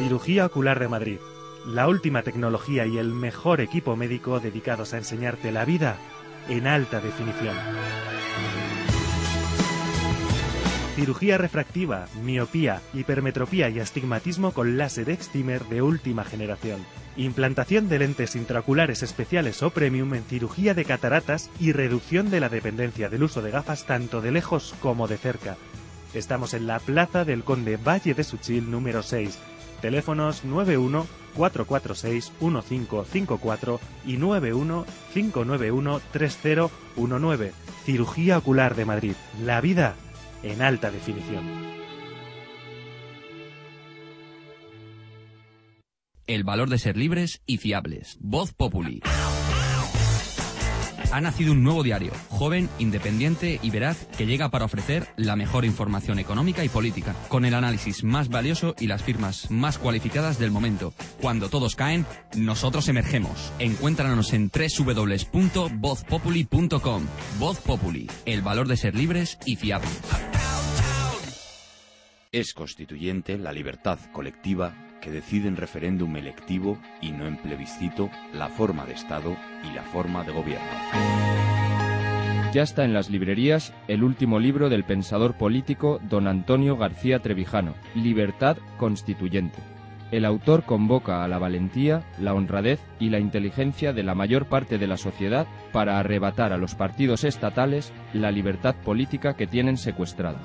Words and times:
Cirugía 0.00 0.46
Ocular 0.46 0.78
de 0.78 0.88
Madrid. 0.88 1.18
La 1.66 1.86
última 1.86 2.22
tecnología 2.22 2.86
y 2.86 2.96
el 2.96 3.12
mejor 3.12 3.60
equipo 3.60 3.96
médico 3.96 4.40
dedicados 4.40 4.94
a 4.94 4.96
enseñarte 4.96 5.52
la 5.52 5.66
vida 5.66 5.98
en 6.48 6.66
alta 6.66 7.02
definición. 7.02 7.54
Cirugía 10.96 11.36
refractiva, 11.36 12.06
miopía, 12.22 12.80
hipermetropía 12.94 13.68
y 13.68 13.78
astigmatismo 13.78 14.52
con 14.52 14.78
láser 14.78 15.10
excimer 15.10 15.66
de 15.66 15.82
última 15.82 16.24
generación. 16.24 16.80
Implantación 17.18 17.90
de 17.90 17.98
lentes 17.98 18.36
intraoculares 18.36 19.02
especiales 19.02 19.62
o 19.62 19.68
premium 19.68 20.14
en 20.14 20.24
cirugía 20.24 20.72
de 20.72 20.86
cataratas 20.86 21.50
y 21.60 21.72
reducción 21.72 22.30
de 22.30 22.40
la 22.40 22.48
dependencia 22.48 23.10
del 23.10 23.24
uso 23.24 23.42
de 23.42 23.50
gafas 23.50 23.84
tanto 23.84 24.22
de 24.22 24.30
lejos 24.30 24.74
como 24.80 25.08
de 25.08 25.18
cerca. 25.18 25.58
Estamos 26.14 26.54
en 26.54 26.66
la 26.66 26.78
Plaza 26.78 27.26
del 27.26 27.44
Conde 27.44 27.76
Valle 27.76 28.14
de 28.14 28.24
Suchil 28.24 28.70
número 28.70 29.02
6. 29.02 29.38
Teléfonos 29.80 30.44
91 30.44 31.06
446 31.34 32.32
1554 32.40 33.80
y 34.06 34.16
91 34.16 34.86
591 35.14 36.00
3019. 36.12 37.52
Cirugía 37.84 38.38
Ocular 38.38 38.74
de 38.74 38.84
Madrid. 38.84 39.14
La 39.42 39.60
vida 39.60 39.94
en 40.42 40.62
alta 40.62 40.90
definición. 40.90 41.44
El 46.26 46.44
valor 46.44 46.68
de 46.68 46.78
ser 46.78 46.96
libres 46.96 47.42
y 47.44 47.58
fiables. 47.58 48.16
Voz 48.20 48.52
Populi. 48.52 49.02
Ha 51.12 51.20
nacido 51.20 51.52
un 51.52 51.62
nuevo 51.64 51.82
diario, 51.82 52.12
joven, 52.28 52.68
independiente 52.78 53.58
y 53.62 53.70
veraz, 53.70 54.06
que 54.16 54.26
llega 54.26 54.50
para 54.50 54.64
ofrecer 54.64 55.08
la 55.16 55.34
mejor 55.34 55.64
información 55.64 56.20
económica 56.20 56.64
y 56.64 56.68
política, 56.68 57.16
con 57.28 57.44
el 57.44 57.54
análisis 57.54 58.04
más 58.04 58.28
valioso 58.28 58.76
y 58.78 58.86
las 58.86 59.02
firmas 59.02 59.50
más 59.50 59.78
cualificadas 59.78 60.38
del 60.38 60.52
momento. 60.52 60.94
Cuando 61.20 61.48
todos 61.48 61.74
caen, 61.74 62.06
nosotros 62.36 62.86
emergemos. 62.88 63.52
Encuéntranos 63.58 64.32
en 64.32 64.48
www.vozpopuli.com. 64.50 67.02
Voz 67.38 67.58
Populi, 67.60 68.08
el 68.24 68.42
valor 68.42 68.68
de 68.68 68.76
ser 68.76 68.94
libres 68.94 69.38
y 69.44 69.56
fiables. 69.56 70.00
Es 72.32 72.54
constituyente 72.54 73.36
la 73.38 73.50
libertad 73.52 73.98
colectiva 74.12 74.72
que 75.00 75.10
decide 75.10 75.48
en 75.48 75.56
referéndum 75.56 76.16
electivo 76.16 76.78
y 77.00 77.12
no 77.12 77.26
en 77.26 77.36
plebiscito 77.36 78.10
la 78.32 78.48
forma 78.48 78.86
de 78.86 78.92
Estado 78.92 79.36
y 79.68 79.74
la 79.74 79.82
forma 79.82 80.24
de 80.24 80.32
gobierno. 80.32 80.66
Ya 82.52 82.62
está 82.62 82.84
en 82.84 82.92
las 82.92 83.10
librerías 83.10 83.72
el 83.86 84.02
último 84.02 84.40
libro 84.40 84.68
del 84.68 84.82
pensador 84.82 85.34
político 85.34 86.00
don 86.08 86.26
Antonio 86.26 86.76
García 86.76 87.20
Trevijano, 87.20 87.74
Libertad 87.94 88.56
Constituyente. 88.76 89.58
El 90.10 90.24
autor 90.24 90.64
convoca 90.64 91.22
a 91.22 91.28
la 91.28 91.38
valentía, 91.38 92.02
la 92.18 92.34
honradez 92.34 92.80
y 92.98 93.10
la 93.10 93.20
inteligencia 93.20 93.92
de 93.92 94.02
la 94.02 94.16
mayor 94.16 94.46
parte 94.46 94.78
de 94.78 94.88
la 94.88 94.96
sociedad 94.96 95.46
para 95.72 96.00
arrebatar 96.00 96.52
a 96.52 96.58
los 96.58 96.74
partidos 96.74 97.22
estatales 97.22 97.92
la 98.12 98.32
libertad 98.32 98.74
política 98.74 99.34
que 99.34 99.46
tienen 99.46 99.76
secuestrada. 99.76 100.40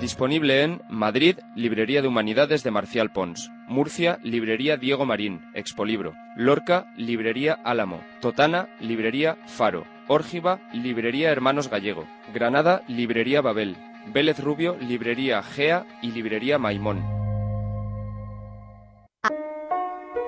Disponible 0.00 0.62
en 0.62 0.80
Madrid, 0.88 1.38
Librería 1.56 2.02
de 2.02 2.08
Humanidades 2.08 2.62
de 2.62 2.70
Marcial 2.70 3.10
Pons. 3.10 3.50
Murcia, 3.66 4.20
Librería 4.22 4.76
Diego 4.76 5.04
Marín, 5.04 5.40
Expolibro. 5.54 6.14
Lorca, 6.36 6.86
Librería 6.96 7.54
Álamo. 7.64 8.04
Totana, 8.20 8.68
Librería 8.80 9.36
Faro. 9.46 9.86
Órgiva, 10.06 10.60
Librería 10.72 11.32
Hermanos 11.32 11.68
Gallego. 11.68 12.06
Granada, 12.32 12.82
Librería 12.86 13.40
Babel. 13.40 13.76
Vélez 14.06 14.38
Rubio, 14.38 14.76
Librería 14.80 15.42
Gea 15.42 15.84
y 16.00 16.12
Librería 16.12 16.58
Maimón. 16.58 17.27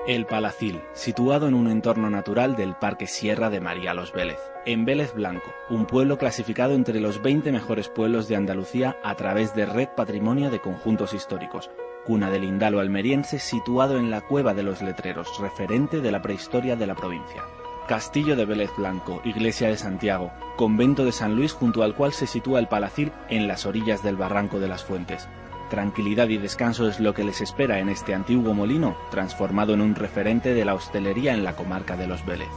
El 0.07 0.25
Palacil, 0.25 0.81
situado 0.93 1.47
en 1.47 1.53
un 1.53 1.69
entorno 1.69 2.09
natural 2.09 2.55
del 2.55 2.73
Parque 2.73 3.05
Sierra 3.05 3.51
de 3.51 3.61
María 3.61 3.93
Los 3.93 4.11
Vélez, 4.11 4.39
en 4.65 4.83
Vélez 4.83 5.13
Blanco, 5.13 5.53
un 5.69 5.85
pueblo 5.85 6.17
clasificado 6.17 6.73
entre 6.73 6.99
los 6.99 7.21
20 7.21 7.51
mejores 7.51 7.87
pueblos 7.87 8.27
de 8.27 8.35
Andalucía 8.35 8.97
a 9.03 9.13
través 9.13 9.53
de 9.53 9.67
Red 9.67 9.89
Patrimonio 9.95 10.49
de 10.49 10.59
Conjuntos 10.59 11.13
Históricos, 11.13 11.69
cuna 12.03 12.31
del 12.31 12.45
Indalo 12.45 12.79
almeriense 12.79 13.37
situado 13.37 13.99
en 13.99 14.09
la 14.09 14.21
Cueva 14.21 14.55
de 14.55 14.63
los 14.63 14.81
Letreros, 14.81 15.39
referente 15.39 16.01
de 16.01 16.11
la 16.11 16.23
prehistoria 16.23 16.75
de 16.75 16.87
la 16.87 16.95
provincia. 16.95 17.43
Castillo 17.87 18.35
de 18.35 18.45
Vélez 18.45 18.71
Blanco, 18.75 19.21
Iglesia 19.23 19.67
de 19.67 19.77
Santiago, 19.77 20.31
Convento 20.57 21.05
de 21.05 21.11
San 21.11 21.35
Luis 21.35 21.53
junto 21.53 21.83
al 21.83 21.93
cual 21.93 22.11
se 22.11 22.25
sitúa 22.25 22.57
el 22.57 22.67
Palacil 22.67 23.11
en 23.29 23.47
las 23.47 23.67
orillas 23.67 24.01
del 24.01 24.17
Barranco 24.17 24.59
de 24.59 24.67
las 24.67 24.83
Fuentes. 24.83 25.29
Tranquilidad 25.71 26.27
y 26.27 26.37
descanso 26.37 26.89
es 26.89 26.99
lo 26.99 27.13
que 27.13 27.23
les 27.23 27.39
espera 27.39 27.79
en 27.79 27.87
este 27.87 28.13
antiguo 28.13 28.53
molino, 28.53 28.97
transformado 29.09 29.73
en 29.73 29.79
un 29.79 29.95
referente 29.95 30.53
de 30.53 30.65
la 30.65 30.73
hostelería 30.73 31.33
en 31.33 31.45
la 31.45 31.55
comarca 31.55 31.95
de 31.95 32.07
Los 32.07 32.25
Vélez. 32.25 32.49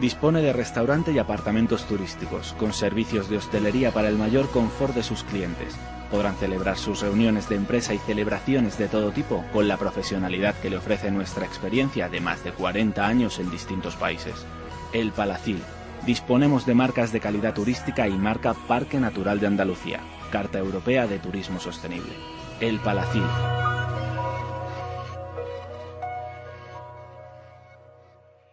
Dispone 0.00 0.42
de 0.42 0.52
restaurante 0.52 1.10
y 1.10 1.18
apartamentos 1.18 1.84
turísticos, 1.88 2.54
con 2.60 2.72
servicios 2.72 3.28
de 3.28 3.38
hostelería 3.38 3.90
para 3.90 4.08
el 4.08 4.16
mayor 4.16 4.48
confort 4.48 4.94
de 4.94 5.02
sus 5.02 5.24
clientes. 5.24 5.76
Podrán 6.08 6.36
celebrar 6.36 6.78
sus 6.78 7.00
reuniones 7.00 7.48
de 7.48 7.56
empresa 7.56 7.94
y 7.94 7.98
celebraciones 7.98 8.78
de 8.78 8.86
todo 8.86 9.10
tipo 9.10 9.44
con 9.52 9.66
la 9.66 9.76
profesionalidad 9.76 10.54
que 10.54 10.70
le 10.70 10.76
ofrece 10.76 11.10
nuestra 11.10 11.44
experiencia 11.44 12.08
de 12.08 12.20
más 12.20 12.44
de 12.44 12.52
40 12.52 13.04
años 13.04 13.40
en 13.40 13.50
distintos 13.50 13.96
países. 13.96 14.46
El 14.92 15.10
Palacil. 15.10 15.60
Disponemos 16.06 16.64
de 16.64 16.74
marcas 16.74 17.10
de 17.10 17.18
calidad 17.18 17.54
turística 17.54 18.06
y 18.06 18.12
marca 18.12 18.54
Parque 18.54 19.00
Natural 19.00 19.40
de 19.40 19.48
Andalucía, 19.48 19.98
Carta 20.30 20.60
Europea 20.60 21.08
de 21.08 21.18
Turismo 21.18 21.58
Sostenible. 21.58 22.41
El 22.60 22.78
Palacil. 22.80 23.22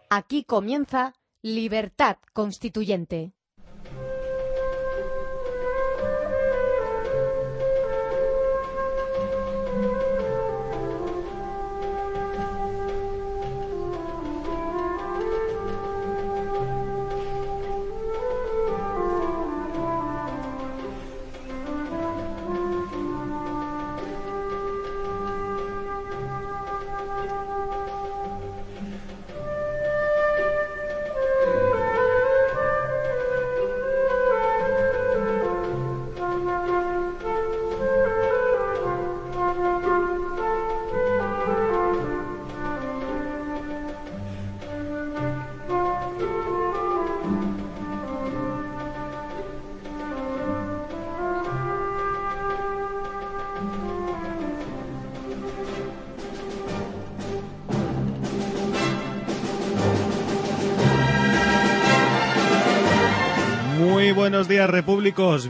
Aquí 0.08 0.44
comienza 0.44 1.14
Libertad 1.42 2.16
Constituyente. 2.32 3.32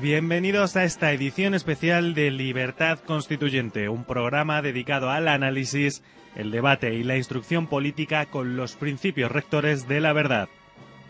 Bienvenidos 0.01 0.77
a 0.77 0.85
esta 0.85 1.13
edición 1.13 1.55
especial 1.55 2.15
de 2.15 2.31
Libertad 2.31 3.01
Constituyente, 3.01 3.89
un 3.89 4.05
programa 4.05 4.63
dedicado 4.63 5.11
al 5.11 5.27
análisis, 5.27 6.05
el 6.37 6.53
debate 6.53 6.95
y 6.95 7.03
la 7.03 7.17
instrucción 7.17 7.67
política 7.67 8.27
con 8.27 8.57
los 8.57 8.77
principios 8.77 9.33
rectores 9.33 9.89
de 9.89 10.01
la 10.01 10.13
verdad, 10.13 10.49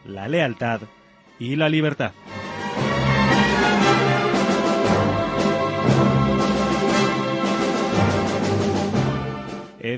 la 0.07 0.27
lealtad 0.27 0.81
y 1.39 1.57
la 1.57 1.69
libertad. 1.69 2.13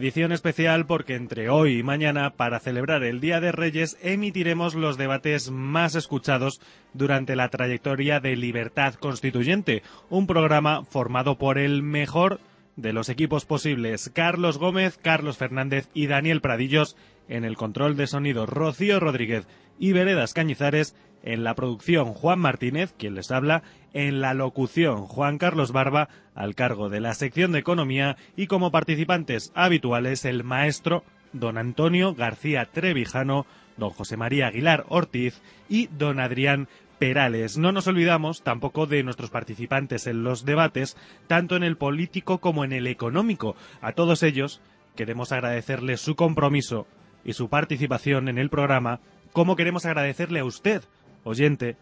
Edición 0.03 0.33
especial 0.33 0.85
porque 0.85 1.15
entre 1.15 1.49
hoy 1.49 1.79
y 1.79 1.83
mañana, 1.85 2.31
para 2.31 2.59
celebrar 2.59 3.05
el 3.05 3.21
Día 3.21 3.41
de 3.41 3.53
Reyes, 3.53 3.97
emitiremos 4.03 4.75
los 4.75 4.99
debates 4.99 5.53
más 5.53 5.95
escuchados 5.95 6.61
durante 6.93 7.37
la 7.37 7.51
trayectoria 7.51 8.19
de 8.19 8.35
Libertad 8.35 8.95
Constituyente, 8.95 9.85
un 10.11 10.27
programa 10.27 10.83
formado 10.83 11.39
por 11.39 11.57
el 11.57 11.85
mejor 11.85 12.41
de 12.75 12.93
los 12.93 13.11
equipos 13.11 13.45
posibles, 13.45 14.11
Carlos 14.13 14.59
Gómez, 14.59 14.99
Carlos 15.01 15.37
Fernández 15.37 15.89
y 15.95 16.09
Daniel 16.09 16.41
Pradillos, 16.41 16.97
en 17.29 17.45
el 17.45 17.57
control 17.57 17.97
de 17.97 18.09
sonido 18.09 18.45
Rocío 18.45 18.99
Rodríguez 18.99 19.47
y 19.79 19.93
Veredas 19.93 20.35
Cañizares, 20.35 20.97
En 21.23 21.45
la 21.45 21.55
producción, 21.55 22.15
Juan 22.15 22.41
Martínez, 22.41 22.93
quien 22.99 23.15
les 23.15 23.31
habla. 23.31 23.63
En 23.95 24.21
la 24.21 24.35
locución, 24.35 25.07
Juan 25.07 25.39
Carlos 25.39 25.73
Barba, 25.73 26.09
al 26.35 26.55
cargo 26.55 26.89
de 26.89 27.01
la 27.01 27.15
sección 27.15 27.53
de 27.53 27.59
Economía. 27.59 28.17
Y 28.37 28.47
como 28.47 28.71
participantes 28.71 29.53
habituales, 29.55 30.25
el 30.25 30.45
maestro 30.45 31.05
don 31.33 31.59
Antonio 31.59 32.15
García 32.15 32.69
Trevijano, 32.71 33.47
don 33.77 33.91
José 33.91 34.17
María 34.17 34.49
Aguilar 34.49 34.85
Ortiz 34.89 35.43
y 35.69 35.89
don 35.89 36.21
Adrián 36.21 36.69
Perales. 36.99 37.59
No 37.59 37.73
nos 37.73 37.87
olvidamos 37.87 38.43
tampoco 38.43 38.87
de 38.87 39.03
nuestros 39.03 39.31
participantes 39.31 40.07
en 40.07 40.25
los 40.25 40.45
debates, 40.45 40.97
tanto 41.27 41.57
en 41.57 41.63
el 41.63 41.77
político 41.77 42.39
como 42.39 42.65
en 42.65 42.73
el 42.73 42.87
económico. 42.87 43.57
A 43.81 43.93
todos 43.93 44.23
ellos 44.23 44.61
queremos 44.95 45.33
agradecerles 45.33 46.01
su 46.01 46.17
compromiso 46.17 46.87
y 47.25 47.33
su 47.33 47.49
participación 47.49 48.29
en 48.29 48.39
el 48.39 48.51
programa, 48.51 49.01
como 49.33 49.57
queremos 49.57 49.87
agradecerle 49.87 50.41
a 50.41 50.45
usted, 50.45 50.83
oyente, 51.25 51.77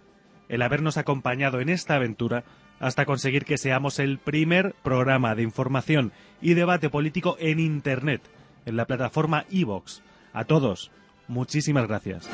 el 0.51 0.63
habernos 0.63 0.99
acompañado 0.99 1.61
en 1.61 1.71
esta 1.71 1.95
aventura 1.95 2.45
hasta 2.81 3.07
conseguir 3.07 3.45
que 3.45 3.57
seamos 3.57 3.99
el 3.99 4.19
primer 4.19 4.75
programa 4.83 5.35
de 5.35 5.43
información 5.43 6.13
y 6.43 6.55
debate 6.55 6.91
político 6.91 7.37
en 7.39 7.61
Internet, 7.61 8.21
en 8.67 8.77
la 8.77 8.85
plataforma 8.85 9.45
iVox. 9.51 10.03
A 10.33 10.45
todos, 10.45 10.91
muchísimas 11.29 11.87
gracias. 11.87 12.29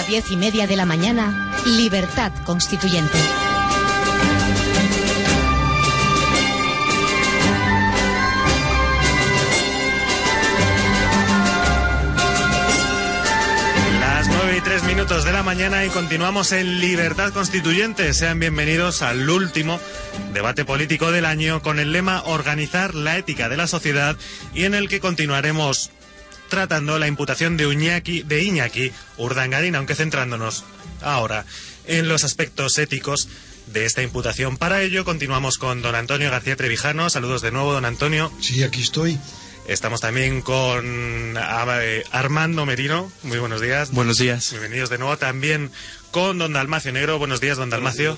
De 0.09 0.17
8 0.17 0.25
a 0.25 0.29
10 0.29 0.31
y 0.31 0.38
media 0.38 0.67
de 0.67 0.75
la 0.75 0.85
mañana, 0.85 1.51
Libertad 1.65 2.31
Constituyente. 2.44 3.17
Tres 14.69 14.83
minutos 14.83 15.23
de 15.23 15.31
la 15.31 15.41
mañana 15.41 15.83
y 15.83 15.89
continuamos 15.89 16.51
en 16.51 16.79
Libertad 16.79 17.33
Constituyente. 17.33 18.13
Sean 18.13 18.39
bienvenidos 18.39 19.01
al 19.01 19.27
último 19.27 19.79
debate 20.31 20.63
político 20.63 21.12
del 21.12 21.25
año 21.25 21.63
con 21.63 21.79
el 21.79 21.91
lema 21.91 22.21
Organizar 22.25 22.94
la 22.94 23.17
ética 23.17 23.50
de 23.50 23.57
la 23.57 23.65
sociedad 23.65 24.15
y 24.53 24.65
en 24.65 24.75
el 24.75 24.88
que 24.88 25.00
continuaremos 25.00 25.89
tratando 26.50 27.00
la 27.00 27.07
imputación 27.07 27.57
de, 27.57 27.68
Uñaki, 27.68 28.24
de 28.24 28.44
Iñaki 28.44 28.92
Urdangarín, 29.18 29.75
aunque 29.75 29.96
centrándonos 29.96 30.66
ahora 31.01 31.46
en 31.86 32.07
los 32.07 32.24
aspectos 32.24 32.78
éticos 32.78 33.30
de 33.68 33.86
esta 33.86 34.01
imputación. 34.01 34.57
Para 34.57 34.81
ello 34.81 35.06
continuamos 35.06 35.57
con 35.57 35.81
don 35.81 35.96
Antonio 35.96 36.31
García 36.31 36.56
Trevijano. 36.56 37.10
Saludos 37.10 37.42
de 37.42 37.51
nuevo, 37.51 37.74
don 37.74 37.86
Antonio. 37.86 38.31
Sí, 38.42 38.63
aquí 38.63 38.81
estoy. 38.81 39.19
Estamos 39.68 40.01
también 40.01 40.42
con 40.42 41.36
eh, 41.38 42.04
Armando 42.12 42.66
Merino. 42.66 43.12
Muy 43.22 43.38
buenos 43.38 43.62
días. 43.62 43.92
Buenos 43.92 44.18
días. 44.18 44.50
Bienvenidos 44.51 44.90
de 44.90 44.98
nuevo. 44.98 45.16
También 45.18 45.72
con 46.12 46.40
don 46.40 46.54
Dalmacio 46.54 46.92
Negro. 46.92 47.19
Buenos 47.19 47.40
días, 47.40 47.57
don 47.57 47.69
Dalmacio. 47.69 48.18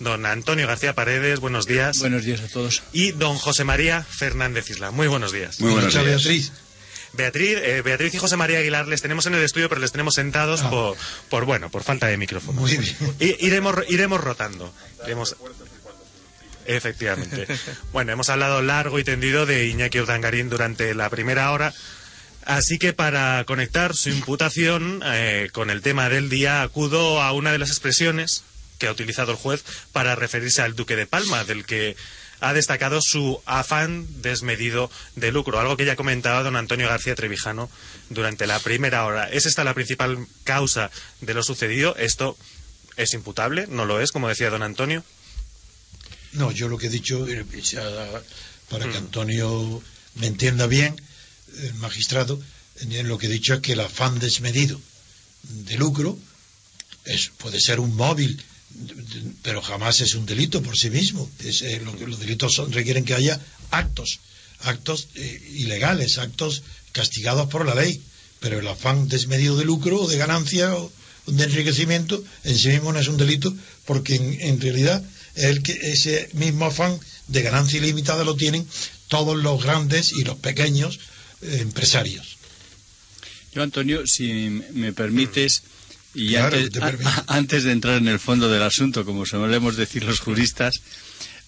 Don 0.00 0.26
Antonio 0.26 0.66
García 0.66 0.94
Paredes. 0.94 1.40
Buenos 1.40 1.66
días. 1.66 1.98
Buenos 2.00 2.24
días 2.24 2.40
a 2.40 2.48
todos. 2.48 2.82
Y 2.92 3.12
don 3.12 3.36
José 3.36 3.64
María 3.64 4.02
Fernández 4.02 4.68
Isla. 4.68 4.90
Muy 4.90 5.06
buenos 5.06 5.32
días. 5.32 5.60
Muy 5.60 5.72
buenas 5.72 5.94
Beatriz. 5.94 6.52
Beatriz, 7.16 7.58
eh, 7.62 7.82
Beatriz 7.82 8.14
y 8.14 8.18
José 8.18 8.36
María 8.36 8.58
Aguilar 8.58 8.86
les 8.88 9.00
tenemos 9.02 9.26
en 9.26 9.34
el 9.34 9.42
estudio, 9.42 9.68
pero 9.68 9.80
les 9.80 9.92
tenemos 9.92 10.14
sentados 10.14 10.62
Ah. 10.62 10.70
por, 10.70 10.96
por, 11.30 11.44
bueno, 11.44 11.70
por 11.70 11.82
falta 11.84 12.06
de 12.06 12.16
micrófono. 12.16 12.60
Muy 12.60 12.76
bien. 12.76 12.96
I- 13.20 13.36
iremos, 13.46 13.76
iremos 13.88 14.20
rotando. 14.20 14.72
Iremos... 15.04 15.36
Efectivamente. 16.66 17.46
Bueno, 17.92 18.12
hemos 18.12 18.28
hablado 18.30 18.62
largo 18.62 18.98
y 18.98 19.04
tendido 19.04 19.46
de 19.46 19.66
Iñaki 19.68 20.00
Urdangarín 20.00 20.48
durante 20.50 20.94
la 20.94 21.08
primera 21.10 21.52
hora. 21.52 21.72
Así 22.44 22.78
que 22.78 22.92
para 22.92 23.44
conectar 23.46 23.94
su 23.94 24.10
imputación 24.10 25.00
eh, 25.04 25.48
con 25.52 25.70
el 25.70 25.80
tema 25.82 26.08
del 26.08 26.28
día, 26.28 26.62
acudo 26.62 27.22
a 27.22 27.32
una 27.32 27.52
de 27.52 27.58
las 27.58 27.70
expresiones 27.70 28.42
que 28.78 28.88
ha 28.88 28.92
utilizado 28.92 29.30
el 29.32 29.38
juez 29.38 29.62
para 29.92 30.14
referirse 30.16 30.60
al 30.62 30.74
Duque 30.74 30.96
de 30.96 31.06
Palma, 31.06 31.44
del 31.44 31.64
que 31.64 31.96
ha 32.44 32.52
destacado 32.52 33.00
su 33.00 33.40
afán 33.46 34.06
desmedido 34.22 34.90
de 35.16 35.32
lucro, 35.32 35.58
algo 35.58 35.76
que 35.76 35.84
ya 35.84 35.96
comentaba 35.96 36.42
don 36.42 36.56
Antonio 36.56 36.88
García 36.88 37.14
Trevijano 37.14 37.70
durante 38.10 38.46
la 38.46 38.58
primera 38.58 39.04
hora. 39.06 39.30
¿Es 39.30 39.46
esta 39.46 39.64
la 39.64 39.74
principal 39.74 40.26
causa 40.44 40.90
de 41.20 41.34
lo 41.34 41.42
sucedido? 41.42 41.96
¿Esto 41.96 42.36
es 42.96 43.14
imputable? 43.14 43.66
¿No 43.68 43.86
lo 43.86 44.00
es, 44.00 44.12
como 44.12 44.28
decía 44.28 44.50
don 44.50 44.62
Antonio? 44.62 45.02
No, 46.32 46.52
yo 46.52 46.68
lo 46.68 46.78
que 46.78 46.86
he 46.88 46.90
dicho, 46.90 47.26
eh, 47.28 47.44
para 48.68 48.86
Mm. 48.86 48.90
que 48.90 48.98
Antonio 48.98 49.82
me 50.16 50.26
entienda 50.26 50.66
bien, 50.66 51.00
el 51.60 51.74
magistrado, 51.74 52.40
eh, 52.80 53.02
lo 53.04 53.18
que 53.18 53.26
he 53.26 53.30
dicho 53.30 53.54
es 53.54 53.60
que 53.60 53.72
el 53.72 53.80
afán 53.80 54.18
desmedido 54.18 54.80
de 55.44 55.76
lucro 55.78 56.18
es, 57.04 57.30
puede 57.38 57.60
ser 57.60 57.80
un 57.80 57.94
móvil, 57.94 58.42
pero 59.42 59.62
jamás 59.62 60.00
es 60.00 60.14
un 60.14 60.26
delito 60.26 60.62
por 60.62 60.76
sí 60.76 60.90
mismo. 60.90 61.30
Es, 61.40 61.62
eh, 61.62 61.80
lo 61.84 61.96
que- 61.96 62.06
los 62.06 62.18
delitos 62.20 62.54
son- 62.54 62.72
requieren 62.72 63.04
que 63.04 63.14
haya 63.14 63.40
actos, 63.70 64.18
actos 64.60 65.08
eh, 65.14 65.50
ilegales, 65.54 66.18
actos 66.18 66.62
castigados 66.92 67.48
por 67.48 67.66
la 67.66 67.74
ley. 67.74 68.00
Pero 68.40 68.58
el 68.58 68.66
afán 68.68 69.08
desmedido 69.08 69.56
de 69.56 69.64
lucro 69.64 70.02
o 70.02 70.08
de 70.08 70.18
ganancia 70.18 70.74
o 70.74 70.92
de 71.26 71.44
enriquecimiento 71.44 72.22
en 72.44 72.58
sí 72.58 72.68
mismo 72.68 72.92
no 72.92 73.00
es 73.00 73.08
un 73.08 73.16
delito 73.16 73.54
porque 73.86 74.16
en, 74.16 74.60
realidad 74.60 75.02
el 75.36 75.62
que 75.62 75.72
ese 75.72 76.28
mismo 76.34 76.66
afán 76.66 76.98
de 77.28 77.42
ganancia 77.42 77.78
ilimitada 77.78 78.24
lo 78.24 78.36
tienen 78.36 78.66
todos 79.08 79.36
los 79.36 79.62
grandes 79.62 80.12
y 80.12 80.24
los 80.24 80.36
pequeños 80.36 80.98
eh, 81.42 81.58
empresarios. 81.62 82.36
Yo, 83.54 83.62
Antonio, 83.62 84.06
si 84.06 84.32
me 84.72 84.92
permites, 84.92 85.62
y 86.14 86.28
Claro, 86.30 86.56
antes, 87.26 87.64
a- 87.64 87.66
de 87.66 87.72
entrar 87.72 87.96
en 87.98 88.08
el 88.08 88.18
fondo 88.18 88.48
del 88.48 88.62
asunto, 88.62 89.04
como 89.04 89.26
solemos 89.26 89.76
decir 89.76 90.04
los 90.04 90.20
juristas, 90.20 90.80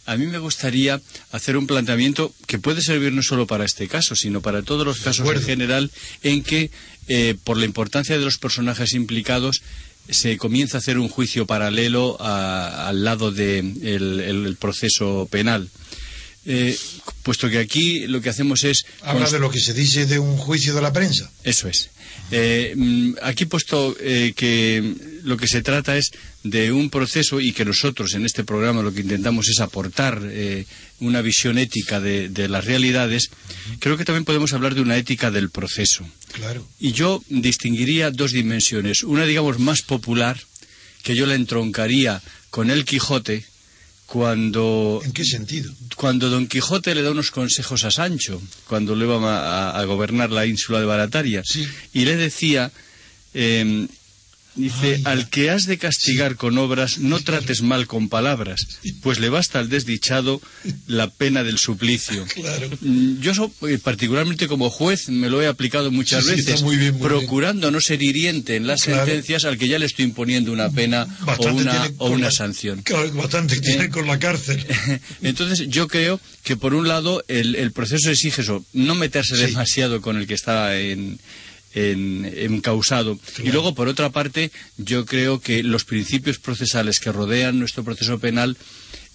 a 0.06 0.16
mí 0.16 0.26
me 0.26 0.38
gustaría 0.38 1.00
hacer 1.32 1.56
un 1.56 1.66
planteamiento 1.66 2.32
que 2.46 2.58
puede 2.58 2.80
servir 2.82 3.12
no 3.12 3.22
solo 3.22 3.46
para 3.46 3.64
este 3.64 3.88
caso, 3.88 4.14
sino 4.14 4.40
para 4.40 4.62
todos 4.62 4.86
los 4.86 5.00
casos 5.00 5.26
en 5.28 5.42
general, 5.42 5.90
en 6.22 6.42
que, 6.42 6.70
eh, 7.08 7.36
por 7.44 7.56
la 7.56 7.64
importancia 7.64 8.16
de 8.18 8.24
los 8.24 8.38
personajes 8.38 8.92
implicados, 8.94 9.62
se 10.08 10.36
comienza 10.36 10.76
a 10.76 10.80
hacer 10.80 10.98
un 10.98 11.08
juicio 11.08 11.46
paralelo 11.46 12.16
a- 12.20 12.86
al 12.88 13.02
lado 13.02 13.32
del 13.32 13.80
de 13.80 13.96
el- 13.96 14.20
el 14.46 14.56
proceso 14.56 15.26
penal. 15.30 15.68
eh, 16.48 16.78
puesto 17.24 17.50
que 17.50 17.58
aquí 17.58 18.06
lo 18.06 18.20
que 18.20 18.28
hacemos 18.28 18.62
es... 18.62 18.86
Habla 19.02 19.28
de 19.28 19.40
lo 19.40 19.50
que 19.50 19.58
se 19.58 19.74
dice 19.74 20.06
de 20.06 20.20
un 20.20 20.36
juicio 20.36 20.76
de 20.76 20.80
la 20.80 20.92
prensa. 20.92 21.28
Eso 21.42 21.66
es. 21.66 21.90
Eh, 22.30 22.74
mm, 22.76 23.14
aquí 23.22 23.46
puesto 23.46 23.96
eh, 24.00 24.32
que 24.36 24.94
lo 25.22 25.36
que 25.36 25.46
se 25.46 25.62
trata 25.62 25.96
es 25.96 26.10
de 26.42 26.72
un 26.72 26.90
proceso 26.90 27.40
y 27.40 27.52
que 27.52 27.64
nosotros 27.64 28.14
en 28.14 28.24
este 28.24 28.44
programa 28.44 28.82
lo 28.82 28.92
que 28.92 29.00
intentamos 29.00 29.48
es 29.48 29.60
aportar 29.60 30.22
una 31.00 31.20
visión 31.20 31.58
ética 31.58 32.00
de, 32.00 32.28
de, 32.28 32.48
las 32.48 32.64
realidades, 32.64 33.30
creo 33.80 33.96
que 33.96 34.04
también 34.04 34.24
podemos 34.24 34.52
hablar 34.52 34.74
de 34.74 34.80
una 34.80 34.96
ética 34.96 35.30
del 35.30 35.50
proceso. 35.50 36.08
Claro. 36.32 36.66
Y 36.78 36.92
yo 36.92 37.22
distinguiría 37.28 38.10
dos 38.10 38.32
dimensiones. 38.32 39.02
Una, 39.02 39.24
digamos, 39.24 39.58
más 39.58 39.82
popular, 39.82 40.38
que 41.02 41.14
yo 41.14 41.26
la 41.26 41.34
entroncaría 41.34 42.22
con 42.50 42.70
el 42.70 42.84
Quijote, 42.84 43.44
cuando... 44.06 45.00
¿En 45.04 45.12
qué 45.12 45.24
sentido? 45.24 45.70
Cuando 45.96 46.30
Don 46.30 46.46
Quijote 46.46 46.94
le 46.94 47.02
da 47.02 47.10
unos 47.10 47.30
consejos 47.30 47.84
a 47.84 47.90
Sancho, 47.90 48.40
cuando 48.68 48.94
le 48.94 49.04
iba 49.04 49.78
a, 49.78 49.84
gobernar 49.84 50.30
la 50.30 50.46
ínsula 50.46 50.80
de 50.80 50.86
Barataria, 50.86 51.42
y 51.92 52.04
le 52.04 52.16
decía, 52.16 52.70
em, 53.34 53.88
Dice, 54.56 55.02
al 55.04 55.28
que 55.28 55.50
has 55.50 55.66
de 55.66 55.76
castigar 55.76 56.36
con 56.36 56.56
obras, 56.56 56.98
no 56.98 57.20
trates 57.20 57.60
mal 57.60 57.86
con 57.86 58.08
palabras, 58.08 58.60
pues 59.02 59.18
le 59.18 59.28
basta 59.28 59.58
al 59.58 59.68
desdichado 59.68 60.40
la 60.86 61.10
pena 61.10 61.44
del 61.44 61.58
suplicio. 61.58 62.24
Mm, 62.80 63.20
yo, 63.20 63.50
eh, 63.68 63.78
particularmente 63.82 64.48
como 64.48 64.70
juez, 64.70 65.08
me 65.08 65.30
lo 65.30 65.42
he 65.42 65.46
aplicado 65.46 65.90
muchas 65.90 66.26
veces, 66.26 66.62
procurando 67.00 67.70
no 67.70 67.80
ser 67.80 68.02
hiriente 68.02 68.56
en 68.56 68.66
las 68.66 68.82
sentencias 68.82 69.44
al 69.44 69.58
que 69.58 69.68
ya 69.68 69.78
le 69.78 69.86
estoy 69.86 70.04
imponiendo 70.04 70.52
una 70.52 70.70
pena 70.70 71.06
o 71.38 71.48
una, 71.48 71.90
o 71.98 72.10
una 72.10 72.30
sanción. 72.30 72.82
bastante 73.14 73.60
tiene 73.60 73.84
eh, 73.84 73.90
con 73.90 74.06
la 74.06 74.18
cárcel. 74.18 74.64
Entonces, 75.22 75.68
yo 75.68 75.88
creo 75.88 76.20
que 76.42 76.56
por 76.56 76.74
un 76.74 76.88
lado 76.88 77.24
el, 77.28 77.72
proceso 77.72 78.10
exige 78.10 78.42
eso, 78.42 78.64
no 78.72 78.94
meterse 78.94 79.36
demasiado 79.36 80.00
con 80.00 80.16
el 80.16 80.26
que 80.26 80.34
está 80.34 80.78
en 80.78 81.18
en, 81.76 82.60
causado. 82.62 83.18
Y 83.44 83.50
luego, 83.50 83.74
por 83.74 83.88
otra 83.88 84.10
parte, 84.10 84.50
yo 84.78 85.04
creo 85.04 85.40
que 85.40 85.62
los 85.62 85.84
principios 85.84 86.38
procesales 86.38 87.00
que 87.00 87.12
rodean 87.12 87.58
nuestro 87.58 87.84
proceso 87.84 88.18
penal 88.18 88.56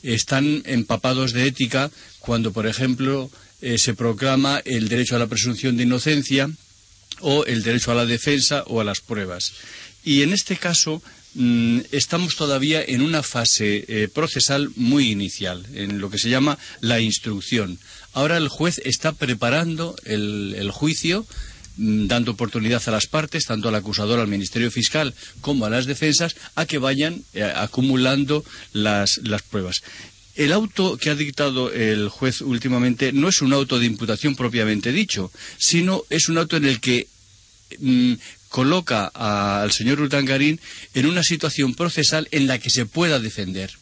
están 0.03 0.61
empapados 0.65 1.33
de 1.33 1.47
ética 1.47 1.91
cuando, 2.19 2.53
por 2.53 2.67
ejemplo, 2.67 3.31
eh, 3.61 3.77
se 3.77 3.93
proclama 3.93 4.61
el 4.63 4.89
derecho 4.89 5.15
a 5.15 5.19
la 5.19 5.27
presunción 5.27 5.75
de 5.75 5.83
inocencia 5.83 6.49
o 7.19 7.45
el 7.45 7.63
derecho 7.63 7.91
a 7.91 7.95
la 7.95 8.05
defensa 8.05 8.63
o 8.67 8.79
a 8.79 8.83
las 8.83 9.01
pruebas. 9.01 9.53
Y 10.03 10.21
en 10.21 10.33
este 10.33 10.55
caso 10.55 11.01
mm, 11.33 11.79
estamos 11.91 12.35
todavía 12.35 12.83
en 12.83 13.01
una 13.01 13.23
fase 13.23 13.85
eh, 13.87 14.07
procesal 14.07 14.69
muy 14.75 15.09
inicial, 15.09 15.65
en 15.73 15.99
lo 15.99 16.09
que 16.09 16.19
se 16.19 16.29
llama 16.29 16.57
la 16.79 16.99
instrucción. 16.99 17.79
Ahora 18.13 18.37
el 18.37 18.49
juez 18.49 18.81
está 18.83 19.13
preparando 19.13 19.95
el 20.05 20.69
juicio 20.71 21.25
dando 21.77 22.31
oportunidad 22.31 22.81
a 22.85 22.91
las 22.91 23.07
partes, 23.07 23.45
tanto 23.45 23.69
al 23.69 23.75
acusador, 23.75 24.19
al 24.19 24.27
Ministerio 24.27 24.71
Fiscal, 24.71 25.13
como 25.41 25.65
a 25.65 25.69
las 25.69 25.85
defensas, 25.85 26.35
a 26.55 26.65
que 26.65 26.77
vayan 26.77 27.23
eh, 27.33 27.43
acumulando 27.43 28.43
las, 28.73 29.19
pruebas. 29.49 29.81
El 30.35 30.53
auto 30.53 30.97
que 30.97 31.09
ha 31.09 31.15
dictado 31.15 31.71
el 31.71 32.09
juez 32.09 32.41
últimamente 32.41 33.11
no 33.11 33.27
es 33.29 33.41
un 33.41 33.53
auto 33.53 33.79
de 33.79 33.85
imputación 33.85 34.35
propiamente 34.35 34.91
dicho, 34.91 35.31
sino 35.57 36.03
es 36.09 36.29
un 36.29 36.37
auto 36.37 36.57
en 36.57 36.65
el 36.65 36.79
que 36.79 37.07
mm, 37.79 38.13
coloca 38.49 39.07
al 39.13 39.71
señor 39.71 40.01
Urtangarín 40.01 40.59
en 40.93 41.05
una 41.05 41.23
situación 41.23 41.73
procesal 41.73 42.27
en 42.31 42.47
la 42.47 42.59
que 42.59 42.69
se 42.69 42.85
pueda 42.85 43.19
defender 43.19 43.80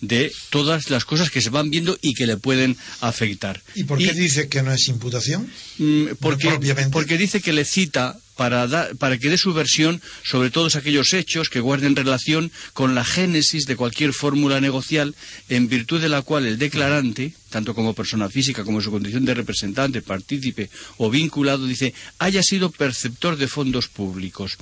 de 0.00 0.32
todas 0.50 0.90
las 0.90 1.04
cosas 1.04 1.30
que 1.30 1.40
se 1.40 1.50
van 1.50 1.70
viendo 1.70 1.98
y 2.00 2.14
que 2.14 2.26
le 2.26 2.36
pueden 2.36 2.76
afectar. 3.00 3.62
¿Y 3.74 3.84
por 3.84 3.98
qué 3.98 4.12
dice 4.12 4.48
que 4.48 4.62
no 4.62 4.72
es 4.72 4.88
imputación? 4.88 5.50
Mm, 5.78 6.06
porque, 6.20 7.18
dice 7.18 7.40
que 7.40 7.52
le 7.52 7.64
cita 7.64 8.18
para, 8.36 8.68
para, 8.98 9.18
que 9.18 9.30
dé 9.30 9.36
su 9.36 9.52
versión 9.52 10.00
sobre 10.22 10.50
todos 10.50 10.76
aquellos 10.76 11.12
hechos 11.12 11.48
que 11.48 11.58
guarden 11.58 11.96
relación 11.96 12.52
con 12.72 12.94
la 12.94 13.04
génesis 13.04 13.66
de 13.66 13.74
cualquier 13.74 14.12
fórmula 14.12 14.60
negocial 14.60 15.16
en 15.48 15.68
virtud 15.68 16.00
de 16.00 16.08
la 16.08 16.22
cual 16.22 16.46
el 16.46 16.58
declarante, 16.58 17.32
tanto 17.50 17.74
como 17.74 17.94
persona 17.94 18.28
física 18.28 18.62
como 18.62 18.78
en 18.78 18.84
su 18.84 18.92
condición 18.92 19.24
de 19.24 19.34
representante, 19.34 20.02
partícipe 20.02 20.70
o 20.98 21.10
vinculado, 21.10 21.66
dice, 21.66 21.92
haya 22.18 22.42
sido 22.42 22.70
perceptor 22.70 23.36
de 23.36 23.48
fondos 23.48 23.88
públicos. 23.88 24.56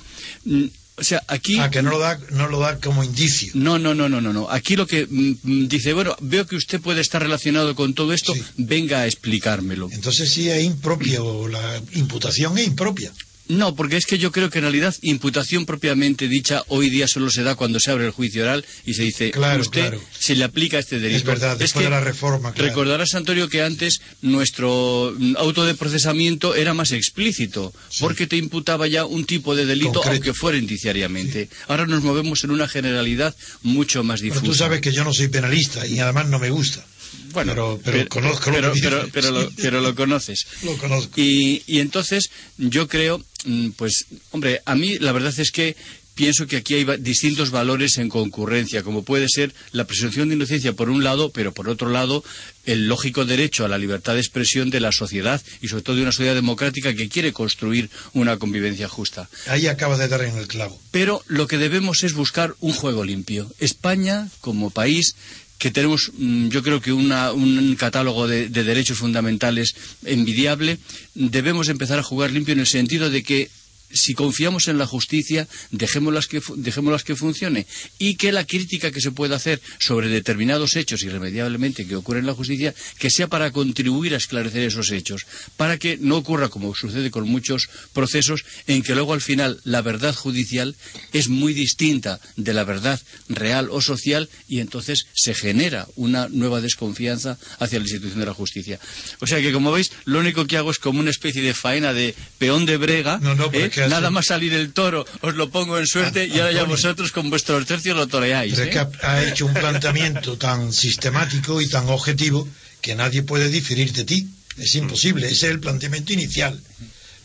O 0.99 1.03
sea, 1.03 1.21
aquí... 1.27 1.59
Ah, 1.59 1.69
que 1.69 1.83
no 1.83 1.91
lo 1.91 1.99
da, 1.99 2.19
no 2.31 2.47
lo 2.47 2.59
da 2.59 2.79
como 2.79 3.03
indicio. 3.03 3.51
No, 3.53 3.77
no, 3.77 3.93
no, 3.93 4.09
no, 4.09 4.19
no, 4.19 4.33
no. 4.33 4.49
Aquí 4.49 4.75
lo 4.75 4.87
que 4.87 5.05
mm, 5.05 5.35
mm, 5.43 5.67
dice, 5.67 5.93
bueno, 5.93 6.15
veo 6.21 6.47
que 6.47 6.55
usted 6.55 6.81
puede 6.81 7.01
estar 7.01 7.21
relacionado 7.21 7.75
con 7.75 7.93
todo 7.93 8.13
esto, 8.13 8.33
venga 8.57 9.01
a 9.01 9.05
explicármelo. 9.05 9.89
Entonces 9.91 10.31
sí 10.31 10.49
es 10.49 10.63
impropio, 10.63 11.47
la 11.47 11.81
imputación 11.93 12.57
es 12.57 12.65
impropia. 12.65 13.11
No, 13.49 13.75
porque 13.75 13.97
es 13.97 14.05
que 14.05 14.17
yo 14.17 14.31
creo 14.31 14.49
que 14.49 14.59
en 14.59 14.63
realidad 14.63 14.95
imputación 15.01 15.65
propiamente 15.65 16.27
dicha 16.27 16.63
hoy 16.67 16.89
día 16.89 17.07
solo 17.07 17.29
se 17.29 17.43
da 17.43 17.55
cuando 17.55 17.79
se 17.79 17.91
abre 17.91 18.05
el 18.05 18.11
juicio 18.11 18.43
oral 18.43 18.65
y 18.85 18.93
se 18.93 19.03
dice, 19.03 19.31
claro, 19.31 19.61
usted 19.61 19.93
se 20.17 20.35
le 20.35 20.43
aplica 20.43 20.79
este 20.79 20.99
delito. 20.99 21.19
Es 21.19 21.23
verdad, 21.23 21.57
después 21.57 21.85
de 21.85 21.89
la 21.89 22.01
reforma. 22.01 22.53
Claro. 22.53 22.69
Recordarás, 22.69 23.15
Antonio, 23.15 23.49
que 23.49 23.61
antes 23.61 24.01
nuestro 24.21 25.15
auto 25.37 25.65
de 25.65 25.75
procesamiento 25.75 26.55
era 26.55 26.73
más 26.73 26.91
explícito, 26.91 27.73
porque 27.99 28.27
te 28.27 28.37
imputaba 28.37 28.87
ya 28.87 29.05
un 29.05 29.25
tipo 29.25 29.55
de 29.55 29.65
delito, 29.65 30.01
aunque 30.03 30.33
fuera 30.33 30.57
indiciariamente. 30.57 31.49
Ahora 31.67 31.85
nos 31.85 32.03
movemos 32.03 32.43
en 32.43 32.51
una 32.51 32.67
generalidad 32.67 33.35
mucho 33.63 34.03
más 34.03 34.21
difusa. 34.21 34.41
Pero 34.41 34.51
tú 34.51 34.57
sabes 34.57 34.81
que 34.81 34.91
yo 34.91 35.03
no 35.03 35.13
soy 35.13 35.27
penalista 35.27 35.85
y 35.87 35.99
además 35.99 36.27
no 36.27 36.39
me 36.39 36.49
gusta. 36.49 36.85
Bueno, 37.33 37.79
pero, 37.83 38.07
conozco 38.07 38.51
pero, 38.51 38.73
pero, 39.11 39.81
lo, 39.81 39.95
conoces. 39.95 40.47
Lo 40.63 40.77
conozco. 40.77 41.11
Y, 41.15 41.63
y 41.67 41.79
entonces 41.79 42.29
yo 42.57 42.87
creo, 42.87 43.23
mm, 43.45 43.69
pues, 43.71 44.05
hombre, 44.31 44.61
a 44.65 44.75
mí 44.75 44.97
la 44.99 45.11
verdad 45.11 45.33
es 45.37 45.51
que 45.51 45.75
pienso 46.17 46.47
que 46.47 46.57
aquí 46.57 46.73
hay 46.73 46.85
distintos 46.97 47.51
valores 47.51 47.97
en 47.99 48.09
concurrencia, 48.09 48.81
como 48.81 49.03
puede 49.03 49.27
ser 49.29 49.53
la 49.71 49.85
presunción 49.85 50.27
de 50.27 50.35
inocencia 50.35 50.73
por 50.73 50.89
un 50.89 51.03
lado, 51.03 51.31
pero 51.31 51.53
por 51.53 51.69
otro 51.69 51.89
lado 51.89 52.23
el 52.65 52.87
lógico 52.87 53.23
derecho 53.23 53.63
a 53.63 53.69
la 53.69 53.77
libertad 53.77 54.15
de 54.15 54.19
expresión 54.19 54.71
de 54.71 54.81
la 54.81 54.91
sociedad 54.91 55.41
y 55.61 55.67
sobre 55.69 55.83
todo 55.83 55.95
de 55.95 56.01
una 56.01 56.11
sociedad 56.11 56.33
democrática 56.33 56.95
que 56.95 57.07
quiere 57.07 57.31
construir 57.31 57.89
una 58.13 58.37
convivencia 58.37 58.89
justa. 58.89 59.29
Ahí 59.45 59.67
acaba 59.67 59.97
de 59.97 60.07
dar 60.07 60.23
en 60.23 60.35
el 60.37 60.47
clavo. 60.47 60.81
Pero 60.91 61.23
lo 61.27 61.47
que 61.47 61.59
debemos 61.59 62.03
es 62.03 62.13
buscar 62.13 62.55
un 62.59 62.73
juego 62.73 63.05
limpio. 63.05 63.53
España, 63.59 64.27
como 64.41 64.71
país, 64.71 65.15
que 65.57 65.71
tenemos, 65.71 66.11
mm, 66.17 66.49
yo 66.49 66.61
creo 66.63 66.81
que 66.81 66.93
un 66.93 67.75
catálogo 67.77 68.27
de, 68.27 68.49
derechos 68.49 68.97
fundamentales 68.97 69.75
envidiable, 70.05 70.77
debemos 71.15 71.69
empezar 71.69 71.99
a 71.99 72.03
jugar 72.03 72.31
limpio 72.31 72.53
en 72.53 72.59
el 72.59 72.67
sentido 72.67 73.09
de 73.09 73.23
que 73.23 73.49
si 73.91 74.13
confiamos 74.13 74.67
en 74.67 74.77
la 74.77 74.85
justicia, 74.85 75.47
dejémoslas 75.71 76.27
que, 76.27 76.41
dejémoslas 76.55 77.03
que 77.03 77.15
funcione 77.15 77.67
y 77.99 78.15
que 78.15 78.31
la 78.31 78.45
crítica 78.45 78.91
que 78.91 79.01
se 79.01 79.11
pueda 79.11 79.35
hacer 79.35 79.61
sobre 79.79 80.09
determinados 80.09 80.75
hechos 80.75 81.03
irremediablemente 81.03 81.87
que 81.87 81.95
ocurren 81.95 82.23
en 82.23 82.27
la 82.27 82.33
justicia, 82.33 82.73
que 82.99 83.09
sea 83.09 83.27
para 83.27 83.51
contribuir 83.51 84.13
a 84.13 84.17
esclarecer 84.17 84.63
esos 84.63 84.91
hechos, 84.91 85.25
para 85.55 85.77
que 85.77 85.97
no 85.97 86.17
ocurra 86.17 86.49
como 86.49 86.75
sucede 86.75 87.11
con 87.11 87.27
muchos 87.27 87.69
procesos 87.93 88.45
en 88.67 88.83
que 88.83 88.95
luego 88.95 89.13
al 89.13 89.21
final 89.21 89.59
la 89.63 89.81
verdad 89.81 90.15
judicial 90.15 90.75
es 91.13 91.29
muy 91.29 91.53
distinta 91.53 92.19
de 92.35 92.53
la 92.53 92.63
verdad 92.63 92.99
real 93.29 93.69
o 93.71 93.81
social 93.81 94.29
y 94.47 94.59
entonces 94.59 95.07
se 95.13 95.33
genera 95.33 95.87
una 95.95 96.27
nueva 96.29 96.61
desconfianza 96.61 97.37
hacia 97.59 97.79
la 97.79 97.85
institución 97.85 98.19
de 98.19 98.25
la 98.25 98.33
justicia. 98.33 98.79
O 99.19 99.27
sea 99.27 99.41
que 99.41 99.51
como 99.51 99.71
veis, 99.71 99.91
lo 100.05 100.19
único 100.19 100.45
que 100.45 100.57
hago 100.57 100.71
es 100.71 100.79
como 100.79 100.99
una 100.99 101.11
especie 101.11 101.41
de 101.41 101.53
faena 101.53 101.93
de 101.93 102.15
peón 102.37 102.65
de 102.65 102.77
brega. 102.77 103.19
¿eh? 103.53 103.71
Nada 103.87 104.09
más 104.09 104.27
salir 104.27 104.53
el 104.53 104.73
toro, 104.73 105.05
os 105.21 105.35
lo 105.35 105.49
pongo 105.49 105.77
en 105.77 105.85
suerte 105.85 106.25
y 106.25 106.39
ahora 106.39 106.51
ya 106.51 106.63
vosotros 106.63 107.11
con 107.11 107.29
vuestros 107.29 107.65
tercios 107.65 107.95
lo 107.95 108.07
toreáis. 108.07 108.55
Pero 108.55 108.63
es 108.63 108.69
que 108.69 108.79
¿eh? 108.79 108.99
ha, 109.03 109.23
hecho 109.23 109.45
un 109.45 109.53
planteamiento 109.53 110.37
tan 110.37 110.73
sistemático 110.73 111.61
y 111.61 111.69
tan 111.69 111.87
objetivo 111.89 112.47
que 112.81 112.95
nadie 112.95 113.23
puede 113.23 113.49
diferir 113.49 113.93
de 113.93 114.03
ti. 114.03 114.27
Es 114.57 114.73
imposible, 114.75 115.27
ese 115.27 115.47
es 115.47 115.51
el 115.51 115.59
planteamiento 115.59 116.13
inicial. 116.13 116.59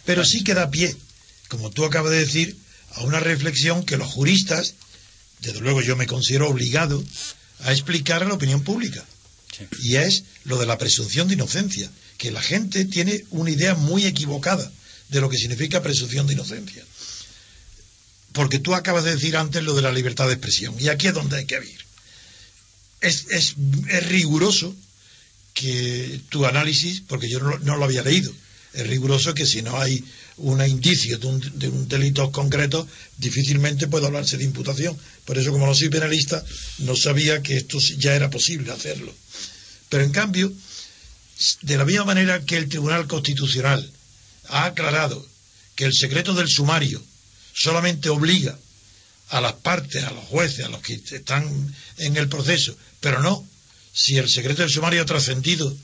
Pero 0.05 0.25
sí 0.25 0.45
que 0.45 0.55
da 0.55 0.71
pie, 0.71 0.95
como 1.49 1.71
tú 1.71 1.85
acabas 1.85 2.11
de 2.11 2.19
decir, 2.19 2.57
a 2.95 3.03
una 3.03 3.21
reflexión 3.21 3.85
que 3.85 3.97
los 3.97 4.09
juristas, 4.09 4.75
desde 5.41 5.61
luego 5.61 5.81
yo 5.81 5.97
me 5.97 6.07
considero 6.07 6.51
obligado 6.51 7.03
a 7.61 7.73
explicar 7.73 8.23
a 8.23 8.27
la 8.27 8.35
opinión 8.35 8.63
pública. 8.63 9.03
Y 9.83 9.97
es 9.97 10.25
lo 10.45 10.59
de 10.59 10.67
la 10.67 10.79
presunción 10.79 11.29
de 11.29 11.35
inocencia, 11.35 11.91
que 12.19 12.31
la 12.31 12.43
gente 12.43 12.85
tiene 12.85 13.25
una 13.31 13.51
idea 13.51 13.75
muy 13.75 14.07
equivocada 14.07 14.71
de 15.13 15.21
lo 15.21 15.29
que 15.29 15.37
significa 15.37 15.83
presunción 15.83 16.27
de 16.27 16.33
inocencia. 16.33 16.83
Porque 18.33 18.59
tú 18.59 18.75
acabas 18.75 19.05
de 19.05 19.15
decir 19.15 19.37
antes 19.37 19.63
lo 19.63 19.75
de 19.75 19.83
la 19.83 19.93
libertad 19.93 20.27
de 20.27 20.33
expresión, 20.33 20.75
y 20.81 20.89
aquí 20.89 21.07
es 21.07 21.15
donde 21.15 21.37
hay 21.37 21.45
que 21.45 21.57
ir. 21.57 21.85
Es, 23.03 23.27
es, 23.31 23.55
riguroso 24.09 24.75
que 25.53 26.21
tu 26.31 26.47
análisis, 26.47 27.03
porque 27.07 27.29
yo 27.29 27.41
no, 27.41 27.77
lo 27.77 27.85
había 27.85 28.03
leído, 28.03 28.33
es 28.73 28.87
riguroso 28.87 29.35
que 29.35 29.45
si 29.45 29.61
no 29.61 29.79
hay 29.79 30.03
un 30.39 30.65
indicio 30.65 31.19
de 31.19 31.27
un, 31.27 31.59
de 31.59 31.69
un, 31.69 31.89
delito 31.89 32.33
concreto, 32.33 32.89
difícilmente 33.19 33.89
puede 33.89 34.07
hablarse 34.07 34.39
de 34.39 34.45
imputación. 34.45 34.97
Por 35.27 35.37
eso, 35.37 35.53
como 35.53 35.67
no 35.67 35.75
soy 35.75 35.91
penalista, 35.91 36.43
no 36.79 36.97
sabía 36.97 37.43
que 37.43 37.59
esto 37.59 37.79
ya 37.99 38.15
era 38.15 38.31
posible 38.31 38.73
hacerlo. 38.73 39.15
Pero 39.91 40.05
en 40.05 40.11
cambio, 40.11 40.51
De 41.63 41.77
la 41.77 41.85
misma 41.85 42.05
manera 42.05 42.45
que 42.45 42.57
el 42.57 42.69
Tribunal 42.69 43.07
Constitucional 43.09 43.91
ha 44.53 44.67
aclarado 44.67 45.27
que 45.75 45.85
el 45.85 45.95
secreto 45.95 46.35
del 46.35 46.49
sumario 46.49 47.03
solamente 47.55 48.11
obliga 48.11 48.57
a 49.31 49.41
las 49.41 49.55
partes, 49.55 50.05
a 50.05 50.11
los 50.11 50.25
jueces, 50.25 50.65
a 50.65 50.69
los 50.69 50.83
que 50.83 50.95
están 50.95 51.75
en 51.97 52.17
el 52.17 52.29
proceso, 52.29 52.77
pero 53.01 53.21
no, 53.21 53.47
si 53.93 54.19
el 54.19 54.29
secreto 54.29 54.63
del 54.63 54.71
sumario 54.71 55.03
ha 55.03 55.07
trascendido 55.07 55.75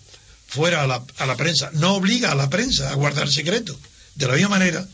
fuera 0.47 0.83
a 0.83 0.87
la, 0.87 1.37
prensa, 1.37 1.71
no 1.75 1.95
obliga 1.95 2.31
a 2.31 2.35
la 2.35 2.49
prensa 2.49 2.91
a 2.91 2.95
guardar 2.95 3.31
secreto. 3.31 3.79
De 4.15 4.27
la 4.27 4.35
misma 4.35 4.51
manera, 4.51 4.87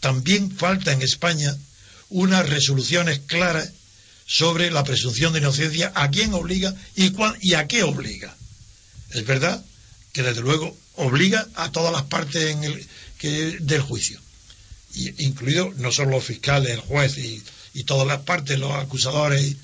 también 0.00 0.50
falta 0.50 0.92
en 0.92 1.02
España 1.02 1.54
unas 2.10 2.48
resoluciones 2.48 3.20
claras 3.26 3.70
sobre 4.26 4.70
la 4.70 4.84
presunción 4.84 5.32
de 5.32 5.40
inocencia, 5.40 5.92
a 5.94 6.10
quién 6.10 6.32
obliga 6.34 6.74
y, 6.96 7.12
y 7.40 7.54
a 7.54 7.66
qué 7.66 7.82
obliga. 7.82 8.34
Es 9.10 9.24
verdad 9.26 9.64
que 10.12 10.22
desde 10.22 10.40
luego 10.40 10.76
obliga 10.96 11.46
a 11.54 11.70
todas 11.72 11.92
las 11.92 12.04
partes 12.04 12.50
en 12.50 12.64
el, 12.64 12.86
que, 13.22 13.56
del 13.60 13.80
juicio, 13.80 14.20
y, 14.94 15.24
incluido 15.24 15.72
no 15.76 15.92
solo 15.92 16.10
los 16.10 16.24
fiscales, 16.24 16.72
el 16.72 16.80
juez 16.80 17.16
y, 17.18 17.40
y 17.72 17.84
todas 17.84 18.04
las 18.04 18.22
partes, 18.22 18.58
los 18.58 18.72
acusadores, 18.72 19.54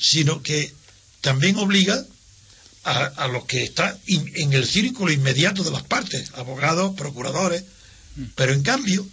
sino 0.00 0.44
que 0.44 0.72
también 1.20 1.56
obliga 1.56 2.00
a, 2.84 3.04
a 3.04 3.26
los 3.26 3.46
que 3.46 3.64
están 3.64 3.98
en 4.06 4.52
el 4.52 4.64
círculo 4.64 5.10
inmediato 5.10 5.64
de 5.64 5.72
las 5.72 5.82
partes, 5.82 6.30
abogados, 6.34 6.94
procuradores. 6.94 7.64
Mm. 8.14 8.24
Pero 8.36 8.52
en 8.52 8.62
cambio, 8.62 9.04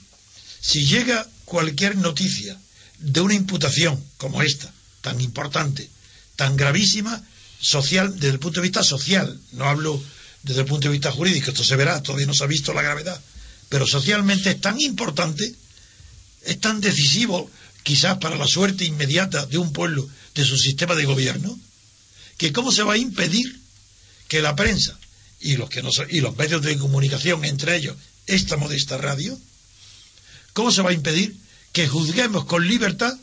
si 0.62 0.86
llega 0.86 1.27
cualquier 1.45 1.95
noticia 1.95 2.55
de 3.00 3.19
una 3.19 3.34
imputación 3.34 4.00
como 4.17 4.43
esta, 4.43 4.72
tan 5.01 5.19
importante, 5.22 5.89
tan 6.36 6.55
gravísima, 6.55 7.19
social, 7.60 8.13
desde 8.13 8.29
el 8.29 8.39
punto 8.39 8.60
de 8.62 8.67
vista 8.67 8.84
social, 8.84 9.39
no 9.53 9.65
hablo 9.65 10.00
desde 10.43 10.62
el 10.62 10.67
punto 10.67 10.88
de 10.88 10.91
vista 10.91 11.12
jurídico, 11.12 11.50
esto 11.50 11.63
se 11.63 11.75
verá, 11.75 12.03
todavía 12.03 12.27
no 12.27 12.36
se 12.36 12.43
ha 12.43 12.48
visto 12.48 12.72
la 12.72 12.84
gravedad, 12.84 13.19
pero 13.75 13.86
socialmente 13.86 14.51
es 14.51 14.62
tan 14.62 14.79
importante, 14.79 15.53
es 16.44 16.60
tan 16.62 16.79
decisivo 16.79 17.51
quizás 17.84 18.20
para 18.20 18.38
la 18.38 18.48
suerte 18.48 18.86
inmediata 18.86 19.46
de 19.48 19.58
un 19.58 19.74
pueblo, 19.74 20.08
de 20.34 20.46
su 20.46 20.55
sistema 20.58 20.96
de 20.96 21.03
gobierno, 21.03 21.60
que 22.38 22.53
cómo 22.53 22.72
se 22.72 22.84
va 22.84 22.94
a 22.94 22.98
impedir 22.98 23.60
que 24.29 24.41
la 24.41 24.55
prensa 24.55 24.98
y 25.41 25.58
los, 25.58 25.67
y 26.10 26.22
los 26.22 26.38
medios 26.38 26.62
de 26.62 26.77
comunicación, 26.77 27.44
entre 27.44 27.75
ellos 27.75 27.98
esta 28.27 28.55
modesta 28.55 28.98
radio, 28.98 29.38
¿cómo 30.53 30.72
se 30.72 30.82
va 30.82 30.91
a 30.91 30.94
impedir 30.94 31.36
que 31.74 31.89
juzguemos 31.89 32.46
con 32.46 32.65
libertad 32.65 33.13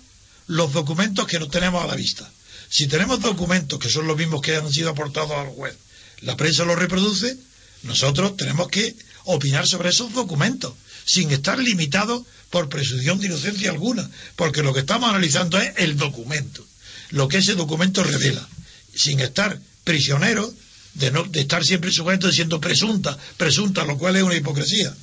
los 0.49 0.75
documentos 0.75 1.26
que 1.26 1.38
no 1.38 1.49
tenemos 1.49 1.82
a 1.82 1.87
la 1.87 1.94
vista? 1.94 2.30
Si 2.68 2.88
tenemos 2.88 3.23
documentos 3.23 3.78
que 3.78 3.88
son 3.88 4.06
los 4.06 4.18
mismos 4.18 4.42
que 4.42 4.54
han 4.54 4.71
sido 4.71 4.90
aportados 4.90 5.32
al 5.32 5.49
juez, 5.49 5.78
la 6.21 6.37
prensa 6.37 6.66
los 6.66 6.78
reproduce, 6.78 7.38
nosotros 7.85 8.37
tenemos 8.37 8.68
que 8.68 8.94
opinar 9.25 9.67
sobre 9.67 9.91
esos 9.91 10.12
documentos, 10.12 10.75
sin 11.05 11.31
estar 11.31 11.59
limitados 11.59 12.23
por 12.50 12.69
presunción 12.69 13.19
de 13.19 13.26
inocencia 13.26 13.71
alguna, 13.71 14.09
porque 14.37 14.62
lo 14.62 14.73
que 14.73 14.81
estamos 14.81 15.09
analizando 15.09 15.59
es 15.59 15.73
el 15.76 15.97
documento, 15.97 16.64
lo 17.11 17.29
que 17.29 17.38
ese 17.38 17.55
documento 17.55 18.02
revela, 18.05 18.47
sin 18.95 19.21
estar 19.21 19.59
prisioneros 19.85 20.52
de, 20.95 21.11
no, 21.11 21.25
de 21.25 21.41
estar 21.41 21.64
siempre 21.64 21.91
sujeto 21.91 22.29
diciendo 22.29 22.61
presunta, 22.61 23.17
presunta, 23.37 23.85
lo 23.85 23.99
cual 23.99 24.17
es 24.17 24.23
una 24.23 24.37
hipocresía. 24.37 24.95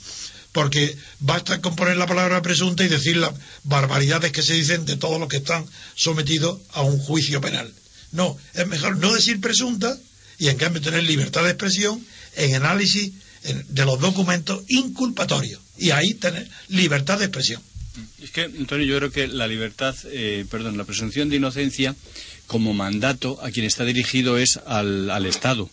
Porque 0.51 0.97
basta 1.19 1.61
con 1.61 1.75
poner 1.75 1.97
la 1.97 2.07
palabra 2.07 2.41
presunta 2.41 2.83
y 2.83 2.87
decir 2.87 3.17
las 3.17 3.33
barbaridades 3.63 4.31
que 4.31 4.41
se 4.41 4.53
dicen 4.53 4.85
de 4.85 4.97
todos 4.97 5.19
los 5.19 5.29
que 5.29 5.37
están 5.37 5.65
sometidos 5.95 6.59
a 6.71 6.81
un 6.81 6.97
juicio 6.97 7.39
penal. 7.39 7.71
No, 8.11 8.37
es 8.53 8.67
mejor 8.67 8.97
no 8.97 9.13
decir 9.13 9.39
presunta 9.41 9.95
y 10.39 10.47
en 10.47 10.57
cambio 10.57 10.81
tener 10.81 11.03
libertad 11.03 11.43
de 11.43 11.49
expresión 11.49 12.03
en 12.35 12.55
análisis 12.55 13.11
de 13.43 13.85
los 13.85 13.99
documentos 13.99 14.63
inculpatorios 14.67 15.61
y 15.77 15.91
ahí 15.91 16.13
tener 16.13 16.47
libertad 16.67 17.19
de 17.19 17.25
expresión. 17.25 17.61
Es 18.21 18.31
que, 18.31 18.43
Antonio, 18.43 18.85
yo 18.85 18.97
creo 18.97 19.11
que 19.11 19.27
la 19.27 19.47
libertad, 19.47 19.95
eh, 20.05 20.45
perdón, 20.49 20.77
la 20.77 20.83
presunción 20.83 21.29
de 21.29 21.37
inocencia 21.37 21.95
como 22.47 22.73
mandato 22.73 23.39
a 23.43 23.51
quien 23.51 23.65
está 23.65 23.85
dirigido 23.85 24.37
es 24.37 24.59
al, 24.65 25.09
al 25.09 25.25
Estado 25.25 25.69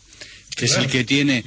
que 0.57 0.64
es 0.64 0.76
el 0.76 0.87
que 0.88 1.05
tiene 1.05 1.44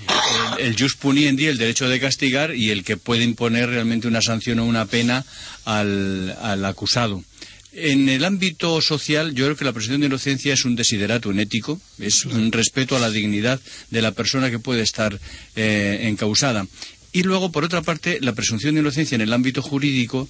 el, 0.58 0.68
el 0.68 0.76
jus 0.80 0.96
puniendi, 0.96 1.48
el 1.48 1.58
derecho 1.58 1.90
de 1.90 2.00
castigar, 2.00 2.56
y 2.56 2.70
el 2.70 2.84
que 2.84 2.96
puede 2.96 3.24
imponer 3.24 3.70
realmente 3.70 4.08
una 4.08 4.22
sanción 4.22 4.60
o 4.60 4.66
una 4.66 4.86
pena 4.86 5.26
al, 5.66 6.38
al 6.42 6.64
acusado. 6.64 7.24
En 7.72 8.10
el 8.10 8.26
ámbito 8.26 8.82
social, 8.82 9.36
yo 9.36 9.46
creo 9.46 9.56
que 9.56 9.66
la 9.66 9.74
presunción 9.74 10.02
de 10.02 10.08
inocencia 10.08 10.54
es 10.54 10.66
un 10.66 10.76
desiderato 10.76 11.32
ético, 11.32 11.80
es 12.00 12.26
un 12.26 12.52
respeto 12.52 12.96
a 12.96 13.00
la 13.00 13.12
dignidad 13.12 13.60
de 13.92 14.02
la 14.02 14.12
persona 14.12 14.50
que 14.50 14.58
puede 14.58 14.82
estar 14.82 15.20
eh, 15.56 16.00
encausada. 16.04 16.66
Y 17.12 17.24
luego, 17.24 17.52
por 17.52 17.64
otra 17.64 17.82
parte, 17.82 18.20
la 18.22 18.34
presunción 18.34 18.74
de 18.74 18.82
inocencia 18.82 19.16
en 19.16 19.22
el 19.22 19.34
ámbito 19.34 19.62
jurídico 19.62 20.28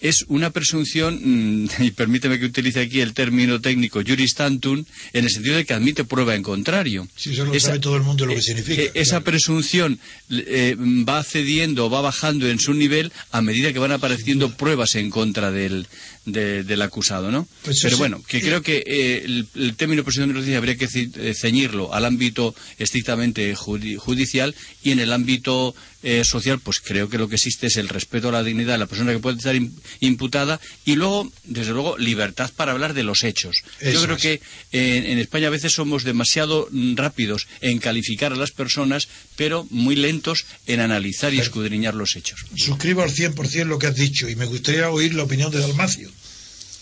es 0.00 0.24
una 0.28 0.50
presunción, 0.50 1.20
mm, 1.22 1.68
y 1.80 1.90
permíteme 1.90 2.38
que 2.38 2.46
utilice 2.46 2.80
aquí 2.80 3.00
el 3.00 3.12
término 3.12 3.60
técnico 3.60 4.00
juris 4.06 4.34
tantum, 4.34 4.84
en 5.12 5.24
el 5.24 5.30
sentido 5.30 5.56
de 5.56 5.64
que 5.64 5.74
admite 5.74 6.04
prueba 6.04 6.34
en 6.34 6.42
contrario. 6.42 7.06
Sí, 7.16 7.32
eso 7.32 7.44
lo 7.44 7.60
sabe 7.60 7.78
todo 7.78 7.96
el 7.96 8.02
mundo 8.02 8.26
lo 8.26 8.32
que 8.32 8.40
eh, 8.40 8.42
significa. 8.42 8.82
Eh, 8.82 8.90
esa 8.94 9.20
presunción 9.20 9.98
eh, 10.30 10.76
va 10.78 11.22
cediendo 11.22 11.90
va 11.90 12.00
bajando 12.00 12.48
en 12.48 12.58
su 12.58 12.72
nivel 12.74 13.12
a 13.30 13.42
medida 13.42 13.72
que 13.72 13.78
van 13.78 13.92
apareciendo 13.92 14.56
pruebas 14.56 14.94
en 14.94 15.10
contra 15.10 15.50
del, 15.50 15.86
de, 16.26 16.62
del 16.64 16.82
acusado, 16.82 17.30
¿no? 17.30 17.48
Pues 17.62 17.80
Pero 17.82 17.96
sí. 17.96 17.98
bueno, 18.00 18.22
que 18.26 18.40
creo 18.40 18.62
que 18.62 18.84
eh, 18.86 19.22
el, 19.24 19.46
el 19.54 19.74
término 19.76 20.04
presunción 20.04 20.28
de 20.28 20.32
inocencia 20.34 20.58
habría 20.58 20.76
que 20.76 20.86
eh, 20.92 21.34
ceñirlo 21.34 21.92
al 21.94 22.04
ámbito 22.04 22.54
estrictamente 22.78 23.54
judi- 23.56 23.96
judicial 23.96 24.54
y 24.82 24.90
en 24.92 24.98
el 25.00 25.12
ámbito 25.12 25.74
eh, 26.02 26.24
social, 26.24 26.58
pues 26.60 26.80
creo 26.80 27.08
que 27.08 27.18
lo 27.18 27.28
que 27.28 27.34
existe 27.34 27.66
es 27.66 27.76
el 27.76 27.88
respeto 27.88 28.28
a 28.28 28.32
la 28.32 28.42
dignidad 28.42 28.72
de 28.74 28.78
la 28.78 28.86
persona 28.86 29.12
que 29.12 29.18
puede 29.18 29.36
estar 29.38 29.54
im- 29.54 29.70
imputada 30.00 30.60
y 30.84 30.94
luego, 30.96 31.30
desde 31.44 31.72
luego, 31.72 31.98
libertad 31.98 32.50
para 32.56 32.72
hablar 32.72 32.94
de 32.94 33.02
los 33.02 33.22
hechos. 33.24 33.56
Yo 33.82 34.02
creo 34.02 34.16
es. 34.16 34.22
que 34.22 34.32
eh, 34.72 35.04
en 35.12 35.18
España 35.18 35.48
a 35.48 35.50
veces 35.50 35.72
somos 35.72 36.04
demasiado 36.04 36.68
mm, 36.70 36.96
rápidos 36.96 37.46
en 37.60 37.78
calificar 37.78 38.32
a 38.32 38.36
las 38.36 38.50
personas, 38.50 39.08
pero 39.36 39.66
muy 39.70 39.94
lentos 39.96 40.44
en 40.66 40.80
analizar 40.80 41.34
y 41.34 41.38
escudriñar 41.40 41.94
los 41.94 42.16
hechos. 42.16 42.40
Suscribo 42.56 43.02
al 43.02 43.10
100% 43.10 43.64
lo 43.66 43.78
que 43.78 43.86
has 43.88 43.96
dicho 43.96 44.28
y 44.28 44.36
me 44.36 44.46
gustaría 44.46 44.88
oír 44.90 45.14
la 45.14 45.24
opinión 45.24 45.50
de 45.50 45.60
Dalmacio, 45.60 46.10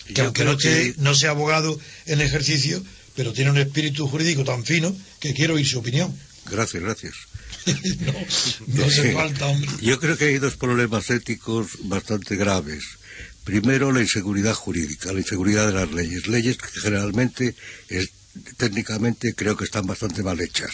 que 0.08 0.14
Yo 0.14 0.24
aunque 0.24 0.42
creo 0.42 0.52
no, 0.54 0.58
esté- 0.58 0.94
que- 0.94 1.00
no 1.02 1.14
sea 1.14 1.30
abogado 1.30 1.78
en 2.06 2.20
ejercicio, 2.20 2.82
pero 3.14 3.32
tiene 3.32 3.50
un 3.50 3.58
espíritu 3.58 4.06
jurídico 4.08 4.44
tan 4.44 4.64
fino 4.64 4.94
que 5.20 5.34
quiero 5.34 5.54
oír 5.54 5.66
su 5.66 5.78
opinión. 5.78 6.14
Gracias, 6.50 6.82
gracias. 6.82 7.14
no, 8.00 8.12
no 8.68 8.84
hace 8.86 9.12
falta, 9.12 9.46
hombre. 9.46 9.68
Yo 9.80 9.98
creo 10.00 10.16
que 10.16 10.26
hay 10.26 10.38
dos 10.38 10.56
problemas 10.56 11.10
éticos 11.10 11.66
bastante 11.84 12.36
graves. 12.36 12.84
Primero, 13.44 13.92
la 13.92 14.00
inseguridad 14.00 14.54
jurídica, 14.54 15.12
la 15.12 15.20
inseguridad 15.20 15.66
de 15.66 15.72
las 15.74 15.90
leyes. 15.92 16.26
Leyes 16.26 16.56
que 16.58 16.80
generalmente, 16.80 17.54
es- 17.88 18.10
técnicamente, 18.56 19.34
creo 19.34 19.56
que 19.56 19.64
están 19.64 19.86
bastante 19.86 20.22
mal 20.22 20.40
hechas. 20.40 20.70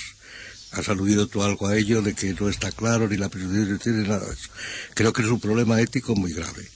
Has 0.72 0.88
aludido 0.88 1.28
tú 1.28 1.42
algo 1.42 1.68
a 1.68 1.76
ello 1.76 2.02
de 2.02 2.14
que 2.14 2.34
no 2.34 2.48
está 2.48 2.70
claro 2.72 3.08
ni 3.08 3.16
la 3.16 3.30
inocencia, 3.32 3.92
ni 3.92 4.08
nada 4.08 4.26
de 4.26 4.32
eso. 4.34 4.48
Creo 4.94 5.12
que 5.12 5.22
es 5.22 5.28
un 5.28 5.40
problema 5.40 5.80
ético 5.80 6.14
muy 6.16 6.32
grave. 6.32 6.66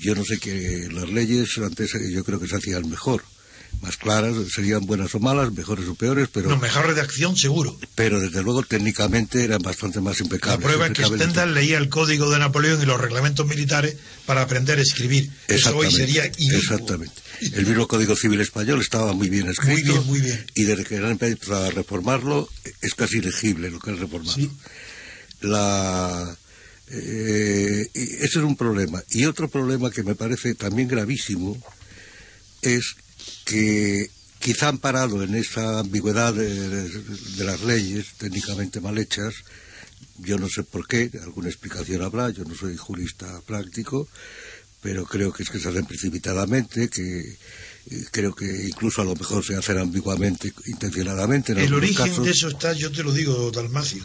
Yo 0.00 0.14
no 0.14 0.24
sé 0.24 0.38
que 0.38 0.88
las 0.92 1.08
leyes 1.08 1.58
antes 1.58 1.94
eh, 1.94 2.10
yo 2.12 2.24
creo 2.24 2.38
que 2.40 2.46
se 2.48 2.56
hacían 2.56 2.88
mejor, 2.88 3.22
más 3.82 3.96
claras, 3.96 4.34
serían 4.52 4.86
buenas 4.86 5.14
o 5.14 5.20
malas, 5.20 5.52
mejores 5.52 5.86
o 5.88 5.94
peores, 5.94 6.28
pero 6.32 6.48
No, 6.48 6.56
mejor 6.56 6.86
redacción 6.86 7.36
seguro. 7.36 7.78
pero 7.94 8.18
desde 8.20 8.42
luego 8.42 8.62
técnicamente 8.62 9.44
eran 9.44 9.60
bastante 9.62 10.00
más 10.00 10.18
La 10.20 10.24
impecables. 10.24 10.64
prueba 10.66 10.86
es 10.86 10.92
que. 10.92 11.04
Stendhal 11.04 11.54
leía 11.54 11.78
el 11.78 11.88
código 11.88 12.30
de 12.30 12.38
Napoleón 12.38 12.80
y 12.82 12.86
los 12.86 13.00
reglamentos 13.00 13.46
militares 13.46 13.96
para 14.26 14.42
aprender 14.42 14.78
a 14.78 14.82
escribir. 14.82 15.30
Eso 15.48 15.76
hoy 15.76 15.90
sería. 15.90 16.24
Exactamente. 16.24 17.14
El 17.52 17.66
mismo 17.66 17.86
Código 17.86 18.16
Civil 18.16 18.40
Español 18.40 18.80
estaba 18.80 19.12
muy 19.12 19.28
bien 19.30 19.48
escrito. 19.48 19.92
bien, 19.92 20.06
muy 20.06 20.20
bien. 20.20 20.44
Y 20.56 20.64
desde 20.64 20.84
que 20.84 20.96
han 20.96 21.10
empezado 21.12 21.66
a 21.66 21.70
reformarlo, 21.70 22.48
es 22.82 22.94
casi 22.94 23.18
ilegible 23.18 23.70
lo 23.70 23.78
que 23.78 23.90
han 23.90 23.98
reformado. 24.00 24.34
Sí. 24.34 24.50
La, 25.42 26.36
eh, 26.90 27.88
y 27.94 28.02
ese 28.16 28.24
es 28.24 28.44
un 28.44 28.56
problema. 28.56 29.02
Y 29.10 29.24
otro 29.26 29.48
problema 29.48 29.90
que 29.90 30.02
me 30.02 30.14
parece 30.14 30.54
también 30.54 30.88
gravísimo 30.88 31.56
es 32.62 32.94
que 33.44 34.10
quizá 34.38 34.68
amparado 34.68 35.22
en 35.22 35.34
esa 35.34 35.80
ambigüedad 35.80 36.32
de, 36.34 36.48
de- 36.54 36.88
de 37.36 37.44
las 37.44 37.62
leyes 37.62 38.06
técnicamente 38.18 38.80
mal 38.80 38.96
hechas, 38.98 39.34
yo 40.18 40.38
no 40.38 40.48
sé 40.48 40.62
por 40.64 40.86
qué, 40.86 41.10
alguna 41.22 41.48
explicación 41.48 42.02
habrá, 42.02 42.30
yo 42.30 42.44
no 42.44 42.54
soy 42.54 42.76
jurista 42.76 43.40
práctico, 43.46 44.08
pero 44.80 45.04
creo 45.04 45.32
que 45.32 45.42
es 45.42 45.50
que 45.50 45.58
se 45.58 45.68
hacen 45.68 45.86
precipitadamente, 45.86 46.88
que 46.88 47.20
eh, 47.90 48.04
creo 48.12 48.34
que 48.34 48.46
incluso 48.68 49.02
a 49.02 49.04
lo 49.04 49.14
mejor 49.16 49.44
se 49.44 49.56
hacen 49.56 49.78
ambiguamente, 49.78 50.52
intencionadamente. 50.66 51.52
En 51.52 51.58
El 51.58 51.74
origen 51.74 52.10
casos. 52.10 52.24
de 52.24 52.30
eso 52.30 52.48
está, 52.48 52.72
yo 52.72 52.90
te 52.92 53.02
lo 53.02 53.12
digo, 53.12 53.50
Dalmacio, 53.50 54.04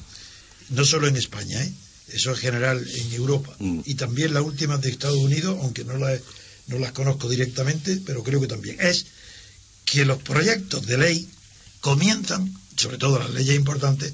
no 0.69 0.83
solo 0.85 1.07
en 1.07 1.15
España, 1.17 1.63
¿eh? 1.63 1.71
Eso 2.09 2.31
es 2.31 2.39
general 2.39 2.85
en 2.85 3.13
Europa. 3.13 3.55
Mm. 3.59 3.81
Y 3.85 3.95
también 3.95 4.33
las 4.33 4.43
últimas 4.43 4.81
de 4.81 4.89
Estados 4.89 5.17
Unidos, 5.17 5.57
aunque 5.61 5.83
no 5.85 5.97
las, 5.97 6.19
no 6.67 6.79
las 6.79 6.91
conozco 6.91 7.29
directamente, 7.29 8.01
pero 8.05 8.23
creo 8.23 8.41
que 8.41 8.47
también. 8.47 8.77
Es 8.79 9.05
que 9.85 10.05
los 10.05 10.21
proyectos 10.21 10.85
de 10.85 10.97
ley 10.97 11.27
comienzan, 11.81 12.53
sobre 12.75 12.97
todo 12.97 13.19
las 13.19 13.31
leyes 13.31 13.55
importantes, 13.55 14.13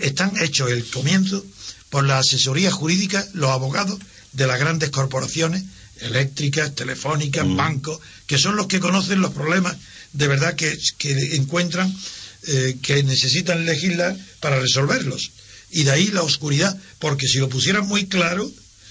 están 0.00 0.32
hechos 0.40 0.70
el 0.70 0.88
comienzo 0.88 1.44
por 1.90 2.04
la 2.04 2.18
asesoría 2.18 2.70
jurídica, 2.70 3.26
los 3.34 3.50
abogados 3.50 3.98
de 4.32 4.46
las 4.46 4.58
grandes 4.60 4.90
corporaciones 4.90 5.64
eléctricas, 6.00 6.74
telefónicas, 6.74 7.46
mm. 7.46 7.56
bancos, 7.56 8.00
que 8.26 8.38
son 8.38 8.56
los 8.56 8.66
que 8.66 8.80
conocen 8.80 9.20
los 9.20 9.32
problemas 9.32 9.76
de 10.12 10.28
verdad 10.28 10.54
que, 10.54 10.78
encuentran 11.34 11.92
eh, 12.46 12.78
que 12.82 13.02
necesitan 13.02 13.64
legislar 13.66 14.16
para 14.40 14.60
resolverlos. 14.60 15.32
Y 15.70 15.84
de 15.84 15.90
ahí 15.90 16.08
la 16.08 16.22
oscuridad, 16.22 16.76
porque 16.98 17.26
si 17.26 17.38
lo 17.38 17.48
pusieran 17.48 17.86
muy 17.86 18.06
claro, 18.06 18.50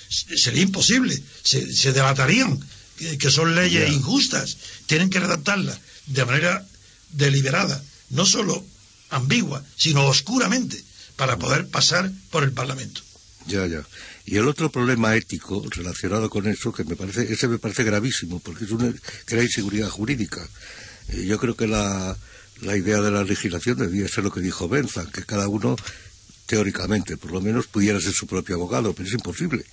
sería 0.10 0.62
imposible, 0.62 1.22
se, 1.44 1.74
se 1.74 1.92
delatarían 1.92 2.60
que, 2.98 3.32
son 3.32 3.56
leyes 3.56 3.92
injustas, 3.92 4.58
tienen 4.86 5.10
que 5.10 5.20
redactarlas 5.20 5.80
de 6.08 6.26
manera 6.26 6.66
deliberada, 7.12 7.82
no 8.10 8.26
solo 8.26 8.66
ambigua, 9.10 9.64
sino 9.76 10.06
oscuramente, 10.06 10.82
para 11.16 11.38
poder 11.38 11.68
pasar 11.68 12.12
por 12.30 12.44
el 12.44 12.52
Parlamento. 12.52 13.02
Ya, 13.48 13.66
ya. 13.66 13.86
Y 14.26 14.38
el 14.38 14.48
otro 14.48 14.70
problema 14.70 15.16
ético 15.16 15.66
relacionado 15.70 16.30
con 16.30 16.48
eso, 16.48 16.74
que 16.74 16.84
me 16.84 16.96
parece, 16.96 17.32
ese 17.32 17.48
me 17.48 17.60
parece 17.60 17.84
gravísimo, 17.84 18.40
porque 18.40 18.66
es 18.66 18.72
una, 18.72 18.94
crea 19.26 19.44
inseguridad 19.44 19.90
jurídica. 19.90 20.46
Eh, 21.10 21.26
yo 21.26 21.40
creo 21.40 21.56
que 21.56 21.68
la, 21.68 22.18
la 22.62 22.76
idea 22.76 23.00
de 23.00 23.12
la 23.12 23.24
legislación 23.24 23.78
debía 23.78 24.08
ser 24.08 24.26
lo 24.26 24.32
que 24.32 24.42
dijo 24.42 24.68
Benza, 24.68 25.06
que 25.12 25.24
cada 25.24 25.48
uno, 25.48 25.78
teóricamente, 26.48 27.18
por 27.18 27.32
lo 27.32 27.42
menos, 27.42 27.68
pudiera 27.68 28.02
ser 28.02 28.14
su 28.14 28.26
propio 28.26 28.56
abogado, 28.56 28.94
pero 28.94 29.08
es 29.08 29.14
imposible 29.14 29.66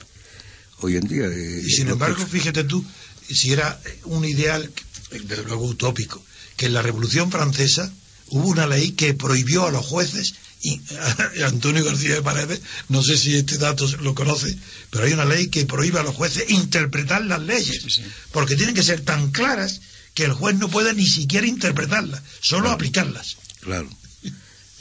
hoy 0.80 0.96
en 0.96 1.08
día. 1.08 1.26
Eh, 1.26 1.62
y 1.64 1.70
sin 1.70 1.88
embargo, 1.88 2.24
fíjate 2.26 2.64
tú, 2.64 2.84
si 3.30 3.52
era 3.52 3.80
un 4.04 4.24
ideal, 4.24 4.70
desde 5.10 5.44
luego 5.44 5.64
utópico, 5.64 6.22
que 6.56 6.66
en 6.66 6.74
la 6.74 6.82
Revolución 6.82 7.30
Francesa 7.30 7.90
hubo 8.28 8.48
una 8.48 8.66
ley 8.66 8.92
que 8.92 9.14
prohibió 9.14 9.66
a 9.66 9.70
los 9.70 9.86
jueces 9.86 10.34
y 10.60 10.80
Antonio 11.44 11.84
García 11.84 12.14
de 12.14 12.22
Paredes, 12.22 12.60
no 12.88 13.02
sé 13.02 13.16
si 13.16 13.36
este 13.36 13.58
dato 13.58 13.86
lo 14.00 14.14
conoce, 14.14 14.56
pero 14.90 15.04
hay 15.04 15.12
una 15.12 15.24
ley 15.24 15.48
que 15.48 15.66
prohíbe 15.66 16.00
a 16.00 16.02
los 16.02 16.14
jueces 16.14 16.48
interpretar 16.50 17.24
las 17.24 17.42
leyes, 17.42 18.00
porque 18.32 18.56
tienen 18.56 18.74
que 18.74 18.82
ser 18.82 19.02
tan 19.02 19.30
claras 19.30 19.80
que 20.14 20.24
el 20.24 20.32
juez 20.32 20.56
no 20.56 20.68
puede 20.68 20.94
ni 20.94 21.06
siquiera 21.06 21.46
interpretarlas, 21.46 22.22
solo 22.40 22.70
aplicarlas. 22.70 23.36
Claro. 23.60 23.88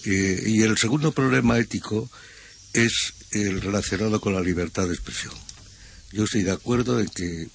Y 0.05 0.61
el 0.61 0.77
segundo 0.77 1.11
problema 1.11 1.57
ético 1.59 2.09
es 2.73 3.13
el 3.31 3.61
relacionado 3.61 4.19
con 4.19 4.33
la 4.33 4.41
libertad 4.41 4.87
de 4.87 4.93
expresión. 4.93 5.33
Yo 6.11 6.25
estoy 6.25 6.43
de 6.43 6.51
acuerdo 6.51 6.99
en 6.99 7.07
que 7.09 7.47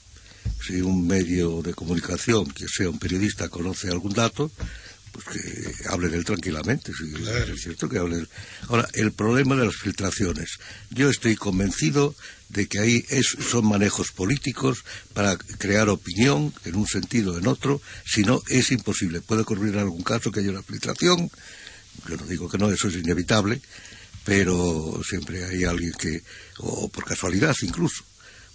si 0.67 0.81
un 0.81 1.07
medio 1.07 1.63
de 1.63 1.75
comunicación, 1.75 2.51
que 2.51 2.67
sea 2.69 2.91
un 2.91 2.99
periodista, 2.99 3.49
conoce 3.49 3.89
algún 3.89 4.13
dato, 4.13 4.51
pues 5.13 5.27
que 5.27 5.89
hable 5.89 6.09
de 6.09 6.19
él 6.19 6.25
tranquilamente. 6.25 6.93
Es 6.93 7.63
cierto 7.63 7.89
que 7.89 7.99
hable 7.99 8.27
Ahora, 8.69 8.89
el 8.95 9.13
problema 9.13 9.57
de 9.57 9.67
las 9.67 9.77
filtraciones. 9.77 10.59
Yo 10.91 11.09
estoy 11.11 11.37
convencido 11.37 12.15
de 12.49 12.67
que 12.67 12.79
ahí 12.79 13.05
son 13.23 13.67
manejos 13.67 14.13
políticos 14.13 14.85
para 15.13 15.37
crear 15.37 15.89
opinión 15.89 16.53
en 16.65 16.77
un 16.77 16.87
sentido 16.87 17.35
o 17.35 17.39
en 17.39 17.47
otro, 17.47 17.81
si 18.05 18.23
no 18.23 18.43
es 18.49 18.71
imposible. 18.73 19.21
Puede 19.21 19.43
ocurrir 19.43 19.75
en 19.75 19.81
algún 19.81 20.03
caso 20.03 20.31
que 20.31 20.41
haya 20.41 20.51
una 20.51 20.63
filtración, 20.63 21.31
yo 22.07 22.17
no 22.17 22.27
digo 22.27 22.49
que 22.49 22.59
no, 22.59 22.71
eso 22.71 22.89
es 22.89 22.97
inevitable, 22.97 23.61
pero 24.25 25.01
siempre 25.09 25.45
hay 25.45 25.65
alguien 25.65 25.93
que, 25.93 26.23
o 26.59 26.89
por 26.89 27.05
casualidad 27.05 27.57
incluso, 27.63 28.05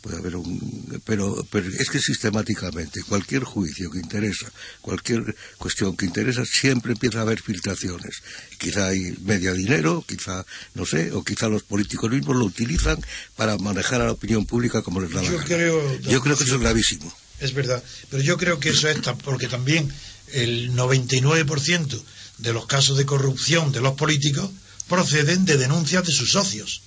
puede 0.04 0.18
haber 0.18 0.36
un 0.36 1.02
pero, 1.06 1.48
pero 1.50 1.70
es 1.70 1.90
que 1.90 2.00
sistemáticamente 2.00 3.02
cualquier 3.04 3.46
juicio 3.46 3.90
que 3.90 4.00
interesa 4.00 4.52
cualquier 4.82 5.34
cuestión 5.58 5.96
que 5.96 6.06
interesa 6.06 6.44
siempre 6.46 6.92
empieza 6.92 7.20
a 7.20 7.22
haber 7.22 7.42
filtraciones. 7.42 8.22
Quizá 8.60 8.88
hay 8.88 9.18
media 9.22 9.54
dinero 9.54 10.04
quizá 10.06 10.46
no 10.76 10.86
sé 10.86 11.14
o 11.14 11.24
quizá 11.24 11.48
los 11.48 11.64
políticos 11.64 12.12
mismos 12.12 12.36
lo 12.36 12.46
utilizan 12.46 13.00
para 13.38 13.58
manejar 13.58 14.02
a 14.02 14.06
la 14.08 14.12
opinión 14.12 14.46
pública 14.46 14.82
como 14.82 15.00
les 15.00 15.12
da 15.12 15.22
la 15.22 15.32
gana. 15.32 15.44
creo, 15.46 16.00
yo 16.02 16.22
creo 16.22 16.38
que 16.38 16.44
eso 16.44 16.56
es 16.56 16.62
gravísimo. 16.62 17.12
Es 17.40 17.54
verdad 17.54 17.82
pero 18.12 18.22
yo 18.22 18.38
creo 18.38 18.60
que 18.60 18.70
eso 18.70 18.90
es 18.90 18.98
porque 19.24 19.48
también 19.48 19.90
el 20.34 20.74
99% 20.74 22.04
de 22.44 22.54
los 22.54 22.66
casos 22.68 22.98
de 22.98 23.06
corrupción 23.06 23.72
de 23.72 23.82
los 23.82 23.94
políticos 23.94 24.52
proceden 24.88 25.46
de 25.46 25.58
denuncias 25.58 26.06
de 26.06 26.12
sus 26.12 26.32
socios 26.32 26.82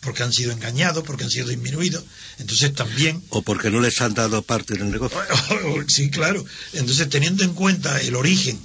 porque 0.00 0.22
han 0.22 0.32
sido 0.32 0.52
engañados, 0.52 1.04
porque 1.04 1.24
han 1.24 1.30
sido 1.30 1.48
disminuidos. 1.48 2.04
Entonces 2.38 2.72
también... 2.72 3.22
O 3.30 3.42
porque 3.42 3.70
no 3.70 3.80
les 3.80 4.00
han 4.00 4.14
dado 4.14 4.42
parte 4.42 4.74
en 4.74 4.82
el 4.82 4.90
negocio. 4.90 5.18
sí, 5.88 6.08
claro. 6.08 6.44
Entonces, 6.72 7.08
teniendo 7.08 7.42
en 7.42 7.52
cuenta 7.52 8.00
el 8.00 8.14
origen, 8.14 8.58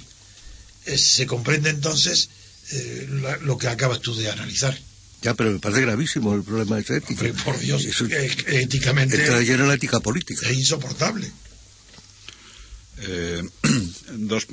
eh, 0.86 0.96
se 0.96 1.26
comprende 1.26 1.70
entonces 1.70 2.30
eh, 2.70 3.08
lo 3.42 3.58
que 3.58 3.68
acabas 3.68 4.00
tú 4.00 4.14
de 4.14 4.30
analizar. 4.30 4.78
Ya, 5.22 5.34
pero 5.34 5.50
me 5.50 5.58
parece 5.58 5.82
gravísimo 5.82 6.34
el 6.34 6.44
problema 6.44 6.76
de 6.76 6.82
esa 6.82 6.96
ética. 6.96 7.26
por 7.44 7.58
Dios, 7.58 7.84
éticamente... 8.46 9.18
Lleno 9.44 9.66
la 9.66 9.74
ética 9.74 10.00
política. 10.00 10.48
Es 10.48 10.56
insoportable. 10.56 11.30
Eh, 13.02 13.42
dos, 14.12 14.46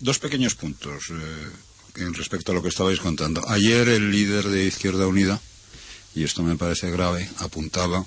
dos 0.00 0.18
pequeños 0.18 0.54
puntos 0.54 1.12
en 1.96 2.14
respecto 2.14 2.52
a 2.52 2.54
lo 2.54 2.62
que 2.62 2.68
estabais 2.68 3.00
contando. 3.00 3.46
Ayer 3.48 3.88
el 3.88 4.10
líder 4.10 4.48
de 4.48 4.64
Izquierda 4.64 5.06
Unida, 5.06 5.40
y 6.14 6.24
esto 6.24 6.42
me 6.42 6.56
parece 6.56 6.90
grave, 6.90 7.28
apuntaba 7.38 8.04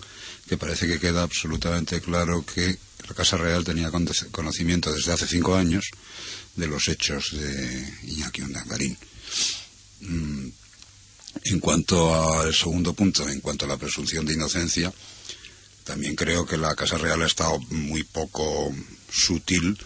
que 0.47 0.57
parece 0.57 0.87
que 0.87 0.99
queda 0.99 1.23
absolutamente 1.23 2.01
claro 2.01 2.45
que 2.45 2.77
la 3.07 3.15
Casa 3.15 3.37
Real 3.37 3.63
tenía 3.63 3.91
conocimiento 4.31 4.91
desde 4.91 5.13
hace 5.13 5.27
cinco 5.27 5.55
años 5.55 5.85
de 6.55 6.67
los 6.67 6.87
hechos 6.87 7.31
de 7.31 7.93
Iñaki 8.03 8.41
Undangarín. 8.41 8.97
Mm, 10.01 10.47
en 11.45 11.59
cuanto 11.59 12.39
al 12.39 12.53
segundo 12.53 12.93
punto, 12.93 13.27
en 13.27 13.41
cuanto 13.41 13.65
a 13.65 13.67
la 13.69 13.77
presunción 13.77 14.25
de 14.25 14.33
inocencia, 14.33 14.93
también 15.83 16.15
creo 16.15 16.45
que 16.45 16.57
la 16.57 16.75
Casa 16.75 16.97
Real 16.97 17.21
ha 17.21 17.27
estado 17.27 17.59
muy 17.69 18.03
poco 18.03 18.73
sutil 19.11 19.77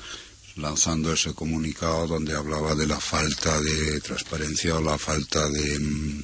lanzando 0.58 1.14
ese 1.14 1.34
comunicado 1.34 2.08
donde 2.08 2.36
hablaba 2.36 2.76
de 2.76 2.88
la 2.88 3.00
falta 3.00 3.62
de 3.62 4.00
transparencia 4.02 4.76
o 4.76 4.82
la 4.82 4.98
falta 4.98 5.48
de 5.50 5.80
mm, 5.80 6.24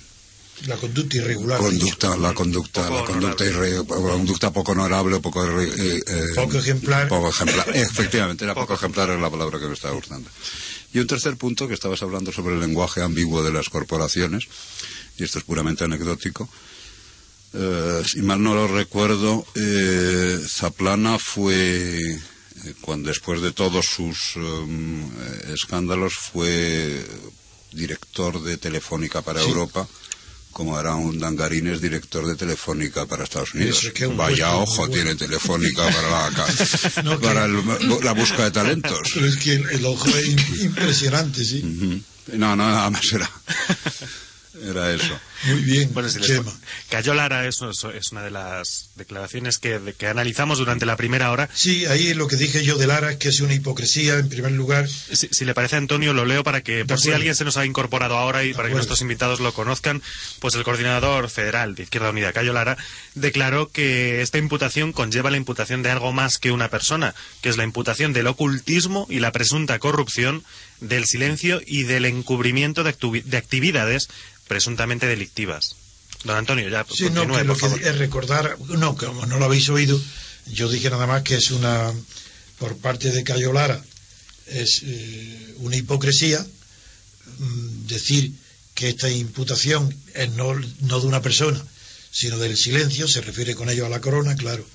la 0.67 0.77
conducta 0.77 1.17
irregular 1.17 1.59
conducta 1.59 2.17
la 2.17 2.33
conducta 2.33 2.89
la 2.89 3.03
conducta 3.03 3.45
conducta 3.87 4.53
poco 4.53 4.71
honorable 4.71 5.15
o 5.15 5.21
poco 5.21 5.43
eh, 5.59 6.01
eh, 6.05 6.31
poco 6.35 6.57
ejemplar. 6.57 7.07
poco 7.07 7.29
ejemplar. 7.29 7.69
Efectivamente 7.75 8.45
era 8.45 8.55
poco 8.55 8.73
ejemplar 8.73 9.09
es 9.09 9.19
la 9.19 9.29
palabra 9.29 9.59
que 9.59 9.67
me 9.67 9.73
estaba 9.73 9.93
gustando. 9.93 10.29
Y 10.93 10.99
un 10.99 11.07
tercer 11.07 11.35
punto 11.37 11.67
que 11.67 11.73
estabas 11.73 12.01
hablando 12.03 12.31
sobre 12.31 12.53
el 12.53 12.61
lenguaje 12.61 13.01
ambiguo 13.01 13.43
de 13.43 13.51
las 13.51 13.69
corporaciones 13.69 14.47
y 15.17 15.23
esto 15.23 15.39
es 15.39 15.43
puramente 15.43 15.83
anecdótico 15.83 16.47
eh, 17.53 18.01
si 18.05 18.21
mal 18.21 18.41
no 18.41 18.53
lo 18.53 18.67
recuerdo 18.67 19.45
Zaplana 20.47 21.19
fue 21.19 22.19
cuando 22.81 23.09
después 23.09 23.41
de 23.41 23.51
todos 23.51 23.85
sus 23.85 24.35
um, 24.35 25.09
escándalos 25.53 26.13
fue 26.13 27.05
director 27.71 28.41
de 28.41 28.57
Telefónica 28.57 29.21
para 29.21 29.41
Europa, 29.41 29.87
como 30.51 30.79
era 30.79 30.95
un 30.95 31.19
Dangarines 31.19 31.81
director 31.81 32.25
de 32.27 32.35
Telefónica 32.35 33.05
para 33.05 33.23
Estados 33.23 33.53
Unidos. 33.53 33.91
Vaya 34.15 34.55
ojo 34.55 34.87
tiene 34.89 35.15
Telefónica 35.15 35.83
para 35.91 36.29
la, 36.29 37.17
para 37.21 37.47
la 37.47 38.13
búsqueda 38.13 38.45
de 38.45 38.51
talentos. 38.51 39.11
Pero 39.13 39.25
es 39.25 39.37
que 39.37 39.53
el, 39.53 39.85
ojo 39.85 40.09
es 40.09 40.61
impresionante, 40.61 41.43
sí. 41.43 41.61
No, 42.33 42.55
no, 42.55 42.69
nada 42.69 42.89
más 42.89 43.11
era. 43.11 43.29
Era 44.63 44.93
eso. 44.93 45.19
Muy 45.45 45.61
bien. 45.61 45.93
Bueno, 45.93 46.09
si 46.09 46.19
Cayo 46.89 47.13
Lara 47.13 47.47
es, 47.47 47.59
es, 47.61 48.11
una 48.11 48.23
de 48.23 48.31
las 48.31 48.89
declaraciones 48.95 49.57
que, 49.57 49.93
que, 49.97 50.07
analizamos 50.07 50.57
durante 50.57 50.85
la 50.85 50.95
primera 50.95 51.31
hora. 51.31 51.49
Sí, 51.53 51.85
ahí 51.85 52.13
lo 52.13 52.27
que 52.27 52.35
dije 52.35 52.63
yo 52.63 52.77
de 52.77 52.87
Lara 52.87 53.11
es 53.11 53.17
que 53.17 53.29
es 53.29 53.41
una 53.41 53.53
hipocresía, 53.53 54.19
en 54.19 54.29
primer 54.29 54.51
lugar. 54.53 54.87
Si, 54.87 55.45
le 55.45 55.53
parece 55.53 55.75
Antonio, 55.75 56.13
lo 56.13 56.25
leo 56.25 56.43
para 56.43 56.61
que, 56.61 56.85
por 56.85 56.99
si 56.99 57.11
alguien 57.11 57.35
se 57.35 57.43
nos 57.43 57.57
ha 57.57 57.65
incorporado 57.65 58.17
ahora 58.17 58.43
y 58.43 58.53
para 58.53 58.69
que 58.69 58.75
nuestros 58.75 59.01
invitados 59.01 59.39
lo 59.39 59.53
conozcan, 59.53 60.01
pues 60.39 60.55
el 60.55 60.63
coordinador 60.63 61.29
federal 61.29 61.75
de 61.75 61.83
Izquierda 61.83 62.09
Unida, 62.09 62.31
Cayo 62.31 62.53
Lara, 62.53 62.77
declaró 63.15 63.69
que 63.69 64.21
esta 64.21 64.37
imputación 64.37 64.93
conlleva 64.93 65.31
la 65.31 65.37
imputación 65.37 65.83
de 65.83 65.91
algo 65.91 66.13
más 66.13 66.37
que 66.37 66.51
una 66.51 66.69
persona, 66.69 67.15
que 67.41 67.49
es 67.49 67.57
la 67.57 67.63
imputación 67.63 68.13
del 68.13 68.27
ocultismo 68.27 69.07
y 69.09 69.19
la 69.19 69.31
presunta 69.31 69.79
corrupción, 69.79 70.43
del 70.79 71.05
silencio 71.05 71.61
y 71.65 71.83
del 71.83 72.05
encubrimiento 72.05 72.83
de, 72.83 72.93
de 73.23 73.37
actividades 73.37 74.09
presuntamente 74.47 75.07
delictivas. 75.07 75.32
Don 76.23 76.37
Antonio, 76.37 76.69
ya. 76.69 76.85
Sí, 76.89 77.09
no, 77.09 77.27
que 77.27 77.43
lo 77.43 77.57
que 77.57 77.65
es 77.65 77.97
recordar, 77.97 78.57
no, 78.59 78.95
como 78.95 79.25
no 79.25 79.37
lo 79.39 79.45
habéis 79.45 79.69
oído, 79.69 79.99
yo 80.47 80.69
dije 80.69 80.89
nada 80.89 81.05
más 81.05 81.23
que 81.23 81.35
es 81.35 81.51
una, 81.51 81.93
por 82.59 82.77
parte 82.77 83.11
de 83.11 83.23
Cayo 83.23 83.51
Lara, 83.51 83.83
es 84.47 84.81
eh, 84.85 85.55
una 85.57 85.75
hipocresía 85.75 86.45
mm, 87.39 87.87
decir 87.87 88.31
que 88.73 88.89
esta 88.89 89.09
imputación 89.09 89.93
es 90.13 90.29
no, 90.31 90.53
no 90.81 90.99
de 90.99 91.07
una 91.07 91.21
persona, 91.21 91.61
sino 92.11 92.37
del 92.37 92.57
silencio, 92.57 93.07
se 93.07 93.21
refiere 93.21 93.55
con 93.55 93.69
ello 93.69 93.85
a 93.85 93.89
la 93.89 94.01
corona, 94.01 94.35
claro, 94.35 94.65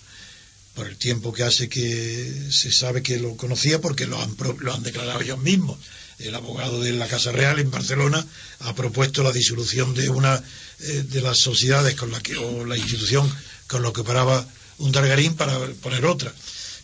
por 0.74 0.86
el 0.86 0.96
tiempo 0.96 1.32
que 1.32 1.44
hace 1.44 1.68
que 1.68 2.48
se 2.50 2.70
sabe 2.70 3.02
que 3.02 3.18
lo 3.18 3.36
conocía 3.36 3.80
porque 3.80 4.06
lo 4.06 4.20
han, 4.20 4.36
lo 4.60 4.74
han 4.74 4.82
declarado 4.82 5.20
ellos 5.20 5.38
mismos 5.38 5.78
el 6.18 6.34
abogado 6.34 6.80
de 6.80 6.92
la 6.92 7.06
Casa 7.06 7.32
Real 7.32 7.58
en 7.58 7.70
Barcelona 7.70 8.24
ha 8.60 8.74
propuesto 8.74 9.22
la 9.22 9.32
disolución 9.32 9.94
de 9.94 10.08
una 10.08 10.42
eh, 10.80 11.04
de 11.08 11.20
las 11.20 11.38
sociedades 11.38 11.94
con 11.94 12.10
la 12.10 12.20
que 12.20 12.36
o 12.36 12.64
la 12.64 12.76
institución 12.76 13.32
con 13.66 13.82
lo 13.82 13.92
que 13.92 14.04
paraba 14.04 14.46
un 14.78 14.92
Dargarín 14.92 15.34
para 15.34 15.58
poner 15.82 16.04
otra. 16.06 16.32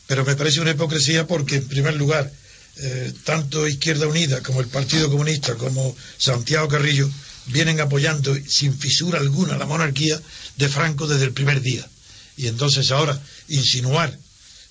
Pero 0.06 0.24
me 0.24 0.36
parece 0.36 0.60
una 0.60 0.72
hipocresía 0.72 1.26
porque, 1.26 1.56
en 1.56 1.68
primer 1.68 1.94
lugar, 1.94 2.30
eh, 2.76 3.12
tanto 3.24 3.66
Izquierda 3.66 4.06
Unida 4.06 4.42
como 4.42 4.60
el 4.60 4.66
Partido 4.66 5.10
Comunista 5.10 5.54
como 5.54 5.96
Santiago 6.18 6.68
Carrillo 6.68 7.08
vienen 7.46 7.80
apoyando 7.80 8.34
sin 8.48 8.76
fisura 8.76 9.20
alguna 9.20 9.56
la 9.56 9.66
monarquía 9.66 10.20
de 10.56 10.68
Franco 10.68 11.06
desde 11.06 11.24
el 11.24 11.32
primer 11.32 11.60
día. 11.60 11.88
Y 12.36 12.48
entonces 12.48 12.90
ahora 12.90 13.20
insinuar 13.48 14.18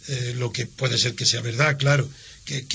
eh, 0.07 0.35
lo 0.37 0.51
que 0.51 0.65
puede 0.65 0.97
ser 0.97 1.15
que 1.15 1.25
sea 1.25 1.41
verdad, 1.41 1.77
claro, 1.77 2.09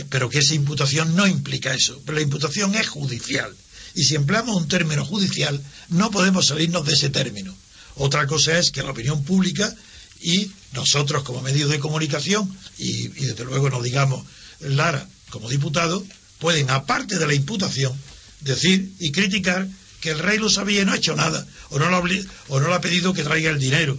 pero 0.09 0.29
que 0.29 0.39
esa 0.39 0.55
imputación 0.55 1.15
no 1.15 1.27
implica 1.27 1.75
eso. 1.75 2.01
Pero 2.05 2.17
la 2.17 2.23
imputación 2.23 2.75
es 2.75 2.89
judicial. 2.89 3.55
Y 3.95 4.05
si 4.05 4.15
empleamos 4.15 4.57
un 4.57 4.69
término 4.69 5.05
judicial, 5.05 5.63
no 5.89 6.11
podemos 6.11 6.47
salirnos 6.47 6.87
de 6.87 6.95
ese 6.95 7.11
término. 7.11 7.55
Otra 7.97 8.27
cosa 8.27 8.59
es 8.59 8.71
que 8.71 8.83
la 8.83 8.91
opinión 8.91 9.25
pública 9.25 9.75
y 10.21 10.51
nosotros 10.73 11.23
como 11.23 11.43
medios 11.43 11.71
de 11.71 11.79
comunicación, 11.79 12.49
y, 12.79 13.09
desde 13.09 13.45
luego 13.45 13.71
no 13.71 13.83
digamos 13.83 14.25
Lara 14.61 15.07
como 15.31 15.49
diputado, 15.49 16.05
pueden, 16.39 16.71
aparte 16.71 17.19
de 17.19 17.27
la 17.27 17.35
imputación, 17.35 17.93
decir 18.41 18.93
y 18.99 19.11
criticar 19.11 19.69
que 20.01 20.11
el 20.11 20.19
rey 20.19 20.39
lo 20.39 20.49
sabía 20.49 20.83
y 20.83 20.85
no 20.85 20.93
ha 20.93 20.97
hecho 20.97 21.17
nada, 21.17 21.45
o 21.71 21.79
no, 21.79 21.91
lo, 21.91 22.03
o 22.49 22.61
no 22.61 22.73
ha 22.73 22.81
pedido 22.81 23.13
que 23.13 23.25
traiga 23.25 23.51
el 23.51 23.59
dinero. 23.59 23.99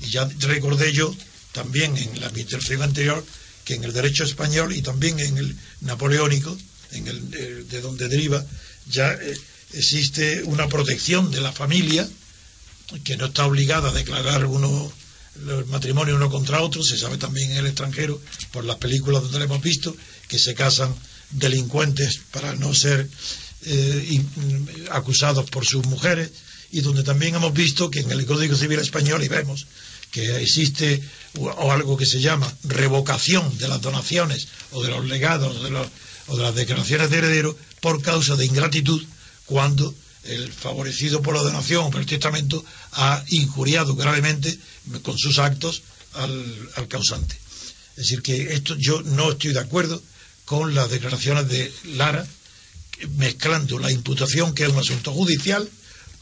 Y 0.00 0.10
ya 0.10 0.28
recordé 0.40 0.92
yo 0.92 1.14
también 1.52 1.96
en 1.96 2.20
la 2.20 2.26
administración 2.26 2.82
anterior 2.82 3.24
que 3.64 3.74
en 3.74 3.84
el 3.84 3.92
derecho 3.92 4.24
español 4.24 4.74
y 4.74 4.82
también 4.82 5.18
en 5.20 5.38
el 5.38 5.56
napoleónico, 5.80 6.56
en 6.92 7.08
el, 7.08 7.34
eh, 7.34 7.64
de 7.68 7.80
donde 7.80 8.08
deriva, 8.08 8.44
ya 8.86 9.12
eh, 9.12 9.38
existe 9.72 10.42
una 10.44 10.68
protección 10.68 11.30
de 11.30 11.40
la 11.40 11.52
familia 11.52 12.08
que 13.02 13.16
no 13.16 13.26
está 13.26 13.46
obligada 13.46 13.88
a 13.88 13.92
declarar 13.92 14.44
uno 14.46 14.92
los 15.42 15.66
matrimonios 15.66 16.16
uno 16.16 16.30
contra 16.30 16.60
otro, 16.60 16.82
se 16.82 16.96
sabe 16.96 17.18
también 17.18 17.50
en 17.50 17.58
el 17.58 17.66
extranjero, 17.66 18.20
por 18.52 18.64
las 18.64 18.76
películas 18.76 19.22
donde 19.22 19.38
lo 19.38 19.44
hemos 19.46 19.62
visto, 19.62 19.96
que 20.28 20.38
se 20.38 20.54
casan 20.54 20.94
delincuentes 21.30 22.20
para 22.30 22.54
no 22.54 22.72
ser 22.74 23.08
eh, 23.66 24.24
acusados 24.90 25.50
por 25.50 25.66
sus 25.66 25.84
mujeres, 25.86 26.30
y 26.70 26.80
donde 26.80 27.02
también 27.02 27.34
hemos 27.34 27.52
visto 27.52 27.90
que 27.90 28.00
en 28.00 28.10
el 28.10 28.26
Código 28.26 28.56
Civil 28.56 28.78
Español, 28.78 29.22
y 29.22 29.28
vemos 29.28 29.66
que 30.14 30.40
existe 30.40 31.02
o 31.38 31.72
algo 31.72 31.96
que 31.96 32.06
se 32.06 32.20
llama 32.20 32.46
revocación 32.62 33.58
de 33.58 33.66
las 33.66 33.82
donaciones 33.82 34.46
o 34.70 34.80
de 34.80 34.90
los 34.90 35.04
legados 35.06 35.56
o 36.28 36.36
de 36.36 36.42
las 36.42 36.54
declaraciones 36.54 37.10
de 37.10 37.18
heredero 37.18 37.58
por 37.80 38.00
causa 38.00 38.36
de 38.36 38.46
ingratitud 38.46 39.02
cuando 39.44 39.92
el 40.22 40.52
favorecido 40.52 41.20
por 41.20 41.34
la 41.34 41.42
donación 41.42 41.86
o 41.86 41.90
por 41.90 42.00
el 42.00 42.06
testamento 42.06 42.64
ha 42.92 43.24
injuriado 43.30 43.96
gravemente 43.96 44.56
con 45.02 45.18
sus 45.18 45.40
actos 45.40 45.82
al, 46.12 46.86
causante. 46.86 47.36
Es 47.96 48.06
decir, 48.06 48.22
que 48.22 48.54
esto 48.54 48.76
yo 48.78 49.02
no 49.02 49.32
estoy 49.32 49.52
de 49.52 49.60
acuerdo 49.66 50.00
con 50.44 50.76
las 50.76 50.90
declaraciones 50.90 51.48
de 51.48 51.72
Lara, 51.96 52.24
mezclando 53.16 53.80
la 53.80 53.90
imputación, 53.90 54.54
que 54.54 54.62
es 54.62 54.68
un 54.68 54.78
asunto 54.78 55.12
judicial, 55.12 55.68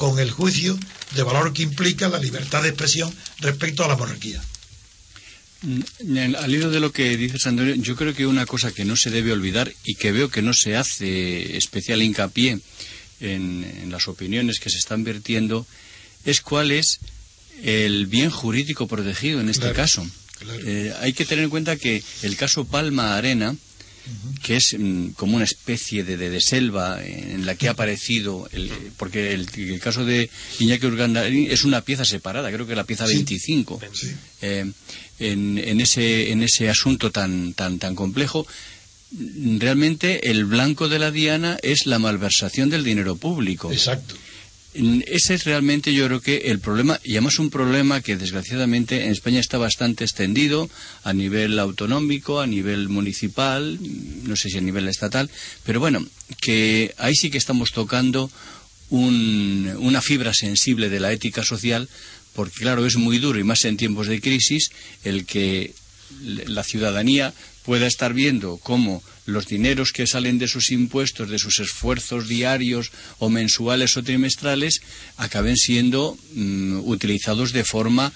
con 0.02 0.18
el 0.18 0.32
juicio 0.32 0.76
de 1.14 1.22
valor 1.22 1.52
que 1.52 1.62
implica 1.62 2.08
la 2.08 2.18
libertad 2.18 2.60
de 2.60 2.70
expresión 2.70 3.14
respecto 3.38 3.84
a 3.84 3.88
la 3.88 3.94
monarquía. 3.94 4.42
Mm, 5.60 6.34
al 6.34 6.52
hilo 6.52 6.70
de 6.72 6.80
lo 6.80 6.90
que 6.90 7.16
dices, 7.16 7.46
Antonio, 7.46 7.76
yo 7.76 7.94
creo 7.94 8.12
que 8.12 8.26
una 8.26 8.44
cosa 8.44 8.72
que 8.72 8.84
no 8.84 8.96
se 8.96 9.10
debe 9.10 9.30
olvidar 9.30 9.72
y 9.84 9.94
que 9.94 10.10
veo 10.10 10.28
que 10.28 10.42
no 10.42 10.54
se 10.54 10.76
hace 10.76 11.56
especial 11.56 12.02
hincapié 12.02 12.58
en, 13.20 13.92
las 13.92 14.08
opiniones 14.08 14.58
que 14.58 14.70
se 14.70 14.78
están 14.78 15.04
vertiendo 15.04 15.68
es 16.24 16.40
cuál 16.40 16.72
es 16.72 16.98
el 17.62 18.08
bien 18.08 18.30
jurídico 18.30 18.88
protegido 18.88 19.40
en 19.40 19.50
este 19.50 19.70
caso. 19.70 20.04
Eh, 20.64 20.92
hay 21.00 21.12
que 21.12 21.26
tener 21.26 21.44
en 21.44 21.50
cuenta 21.50 21.76
que 21.76 22.02
el 22.22 22.36
caso 22.36 22.64
Palma 22.64 23.16
Arena, 23.16 23.54
que 24.42 24.56
es 24.56 24.76
mm, 24.78 25.10
como 25.10 25.36
una 25.36 25.44
especie 25.44 26.04
de, 26.04 26.40
selva 26.40 27.02
en 27.04 27.46
la 27.46 27.54
que 27.54 27.68
ha 27.68 27.72
aparecido, 27.72 28.48
el, 28.52 28.70
porque 28.96 29.32
el, 29.32 29.80
caso 29.80 30.04
de 30.04 30.30
Iñaki 30.58 30.86
Urgandarín 30.86 31.50
es 31.50 31.64
una 31.64 31.82
pieza 31.82 32.04
separada, 32.04 32.50
creo 32.50 32.66
que 32.66 32.74
la 32.74 32.84
pieza 32.84 33.06
25, 33.06 33.80
eh, 34.42 34.70
en, 35.18 35.58
en, 35.58 35.80
ese, 35.80 36.32
en 36.32 36.42
ese 36.42 36.68
asunto 36.68 37.10
tan, 37.10 37.54
tan, 37.54 37.78
tan 37.78 37.94
complejo, 37.94 38.46
realmente 39.58 40.30
el 40.30 40.44
blanco 40.44 40.88
de 40.88 40.98
la 40.98 41.10
diana 41.10 41.58
es 41.62 41.86
la 41.86 41.98
malversación 41.98 42.70
del 42.70 42.84
dinero 42.84 43.16
público. 43.16 43.70
Exacto. 43.70 44.14
Ese 44.74 45.34
es 45.34 45.44
realmente 45.44 45.92
yo 45.92 46.06
creo 46.06 46.20
que 46.22 46.36
el 46.46 46.58
problema, 46.58 46.98
y 47.04 47.12
además 47.12 47.38
un 47.38 47.50
problema 47.50 48.00
que 48.00 48.16
desgraciadamente 48.16 49.04
en 49.04 49.12
España 49.12 49.38
está 49.38 49.58
bastante 49.58 50.04
extendido 50.04 50.70
a 51.04 51.12
nivel 51.12 51.58
autonómico, 51.58 52.40
a 52.40 52.46
nivel 52.46 52.88
municipal, 52.88 53.78
no 54.24 54.34
sé 54.34 54.48
si 54.48 54.56
a 54.56 54.62
nivel 54.62 54.88
estatal, 54.88 55.28
pero 55.64 55.78
bueno, 55.78 56.06
que 56.40 56.94
ahí 56.96 57.14
sí 57.14 57.30
que 57.30 57.36
estamos 57.36 57.72
tocando 57.72 58.30
una 58.88 60.00
fibra 60.00 60.32
sensible 60.32 60.88
de 60.88 61.00
la 61.00 61.12
ética 61.12 61.44
social, 61.44 61.88
porque 62.34 62.60
claro, 62.60 62.86
es 62.86 62.96
muy 62.96 63.18
duro 63.18 63.38
y 63.38 63.44
más 63.44 63.64
en 63.66 63.76
tiempos 63.76 64.06
de 64.06 64.20
crisis 64.20 64.70
el 65.04 65.26
que 65.26 65.74
la 66.22 66.64
ciudadanía 66.64 67.34
pueda 67.64 67.86
estar 67.86 68.14
viendo 68.14 68.58
cómo 68.58 69.02
los 69.26 69.46
dineros 69.46 69.92
que 69.92 70.06
salen 70.06 70.38
de 70.38 70.48
sus 70.48 70.70
impuestos, 70.70 71.30
de 71.30 71.38
sus 71.38 71.60
esfuerzos 71.60 72.28
diarios 72.28 72.90
o 73.18 73.28
mensuales 73.28 73.96
o 73.96 74.02
trimestrales, 74.02 74.82
acaben 75.16 75.56
siendo 75.56 76.18
mm, 76.34 76.80
utilizados 76.84 77.52
de 77.52 77.64
forma 77.64 78.12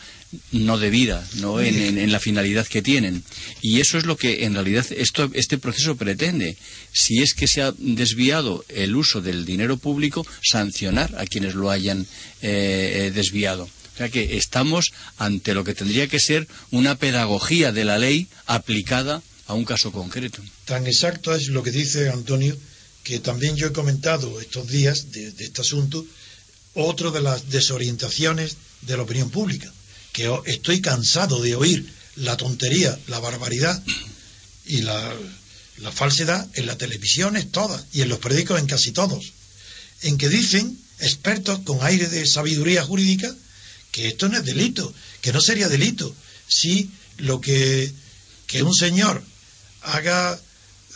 no 0.51 0.77
debida, 0.77 1.27
no 1.35 1.61
en, 1.61 2.11
la 2.11 2.21
finalidad 2.21 2.67
que 2.67 2.83
tienen. 2.83 3.23
Y 3.63 3.81
eso 3.81 3.97
es 3.97 4.07
lo 4.07 4.17
que 4.17 4.45
en 4.45 4.55
realidad 4.55 4.85
esto, 4.91 5.31
este 5.35 5.59
proceso 5.59 5.97
pretende. 5.97 6.57
Si 6.93 7.23
es 7.23 7.35
que 7.35 7.47
se 7.47 7.63
ha 7.63 7.73
desviado 7.79 8.65
el 8.69 8.97
uso 8.97 9.21
del 9.21 9.45
dinero 9.45 9.77
público, 9.77 10.27
sancionar 10.43 11.15
a 11.17 11.27
quienes 11.27 11.55
lo 11.55 11.71
hayan 11.71 12.03
eh, 12.43 13.07
eh, 13.07 13.13
desviado. 13.15 13.65
O 13.65 13.97
sea 13.97 14.09
que 14.11 14.37
estamos 14.37 14.93
ante 15.17 15.55
lo 15.55 15.65
que 15.65 15.75
tendría 15.75 16.07
que 16.07 16.21
ser 16.21 16.47
una 16.71 16.97
pedagogía 16.97 17.73
de 17.73 17.85
la 17.85 17.99
ley 17.99 18.27
aplicada 18.47 19.23
a 19.47 19.55
un 19.55 19.65
caso 19.65 19.93
concreto. 19.93 20.43
Tan 20.65 20.87
exacto 20.87 21.35
es 21.35 21.49
lo 21.49 21.63
que 21.63 21.71
dice 21.71 22.11
Antonio, 22.11 22.57
que 23.05 23.21
también 23.21 23.57
yo 23.57 23.69
he 23.69 23.73
comentado 23.73 24.41
estos 24.41 24.67
días 24.67 25.13
de, 25.13 25.29
este 25.39 25.61
asunto, 25.61 26.05
otro 26.75 27.13
de 27.13 27.21
las 27.21 27.49
desorientaciones 27.51 28.57
de 28.83 28.97
la 28.97 29.05
opinión 29.05 29.31
pública, 29.31 29.73
que 30.13 30.29
estoy 30.47 30.81
cansado 30.81 31.41
de 31.41 31.55
oír 31.55 31.89
la 32.17 32.37
tontería, 32.37 32.99
la 33.07 33.21
barbaridad 33.21 33.81
y 34.67 34.83
la, 34.83 35.15
falsedad 35.93 36.49
en 36.55 36.67
las 36.67 36.79
televisiones 36.79 37.53
todas 37.53 37.85
y 37.93 38.01
en 38.01 38.09
los 38.09 38.19
periódicos 38.19 38.59
en 38.59 38.67
casi 38.67 38.91
todos, 38.91 39.33
en 40.03 40.19
que 40.19 40.29
dicen 40.29 40.77
expertos 40.99 41.61
con 41.61 41.79
aire 41.83 42.09
de 42.09 42.27
sabiduría 42.27 42.83
jurídica 42.83 43.33
que 43.93 44.09
esto 44.09 44.29
no 44.29 44.39
es 44.39 44.45
delito, 44.45 44.93
que 45.21 45.33
no 45.33 45.41
sería 45.41 45.69
delito 45.69 46.13
si 46.49 46.91
lo 47.19 47.41
que, 47.41 47.93
que 48.47 48.63
un 48.63 48.75
señor 48.75 49.23
haga 49.87 50.39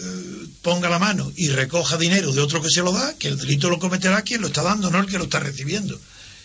eh, 0.00 0.46
ponga 0.62 0.88
la 0.88 0.98
mano 0.98 1.30
y 1.36 1.48
recoja 1.48 1.98
dinero 1.98 2.32
de 2.32 2.40
otro 2.40 2.62
que 2.62 2.70
se 2.70 2.82
lo 2.82 2.92
da, 2.92 3.14
que 3.18 3.28
el 3.28 3.36
delito 3.36 3.68
lo 3.68 3.78
cometerá 3.78 4.22
quien 4.22 4.40
lo 4.40 4.46
está 4.48 4.62
dando, 4.62 4.90
no 4.90 4.98
el 4.98 5.06
que 5.06 5.18
lo 5.18 5.24
está 5.24 5.40
recibiendo. 5.40 6.00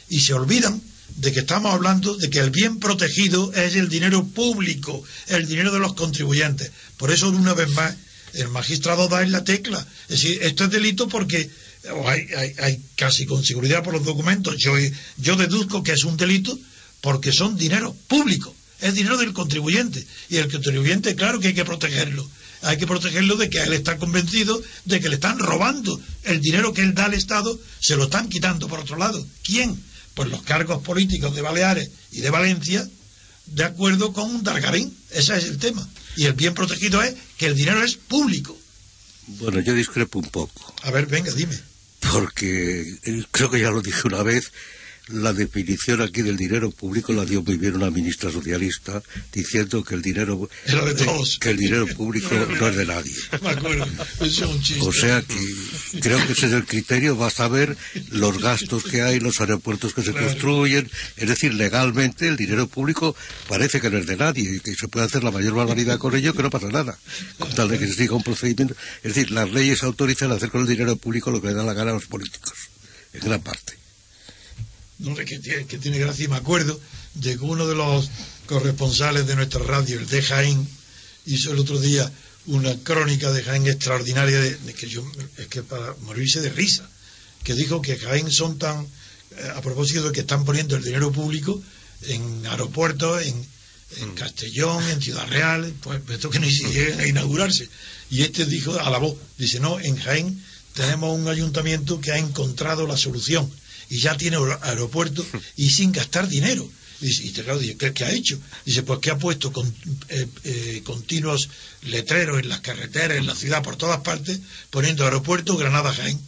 Y 0.09 0.19
se 0.19 0.33
olvidan 0.33 0.81
de 1.17 1.31
que 1.31 1.41
estamos 1.41 1.73
hablando 1.73 2.17
de 2.17 2.29
que 2.29 2.39
el 2.39 2.49
bien 2.49 2.79
protegido 2.79 3.53
es 3.53 3.75
el 3.75 3.87
dinero 3.87 4.25
público, 4.25 5.03
el 5.27 5.47
dinero 5.47 5.71
de 5.71 5.79
los 5.79 5.93
contribuyentes. 5.93 6.71
Por 6.97 7.11
eso, 7.11 7.29
una 7.29 7.53
vez 7.53 7.69
más, 7.69 7.95
el 8.33 8.49
magistrado 8.49 9.07
da 9.07 9.23
en 9.23 9.31
la 9.31 9.43
tecla. 9.43 9.79
Es 10.09 10.21
decir, 10.21 10.39
esto 10.41 10.65
es 10.65 10.71
delito 10.71 11.07
porque 11.07 11.49
hay, 12.05 12.53
hay, 12.59 12.81
casi 12.95 13.25
con 13.25 13.43
seguridad 13.43 13.83
por 13.83 13.93
los 13.93 14.03
documentos. 14.03 14.57
Yo, 14.57 14.73
yo 15.17 15.35
deduzco 15.37 15.83
que 15.83 15.93
es 15.93 16.03
un 16.03 16.17
delito 16.17 16.57
porque 16.99 17.31
son 17.31 17.57
dinero 17.57 17.95
público 18.07 18.53
es 18.85 18.93
dinero 18.93 19.17
del 19.17 19.33
contribuyente. 19.33 20.05
Y 20.29 20.37
el 20.37 20.51
contribuyente, 20.51 21.15
claro 21.15 21.39
que 21.39 21.47
hay 21.49 21.53
que 21.53 21.65
protegerlo. 21.65 22.29
Hay 22.61 22.77
que 22.77 22.87
protegerlo 22.87 23.35
de 23.35 23.49
que 23.49 23.61
él 23.61 23.73
está 23.73 23.97
convencido 23.97 24.61
de 24.85 24.99
que 24.99 25.09
le 25.09 25.15
están 25.15 25.39
robando 25.39 25.99
el 26.23 26.39
dinero 26.39 26.73
que 26.73 26.81
él 26.81 26.93
da 26.93 27.05
al 27.05 27.13
Estado, 27.13 27.59
se 27.79 27.95
lo 27.95 28.05
están 28.05 28.29
quitando 28.29 28.67
por 28.67 28.79
otro 28.79 28.97
lado. 28.97 29.25
¿Quién? 29.43 29.75
Pues 30.13 30.29
los 30.29 30.43
cargos 30.43 30.83
políticos 30.83 31.35
de 31.35 31.41
Baleares 31.41 31.89
y 32.11 32.21
de 32.21 32.29
Valencia, 32.29 32.87
de 33.47 33.63
acuerdo 33.63 34.13
con 34.13 34.29
un 34.29 34.43
Dargarín. 34.43 34.95
Ese 35.11 35.35
es 35.35 35.45
el 35.45 35.57
tema. 35.57 35.87
Y 36.15 36.25
el 36.25 36.33
bien 36.33 36.53
protegido 36.53 37.01
es 37.01 37.15
que 37.37 37.47
el 37.47 37.55
dinero 37.55 37.83
es 37.83 37.95
público. 37.95 38.57
Bueno, 39.27 39.59
yo 39.61 39.73
discrepo 39.73 40.19
un 40.19 40.29
poco. 40.29 40.75
A 40.83 40.91
ver, 40.91 41.07
venga, 41.07 41.31
dime. 41.33 41.59
Porque 42.11 42.97
eh, 43.03 43.23
creo 43.31 43.49
que 43.49 43.59
ya 43.59 43.71
lo 43.71 43.81
dije 43.81 44.01
una 44.05 44.21
vez, 44.21 44.51
la 45.09 45.33
definición 45.33 46.01
aquí 46.01 46.21
del 46.23 46.35
dinero 46.37 46.71
público 46.71 47.13
la 47.13 47.25
dio 47.25 47.43
muy 47.43 47.57
bien 47.57 47.75
una 47.75 47.91
ministra 47.91 48.31
socialista 48.31 49.03
diciendo 49.31 49.83
que 49.83 49.93
el 49.95 50.01
dinero 50.01 50.49
Era 50.65 50.83
de 50.85 50.95
todos. 50.95 51.37
que 51.39 51.51
el 51.51 51.57
dinero 51.57 51.85
público 51.87 52.29
no 52.59 52.67
es 52.67 52.75
de 52.75 52.85
nadie. 52.85 53.13
Me 53.43 53.49
acuerdo. 53.49 53.85
O 54.81 54.91
sea 54.93 55.21
que 55.21 55.99
creo 55.99 56.17
que 56.25 56.33
ese 56.33 56.47
es 56.47 56.53
el 56.53 56.65
criterio, 56.65 57.15
basta 57.15 57.47
ver 57.47 57.77
los 58.09 58.39
gastos 58.39 58.83
que 58.83 59.01
hay, 59.03 59.19
los 59.19 59.39
aeropuertos 59.41 59.93
que 59.93 60.01
se 60.01 60.11
Claro. 60.11 60.27
construyen, 60.27 60.89
es 61.17 61.29
decir, 61.29 61.53
legalmente 61.53 62.27
el 62.27 62.35
dinero 62.37 62.67
público 62.67 63.15
parece 63.47 63.79
que 63.81 63.89
no 63.89 63.97
es 63.97 64.07
de 64.07 64.17
nadie 64.17 64.55
y 64.55 64.59
que 64.59 64.73
se 64.75 64.87
puede 64.87 65.05
hacer 65.05 65.23
la 65.23 65.31
mayor 65.31 65.53
barbaridad 65.53 65.97
con 65.99 66.15
ello 66.15 66.33
que 66.33 66.41
no 66.43 66.49
pasa 66.49 66.69
nada, 66.69 66.97
con 67.37 67.53
tal 67.53 67.69
de 67.69 67.77
que 67.79 67.87
se 67.87 67.93
siga 67.93 68.15
un 68.15 68.23
procedimiento. 68.23 68.75
Es 69.03 69.13
decir, 69.15 69.31
las 69.31 69.51
leyes 69.51 69.83
autorizan 69.83 70.31
hacer 70.31 70.49
con 70.49 70.61
el 70.61 70.67
dinero 70.67 70.95
público 70.95 71.31
lo 71.31 71.41
que 71.41 71.49
le 71.49 71.53
da 71.53 71.63
la 71.63 71.73
gana 71.73 71.91
a 71.91 71.95
los 71.95 72.05
políticos, 72.07 72.53
en 73.13 73.19
gran 73.21 73.41
parte. 73.41 73.73
No, 74.99 75.19
es 75.19 75.25
que, 75.25 75.39
tiene, 75.39 75.65
que 75.65 75.77
tiene 75.77 75.99
gracia 75.99 76.25
y 76.25 76.27
me 76.29 76.37
acuerdo 76.37 76.79
de 77.15 77.37
que 77.37 77.43
uno 77.43 77.67
de 77.67 77.75
los 77.75 78.09
corresponsales 78.45 79.27
de 79.27 79.35
nuestra 79.35 79.61
radio, 79.61 79.99
el 79.99 80.07
de 80.07 80.21
Jaén, 80.21 80.67
hizo 81.25 81.51
el 81.51 81.59
otro 81.59 81.79
día 81.79 82.11
una 82.47 82.75
crónica 82.77 83.31
de 83.31 83.43
Jaén 83.43 83.67
extraordinaria 83.67 84.39
de, 84.39 84.55
de 84.55 84.73
que 84.73 84.87
yo 84.87 85.03
es 85.37 85.47
que 85.47 85.63
para 85.63 85.95
morirse 86.01 86.41
de 86.41 86.49
risa 86.49 86.87
que 87.43 87.53
dijo 87.55 87.81
que 87.81 87.97
Jaén 87.97 88.31
son 88.31 88.57
tan 88.59 88.85
eh, 88.85 89.51
a 89.55 89.61
propósito 89.61 90.03
de 90.03 90.11
que 90.11 90.21
están 90.21 90.45
poniendo 90.45 90.75
el 90.75 90.83
dinero 90.83 91.11
público 91.11 91.61
en 92.03 92.45
aeropuertos 92.45 93.23
en, 93.23 93.47
en 93.97 94.13
Castellón 94.13 94.83
en 94.89 95.01
Ciudad 95.01 95.27
Real 95.27 95.73
pues 95.81 96.01
esto 96.09 96.29
que 96.29 96.39
ni 96.39 96.51
si 96.51 96.65
lleguen 96.65 96.99
a 96.99 97.07
inaugurarse. 97.07 97.67
Y 98.11 98.21
este 98.21 98.45
dijo 98.45 98.79
a 98.79 98.89
la 98.91 98.99
voz 98.99 99.17
dice 99.37 99.59
no 99.59 99.79
en 99.79 99.97
Jaén 99.97 100.43
tenemos 100.73 101.17
un 101.17 101.27
ayuntamiento 101.27 101.99
que 101.99 102.11
ha 102.11 102.17
encontrado 102.19 102.85
la 102.85 102.97
solución 102.97 103.49
y 103.89 103.99
ya 103.99 104.15
tiene 104.17 104.37
aer- 104.37 104.59
aeropuerto 104.61 105.25
y 105.57 105.69
sin 105.71 105.91
gastar 105.91 106.27
dinero. 106.27 106.67
Y, 107.01 107.27
y 107.27 107.29
te 107.31 107.43
claro, 107.43 107.59
dice, 107.59 107.75
¿qué, 107.77 107.91
qué 107.93 108.05
ha 108.05 108.11
hecho? 108.11 108.39
Dice, 108.65 108.83
pues 108.83 108.99
que 108.99 109.11
ha 109.11 109.17
puesto 109.17 109.51
con- 109.51 109.73
eh, 110.09 110.27
eh, 110.45 110.81
continuos 110.85 111.49
letreros 111.83 112.39
en 112.39 112.47
las 112.49 112.61
carreteras, 112.61 113.17
en 113.17 113.27
la 113.27 113.35
ciudad, 113.35 113.61
por 113.63 113.75
todas 113.75 113.99
partes, 113.99 114.39
poniendo 114.69 115.03
aeropuerto 115.03 115.57
Granada-Jaén. 115.57 116.19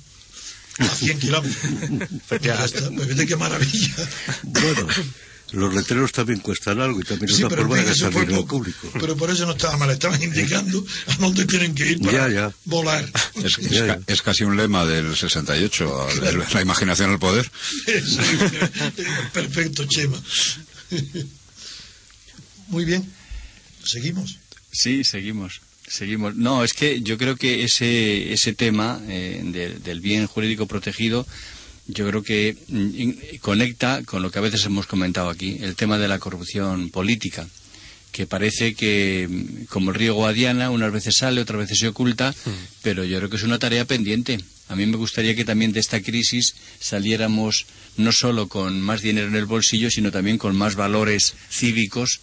A 0.80 0.88
100 0.89 1.20
kilómetros. 1.20 1.58
Pues 2.28 3.26
qué 3.26 3.36
maravilla. 3.36 3.96
Bueno, 4.43 4.88
los 5.52 5.74
letreros 5.74 6.12
también 6.12 6.40
cuestan 6.40 6.82
algo 6.82 7.00
y 7.00 7.04
también 7.04 7.30
es 7.30 7.38
Sí, 7.38 7.44
una 7.44 7.50
pero, 7.50 7.62
forma 7.68 7.78
de 7.84 7.94
dinero 7.94 8.42
poco. 8.42 8.48
público. 8.58 8.90
pero 9.00 9.16
por 9.16 9.30
eso 9.30 9.46
no 9.46 9.54
estaba 9.54 9.78
mal, 9.78 9.90
estaban 9.92 10.22
indicando 10.22 10.86
a 11.08 11.16
dónde 11.16 11.46
tienen 11.46 11.74
que 11.74 11.92
ir 11.92 12.00
para 12.00 12.28
Ya, 12.28 12.34
ya. 12.34 12.54
volar. 12.66 13.10
Es, 13.36 13.58
es 13.60 13.70
Ya, 13.70 14.00
es 14.08 14.22
casi 14.22 14.44
un 14.44 14.58
lema 14.58 14.86
del 14.86 15.16
68, 15.16 16.08
al- 16.10 16.24
el- 16.28 16.44
la 16.54 16.62
imaginación 16.62 17.12
al 17.12 17.20
poder. 17.20 17.50
Perfecto, 19.34 19.86
Chema. 19.86 20.22
Muy 22.68 22.86
bien. 22.86 23.10
Seguimos. 23.84 24.38
Sí, 24.72 25.04
seguimos. 25.04 25.62
Seguimos. 25.88 26.36
No, 26.36 26.64
es 26.66 26.74
que 26.74 27.02
yo 27.02 27.18
creo 27.18 27.38
que 27.38 27.64
ese, 27.64 28.34
ese 28.34 28.54
tema 28.54 29.00
eh, 29.08 29.42
de- 29.46 29.80
del 29.80 30.02
bien 30.02 30.28
jurídico 30.28 30.66
protegido, 30.68 31.26
yo 31.88 32.08
creo 32.08 32.23
que 32.23 32.56
mm, 32.67 33.38
conecta 33.39 34.04
con 34.04 34.21
lo 34.21 34.32
que 34.32 34.39
a 34.39 34.41
veces 34.41 34.65
hemos 34.65 34.88
comentado 34.88 35.30
aquí, 35.30 35.58
el 35.62 35.76
tema 35.76 35.97
de 35.97 36.08
la 36.08 36.19
corrupción 36.19 36.89
política, 36.89 37.47
que 38.12 38.26
parece 38.26 38.73
que, 38.76 39.28
mm, 39.30 39.65
como 39.65 39.91
el 39.91 39.95
río 39.95 40.15
Guadiana, 40.15 40.69
unas 40.69 40.91
veces 40.91 41.17
sale, 41.17 41.41
otras 41.41 41.60
veces 41.60 41.80
se 41.80 41.88
oculta, 41.88 42.34
pero 42.82 43.04
yo 43.04 43.17
creo 43.17 43.30
que 43.30 43.38
es 43.38 43.43
una 43.43 43.60
tarea 43.60 43.86
pendiente. 43.86 44.39
A 44.69 44.76
mí 44.76 44.86
me 44.86 44.97
gustaría 44.97 45.36
que 45.36 45.45
también 45.45 45.71
de 45.71 45.80
esta 45.80 46.02
crisis 46.02 46.56
saliéramos 46.80 47.65
no 47.95 48.12
solo 48.12 48.47
con 48.47 48.82
más 48.82 49.02
dinero 49.02 49.28
en 49.28 49.36
el 49.36 49.45
bolsillo, 49.45 49.89
sino 49.89 50.12
también 50.12 50.38
con 50.38 50.56
más 50.58 50.76
valores 50.76 51.36
cívicos 51.50 52.19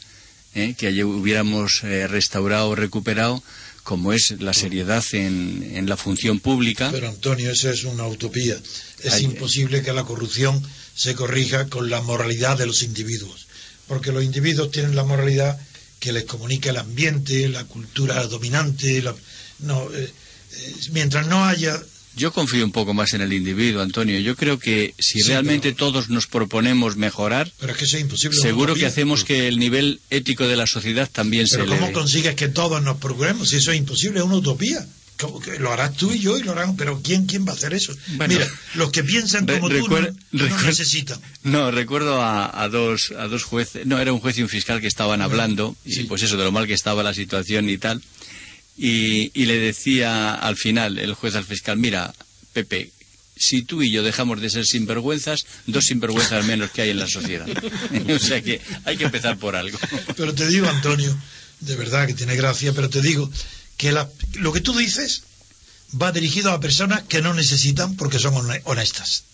¿eh? 0.54 0.74
que 0.76 0.86
ayer 0.88 1.04
hubiéramos 1.04 1.82
eh, 1.84 2.06
restaurado 2.06 2.68
o 2.70 2.74
recuperado, 2.74 3.42
como 3.82 4.12
es 4.12 4.30
la 4.40 4.54
seriedad 4.54 5.04
en, 5.12 5.72
en 5.74 5.88
la 5.88 5.96
función 5.96 6.40
pública. 6.40 6.90
Pero 6.92 7.08
Antonio, 7.08 7.50
eso 7.50 7.70
es 7.70 7.84
una 7.84 8.06
utopía. 8.06 8.56
Es 9.02 9.14
Ay, 9.14 9.24
imposible 9.24 9.82
que 9.82 9.92
la 9.92 10.04
corrupción 10.04 10.62
se 10.94 11.14
corrija 11.14 11.66
con 11.68 11.90
la 11.90 12.00
moralidad 12.00 12.56
de 12.56 12.66
los 12.66 12.82
individuos. 12.82 13.46
Porque 13.86 14.12
los 14.12 14.24
individuos 14.24 14.70
tienen 14.70 14.96
la 14.96 15.04
moralidad 15.04 15.58
que 16.00 16.12
les 16.12 16.24
comunica 16.24 16.70
el 16.70 16.78
ambiente, 16.78 17.48
la 17.48 17.64
cultura 17.64 18.22
dominante. 18.26 19.02
la- 19.02 19.14
no, 19.58 19.92
eh, 19.94 20.10
eh, 20.52 20.74
mientras 20.92 21.26
no 21.26 21.44
haya 21.44 21.80
Yo 22.16 22.32
confío 22.32 22.64
un 22.64 22.72
poco 22.72 22.94
más 22.94 23.12
en 23.14 23.20
el 23.22 23.32
individuo, 23.32 23.82
Antonio. 23.82 24.18
Yo 24.20 24.36
creo 24.36 24.58
que 24.58 24.94
si 24.98 25.20
Sí, 25.20 25.28
realmente 25.28 25.72
pero- 25.72 25.76
todos 25.86 26.08
nos 26.10 26.26
proponemos 26.26 26.96
mejorar, 26.96 27.50
Pero 27.58 27.72
es 27.72 27.78
que 27.78 27.84
eso 27.84 27.96
es 27.96 28.02
imposible. 28.02 28.38
una 28.38 28.48
seguro 28.48 28.74
que 28.74 28.86
hacemos 28.86 29.24
que 29.24 29.48
el 29.48 29.58
nivel 29.58 30.00
ético 30.10 30.46
de 30.46 30.56
la 30.56 30.66
sociedad 30.66 31.08
también 31.10 31.46
se 31.46 31.56
Pero 31.56 31.66
¿cómo 31.68 31.78
eleve. 31.78 31.92
consigues 31.92 32.34
que 32.36 32.48
todos 32.48 32.82
nos 32.82 32.98
procuremos? 32.98 33.48
Si 33.48 33.56
eso 33.56 33.72
es 33.72 33.78
imposible, 33.78 34.20
es 34.20 34.24
una 34.24 34.36
utopía. 34.36 34.86
¿Cómo 35.16 35.38
que 35.40 35.60
lo 35.60 35.72
harás 35.72 35.96
tú 35.96 36.12
y 36.12 36.18
yo 36.18 36.36
y 36.38 36.42
lo 36.42 36.50
harán, 36.52 36.76
pero 36.76 37.00
¿quién, 37.00 37.26
quién 37.26 37.46
va 37.46 37.52
a 37.52 37.54
hacer 37.54 37.72
eso? 37.72 37.94
Bueno. 38.16 38.34
Mira, 38.34 38.48
los 38.74 38.90
que 38.90 39.04
piensan 39.04 39.46
como 39.46 39.68
tú 39.68 39.88
no, 39.88 40.00
no 40.48 40.62
necesitan. 40.62 41.20
No, 41.44 41.70
recuerdo 41.70 42.20
a, 42.20 42.62
a 42.62 42.68
dos, 42.68 43.12
a 43.16 43.28
dos 43.28 43.44
jueces, 43.44 43.86
no, 43.86 44.00
era 44.00 44.12
un 44.12 44.18
juez 44.18 44.36
y 44.38 44.42
un 44.42 44.48
fiscal 44.48 44.80
que 44.80 44.88
estaban 44.88 45.22
hablando, 45.22 45.76
y 45.84 46.02
pues 46.04 46.22
eso, 46.24 46.36
de 46.36 46.42
lo 46.42 46.50
mal 46.50 46.66
que 46.66 46.74
estaba 46.74 47.04
la 47.04 47.14
situación 47.14 47.70
y 47.70 47.78
tal, 47.78 48.02
y, 48.76 49.30
y 49.40 49.46
le 49.46 49.58
decía 49.58 50.34
al 50.34 50.56
final 50.56 50.98
el 50.98 51.14
juez 51.14 51.34
al 51.34 51.44
fiscal, 51.44 51.76
mira, 51.78 52.12
Pepe, 52.52 52.90
si 53.36 53.62
tú 53.62 53.82
y 53.82 53.90
yo 53.90 54.02
dejamos 54.02 54.40
de 54.40 54.50
ser 54.50 54.66
sinvergüenzas, 54.66 55.44
dos 55.66 55.86
sinvergüenzas 55.86 56.44
menos 56.44 56.70
que 56.70 56.82
hay 56.82 56.90
en 56.90 56.98
la 56.98 57.08
sociedad. 57.08 57.46
o 58.14 58.18
sea 58.18 58.42
que 58.42 58.60
hay 58.84 58.96
que 58.96 59.04
empezar 59.04 59.38
por 59.38 59.56
algo. 59.56 59.78
Pero 60.16 60.34
te 60.34 60.46
digo, 60.46 60.68
Antonio, 60.68 61.16
de 61.60 61.76
verdad 61.76 62.06
que 62.06 62.14
tiene 62.14 62.36
gracia, 62.36 62.72
pero 62.72 62.88
te 62.90 63.00
digo 63.00 63.30
que 63.76 63.92
lo 64.34 64.52
que 64.52 64.60
tú 64.60 64.76
dices 64.76 65.22
va 66.00 66.12
dirigido 66.12 66.50
a 66.52 66.60
personas 66.60 67.02
que 67.04 67.22
no 67.22 67.34
necesitan 67.34 67.96
porque 67.96 68.18
son 68.18 68.34
hone- 68.34 68.60
honestas. 68.64 69.24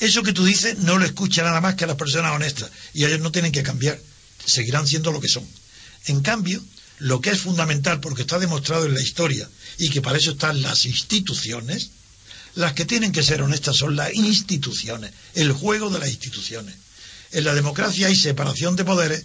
Eso 0.00 0.22
que 0.22 0.32
tú 0.32 0.44
dices 0.44 0.78
no 0.78 0.98
lo 0.98 1.04
escucha 1.04 1.42
nada 1.44 1.60
más 1.60 1.76
que 1.76 1.86
las 1.86 1.96
personas 1.96 2.32
honestas 2.32 2.70
y 2.94 3.04
ellos 3.04 3.20
no 3.20 3.30
tienen 3.32 3.52
que 3.52 3.62
cambiar, 3.62 3.98
seguirán 4.44 4.86
siendo 4.86 5.12
lo 5.12 5.20
que 5.20 5.28
son. 5.28 5.46
En 6.06 6.20
cambio, 6.20 6.62
lo 6.98 7.20
que 7.20 7.30
es 7.30 7.40
fundamental, 7.40 8.00
porque 8.00 8.22
está 8.22 8.38
demostrado 8.38 8.86
en 8.86 8.94
la 8.94 9.00
historia 9.02 9.48
y 9.78 9.90
que 9.90 10.00
para 10.00 10.18
eso 10.18 10.32
están 10.32 10.62
las 10.62 10.84
instituciones, 10.86 11.90
las 12.54 12.72
que 12.74 12.84
tienen 12.84 13.10
que 13.12 13.22
ser 13.24 13.42
honestas 13.42 13.76
son 13.76 13.96
las 13.96 14.14
instituciones, 14.14 15.12
el 15.34 15.52
juego 15.52 15.90
de 15.90 15.98
las 15.98 16.08
instituciones. 16.08 16.74
En 17.32 17.44
la 17.44 17.54
democracia 17.54 18.06
hay 18.06 18.14
separación 18.16 18.76
de 18.76 18.84
poderes, 18.84 19.24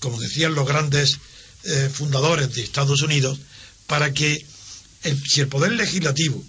como 0.00 0.20
decían 0.20 0.54
los 0.54 0.66
grandes 0.66 1.18
eh, 1.66 1.88
fundadores 1.92 2.52
de 2.54 2.62
Estados 2.62 3.00
Unidos, 3.02 3.38
para 3.86 4.12
que 4.12 4.44
el- 5.04 5.26
si 5.28 5.40
el 5.40 5.48
poder 5.48 5.72
legislativo 5.72 6.44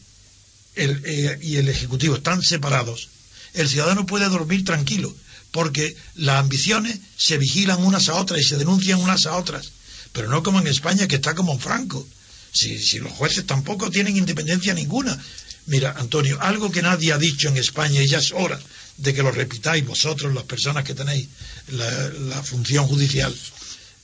eh, 0.76 1.40
y 1.42 1.56
el 1.58 1.70
ejecutivo 1.70 2.16
están 2.16 2.42
separados, 2.42 3.08
el 3.54 3.70
ciudadano 3.70 4.06
puede 4.06 4.28
dormir 4.28 4.66
tranquilo, 4.66 5.16
porque 5.52 5.96
las 6.16 6.40
ambiciones 6.40 7.00
se 7.18 7.38
vigilan 7.38 7.82
unas 7.86 8.10
a 8.10 8.16
otras 8.16 8.42
y 8.42 8.44
se 8.44 8.58
denuncian 8.58 9.00
unas 9.00 9.26
a 9.26 9.38
otras, 9.38 9.72
pero 10.16 10.30
no 10.30 10.42
como 10.42 10.62
en 10.62 10.68
España 10.68 11.10
que 11.10 11.18
está 11.18 11.36
como 11.36 11.52
en 11.52 11.60
Franco. 11.60 12.08
Si, 12.54 13.00
los 13.00 13.12
jueces 13.12 13.46
tampoco 13.46 13.92
tienen 13.92 14.16
independencia 14.16 14.74
ninguna. 14.74 15.22
Mira, 15.66 15.94
Antonio, 15.98 16.42
algo 16.42 16.72
que 16.72 16.82
nadie 16.82 17.12
ha 17.12 17.18
dicho 17.18 17.50
en 17.50 17.58
España 17.58 18.02
y 18.02 18.08
ya 18.08 18.20
es 18.20 18.32
hora 18.32 18.58
de 18.96 19.14
que 19.14 19.22
lo 19.22 19.32
repitáis 19.32 19.86
vosotros, 19.86 20.34
las 20.34 20.46
personas 20.46 20.86
que 20.86 20.94
tenéis 20.94 21.28
la, 21.68 22.42
función 22.44 22.88
judicial, 22.88 23.36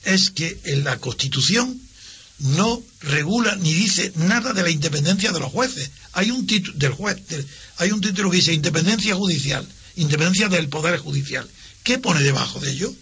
es 0.04 0.30
que 0.30 0.60
en 0.64 0.84
la 0.84 0.98
Constitución 0.98 1.80
no 2.40 2.82
regula 3.00 3.56
ni 3.56 3.72
dice 3.72 4.12
nada 4.16 4.52
de 4.52 4.62
la 4.62 4.70
independencia 4.70 5.32
de 5.32 5.40
los 5.40 5.50
jueces. 5.50 5.90
Hay 6.12 6.30
un 6.30 6.46
título 6.46 6.76
del 6.76 6.92
juez, 6.92 7.22
hay 7.78 7.90
un 7.90 8.02
título 8.02 8.30
que 8.30 8.36
dice 8.36 8.52
independencia 8.52 9.14
judicial, 9.14 9.66
independencia 9.96 10.50
del 10.50 10.68
poder 10.68 10.98
judicial. 10.98 11.48
¿Qué 11.82 11.96
pone 11.96 12.20
debajo 12.22 12.60
de 12.60 12.70
ello? 12.70 12.94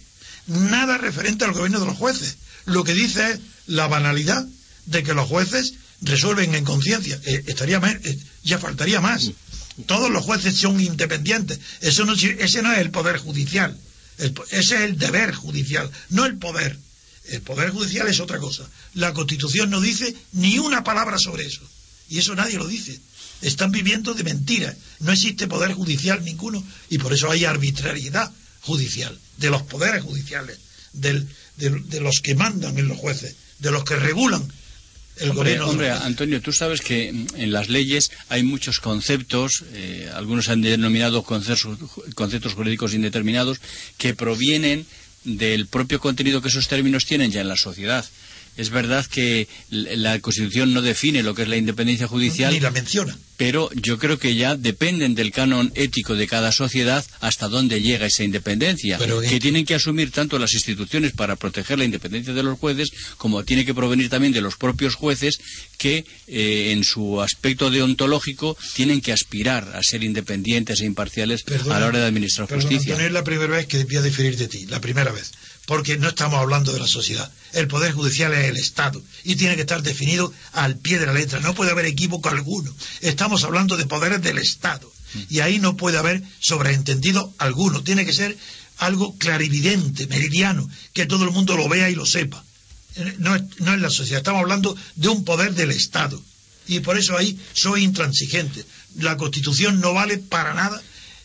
Nada 0.47 0.97
referente 0.97 1.45
al 1.45 1.55
gobierno 1.55 1.81
de 1.81 1.87
los 1.87 1.97
jueces. 1.97 2.37
Lo 2.67 2.85
que 2.85 2.95
dice 2.95 3.31
es 3.33 3.41
la 3.67 3.87
banalidad 3.87 4.47
de 4.87 5.03
que 5.03 5.15
los 5.15 5.29
jueces 5.29 5.75
resuelven 6.03 6.55
en 6.55 6.65
conciencia. 6.65 7.21
Eh, 7.25 7.45
estaría 7.47 7.79
eh, 8.05 8.19
ya 8.43 8.59
faltaría 8.59 9.01
más. 9.01 9.31
Todos 9.87 10.11
los 10.11 10.25
jueces 10.25 10.57
son 10.57 10.81
independientes. 10.81 11.59
Eso 11.81 12.05
no, 12.05 12.15
ese 12.15 12.63
no 12.63 12.73
es 12.73 12.79
el 12.79 12.91
poder 12.91 13.19
judicial. 13.19 13.77
Ese 14.19 14.35
es 14.61 14.71
el 14.83 14.99
deber 14.99 15.33
judicial, 15.35 15.91
no 16.11 16.27
el 16.27 16.37
poder. 16.37 16.79
El 17.29 17.41
poder 17.43 17.71
judicial 17.71 18.09
es 18.09 18.21
otra 18.21 18.39
cosa. 18.39 18.69
La 18.95 19.15
Constitución 19.15 19.71
no 19.71 19.81
dice 19.81 20.15
ni 20.33 20.59
una 20.59 20.85
palabra 20.85 21.19
sobre 21.19 21.47
eso. 21.47 21.63
Y 22.09 22.19
eso 22.19 22.35
nadie 22.35 22.59
lo 22.59 22.67
dice. 22.67 23.01
Están 23.41 23.71
viviendo 23.71 24.13
de 24.15 24.25
mentiras. 24.25 24.77
No 24.99 25.13
existe 25.13 25.47
poder 25.47 25.73
judicial 25.73 26.23
ninguno. 26.25 26.63
Y 26.91 26.99
por 26.99 27.13
eso 27.15 27.31
hay 27.31 27.45
arbitrariedad 27.45 28.31
judicial, 28.63 29.19
de 29.39 29.49
los 29.51 29.63
poderes 29.63 30.03
judiciales, 30.03 30.59
del- 30.93 31.27
de, 31.57 31.71
de 31.71 32.01
los 32.01 32.21
que 32.21 32.35
mandan 32.35 32.79
en 32.79 32.89
los 32.89 32.99
jueces, 32.99 33.37
de 33.59 33.71
los 33.71 33.85
que 33.85 33.97
regulan 33.97 34.43
el 35.17 35.31
Hombre, 35.31 35.59
gobierno. 35.59 35.69
hombre, 35.69 35.91
Antonio, 35.91 36.41
tú 36.41 36.53
sabes 36.53 36.81
que 36.81 37.09
en 37.09 37.53
las 37.53 37.69
leyes 37.69 38.11
hay 38.31 38.43
muchos 38.43 38.81
conceptos, 38.81 39.65
eh, 39.75 40.09
algunos 40.15 40.49
han 40.49 40.63
denominado 40.63 41.23
conceptos, 41.25 41.77
conceptos 42.15 42.55
jurídicos 42.55 42.95
indeterminados, 42.95 43.61
que 43.99 44.15
provienen 44.15 44.87
del 45.25 45.67
propio 45.67 46.01
contenido 46.01 46.41
que 46.41 46.49
esos 46.49 46.69
términos 46.69 47.05
tienen 47.05 47.31
ya 47.31 47.43
en 47.43 47.49
la 47.49 47.57
sociedad. 47.57 48.07
Es 48.57 48.71
verdad 48.71 49.07
que 49.07 49.49
la 49.71 50.19
Constitución 50.21 50.75
no 50.75 50.83
define 50.83 51.23
lo 51.23 51.35
que 51.35 51.43
es 51.43 51.49
la 51.49 51.57
independencia 51.57 52.07
judicial, 52.07 52.53
Ni 52.53 52.61
la 52.61 52.71
menciona. 52.71 53.17
pero 53.37 53.71
yo 53.75 53.99
creo 53.99 54.19
que 54.19 54.35
ya 54.35 54.55
dependen 54.57 55.15
del 55.15 55.31
canon 55.33 55.73
ético 55.75 56.15
de 56.15 56.27
cada 56.27 56.53
sociedad 56.53 57.05
hasta 57.21 57.49
dónde 57.49 57.81
llega 57.81 58.07
esa 58.07 58.23
independencia, 58.25 58.99
Pero 58.99 59.21
que 59.23 59.41
tienen 59.41 59.65
que 59.65 59.75
asumir 59.75 60.11
tanto 60.11 60.39
las 60.39 60.53
instituciones 60.53 61.13
para 61.13 61.37
proteger 61.37 61.79
la 61.79 61.85
independencia 61.85 62.35
de 62.35 62.43
los 62.43 62.59
jueces, 62.59 62.91
como 63.17 63.45
tiene 63.45 63.65
que 63.65 63.73
provenir 63.73 64.11
también 64.11 64.33
de 64.33 64.43
los 64.43 64.57
propios 64.57 64.95
jueces 64.95 65.39
que 65.79 66.05
eh, 66.27 66.73
en 66.73 66.85
su 66.85 67.23
aspecto 67.23 67.71
deontológico 67.71 68.57
tienen 68.75 69.01
que 69.01 69.13
aspirar 69.13 69.75
a 69.75 69.83
ser 69.83 70.05
independientes 70.05 70.81
e 70.81 70.85
imparciales 70.85 71.43
Perdona, 71.45 71.77
a 71.77 71.81
la 71.81 71.87
hora 71.87 71.99
de 72.01 72.07
administrar 72.07 72.47
perdona, 72.47 72.69
justicia. 72.69 72.93
Antonio, 72.93 73.07
es 73.07 73.13
la 73.15 73.25
primera 73.25 73.57
vez 73.57 73.67
que 73.67 73.85
voy 73.85 73.97
a 73.97 74.03
diferir 74.03 74.37
de 74.37 74.49
ti, 74.49 74.67
la 74.67 74.81
primera 74.81 75.13
vez. 75.13 75.33
Porque 75.71 75.97
no 75.99 76.09
estamos 76.09 76.41
hablando 76.41 76.73
de 76.73 76.81
la 76.81 76.89
sociedad. 76.89 77.31
El 77.53 77.69
Poder 77.69 77.93
Judicial 77.93 78.35
es 78.35 78.49
el 78.49 78.57
Estado 78.57 79.01
y 79.23 79.37
tiene 79.37 79.55
que 79.55 79.61
estar 79.61 79.81
definido 79.85 80.33
al 80.51 80.75
pie 80.75 80.99
de 80.99 81.07
la 81.07 81.13
letra. 81.13 81.39
No 81.39 81.55
puede 81.55 81.71
haber 81.71 81.85
equívoco 81.85 82.29
alguno. 82.29 82.75
Estamos 83.03 83.45
hablando 83.45 83.77
de 83.77 83.87
poderes 83.87 84.21
del 84.21 84.39
Estado. 84.39 84.93
Y 85.29 85.39
ahí 85.39 85.61
no 85.61 85.77
puede 85.77 85.97
haber 85.97 86.25
sobreentendido 86.41 87.33
alguno. 87.39 87.85
Tiene 87.85 88.05
que 88.05 88.13
ser 88.13 88.37
algo 88.79 89.17
clarividente, 89.17 90.09
meridiano, 90.09 90.69
que 90.93 91.07
todo 91.07 91.23
el 91.23 91.31
mundo 91.31 91.57
lo 91.57 91.69
vea 91.69 91.89
y 91.89 91.95
lo 91.95 92.05
sepa. 92.05 92.45
No 93.19 93.37
es, 93.37 93.43
no 93.61 93.73
es 93.73 93.81
la 93.81 93.91
sociedad. 93.91 94.19
Estamos 94.19 94.41
hablando 94.41 94.77
de 94.97 95.07
un 95.07 95.25
poder 95.25 95.55
del 95.55 95.71
Estado. 95.71 96.21
Y 96.67 96.81
por 96.81 96.99
eso 96.99 97.17
ahí 97.17 97.39
soy 97.53 97.85
intransigente. 97.85 98.65
La 98.97 99.17
Constitución 99.17 99.79
no 99.79 99.95
vale 99.95 100.19
para 100.19 100.53
nada 100.53 100.83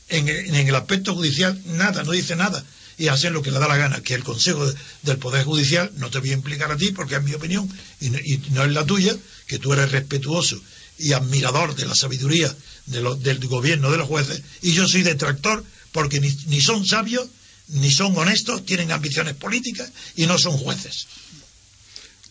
en 0.10 0.30
en 0.30 0.68
el 0.68 0.76
aspecto 0.76 1.16
judicial 1.16 1.60
nada, 1.66 2.04
no 2.04 2.12
dice 2.12 2.36
nada. 2.36 2.64
Y 2.98 3.08
hacen 3.08 3.34
lo 3.34 3.42
que 3.42 3.52
le 3.52 3.60
da 3.60 3.68
la 3.68 3.76
gana, 3.78 4.02
que 4.02 4.14
el 4.14 4.24
Consejo 4.24 4.66
de- 4.66 4.78
del 5.04 5.18
Poder 5.18 5.44
Judicial, 5.44 5.92
no 5.98 6.10
te 6.10 6.20
voy 6.20 6.30
a 6.30 6.34
implicar 6.34 6.72
a 6.72 6.78
ti 6.78 6.92
porque 6.92 7.16
es 7.16 7.24
mi 7.24 7.34
opinión 7.34 7.70
y 8.00 8.10
no, 8.52 8.64
es 8.64 8.72
la 8.72 8.86
tuya, 8.86 9.16
que 9.48 9.60
tú 9.60 9.74
eres 9.74 9.92
respetuoso 9.92 10.62
y 10.98 11.12
admirador 11.12 11.76
de 11.76 11.86
la 11.86 11.94
sabiduría 11.96 12.56
del 12.86 13.40
gobierno 13.48 13.92
de 13.92 13.98
los 13.98 14.08
jueces, 14.08 14.42
y 14.62 14.72
yo 14.74 14.88
soy 14.88 15.02
detractor 15.04 15.64
porque 15.92 16.20
ni, 16.22 16.30
ni 16.48 16.62
son 16.62 16.86
sabios, 16.86 17.28
ni 17.70 17.92
son 17.92 18.16
honestos, 18.18 18.66
tienen 18.66 18.92
ambiciones 18.92 19.36
políticas 19.36 19.92
y 20.16 20.26
no 20.28 20.38
son 20.38 20.58
jueces. 20.58 21.08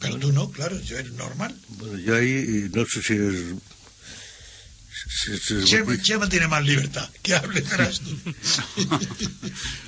Pero 0.00 0.16
tú 0.18 0.32
no, 0.32 0.50
claro, 0.50 0.80
yo 0.80 0.98
es 0.98 1.10
normal. 1.12 1.54
Bueno, 1.68 1.98
yo 1.98 2.14
ahí 2.16 2.68
no 2.72 2.84
sé 2.86 3.02
si 3.02 3.14
es... 3.14 3.54
es- 5.06 5.64
Chema, 5.68 6.00
Chema 6.00 6.28
tiene 6.28 6.48
más 6.48 6.64
libertad, 6.64 7.08
que 7.22 7.34
hable. 7.34 7.62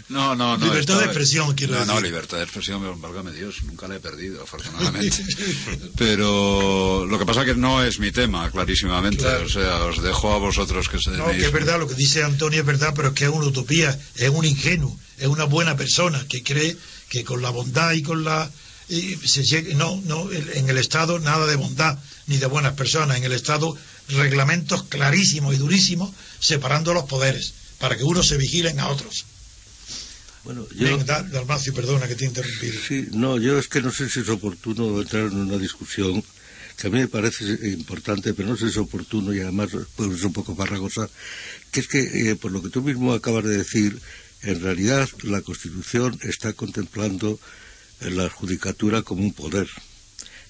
No, 0.09 0.37
no, 0.37 0.57
no. 0.57 0.67
Libertad 0.67 1.01
de 1.01 1.05
expresión, 1.07 1.53
quiero 1.55 1.73
no, 1.75 1.81
decir. 1.81 1.95
No, 1.95 2.01
libertad 2.01 2.37
de 2.37 2.45
expresión, 2.45 3.01
válgame 3.01 3.33
Dios, 3.33 3.63
nunca 3.65 3.89
la 3.89 3.97
he 3.97 4.01
perdido, 4.01 4.41
afortunadamente. 4.43 5.17
Pero 5.97 7.05
lo 7.07 7.19
que 7.19 7.27
pasa 7.27 7.45
que 7.45 7.57
no 7.57 7.83
es 7.83 7.99
mi 7.99 8.13
tema, 8.13 8.49
clarísimamente. 8.53 9.19
Claro. 9.25 9.47
O 9.47 9.49
sea, 9.49 9.77
os 9.85 10.01
dejo 10.03 10.33
a 10.33 10.39
vosotros 10.39 10.89
que 10.89 10.99
se 11.01 11.11
No, 11.11 11.27
que 11.33 11.45
es 11.47 11.53
verdad, 11.53 11.81
lo 11.81 11.89
que 11.89 11.95
dice 11.95 12.23
Antonio 12.23 12.61
es 12.61 12.67
verdad, 12.67 12.93
pero 12.95 13.09
es 13.09 13.15
que 13.15 13.25
es 13.25 13.31
una 13.31 13.47
utopía, 13.47 13.99
es 14.15 14.29
un 14.29 14.45
ingenuo, 14.45 14.97
es 15.19 15.27
una 15.27 15.45
buena 15.45 15.77
persona 15.77 16.25
que 16.29 16.43
cree 16.45 16.77
que 17.09 17.25
con 17.25 17.43
la 17.43 17.51
bondad 17.51 17.93
y 17.93 18.03
con 18.03 18.23
la... 18.23 18.49
y 18.89 19.17
se 19.17 19.43
llegue- 19.43 19.75
no, 19.75 20.01
no, 20.07 20.31
en 20.31 20.69
el 20.71 20.79
Estado 20.79 21.19
nada 21.19 21.47
de 21.47 21.57
bondad 21.57 21.99
ni 22.29 22.37
de 22.37 22.47
buenas 22.47 22.75
personas, 22.75 23.17
en 23.17 23.25
el 23.25 23.33
Estado 23.33 23.77
reglamentos 24.09 24.85
clarísimos 24.85 25.55
y 25.55 25.59
durísimos 25.59 26.11
separando 26.41 26.95
los 26.95 27.05
poderes 27.05 27.55
para 27.79 27.97
que 27.97 28.05
unos 28.05 28.29
se 28.29 28.37
vigilen 28.37 28.81
a 28.81 28.89
otros. 28.89 29.25
Bueno, 30.45 30.67
yo... 30.77 30.97
Dalmacio, 30.99 31.75
perdona 31.75 32.07
que 32.07 32.15
te 32.15 32.25
he 32.25 32.29
interrumpido. 32.29 32.81
Sí, 32.87 33.09
no, 33.13 33.39
yo 33.39 33.59
es 33.59 33.67
que 33.67 33.83
no 33.83 33.91
sé 33.91 34.09
si 34.09 34.21
es 34.21 34.29
oportuno 34.29 35.01
entrar 35.01 35.27
en 35.27 35.39
una 35.39 35.59
discusión 35.59 36.23
que 36.77 36.87
a 36.87 36.91
mí 36.91 36.99
me 36.99 37.09
parece 37.09 37.45
importante, 37.71 38.35
pero 38.35 38.51
no 38.51 38.57
sé 38.57 38.67
si 38.67 38.73
es 38.73 38.77
oportuno 38.77 39.35
y 39.35 39.41
además 39.41 39.71
pues, 39.97 40.13
es 40.13 40.23
un 40.23 40.33
poco 40.33 40.55
farragosa, 40.55 41.09
que 41.73 41.81
es 41.81 41.89
que, 41.89 42.31
eh, 42.31 42.37
por 42.37 42.53
lo 42.53 42.63
que 42.63 42.69
tú 42.69 42.83
mismo 42.83 43.13
acabas 43.13 43.45
de 43.45 43.57
decir, 43.57 43.99
en 44.43 44.61
realidad 44.61 45.09
la 45.23 45.41
Constitución 45.41 46.19
está 46.23 46.53
contemplando 46.53 47.41
la 48.01 48.29
judicatura 48.29 49.03
como 49.03 49.23
un 49.23 49.33
poder. 49.33 49.69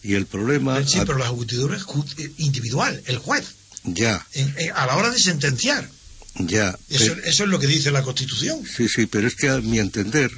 Y 0.06 0.14
el 0.14 0.26
problema... 0.26 0.80
Sí, 0.86 0.98
pero 1.04 1.18
la 1.18 1.26
judicatura 1.28 1.76
es 1.76 1.82
eh, 2.18 2.30
individual, 2.38 3.02
el 3.06 3.18
juez, 3.18 3.44
Ya, 3.82 4.24
en- 4.34 4.54
en- 4.56 4.70
a 4.72 4.86
la 4.86 4.96
hora 4.96 5.10
de 5.10 5.18
sentenciar. 5.18 5.90
ya. 6.36 6.78
Eso, 6.88 7.12
eso 7.24 7.42
es 7.44 7.48
lo 7.50 7.58
que 7.58 7.66
dice 7.66 7.90
la 7.90 8.02
Constitución. 8.02 8.64
Sí, 8.64 8.88
sí, 8.88 9.06
pero 9.06 9.26
es 9.26 9.34
que 9.34 9.48
a 9.48 9.58
mi 9.60 9.78
entender, 9.80 10.30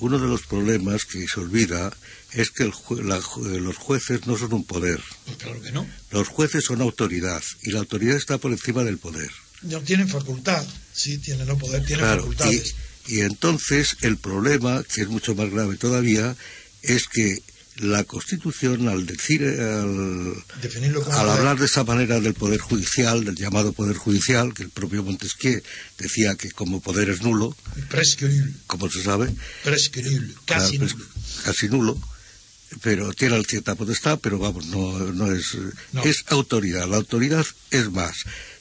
uno 0.00 0.18
de 0.18 0.26
los 0.28 0.42
problemas 0.42 1.06
que 1.06 1.26
se 1.26 1.40
olvida 1.40 1.90
es 2.32 2.50
que 2.50 2.64
el 2.64 2.72
jue- 2.72 3.02
la 3.02 3.18
ju- 3.20 3.46
eh, 3.56 3.60
los 3.60 3.76
jueces 3.78 4.26
no 4.26 4.36
son 4.36 4.52
un 4.52 4.64
poder. 4.64 5.00
Pues 5.24 5.38
claro 5.38 5.62
que 5.62 5.72
no. 5.72 5.86
Los 6.10 6.28
jueces 6.28 6.64
son 6.64 6.82
autoridad 6.82 7.42
y 7.62 7.70
la 7.70 7.78
autoridad 7.78 8.16
está 8.16 8.36
por 8.36 8.52
encima 8.52 8.84
del 8.84 8.98
poder. 8.98 9.30
No 9.62 9.80
tienen 9.80 10.08
facultad, 10.08 10.66
sí, 10.92 11.16
tienen 11.16 11.46
no 11.48 11.56
poder, 11.56 11.80
tienen 11.86 12.04
Claro, 12.04 12.20
facultades. 12.22 12.74
y, 13.06 13.14
y 13.16 13.20
entonces 13.22 13.96
el 14.02 14.18
problema, 14.18 14.82
que 14.82 15.00
es 15.00 15.08
mucho 15.08 15.34
más 15.34 15.48
grave 15.50 15.76
todavía, 15.76 16.36
es 16.82 17.06
que 17.08 17.38
la 17.78 18.04
Constitución, 18.04 18.88
al 18.88 19.06
decir, 19.06 19.42
al, 19.42 20.34
como 20.94 21.12
al 21.12 21.30
hablar 21.30 21.58
de 21.58 21.66
esa 21.66 21.84
manera 21.84 22.20
del 22.20 22.34
poder 22.34 22.60
judicial, 22.60 23.24
del 23.24 23.36
llamado 23.36 23.72
poder 23.72 23.96
judicial, 23.96 24.54
que 24.54 24.62
el 24.62 24.70
propio 24.70 25.02
Montesquieu 25.02 25.60
decía 25.98 26.34
que 26.36 26.50
como 26.50 26.80
poder 26.80 27.10
es 27.10 27.22
nulo, 27.22 27.56
como 28.66 28.90
se 28.90 29.02
sabe, 29.02 29.34
casi 30.46 30.78
pues, 30.78 30.94
casi 31.44 31.68
nulo, 31.68 31.98
pero 32.82 33.12
tiene 33.12 33.42
cierta 33.44 33.74
potestad, 33.74 34.18
pero 34.20 34.38
vamos, 34.38 34.66
no, 34.66 34.98
no 35.12 35.30
es, 35.32 35.56
No. 35.92 36.02
es 36.02 36.24
autoridad. 36.28 36.88
La 36.88 36.96
autoridad 36.96 37.44
es 37.70 37.90
más. 37.90 38.16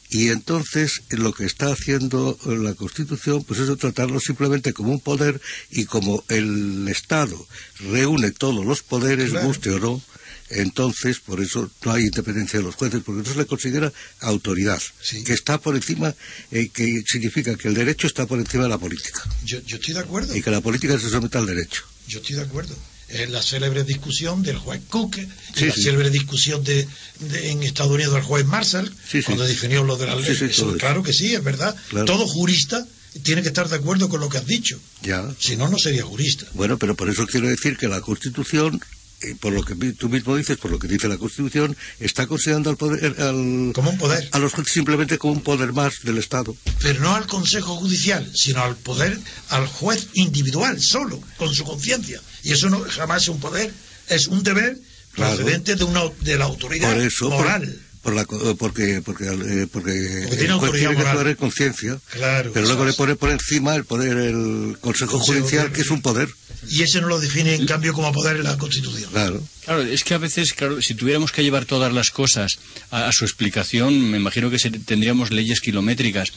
Y 0.09 0.29
entonces 0.29 1.01
lo 1.09 1.33
que 1.33 1.45
está 1.45 1.71
haciendo 1.71 2.37
la 2.45 2.73
Constitución, 2.75 3.43
pues 3.43 3.59
es 3.59 3.77
tratarlo 3.77 4.19
simplemente 4.19 4.71
como 4.73 4.91
un 4.91 4.99
poder 4.99 5.41
y 5.71 5.85
como 5.85 6.23
el 6.29 6.87
Estado 6.87 7.45
reúne 7.79 8.31
todos 8.31 8.65
los 8.65 8.81
poderes, 8.83 9.31
Claro. 9.31 9.47
guste 9.47 9.71
o 9.71 9.79
no, 9.79 10.01
entonces 10.49 11.19
por 11.19 11.41
eso 11.41 11.69
no 11.83 11.91
hay 11.91 12.03
independencia 12.03 12.59
de 12.59 12.65
los 12.65 12.75
jueces, 12.75 13.01
porque 13.03 13.19
entonces 13.19 13.37
le 13.37 13.47
considera 13.47 13.91
autoridad, 14.19 14.81
Sí. 15.01 15.23
que 15.23 15.33
está 15.33 15.57
por 15.59 15.75
encima, 15.75 16.13
eh, 16.51 16.69
que 16.69 17.01
significa 17.07 17.55
que 17.57 17.67
el 17.67 17.73
derecho 17.73 18.05
está 18.05 18.27
por 18.27 18.39
encima 18.39 18.63
de 18.63 18.69
la 18.69 18.77
política 18.77 19.21
Yo, 19.43 19.59
yo 19.63 19.77
estoy 19.77 19.95
de 19.95 20.01
acuerdo, 20.01 20.35
y 20.35 20.41
que 20.43 20.51
la 20.51 20.61
política 20.61 20.99
se 20.99 21.09
somete 21.09 21.37
al 21.39 21.47
derecho. 21.47 21.83
yo 22.07 22.19
estoy 22.19 22.35
de 22.35 22.43
acuerdo. 22.43 22.75
Es 23.07 23.29
la 23.29 23.41
célebre 23.41 23.83
discusión 23.83 24.41
del 24.41 24.57
juez 24.57 24.81
Cook, 24.89 25.17
y 25.17 25.27
Sí, 25.59 25.65
la 25.67 25.73
sí. 25.73 25.83
célebre 25.83 26.09
discusión 26.09 26.63
de, 26.63 26.87
de- 27.19 27.51
en 27.51 27.61
Estados 27.63 27.91
Unidos 27.91 28.13
del 28.15 28.23
juez 28.23 28.45
Marshall, 28.45 28.91
Sí, 29.09 29.21
cuando 29.21 29.43
definió 29.45 29.83
lo 29.83 29.95
de 29.95 30.07
la 30.07 30.15
ley. 30.15 30.25
Eso, 30.27 30.75
claro 30.77 31.03
que 31.03 31.13
sí, 31.13 31.33
es 31.35 31.43
verdad. 31.43 31.75
Claro. 31.89 32.05
Todo 32.05 32.25
jurista 32.27 32.85
tiene 33.23 33.41
que 33.43 33.49
estar 33.49 33.69
de 33.69 33.75
acuerdo 33.77 34.09
con 34.09 34.19
lo 34.19 34.27
que 34.29 34.39
has 34.39 34.45
dicho. 34.47 34.79
Ya. 35.03 35.23
Si 35.39 35.55
no, 35.55 35.69
no 35.69 35.77
sería 35.77 36.03
jurista. 36.03 36.45
Bueno, 36.53 36.77
pero 36.79 36.95
por 36.95 37.09
eso 37.09 37.25
quiero 37.27 37.47
decir 37.47 37.77
que 37.77 37.87
la 37.87 38.01
Constitución, 38.01 38.81
eh, 38.81 38.95
por 39.33 39.53
lo 39.53 39.63
que 39.63 39.75
tú 39.93 40.09
mismo 40.09 40.35
dices, 40.35 40.57
por 40.57 40.69
lo 40.71 40.77
que 40.79 40.87
dice 40.87 41.07
la 41.07 41.17
Constitución, 41.17 41.75
está 41.99 42.27
considerando 42.27 42.69
al 42.69 42.77
poder, 42.77 43.05
al- 43.21 43.71
Como 43.73 43.89
un 43.89 43.97
poder. 43.97 44.27
a 44.31 44.39
los 44.39 44.53
jueces 44.53 44.73
simplemente 44.73 45.17
como 45.17 45.33
un 45.33 45.41
poder 45.41 45.73
más 45.73 46.01
del 46.03 46.17
Estado. 46.17 46.55
Pero 46.81 46.99
no 47.01 47.15
al 47.15 47.25
Consejo 47.27 47.75
Judicial, 47.77 48.29
sino 48.35 48.61
al 48.63 48.75
poder, 48.75 49.17
al 49.49 49.65
juez 49.67 50.07
individual, 50.13 50.79
solo, 50.81 51.21
con 51.37 51.53
su 51.53 51.63
conciencia. 51.63 52.21
Y 52.43 52.51
eso 52.51 52.69
no 52.69 52.79
jamás 52.87 53.23
es 53.23 53.29
un 53.29 53.39
poder, 53.39 53.73
es 54.09 54.27
un 54.27 54.43
deber 54.43 54.77
Claro. 55.13 55.37
procedente 55.37 55.75
de, 55.75 55.83
una, 55.85 56.01
de 56.21 56.37
la 56.37 56.43
autoridad 56.43 56.91
Por 56.93 57.01
eso, 57.01 57.29
moral. 57.29 57.61
por 57.63 57.84
la 58.13 58.25
co- 58.25 58.51
eh, 58.51 58.55
porque, 58.57 59.01
porque, 59.03 59.25
eh, 59.25 59.67
porque, 59.71 59.91
tiene 59.93 60.45
el 60.45 60.53
juez 60.53 60.71
autoridad 60.85 60.91
tiene 61.13 61.29
que 61.31 61.35
conciencia, 61.35 61.97
Claro. 62.11 62.51
pero 62.53 62.65
luego 62.67 62.85
le 62.85 62.93
pone 62.93 63.15
por 63.15 63.29
encima 63.31 63.75
el 63.75 63.85
poder, 63.85 64.17
el 64.17 64.77
Consejo 64.81 65.19
Judicial, 65.19 65.71
que 65.71 65.81
es 65.81 65.89
un 65.89 66.01
poder. 66.01 66.29
Y 66.69 66.81
ese 66.83 66.99
no 67.01 67.07
lo 67.07 67.19
define, 67.19 67.55
en 67.55 67.65
cambio, 67.67 67.93
como 67.93 68.11
poder 68.11 68.37
en 68.37 68.43
la 68.43 68.57
Constitución. 68.57 69.09
Claro. 69.11 69.41
Claro, 69.65 69.81
es 69.81 70.03
que 70.03 70.13
a 70.13 70.17
veces, 70.17 70.53
claro, 70.53 70.81
si 70.81 70.93
tuviéramos 70.95 71.31
que 71.31 71.43
llevar 71.43 71.65
todas 71.65 71.91
las 71.93 72.11
cosas 72.11 72.57
a, 72.91 73.07
a 73.07 73.11
su 73.11 73.23
explicación, 73.25 74.11
me 74.11 74.17
imagino 74.17 74.49
que 74.49 74.59
se- 74.59 74.69
tendríamos 74.71 75.31
leyes 75.31 75.59
kilométricas. 75.59 76.29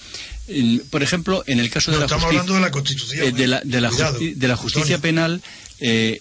Por 0.90 1.02
ejemplo, 1.02 1.44
en 1.46 1.60
el 1.60 1.68
caso 1.70 1.90
No, 1.90 1.96
de 1.96 2.00
la 2.00 2.06
estamos 2.06 2.24
justicia, 2.24 2.40
hablando 2.40 2.54
de 2.54 2.60
la 2.60 2.70
Constitución. 2.70 3.26
eh, 3.26 3.32
de 3.32 3.46
la, 3.46 3.60
de 3.64 3.80
la 3.80 3.88
Cuidado, 3.90 4.18
justi- 4.18 4.34
de 4.34 4.48
la 4.48 4.56
justicia 4.56 4.94
Antonio. 4.96 5.00
penal, 5.02 5.42
eh, 5.80 6.20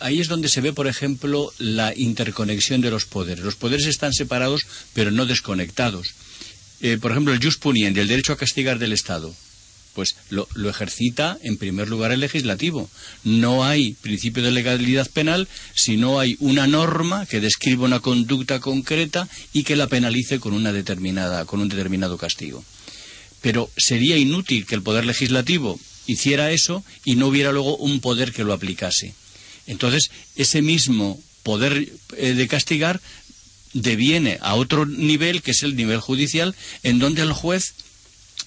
ahí 0.00 0.20
es 0.20 0.28
donde 0.28 0.48
se 0.48 0.60
ve, 0.60 0.72
por 0.72 0.86
ejemplo, 0.86 1.52
la 1.58 1.94
interconexión 1.94 2.80
de 2.80 2.90
los 2.90 3.04
poderes. 3.04 3.44
Los 3.44 3.56
poderes 3.56 3.86
están 3.86 4.12
separados, 4.12 4.66
pero 4.94 5.10
no 5.10 5.26
desconectados. 5.26 6.14
Eh, 6.80 6.98
por 7.00 7.10
ejemplo, 7.10 7.32
el 7.32 7.42
jus 7.42 7.58
puniendi, 7.58 8.00
el 8.00 8.08
derecho 8.08 8.32
a 8.32 8.38
castigar 8.38 8.78
del 8.78 8.92
Estado. 8.92 9.34
Pues 9.94 10.16
lo, 10.28 10.48
lo, 10.54 10.68
ejercita 10.68 11.38
en 11.42 11.56
primer 11.56 11.88
lugar 11.88 12.10
el 12.10 12.20
legislativo. 12.20 12.90
No 13.22 13.64
hay 13.64 13.92
principio 13.92 14.42
de 14.42 14.50
legalidad 14.50 15.08
penal 15.08 15.46
si 15.74 15.96
no 15.96 16.18
hay 16.18 16.36
una 16.40 16.66
norma 16.66 17.26
que 17.26 17.40
describa 17.40 17.84
una 17.84 18.00
conducta 18.00 18.58
concreta 18.58 19.28
y 19.52 19.62
que 19.62 19.76
la 19.76 19.86
penalice 19.86 20.40
con 20.40 20.52
una 20.52 20.72
determinada, 20.72 21.44
con 21.44 21.60
un 21.60 21.68
determinado 21.68 22.18
castigo. 22.18 22.64
Pero 23.40 23.70
sería 23.76 24.16
inútil 24.16 24.66
que 24.66 24.74
el 24.74 24.82
poder 24.82 25.06
legislativo 25.06 25.78
hiciera 26.06 26.50
eso 26.50 26.84
y 27.04 27.16
no 27.16 27.28
hubiera 27.28 27.52
luego 27.52 27.76
un 27.76 28.00
poder 28.00 28.32
que 28.32 28.44
lo 28.44 28.52
aplicase. 28.52 29.14
Entonces, 29.66 30.10
ese 30.36 30.62
mismo 30.62 31.20
poder 31.42 31.88
eh, 32.16 32.34
de 32.34 32.48
castigar 32.48 33.00
deviene 33.72 34.38
a 34.40 34.54
otro 34.54 34.86
nivel, 34.86 35.42
que 35.42 35.50
es 35.50 35.62
el 35.62 35.76
nivel 35.76 36.00
judicial, 36.00 36.54
en 36.82 36.98
donde 36.98 37.22
el 37.22 37.32
juez 37.32 37.74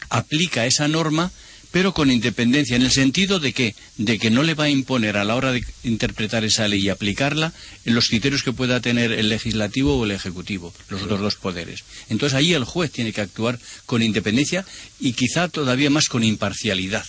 aplica 0.10 0.66
esa 0.66 0.88
norma 0.88 1.32
pero 1.72 1.94
con 1.94 2.10
independencia, 2.10 2.76
en 2.76 2.82
el 2.82 2.92
sentido 2.92 3.40
de 3.40 3.54
que, 3.54 3.76
de 3.98 4.18
que 4.18 4.30
no 4.30 4.44
le 4.44 4.54
va 4.54 4.66
a 4.66 4.70
imponer 4.70 5.18
a 5.18 5.26
la 5.26 5.36
hora 5.36 5.52
de 5.52 5.64
interpretar 5.84 6.44
esa 6.46 6.68
ley 6.68 6.80
y 6.80 6.90
aplicarla 6.90 7.54
en 7.86 7.94
los 7.94 8.08
criterios 8.08 8.44
que 8.44 8.54
pueda 8.54 8.80
tener 8.80 9.12
el 9.12 9.30
legislativo 9.30 9.98
o 9.98 10.06
el 10.06 10.12
ejecutivo, 10.12 10.74
los 10.90 11.04
otros 11.04 11.20
dos 11.20 11.36
poderes. 11.36 11.84
Entonces 12.10 12.38
ahí 12.38 12.54
el 12.54 12.64
juez 12.64 12.92
tiene 12.92 13.14
que 13.14 13.22
actuar 13.22 13.60
con 13.86 14.02
independencia 14.02 14.66
y 15.00 15.14
quizá 15.14 15.50
todavía 15.50 15.90
más 15.90 16.08
con 16.08 16.24
imparcialidad 16.24 17.06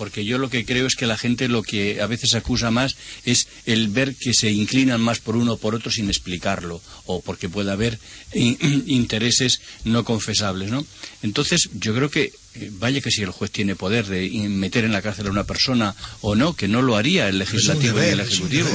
porque 0.00 0.24
yo 0.24 0.38
lo 0.38 0.48
que 0.48 0.64
creo 0.64 0.86
es 0.86 0.96
que 0.96 1.04
la 1.04 1.18
gente 1.18 1.46
lo 1.46 1.62
que 1.62 2.00
a 2.00 2.06
veces 2.06 2.32
acusa 2.32 2.70
más 2.70 2.96
es 3.26 3.48
el 3.66 3.88
ver 3.88 4.14
que 4.14 4.32
se 4.32 4.50
inclinan 4.50 4.98
más 4.98 5.18
por 5.18 5.36
uno 5.36 5.52
o 5.52 5.56
por 5.58 5.74
otro 5.74 5.90
sin 5.90 6.08
explicarlo, 6.08 6.80
o 7.04 7.20
porque 7.20 7.50
puede 7.50 7.70
haber 7.70 7.98
intereses 8.32 9.60
no 9.84 10.02
confesables, 10.02 10.70
¿no? 10.70 10.86
Entonces, 11.22 11.68
yo 11.74 11.94
creo 11.94 12.10
que 12.10 12.32
eh, 12.54 12.70
vaya 12.78 13.02
que 13.02 13.10
si 13.10 13.20
el 13.20 13.30
juez 13.30 13.50
tiene 13.50 13.76
poder 13.76 14.06
de 14.06 14.30
meter 14.48 14.86
en 14.86 14.92
la 14.92 15.02
cárcel 15.02 15.26
a 15.26 15.32
una 15.32 15.44
persona 15.44 15.94
o 16.22 16.34
no, 16.34 16.56
que 16.56 16.66
no 16.66 16.80
lo 16.80 16.96
haría 16.96 17.28
el 17.28 17.38
legislativo 17.38 18.02
y 18.02 18.06
el 18.06 18.20
ejecutivo. 18.20 18.70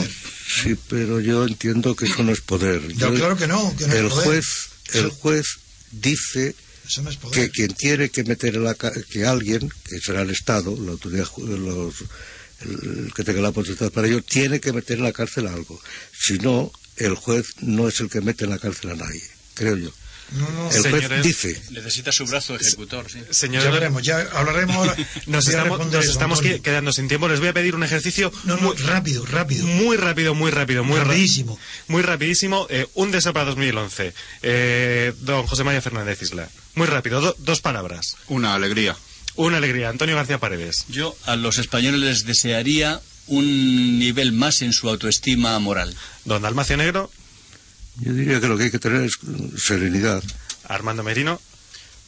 Sí, 0.47 0.75
pero 0.87 1.21
yo 1.21 1.43
entiendo 1.47 1.95
que 1.95 2.05
eso 2.05 2.21
no 2.21 2.33
es 2.33 2.41
poder. 2.41 2.87
Yo, 2.93 3.11
claro 3.15 3.35
que 3.35 3.47
no, 3.47 3.75
que 3.75 3.87
no 3.87 3.95
el 3.95 4.05
es 4.05 4.11
poder. 4.11 4.25
juez, 4.27 4.45
el 4.93 5.09
juez 5.09 5.45
dice 5.91 6.53
Que 7.31 7.49
quien 7.49 7.73
tiene 7.73 8.09
que 8.09 8.23
meter 8.23 8.57
la 8.57 8.75
que 8.75 9.25
alguien, 9.25 9.71
que 9.89 9.99
será 9.99 10.21
el 10.21 10.29
Estado, 10.29 10.75
la 10.79 10.91
autoridad, 10.91 11.27
los, 11.37 11.95
el 12.61 13.11
que 13.13 13.23
tenga 13.23 13.41
la 13.41 13.51
potestad 13.51 13.91
para 13.91 14.07
ello, 14.07 14.21
tiene 14.23 14.59
que 14.59 14.73
meter 14.73 14.97
en 14.97 15.03
la 15.03 15.13
cárcel 15.13 15.47
algo. 15.47 15.81
Si 16.17 16.37
no, 16.37 16.71
el 16.97 17.15
juez 17.15 17.47
no 17.61 17.87
es 17.87 17.99
el 17.99 18.09
que 18.09 18.21
mete 18.21 18.45
en 18.45 18.51
la 18.51 18.59
cárcel 18.59 18.91
a 18.91 18.95
nadie, 18.95 19.23
creo 19.53 19.77
yo. 19.77 19.91
No, 20.31 20.49
no. 20.49 20.71
El 20.71 20.81
juez 20.81 20.93
Señores, 20.93 21.23
dice, 21.23 21.61
Necesita 21.71 22.11
su 22.11 22.25
brazo 22.25 22.55
ejecutor, 22.55 23.09
sí. 23.09 23.21
Señor, 23.29 23.63
Ya 23.63 23.69
veremos, 23.69 24.03
ya 24.03 24.19
hablaremos 24.33 24.75
ahora. 24.75 24.95
nos 25.27 25.47
estamos, 25.47 25.79
nos 25.91 26.61
quedando 26.61 26.91
sin 26.91 27.07
tiempo. 27.07 27.27
Les 27.27 27.39
voy 27.39 27.49
a 27.49 27.53
pedir 27.53 27.75
un 27.75 27.83
ejercicio 27.83 28.31
No, 28.43 28.55
no, 28.55 28.61
muy, 28.61 28.75
rápido, 28.77 29.25
rápido. 29.25 29.65
muy 29.67 29.97
rápido, 29.97 30.33
muy 30.33 30.51
rápido, 30.51 30.83
muy 30.83 30.97
ra- 30.97 31.03
Rapidísimo. 31.05 31.59
Muy 31.87 32.01
rapidísimo. 32.01 32.65
Eh, 32.69 32.87
un 32.95 33.11
deseo 33.11 33.33
para 33.33 33.45
2011. 33.45 34.13
Eh, 34.41 35.13
don 35.21 35.45
José 35.47 35.63
María 35.63 35.81
Fernández 35.81 36.21
Isla. 36.21 36.49
Muy 36.73 36.87
rápido, 36.87 37.21
do- 37.21 37.35
dos 37.39 37.61
palabras. 37.61 38.17
Una 38.27 38.55
alegría. 38.55 38.95
Una 39.35 39.57
alegría. 39.57 39.89
Antonio 39.89 40.15
García 40.15 40.39
Paredes. 40.39 40.85
Yo 40.89 41.15
a 41.25 41.35
los 41.35 41.57
españoles 41.59 41.99
les 42.01 42.25
desearía 42.25 42.99
un 43.27 43.99
nivel 43.99 44.31
más 44.31 44.61
en 44.61 44.71
su 44.73 44.89
autoestima 44.89 45.57
moral. 45.59 45.95
Don 46.25 46.41
Dalmacio 46.41 46.77
Negro. 46.77 47.11
Yo 47.99 48.13
diría 48.13 48.39
que 48.39 48.47
lo 48.47 48.57
que 48.57 48.65
hay 48.65 48.71
que 48.71 48.79
tener 48.79 49.03
es 49.03 49.17
serenidad. 49.57 50.23
Armando 50.67 51.03
Merino. 51.03 51.39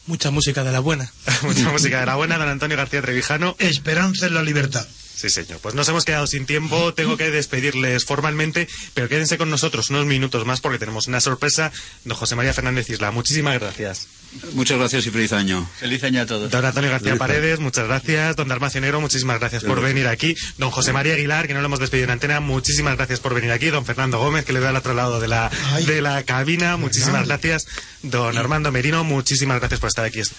Mucha 0.06 0.30
música 0.30 0.64
de 0.64 0.72
la 0.72 0.80
buena. 0.80 1.10
Mucha 1.42 1.70
música 1.70 2.00
de 2.00 2.06
la 2.06 2.16
buena. 2.16 2.38
Don 2.38 2.48
Antonio 2.48 2.76
García 2.76 3.02
Trevijano. 3.02 3.56
Esperanza 3.58 4.26
en 4.26 4.34
la 4.34 4.42
libertad. 4.42 4.86
Sí, 5.18 5.30
señor. 5.30 5.58
Pues 5.58 5.74
nos 5.74 5.88
hemos 5.88 6.04
quedado 6.04 6.28
sin 6.28 6.46
tiempo. 6.46 6.94
Tengo 6.94 7.16
que 7.16 7.32
despedirles 7.32 8.04
formalmente, 8.04 8.68
pero 8.94 9.08
quédense 9.08 9.36
con 9.36 9.50
nosotros 9.50 9.90
unos 9.90 10.06
minutos 10.06 10.46
más 10.46 10.60
porque 10.60 10.78
tenemos 10.78 11.08
una 11.08 11.20
sorpresa. 11.20 11.72
Don 12.04 12.16
José 12.16 12.36
María 12.36 12.54
Fernández 12.54 12.88
Isla, 12.88 13.10
muchísimas 13.10 13.58
gracias. 13.58 14.06
Muchas 14.52 14.78
gracias 14.78 15.06
y 15.06 15.10
feliz 15.10 15.32
año. 15.32 15.68
Feliz 15.80 16.04
año 16.04 16.22
a 16.22 16.26
todos. 16.26 16.50
Don 16.52 16.64
Antonio 16.64 16.90
García 16.90 17.08
Feliz 17.08 17.18
Paredes, 17.18 17.58
muchas 17.58 17.88
gracias. 17.88 18.36
Don 18.36 18.46
Dalmacio 18.46 18.80
Negro, 18.80 19.00
muchísimas 19.00 19.40
gracias 19.40 19.64
por 19.64 19.80
venir 19.80 20.06
aquí. 20.06 20.36
Don 20.56 20.70
José 20.70 20.92
María 20.92 21.14
Aguilar, 21.14 21.48
que 21.48 21.54
no 21.54 21.60
lo 21.62 21.66
hemos 21.66 21.80
despedido 21.80 22.04
en 22.04 22.10
antena, 22.12 22.38
muchísimas 22.38 22.96
gracias 22.96 23.18
por 23.18 23.34
venir 23.34 23.50
aquí. 23.50 23.70
Don 23.70 23.84
Fernando 23.84 24.18
Gómez, 24.20 24.44
que 24.44 24.52
le 24.52 24.60
veo 24.60 24.68
al 24.68 24.76
otro 24.76 24.94
lado 24.94 25.18
de 25.18 25.26
la, 25.26 25.50
Ay. 25.72 25.84
de 25.84 26.00
la 26.00 26.22
cabina, 26.22 26.76
muchísimas 26.76 27.26
gracias. 27.26 27.66
Don 28.02 28.38
Armando 28.38 28.70
Merino, 28.70 29.02
muchísimas 29.02 29.58
gracias 29.58 29.80
por 29.80 29.88
estar 29.88 30.04
aquí 30.04 30.20
est- 30.20 30.32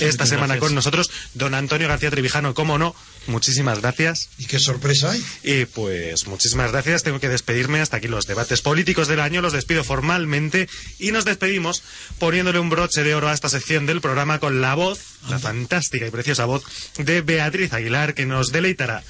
esta 0.00 0.26
semana 0.26 0.58
con 0.58 0.74
nosotros. 0.74 1.10
Don 1.32 1.54
Antonio 1.54 1.88
García 1.88 2.10
Trevijano, 2.10 2.52
cómo 2.52 2.76
no, 2.76 2.94
muchísimas 3.28 3.80
gracias. 3.80 4.25
¿Y 4.38 4.44
qué 4.44 4.58
sorpresa 4.58 5.12
hay? 5.12 5.24
Y 5.42 5.64
pues 5.64 6.26
muchísimas 6.26 6.70
gracias. 6.70 7.02
Tengo 7.02 7.20
que 7.20 7.28
despedirme. 7.28 7.80
Hasta 7.80 7.96
aquí 7.96 8.08
los 8.08 8.26
debates 8.26 8.60
políticos 8.60 9.08
del 9.08 9.20
año. 9.20 9.40
Los 9.40 9.54
despido 9.54 9.82
formalmente 9.82 10.68
y 10.98 11.10
nos 11.10 11.24
despedimos 11.24 11.82
poniéndole 12.18 12.58
un 12.58 12.68
broche 12.68 13.02
de 13.02 13.14
oro 13.14 13.28
a 13.28 13.32
esta 13.32 13.48
sección 13.48 13.86
del 13.86 14.02
programa 14.02 14.38
con 14.38 14.60
la 14.60 14.74
voz, 14.74 15.00
la 15.30 15.38
fantástica 15.38 16.06
y 16.06 16.10
preciosa 16.10 16.44
voz 16.44 16.64
de 16.98 17.22
Beatriz 17.22 17.72
Aguilar, 17.72 18.12
que 18.12 18.26
nos 18.26 18.52
deleitará 18.52 19.02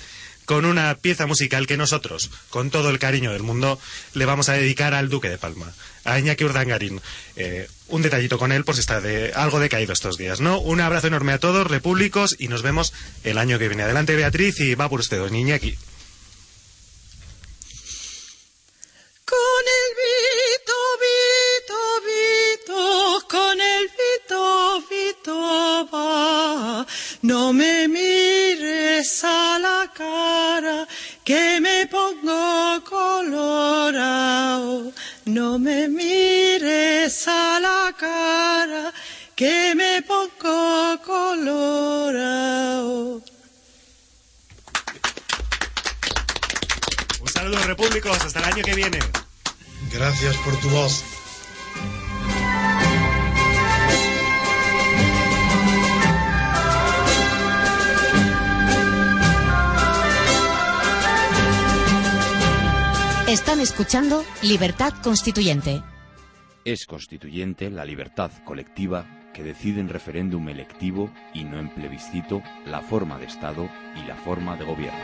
con 0.44 0.64
una 0.64 0.94
pieza 0.94 1.26
musical 1.26 1.66
que 1.66 1.76
nosotros, 1.76 2.30
con 2.50 2.70
todo 2.70 2.90
el 2.90 3.00
cariño 3.00 3.32
del 3.32 3.42
mundo, 3.42 3.80
le 4.14 4.24
vamos 4.26 4.48
a 4.48 4.52
dedicar 4.52 4.94
al 4.94 5.08
Duque 5.08 5.28
de 5.28 5.38
Palma, 5.38 5.72
a 6.04 6.20
Iñaki 6.20 6.44
Urdangarín. 6.44 7.00
Eh, 7.34 7.68
un 7.88 8.02
detallito 8.02 8.38
con 8.38 8.52
él, 8.52 8.64
por 8.64 8.74
si 8.74 8.80
está 8.80 9.00
de, 9.00 9.32
algo 9.34 9.60
decaído 9.60 9.92
estos 9.92 10.16
días, 10.16 10.40
¿no? 10.40 10.58
Un 10.58 10.80
abrazo 10.80 11.06
enorme 11.06 11.32
a 11.32 11.38
todos, 11.38 11.66
repúblicos, 11.66 12.34
y 12.38 12.48
nos 12.48 12.62
vemos 12.62 12.92
el 13.24 13.38
año 13.38 13.58
que 13.58 13.68
viene. 13.68 13.84
Adelante, 13.84 14.16
Beatriz, 14.16 14.60
y 14.60 14.74
va 14.74 14.88
por 14.88 15.00
usted, 15.00 15.18
don 15.18 15.34
Iñaki. 15.34 15.76
Con 19.24 19.64
el 19.80 19.90
Vito, 20.02 20.78
Vito, 21.02 21.80
Vito, 22.06 22.82
con 23.28 23.60
el 23.60 23.84
Vito, 23.88 24.84
Vito 24.88 25.88
va. 25.92 26.86
No 27.22 27.52
me 27.52 27.88
mires 27.88 29.24
a 29.24 29.58
la 29.58 29.90
cara, 29.92 30.86
que 31.24 31.58
me 31.60 31.88
pongo 31.88 32.84
colorado. 32.84 34.92
No 35.26 35.58
me 35.58 35.88
mires 35.88 37.26
a 37.26 37.58
la 37.58 37.92
cara, 37.98 38.92
que 39.34 39.74
me 39.74 40.00
pongo 40.02 41.02
colorado. 41.04 42.44
Un 47.20 47.28
saludo, 47.28 47.58
repúblicos, 47.64 48.24
hasta 48.24 48.38
el 48.38 48.44
año 48.44 48.62
que 48.62 48.76
viene. 48.76 49.00
Gracias 49.92 50.36
por 50.36 50.56
tu 50.60 50.70
voz. 50.70 51.15
Están 63.36 63.60
escuchando 63.60 64.24
Libertad 64.42 64.94
Constituyente. 65.02 65.82
Es 66.64 66.86
constituyente 66.86 67.68
la 67.68 67.84
libertad 67.84 68.30
colectiva 68.46 69.04
que 69.34 69.42
decide 69.42 69.78
en 69.78 69.90
referéndum 69.90 70.48
electivo 70.48 71.10
y 71.34 71.44
no 71.44 71.58
en 71.58 71.68
plebiscito 71.68 72.42
la 72.64 72.80
forma 72.80 73.18
de 73.18 73.26
Estado 73.26 73.68
y 74.02 74.08
la 74.08 74.14
forma 74.14 74.56
de 74.56 74.64
gobierno. 74.64 74.98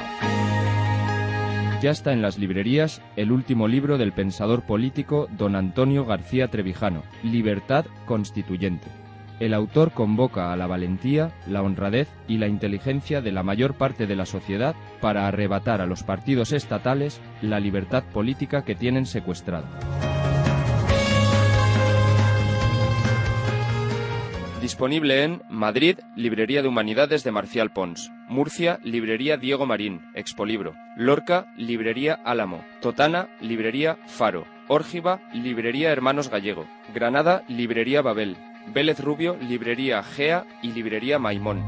Ya 1.82 1.90
está 1.90 2.14
en 2.14 2.22
las 2.22 2.38
librerías 2.38 3.02
el 3.16 3.32
último 3.32 3.68
libro 3.68 3.98
del 3.98 4.14
pensador 4.14 4.62
político 4.62 5.28
don 5.32 5.54
Antonio 5.54 6.06
García 6.06 6.48
Trevijano, 6.48 7.02
Libertad 7.22 7.84
Constituyente. 8.06 9.01
El 9.42 9.54
autor 9.54 9.90
convoca 9.90 10.52
a 10.52 10.56
la 10.56 10.68
valentía, 10.68 11.32
la 11.48 11.62
honradez 11.62 12.06
y 12.28 12.38
la 12.38 12.46
inteligencia 12.46 13.20
de 13.20 13.32
la 13.32 13.42
mayor 13.42 13.74
parte 13.74 14.06
de 14.06 14.14
la 14.14 14.24
sociedad 14.24 14.76
para 15.00 15.26
arrebatar 15.26 15.80
a 15.80 15.86
los 15.86 16.04
partidos 16.04 16.52
estatales 16.52 17.20
la 17.40 17.58
libertad 17.58 18.04
política 18.04 18.64
que 18.64 18.76
tienen 18.76 19.04
secuestrada. 19.04 19.68
Disponible 24.60 25.24
en 25.24 25.42
Madrid, 25.50 25.98
Librería 26.14 26.62
de 26.62 26.68
Humanidades 26.68 27.24
de 27.24 27.32
Marcial 27.32 27.72
Pons. 27.72 28.12
Murcia, 28.28 28.78
Librería 28.84 29.38
Diego 29.38 29.66
Marín, 29.66 30.02
Expolibro. 30.14 30.74
Lorca, 30.96 31.52
Librería 31.56 32.14
Álamo. 32.24 32.64
Totana, 32.80 33.28
Librería 33.40 33.98
Faro. 34.06 34.46
Órgiva, 34.68 35.20
Librería 35.34 35.90
Hermanos 35.90 36.30
Gallego. 36.30 36.64
Granada, 36.94 37.42
Librería 37.48 38.02
Babel. 38.02 38.36
Vélez 38.68 39.00
Rubio, 39.00 39.36
Librería 39.40 40.02
Gea 40.02 40.46
y 40.62 40.72
Librería 40.72 41.18
Maimón. 41.18 41.62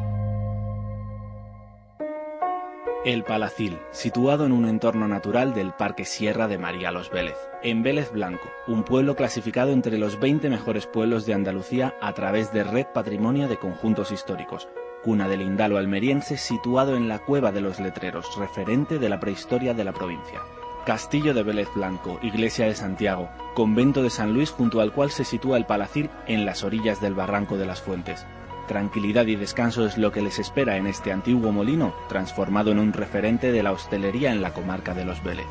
El 3.05 3.25
Palacil, 3.25 3.79
situado 3.91 4.47
en 4.47 4.53
un 4.53 4.67
entorno 4.67 5.07
natural 5.07 5.53
del 5.53 5.73
Parque 5.73 6.07
Sierra 6.07 6.49
de 6.49 6.57
María 6.57 6.91
Los 6.91 7.11
Vélez, 7.11 7.37
en 7.63 7.83
Vélez 7.83 8.11
Blanco, 8.11 8.49
un 8.67 8.85
pueblo 8.85 9.15
clasificado 9.17 9.73
entre 9.73 9.99
los 9.99 10.19
20 10.19 10.49
mejores 10.49 10.87
pueblos 10.87 11.27
de 11.27 11.35
Andalucía 11.35 11.95
a 12.01 12.15
través 12.15 12.53
de 12.53 12.65
Red 12.65 12.87
Patrimonio 12.95 13.49
de 13.49 13.59
Conjuntos 13.59 14.11
Históricos, 14.11 14.69
cuna 15.03 15.29
del 15.29 15.43
Indalo 15.43 15.77
almeriense 15.77 16.39
situado 16.39 16.97
en 16.97 17.09
la 17.09 17.19
Cueva 17.19 17.53
de 17.53 17.61
los 17.61 17.79
Letreros, 17.79 18.39
referente 18.39 18.99
de 18.99 19.09
la 19.11 19.21
prehistoria 19.21 19.75
de 19.75 19.85
la 19.85 19.93
provincia. 19.93 20.41
Castillo 20.85 21.33
de 21.33 21.43
Vélez 21.43 21.69
Blanco, 21.75 22.19
Iglesia 22.23 22.67
de 22.67 22.75
Santiago, 22.75 23.31
Convento 23.55 24.03
de 24.03 24.11
San 24.11 24.35
Luis 24.35 24.51
junto 24.51 24.83
al 24.83 24.93
cual 24.93 25.11
se 25.11 25.25
sitúa 25.25 25.57
el 25.57 25.65
Palacil 25.65 26.11
en 26.27 26.45
las 26.45 26.63
orillas 26.63 27.01
del 27.01 27.15
Barranco 27.15 27.57
de 27.57 27.65
las 27.65 27.81
Fuentes. 27.81 28.27
Tranquilidad 28.69 29.27
y 29.27 29.37
descanso 29.37 29.87
es 29.87 29.97
lo 29.97 30.13
que 30.13 30.21
les 30.21 30.39
espera 30.39 30.77
en 30.77 30.87
este 30.87 31.11
antiguo 31.11 31.53
molino, 31.53 31.95
transformado 32.11 32.71
en 32.71 32.79
un 32.79 32.93
referente 32.93 33.51
de 33.51 33.63
la 33.63 33.73
hostelería 33.73 34.31
en 34.31 34.43
la 34.43 34.53
comarca 34.53 34.93
de 34.93 35.07
los 35.07 35.25
Vélez. 35.25 35.47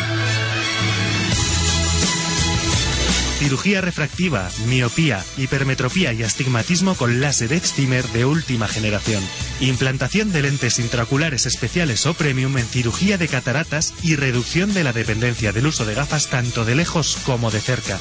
Cirugía 3.40 3.82
refractiva, 3.82 4.50
miopía, 4.68 5.22
hipermetropía 5.38 6.14
y 6.14 6.24
astigmatismo 6.24 6.96
con 6.96 7.20
láser 7.20 7.52
excimer 7.52 8.08
de 8.10 8.24
última 8.24 8.70
generación. 8.70 9.22
Implantación 9.60 10.32
de 10.32 10.44
lentes 10.44 10.80
intraoculares 10.80 11.46
especiales 11.46 12.06
o 12.06 12.14
premium 12.14 12.58
en 12.58 12.66
cirugía 12.66 13.18
de 13.18 13.28
cataratas 13.28 13.94
y 14.02 14.16
reducción 14.16 14.74
de 14.74 14.86
la 14.86 14.94
dependencia 14.94 15.52
del 15.52 15.68
uso 15.68 15.84
de 15.86 15.94
gafas 15.94 16.30
tanto 16.30 16.64
de 16.64 16.76
lejos 16.76 17.18
como 17.26 17.52
de 17.52 17.60
cerca. 17.60 18.00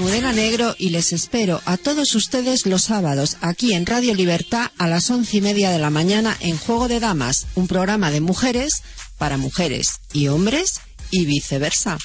Negro 0.10 0.76
y 0.80 0.90
les 0.90 1.14
espero 1.14 1.62
a 1.66 1.78
todos 1.78 2.16
ustedes 2.16 2.66
los 2.66 2.86
sábados 2.86 3.38
aquí 3.42 3.74
en 3.74 3.86
Radio 3.86 4.16
Libertad 4.16 4.72
a 4.80 4.88
las 4.88 5.10
once 5.12 5.38
y 5.38 5.42
media 5.42 5.70
de 5.70 5.78
la 5.78 5.92
mañana 5.92 6.36
en 6.40 6.58
Juego 6.58 6.88
de 6.88 7.00
Damas, 7.00 7.46
un 7.54 7.68
programa 7.68 8.10
de 8.10 8.20
mujeres 8.20 8.82
para 9.20 9.38
mujeres 9.38 10.02
y 10.12 10.28
hombres 10.28 10.82
y 11.12 11.26
viceversa. 11.26 12.00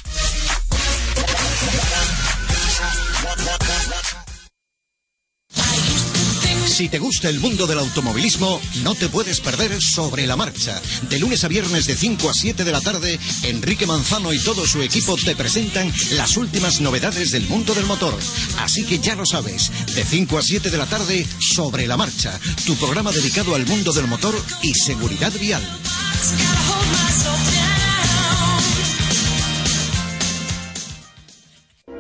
Si 6.75 6.89
te 6.89 6.99
gusta 6.99 7.29
el 7.29 7.39
mundo 7.39 7.69
del 7.69 7.79
automovilismo, 7.79 8.61
no 8.83 8.97
te 8.97 9.09
puedes 9.09 9.41
perder 9.41 9.81
Sobre 9.81 10.27
la 10.27 10.35
Marcha. 10.35 10.83
De 11.09 11.21
lunes 11.21 11.45
a 11.45 11.49
viernes 11.49 11.87
de 11.87 11.95
5 11.95 12.29
a 12.29 12.35
7 12.35 12.65
de 12.65 12.73
la 12.73 12.81
tarde, 12.81 13.17
Enrique 13.45 13.87
Manzano 13.87 14.33
y 14.33 14.41
todo 14.41 14.67
su 14.67 14.83
equipo 14.83 15.15
te 15.15 15.37
presentan 15.37 15.93
las 16.17 16.37
últimas 16.37 16.81
novedades 16.81 17.31
del 17.31 17.47
mundo 17.47 17.75
del 17.75 17.87
motor. 17.87 18.19
Así 18.59 18.85
que 18.85 18.99
ya 18.99 19.15
lo 19.15 19.25
sabes, 19.25 19.71
de 19.95 20.05
5 20.05 20.37
a 20.37 20.43
7 20.43 20.69
de 20.69 20.77
la 20.77 20.87
tarde, 20.87 21.25
Sobre 21.39 21.87
la 21.87 21.97
Marcha, 21.97 22.37
tu 22.67 22.75
programa 22.75 23.13
dedicado 23.13 23.55
al 23.55 23.65
mundo 23.67 23.93
del 23.93 24.09
motor 24.09 24.35
y 24.63 24.75
seguridad 24.75 25.33
vial. 25.39 25.63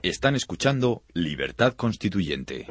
Están 0.03 0.35
escuchando 0.35 1.05
Libertad 1.12 1.75
Constituyente. 1.75 2.66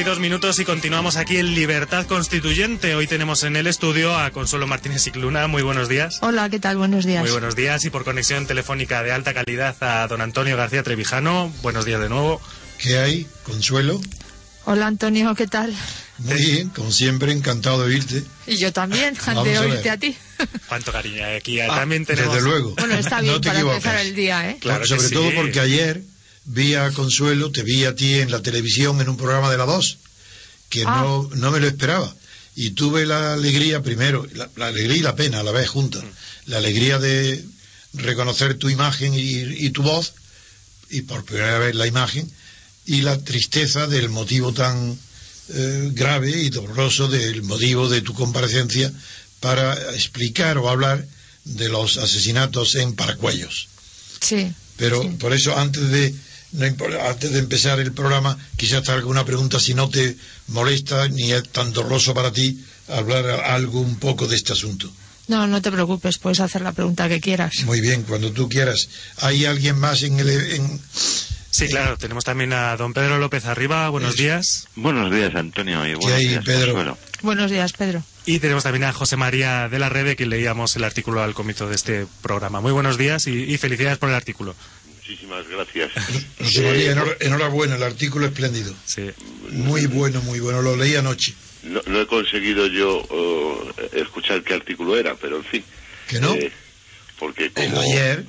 y 0.00 0.04
dos 0.04 0.18
minutos 0.18 0.58
y 0.58 0.64
continuamos 0.64 1.16
aquí 1.16 1.36
en 1.36 1.54
Libertad 1.54 2.06
Constituyente. 2.06 2.94
Hoy 2.94 3.06
tenemos 3.06 3.42
en 3.42 3.56
el 3.56 3.66
estudio 3.66 4.16
a 4.16 4.30
Consuelo 4.30 4.66
Martínez 4.66 5.02
Cicluna. 5.02 5.46
Muy 5.46 5.62
buenos 5.62 5.88
días. 5.88 6.18
Hola, 6.22 6.48
¿qué 6.48 6.58
tal? 6.58 6.78
Buenos 6.78 7.04
días. 7.04 7.22
Muy 7.22 7.30
buenos 7.30 7.54
días 7.54 7.84
y 7.84 7.90
por 7.90 8.04
conexión 8.04 8.46
telefónica 8.46 9.02
de 9.02 9.12
alta 9.12 9.34
calidad 9.34 9.76
a 9.82 10.06
don 10.08 10.20
Antonio 10.22 10.56
García 10.56 10.82
Trevijano. 10.82 11.52
Buenos 11.62 11.84
días 11.84 12.00
de 12.00 12.08
nuevo. 12.08 12.40
¿Qué 12.78 12.98
hay, 12.98 13.26
Consuelo? 13.42 14.00
Hola, 14.64 14.86
Antonio, 14.86 15.34
¿qué 15.34 15.46
tal? 15.46 15.74
Muy 16.18 16.34
bien, 16.36 16.68
como 16.70 16.90
siempre, 16.92 17.32
encantado 17.32 17.80
de 17.80 17.86
oírte. 17.94 18.22
Y 18.46 18.56
yo 18.56 18.72
también, 18.72 19.14
Vamos 19.26 19.44
de 19.44 19.56
a 19.56 19.60
oírte 19.62 19.90
a 19.90 19.96
ti. 19.98 20.16
Cuánto 20.68 20.92
cariño 20.92 21.24
aquí. 21.36 21.60
Ah, 21.60 21.68
también 21.68 22.06
tenemos... 22.06 22.34
Desde 22.34 22.48
luego. 22.48 22.74
Bueno, 22.76 22.94
está 22.94 23.20
bien 23.20 23.34
No 23.34 23.40
te 23.40 23.48
para 23.48 23.58
equivocas. 23.60 23.84
empezar 23.84 24.00
el 24.06 24.14
día, 24.14 24.50
¿eh? 24.50 24.56
Claro 24.60 24.82
que 24.82 24.88
Sobre 24.88 25.08
sí. 25.08 25.14
todo 25.14 25.30
porque 25.34 25.60
ayer 25.60 26.02
vi 26.44 26.74
a 26.74 26.90
Consuelo, 26.90 27.50
te 27.50 27.62
vi 27.62 27.84
a 27.84 27.94
ti 27.94 28.14
en 28.14 28.30
la 28.30 28.40
televisión 28.42 29.00
en 29.00 29.08
un 29.08 29.16
programa 29.16 29.50
de 29.50 29.58
la 29.58 29.64
2, 29.66 29.98
que 30.68 30.82
Ah. 30.86 31.00
no, 31.02 31.30
no 31.34 31.50
me 31.50 31.60
lo 31.60 31.66
esperaba. 31.68 32.14
Y 32.56 32.70
tuve 32.70 33.06
la 33.06 33.34
alegría, 33.34 33.82
primero, 33.82 34.26
la, 34.34 34.50
la 34.56 34.66
alegría 34.68 34.96
y 34.96 35.00
la 35.00 35.16
pena 35.16 35.40
a 35.40 35.42
la 35.42 35.52
vez 35.52 35.68
juntas. 35.68 36.02
La 36.46 36.58
alegría 36.58 36.98
de 36.98 37.44
reconocer 37.94 38.54
tu 38.54 38.68
imagen 38.68 39.14
y, 39.14 39.20
y 39.66 39.70
tu 39.70 39.82
voz, 39.82 40.12
y 40.90 41.02
por 41.02 41.24
primera 41.24 41.58
vez 41.58 41.74
la 41.74 41.86
imagen, 41.86 42.30
y 42.86 43.02
la 43.02 43.18
tristeza 43.22 43.86
del 43.86 44.08
motivo 44.08 44.52
tan 44.52 44.98
eh, 45.50 45.90
grave 45.92 46.30
y 46.30 46.50
doloroso 46.50 47.08
del 47.08 47.42
motivo 47.42 47.88
de 47.88 48.00
tu 48.02 48.14
comparecencia 48.14 48.92
para 49.40 49.74
explicar 49.94 50.58
o 50.58 50.68
hablar 50.68 51.06
de 51.44 51.68
los 51.68 51.96
asesinatos 51.98 52.74
en 52.74 52.94
Paracuellos. 52.94 53.68
Sí. 54.20 54.52
Pero 54.76 55.08
por 55.18 55.32
eso 55.32 55.56
antes 55.56 55.88
de 55.90 56.14
no 56.52 56.66
antes 57.08 57.32
de 57.32 57.38
empezar 57.38 57.78
el 57.80 57.92
programa 57.92 58.36
quise 58.56 58.76
hacer 58.76 58.94
alguna 58.94 59.24
pregunta 59.24 59.60
si 59.60 59.74
no 59.74 59.88
te 59.88 60.16
molesta 60.48 61.08
ni 61.08 61.32
es 61.32 61.48
tan 61.50 61.72
doloroso 61.72 62.14
para 62.14 62.32
ti 62.32 62.62
hablar 62.88 63.26
algo 63.28 63.80
un 63.80 63.96
poco 63.98 64.26
de 64.26 64.36
este 64.36 64.52
asunto. 64.52 64.90
No, 65.28 65.46
no 65.46 65.62
te 65.62 65.70
preocupes, 65.70 66.18
puedes 66.18 66.40
hacer 66.40 66.62
la 66.62 66.72
pregunta 66.72 67.08
que 67.08 67.20
quieras. 67.20 67.62
Muy 67.64 67.80
bien, 67.80 68.02
cuando 68.02 68.32
tú 68.32 68.48
quieras. 68.48 68.88
¿Hay 69.18 69.44
alguien 69.44 69.78
más 69.78 70.02
en 70.02 70.18
el 70.18 70.28
en- 70.28 70.80
Sí, 71.52 71.66
claro. 71.68 71.96
Tenemos 71.98 72.24
también 72.24 72.52
a 72.52 72.76
don 72.76 72.92
Pedro 72.94 73.18
López 73.18 73.44
Arriba. 73.44 73.88
Buenos 73.90 74.16
días. 74.16 74.66
Buenos 74.76 75.12
días, 75.12 75.34
Antonio, 75.34 75.84
y 75.86 75.94
buenos 75.94 76.18
hay, 76.18 76.28
días, 76.28 76.44
Pedro? 76.44 76.66
Consuelo. 76.74 76.98
Buenos 77.22 77.50
días, 77.50 77.72
Pedro. 77.72 78.02
Y 78.24 78.38
tenemos 78.38 78.62
también 78.62 78.84
a 78.84 78.92
José 78.92 79.16
María 79.16 79.68
de 79.68 79.78
la 79.78 79.88
Rebe, 79.88 80.14
que 80.16 80.26
leíamos 80.26 80.76
el 80.76 80.84
artículo 80.84 81.22
al 81.22 81.34
comienzo 81.34 81.68
de 81.68 81.74
este 81.74 82.06
programa. 82.22 82.60
Muy 82.60 82.72
buenos 82.72 82.98
días 82.98 83.26
y, 83.26 83.32
y 83.52 83.58
felicidades 83.58 83.98
por 83.98 84.08
el 84.08 84.14
artículo. 84.14 84.54
Muchísimas 85.10 85.48
gracias. 85.48 85.90
José 86.38 86.62
María, 86.62 86.94
enhor- 86.94 87.16
enhorabuena, 87.18 87.74
el 87.74 87.82
artículo 87.82 88.26
espléndido. 88.26 88.72
Sí. 88.84 89.10
Muy 89.50 89.86
bueno, 89.86 90.20
muy 90.22 90.38
bueno, 90.38 90.62
lo 90.62 90.76
leí 90.76 90.94
anoche. 90.94 91.34
No, 91.64 91.82
no 91.86 92.00
he 92.00 92.06
conseguido 92.06 92.68
yo 92.68 93.02
eh, 93.76 93.88
escuchar 94.00 94.44
qué 94.44 94.54
artículo 94.54 94.96
era, 94.96 95.16
pero 95.16 95.38
en 95.38 95.44
fin. 95.44 95.64
¿Que 96.08 96.20
no? 96.20 96.32
Eh, 96.34 96.52
porque 97.18 97.46
El 97.46 97.52
como... 97.70 97.80
ayer, 97.80 98.24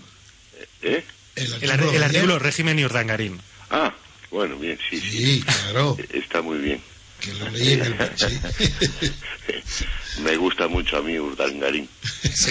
¿Eh? 0.82 1.04
el 1.36 1.46
El, 1.46 1.54
artículo, 1.54 1.72
ar- 1.90 1.94
el 1.96 2.00
de 2.00 2.06
artículo 2.06 2.40
régimen 2.40 2.80
y 2.80 2.86
Urdangarín. 2.86 3.40
Ah, 3.70 3.94
bueno, 4.32 4.58
bien, 4.58 4.80
sí, 4.90 5.00
sí. 5.00 5.10
Sí, 5.18 5.42
claro, 5.44 5.98
Está 6.14 6.42
muy 6.42 6.58
bien. 6.58 6.82
Que 7.22 7.34
lo 7.36 7.50
leí 7.52 7.74
en 7.74 7.82
el... 7.86 7.96
sí. 8.18 9.12
Me 10.24 10.36
gusta 10.36 10.68
mucho 10.68 10.98
a 10.98 11.02
mí 11.02 11.18
Urdangarín. 11.18 11.88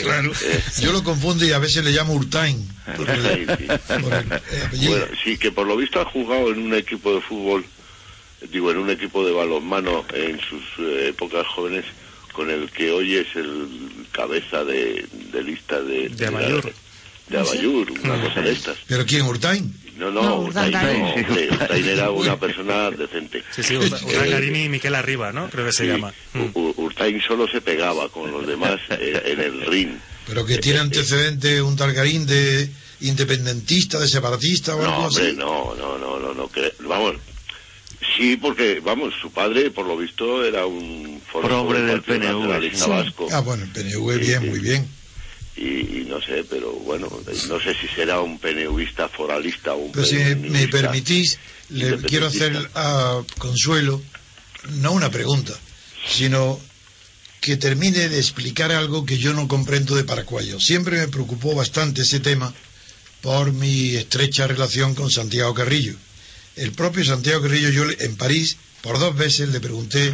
Claro. 0.03 0.33
Eh, 0.43 0.63
Yo 0.81 0.93
lo 0.93 1.05
confundo 1.05 1.45
y 1.45 1.53
a 1.53 1.59
veces 1.59 1.85
le 1.85 1.91
llamo 1.91 2.15
Urtain. 2.15 2.57
el- 2.87 3.47
sí, 3.47 3.67
sí. 3.67 4.03
por 4.03 4.13
el, 4.15 4.33
eh, 4.33 4.41
apellido. 4.67 4.91
Bueno, 4.93 5.07
sí, 5.23 5.37
que 5.37 5.53
por 5.53 5.67
lo 5.67 5.77
visto 5.77 6.01
ha 6.01 6.05
jugado 6.07 6.51
en 6.51 6.59
un 6.61 6.75
equipo 6.75 7.15
de 7.15 7.21
fútbol, 7.21 7.65
digo, 8.51 8.71
en 8.71 8.79
un 8.79 8.91
equipo 8.91 9.25
de 9.25 9.33
balonmano 9.33 10.05
en 10.15 10.41
sus 10.41 10.63
eh, 10.79 11.09
épocas 11.11 11.47
jóvenes, 11.49 11.85
con 12.33 12.51
el 12.51 12.71
que 12.71 12.91
hoy 12.91 13.17
es 13.17 13.27
el 13.37 13.69
cabeza 14.13 14.65
de, 14.65 15.07
de 15.33 15.43
lista 15.43 15.81
de... 15.83 16.09
De 16.09 16.27
Abayur. 16.27 16.73
De 17.29 17.39
Abayur, 17.39 17.91
una 18.03 18.21
cosa 18.23 18.41
de 18.41 18.53
estas. 18.53 18.79
¿Pero 18.87 19.05
quién, 19.07 19.23
Urtain? 19.23 19.73
No, 20.01 20.11
no, 20.11 20.23
No, 20.23 20.37
Urdangarín. 20.41 21.03
no, 21.03 21.09
hombre, 21.15 21.49
Urtain 21.51 21.85
era 21.89 22.11
una 22.11 22.41
persona 22.41 22.91
decente. 22.91 23.43
Sí, 23.55 23.63
sí, 23.63 23.75
Urda- 23.77 24.03
Urdangarín 24.03 24.57
y 24.57 24.69
Miquel 24.71 24.95
Arriba, 24.95 25.31
¿no? 25.33 25.49
Creo 25.51 25.67
que 25.67 25.73
se 25.73 25.85
Sí, 25.85 25.91
llama. 25.91 26.13
Mm. 26.33 26.47
U- 26.55 26.75
Urtain 26.79 27.21
solo 27.21 27.47
se 27.47 27.61
pegaba 27.61 28.09
con 28.09 28.33
los 28.33 28.47
demás 28.47 28.81
eh, 28.91 29.23
en 29.27 29.41
el 29.41 29.61
ring. 29.67 29.91
Pero 30.27 30.45
que 30.47 30.59
tiene 30.59 30.79
antecedente 30.81 31.61
un 31.61 31.77
Targarín 31.77 32.25
de 32.27 32.69
independentista, 33.01 33.99
de 33.99 34.09
separatista 34.09 34.75
o 34.77 34.83
No, 34.83 34.89
algo 34.89 35.07
hombre, 35.09 35.27
así. 35.29 35.37
no, 35.37 35.75
no, 35.75 35.99
no, 35.99 36.19
no, 36.19 36.35
no, 36.35 36.49
que- 36.51 36.73
vamos, 36.81 37.17
sí, 38.17 38.37
porque, 38.37 38.81
vamos, 38.81 39.13
su 39.21 39.31
padre, 39.33 39.71
por 39.71 39.87
lo 39.87 39.97
visto, 39.97 40.45
era 40.45 40.67
un 40.67 41.21
hombre 41.35 41.83
del 41.83 42.03
PNV, 42.03 42.71
sí. 42.75 42.89
vasco, 42.91 43.29
Ah, 43.33 43.41
bueno, 43.41 43.65
el 43.65 43.71
PNV, 43.71 44.15
Sí, 44.15 44.19
bien, 44.21 44.41
sí. 44.43 44.49
muy 44.49 44.59
bien. 44.61 44.89
Y, 45.61 45.99
y 45.99 46.07
no 46.09 46.21
sé, 46.23 46.45
pero 46.49 46.73
bueno, 46.73 47.09
no 47.49 47.61
sé 47.61 47.75
si 47.75 47.87
será 47.89 48.21
un 48.21 48.39
PNVista 48.39 49.09
foralista 49.09 49.75
o 49.75 49.79
un 49.79 49.93
Pero 49.93 50.07
si 50.07 50.17
me, 50.17 50.67
permitís, 50.69 51.39
le 51.69 51.99
quiero 51.99 52.27
hacer 52.27 52.71
a 52.75 53.23
Consuelo 53.37 54.03
no 54.81 54.93
una 54.93 55.11
pregunta, 55.11 55.53
sino 56.07 56.59
que 57.41 57.57
termine 57.57 58.09
de 58.09 58.19
explicar 58.19 58.73
algo 58.73 59.05
que 59.05 59.19
yo 59.19 59.35
no 59.35 59.49
comprendo 59.49 59.95
de 59.95 60.05
Paracuello. 60.05 60.59
Siempre 60.59 60.99
me 60.99 61.09
preocupó 61.09 61.55
bastante 61.55 62.03
ese 62.03 62.21
tema 62.21 62.53
por 63.21 63.53
mi 63.53 63.97
estrecha 63.97 64.47
relación 64.47 64.95
con 64.95 65.11
Santiago 65.11 65.53
Carrillo. 65.53 65.95
El 66.57 66.73
propio 66.73 67.05
Santiago 67.05 67.43
Carrillo, 67.43 67.69
yo 67.71 67.85
en 67.99 68.17
París, 68.17 68.57
por 68.81 68.99
dos 68.99 69.15
veces 69.15 69.51
le 69.51 69.61
pregunté 69.61 70.13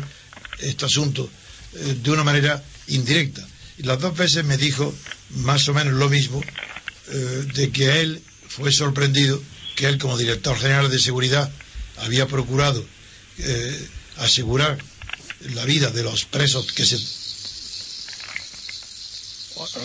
este 0.58 0.84
asunto 0.84 1.28
eh, 1.74 1.96
de 2.02 2.10
una 2.10 2.24
manera 2.24 2.62
indirecta. 2.88 3.46
Y 3.78 3.82
las 3.82 4.00
dos 4.00 4.16
veces 4.16 4.44
me 4.44 4.56
dijo 4.56 4.94
más 5.30 5.68
o 5.68 5.74
menos 5.74 5.94
lo 5.94 6.08
mismo, 6.08 6.42
eh, 7.08 7.46
de 7.54 7.70
que 7.70 8.00
él 8.00 8.22
fue 8.48 8.72
sorprendido 8.72 9.40
que 9.76 9.86
él 9.86 9.98
como 9.98 10.16
director 10.16 10.58
general 10.58 10.90
de 10.90 10.98
seguridad 10.98 11.50
había 11.98 12.26
procurado 12.26 12.84
eh, 13.38 13.88
asegurar 14.16 14.78
la 15.54 15.64
vida 15.64 15.90
de 15.90 16.02
los 16.02 16.24
presos 16.24 16.72
que 16.72 16.86
se 16.86 16.98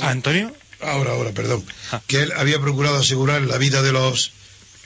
¿Antonio? 0.01 0.55
ahora 0.79 1.11
ahora 1.11 1.31
perdón 1.31 1.65
que 2.07 2.23
él 2.23 2.31
había 2.35 2.59
procurado 2.59 2.97
asegurar 2.97 3.41
la 3.41 3.57
vida 3.57 3.81
de 3.81 3.91
los 3.91 4.31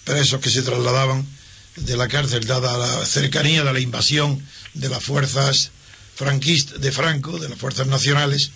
presos 0.03 0.41
que 0.41 0.49
se 0.49 0.63
trasladaban 0.63 1.25
de 1.75 1.97
la 1.97 2.07
cárcel 2.07 2.45
dada 2.45 2.77
la 2.77 3.05
cercanía 3.05 3.63
de 3.63 3.73
la 3.73 3.79
invasión 3.79 4.45
de 4.73 4.89
las 4.89 5.03
fuerzas 5.03 5.71
franquistas 6.15 6.81
de 6.81 6.91
Franco 6.91 7.37
de 7.39 7.49
las 7.49 7.59
fuerzas 7.59 7.87
nacionales 7.87 8.51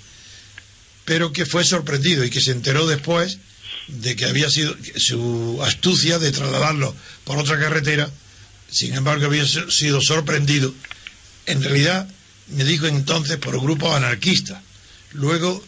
pero 1.10 1.34
que 1.34 1.48
fue 1.48 1.64
sorprendido 1.66 2.24
y 2.24 2.30
que 2.30 2.40
se 2.40 2.52
enteró 2.52 2.86
después 2.86 3.40
de 3.88 4.16
que 4.16 4.26
había 4.26 4.48
sido 4.48 4.76
su 4.96 5.60
astucia 5.64 6.20
de 6.20 6.32
trasladarlo 6.32 6.96
por 7.24 7.40
otra 7.40 7.60
carretera 7.60 8.08
sin 8.70 8.94
embargo 8.94 9.26
había 9.26 9.48
si- 9.48 9.72
sido 9.72 10.02
sorprendido. 10.02 10.72
En 11.48 11.64
realidad 11.64 12.08
me 12.50 12.64
dijo 12.64 12.86
entonces 12.86 13.38
por 13.38 13.60
grupos 13.60 13.96
anarquistas 13.96 14.62
luego 15.14 15.66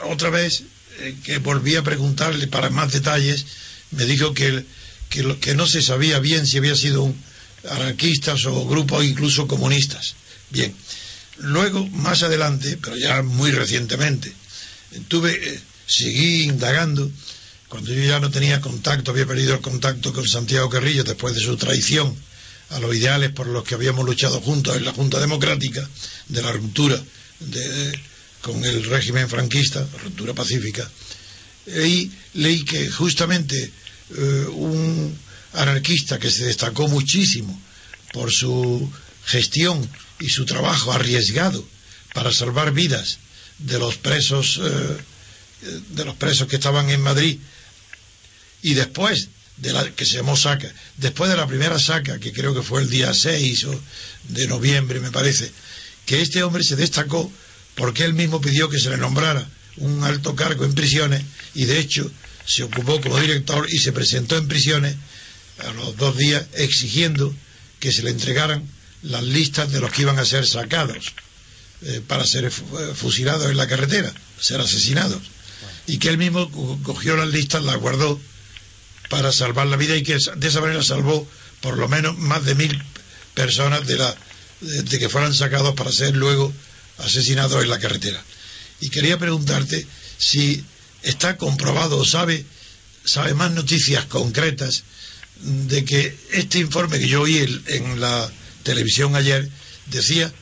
otra 0.00 0.30
vez 0.30 0.64
eh, 0.98 1.14
que 1.22 1.38
volví 1.38 1.76
a 1.76 1.84
preguntarle 1.84 2.48
para 2.48 2.68
más 2.68 2.90
detalles 2.90 3.46
me 3.92 4.04
dijo 4.04 4.34
que, 4.34 4.64
que 5.08 5.54
no 5.54 5.66
se 5.68 5.80
sabía 5.80 6.18
bien 6.18 6.44
si 6.44 6.58
había 6.58 6.74
sido 6.74 7.04
un 7.04 7.14
anarquistas 7.70 8.44
o 8.46 8.66
grupos 8.66 9.04
incluso 9.04 9.46
comunistas. 9.46 10.16
Bien. 10.50 10.74
Luego 11.38 11.86
más 11.90 12.24
adelante 12.24 12.76
pero 12.82 12.96
ya 12.96 13.22
muy 13.22 13.52
recientemente 13.52 14.32
tuve 15.08 15.32
eh, 15.32 15.60
seguí 15.86 16.44
indagando. 16.44 17.10
Cuando 17.68 17.92
yo 17.92 18.02
ya 18.02 18.20
no 18.20 18.30
tenía 18.30 18.60
contacto 18.60 19.12
había 19.12 19.26
perdido 19.26 19.54
el 19.54 19.60
contacto 19.60 20.12
con 20.12 20.28
Santiago 20.28 20.68
Carrillo 20.68 21.04
después 21.04 21.34
de 21.34 21.40
su 21.40 21.56
traición 21.56 22.14
a 22.70 22.78
los 22.80 22.94
ideales 22.94 23.30
por 23.30 23.46
los 23.46 23.64
que 23.64 23.74
habíamos 23.74 24.04
luchado 24.04 24.40
juntos 24.40 24.76
en 24.76 24.84
la 24.84 24.92
Junta 24.92 25.18
Democrática 25.20 25.88
de 26.28 26.42
la 26.42 26.52
ruptura 26.52 27.02
con 28.40 28.64
el 28.64 28.84
régimen 28.84 29.28
franquista, 29.28 29.86
ruptura 30.02 30.34
pacífica, 30.34 30.90
Y 31.66 32.10
leí 32.34 32.64
que 32.64 32.90
justamente 32.90 33.70
eh, 34.16 34.46
un 34.50 35.16
anarquista 35.54 36.18
que 36.18 36.30
se 36.30 36.46
destacó 36.46 36.88
muchísimo 36.88 37.60
por 38.12 38.30
su 38.32 38.90
gestión 39.24 39.88
y 40.20 40.28
su 40.28 40.44
trabajo 40.44 40.92
arriesgado 40.92 41.64
para 42.14 42.32
salvar 42.32 42.72
vidas 42.72 43.18
de 43.62 43.78
los 43.78 43.96
presos 43.96 44.60
eh, 44.62 44.96
de 45.90 46.04
los 46.04 46.16
presos 46.16 46.48
que 46.48 46.56
estaban 46.56 46.90
en 46.90 47.00
Madrid. 47.00 47.38
Y 48.62 48.74
después 48.74 49.28
de 49.56 49.72
la 49.72 49.90
que 49.90 50.04
se 50.04 50.16
llamó 50.16 50.36
saca 50.36 50.72
después 50.96 51.30
de 51.30 51.36
la 51.36 51.46
primera 51.46 51.78
saca 51.78 52.18
que 52.18 52.32
creo 52.32 52.54
que 52.54 52.62
fue 52.62 52.80
el 52.82 52.90
día 52.90 53.12
6 53.12 53.64
o 53.64 53.80
de 54.28 54.46
noviembre 54.46 54.98
me 54.98 55.10
parece 55.10 55.52
que 56.06 56.22
este 56.22 56.42
hombre 56.42 56.64
se 56.64 56.74
destacó 56.74 57.30
porque 57.74 58.04
él 58.04 58.14
mismo 58.14 58.40
pidió 58.40 58.68
que 58.68 58.80
se 58.80 58.90
le 58.90 58.96
nombrara 58.96 59.46
un 59.76 60.02
alto 60.04 60.34
cargo 60.34 60.64
en 60.64 60.74
prisiones 60.74 61.22
y 61.54 61.66
de 61.66 61.78
hecho 61.78 62.10
se 62.46 62.62
ocupó 62.62 63.00
como 63.00 63.20
director 63.20 63.66
y 63.70 63.78
se 63.78 63.92
presentó 63.92 64.36
en 64.36 64.48
prisiones 64.48 64.96
a 65.58 65.72
los 65.72 65.96
dos 65.96 66.16
días 66.16 66.44
exigiendo 66.54 67.32
que 67.78 67.92
se 67.92 68.02
le 68.02 68.10
entregaran 68.10 68.66
las 69.02 69.22
listas 69.22 69.70
de 69.70 69.80
los 69.80 69.92
que 69.92 70.02
iban 70.02 70.18
a 70.18 70.24
ser 70.24 70.46
sacados 70.46 71.12
eh, 71.84 72.00
para 72.06 72.24
ser 72.26 72.44
eh, 72.46 72.50
fusilados 72.50 73.50
en 73.50 73.56
la 73.56 73.66
carretera, 73.68 74.12
ser 74.40 74.60
asesinados. 74.60 75.20
Y 75.86 75.98
que 75.98 76.08
él 76.08 76.18
mismo 76.18 76.50
co- 76.50 76.78
cogió 76.82 77.16
las 77.16 77.28
listas, 77.28 77.62
las 77.62 77.76
guardó 77.76 78.20
para 79.08 79.32
salvar 79.32 79.66
la 79.66 79.76
vida 79.76 79.96
y 79.96 80.02
que 80.02 80.16
de 80.36 80.48
esa 80.48 80.60
manera 80.60 80.82
salvó 80.82 81.26
por 81.60 81.76
lo 81.76 81.88
menos 81.88 82.16
más 82.18 82.44
de 82.44 82.54
mil 82.54 82.82
personas 83.34 83.86
de, 83.86 83.96
la, 83.98 84.14
de, 84.60 84.82
de 84.82 84.98
que 84.98 85.08
fueran 85.08 85.34
sacados 85.34 85.74
para 85.74 85.92
ser 85.92 86.16
luego 86.16 86.52
asesinados 86.98 87.62
en 87.62 87.70
la 87.70 87.78
carretera. 87.78 88.22
Y 88.80 88.88
quería 88.90 89.18
preguntarte 89.18 89.86
si 90.18 90.64
está 91.02 91.36
comprobado 91.36 91.98
o 91.98 92.04
sabe, 92.04 92.44
sabe 93.04 93.34
más 93.34 93.50
noticias 93.52 94.04
concretas 94.06 94.84
de 95.40 95.84
que 95.84 96.16
este 96.30 96.58
informe 96.60 96.98
que 97.00 97.08
yo 97.08 97.22
oí 97.22 97.38
en 97.66 98.00
la 98.00 98.30
televisión 98.62 99.16
ayer 99.16 99.48
decía 99.86 100.32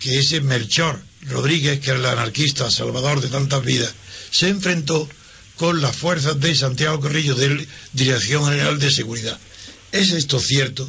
que 0.00 0.18
ese 0.18 0.40
Melchor 0.40 1.00
Rodríguez, 1.22 1.80
que 1.80 1.90
era 1.90 1.98
el 1.98 2.06
anarquista 2.06 2.70
salvador 2.70 3.20
de 3.20 3.28
tantas 3.28 3.64
vidas, 3.64 3.92
se 4.30 4.48
enfrentó 4.48 5.08
con 5.56 5.80
las 5.80 5.96
fuerzas 5.96 6.38
de 6.40 6.54
Santiago 6.54 7.00
Carrillo 7.00 7.34
de 7.34 7.66
Dirección 7.92 8.44
General 8.44 8.78
de 8.78 8.90
Seguridad. 8.90 9.38
¿Es 9.90 10.12
esto 10.12 10.38
cierto? 10.38 10.88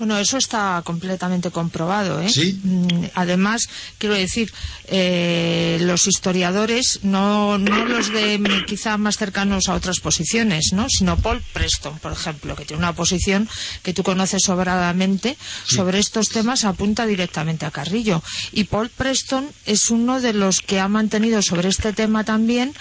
Bueno, 0.00 0.18
eso 0.18 0.38
está 0.38 0.80
completamente 0.82 1.50
comprobado. 1.50 2.22
¿eh? 2.22 2.30
¿Sí? 2.30 2.58
Mm, 2.64 3.04
Además, 3.14 3.68
quiero 3.98 4.14
decir, 4.14 4.50
eh, 4.88 5.76
los 5.82 6.06
historiadores, 6.06 7.00
no, 7.02 7.58
no 7.58 7.84
los 7.84 8.10
de 8.10 8.40
quizá 8.66 8.96
más 8.96 9.18
cercanos 9.18 9.68
a 9.68 9.74
otras 9.74 10.00
posiciones, 10.00 10.70
¿no? 10.72 10.86
sino 10.88 11.18
Paul 11.18 11.42
Preston, 11.52 11.98
por 11.98 12.12
ejemplo, 12.12 12.56
que 12.56 12.64
tiene 12.64 12.78
una 12.78 12.94
posición 12.94 13.46
que 13.82 13.92
tú 13.92 14.02
conoces 14.02 14.40
sobradamente 14.42 15.36
sobre 15.66 15.98
estos 15.98 16.30
temas, 16.30 16.64
apunta 16.64 17.04
directamente 17.04 17.66
a 17.66 17.70
Carrillo. 17.70 18.22
Y 18.52 18.64
Paul 18.64 18.88
Preston 18.88 19.50
es 19.66 19.90
uno 19.90 20.22
de 20.22 20.32
los 20.32 20.60
que 20.60 20.80
ha 20.80 20.88
mantenido 20.88 21.42
sobre 21.42 21.68
este 21.68 21.92
tema 21.92 22.24
también 22.24 22.72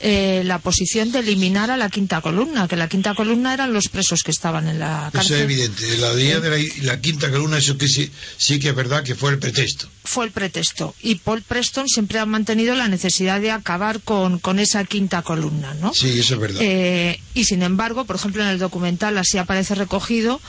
eh, 0.00 0.42
la 0.44 0.58
posición 0.58 1.10
de 1.10 1.20
eliminar 1.20 1.70
a 1.70 1.78
la 1.78 1.88
quinta 1.88 2.20
columna, 2.20 2.68
que 2.68 2.76
la 2.76 2.88
quinta 2.90 3.14
columna 3.14 3.54
eran 3.54 3.72
los 3.72 3.88
presos 3.88 4.22
que 4.22 4.30
estaban 4.30 4.68
en 4.68 4.78
la 4.78 5.04
Eso 5.08 5.12
cárcel. 5.12 5.36
es 5.36 5.42
evidente. 5.42 5.96
La 5.96 6.14
día 6.14 6.38
de 6.40 6.50
la, 6.50 6.65
la 6.82 7.00
quinta 7.00 7.30
columna, 7.30 7.58
eso 7.58 7.76
que 7.76 7.88
sí, 7.88 8.10
sí 8.36 8.58
que 8.58 8.70
es 8.70 8.74
verdad 8.74 9.02
que 9.02 9.14
fue 9.14 9.30
el 9.30 9.38
pretexto. 9.38 9.88
fue 10.04 10.24
el 10.26 10.30
pretexto. 10.30 10.94
Y 11.02 11.16
Paul 11.16 11.42
Preston 11.42 11.88
siempre 11.88 12.18
ha 12.18 12.26
mantenido 12.26 12.74
la 12.74 12.88
necesidad 12.88 13.40
de 13.40 13.50
acabar 13.50 14.00
con, 14.00 14.38
con 14.38 14.58
esa 14.58 14.84
quinta 14.84 15.22
columna, 15.22 15.74
¿no? 15.74 15.92
Sí, 15.94 16.18
eso 16.18 16.34
es 16.34 16.40
verdad. 16.40 16.60
Eh, 16.62 17.20
y 17.34 17.44
sin 17.44 17.62
embargo, 17.62 18.04
por 18.04 18.16
ejemplo, 18.16 18.42
en 18.42 18.48
el 18.48 18.58
documental 18.58 19.18
así 19.18 19.38
aparece 19.38 19.74
recogido 19.74 20.40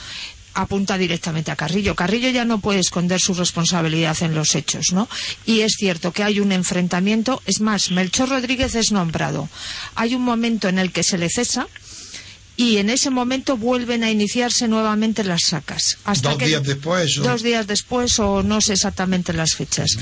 apunta 0.54 0.98
directamente 0.98 1.52
a 1.52 1.56
Carrillo. 1.56 1.94
Carrillo 1.94 2.30
ya 2.30 2.44
no 2.44 2.58
puede 2.58 2.80
esconder 2.80 3.20
su 3.20 3.32
responsabilidad 3.34 4.16
en 4.22 4.34
los 4.34 4.56
hechos, 4.56 4.92
¿no? 4.92 5.08
Y 5.46 5.60
es 5.60 5.74
cierto 5.78 6.12
que 6.12 6.24
hay 6.24 6.40
un 6.40 6.50
enfrentamiento. 6.50 7.40
Es 7.46 7.60
más, 7.60 7.92
Melchor 7.92 8.30
Rodríguez 8.30 8.74
es 8.74 8.90
nombrado. 8.90 9.48
Hay 9.94 10.16
un 10.16 10.22
momento 10.22 10.68
en 10.68 10.78
el 10.80 10.90
que 10.90 11.04
se 11.04 11.16
le 11.16 11.28
cesa 11.28 11.68
y 12.58 12.76
en 12.78 12.90
ese 12.90 13.08
momento 13.08 13.56
vuelven 13.56 14.02
a 14.02 14.10
iniciarse 14.10 14.66
nuevamente 14.66 15.22
las 15.22 15.42
sacas. 15.46 15.96
Hasta 16.04 16.30
Dos 16.30 16.38
que- 16.38 16.46
días 16.48 16.64
después. 16.64 17.16
o- 17.18 17.22
Dos 17.22 17.42
días 17.44 17.66
después 17.68 18.18
o 18.18 18.42
no 18.42 18.60
sé 18.60 18.72
exactamente 18.72 19.32
las 19.32 19.54
fechas. 19.54 19.96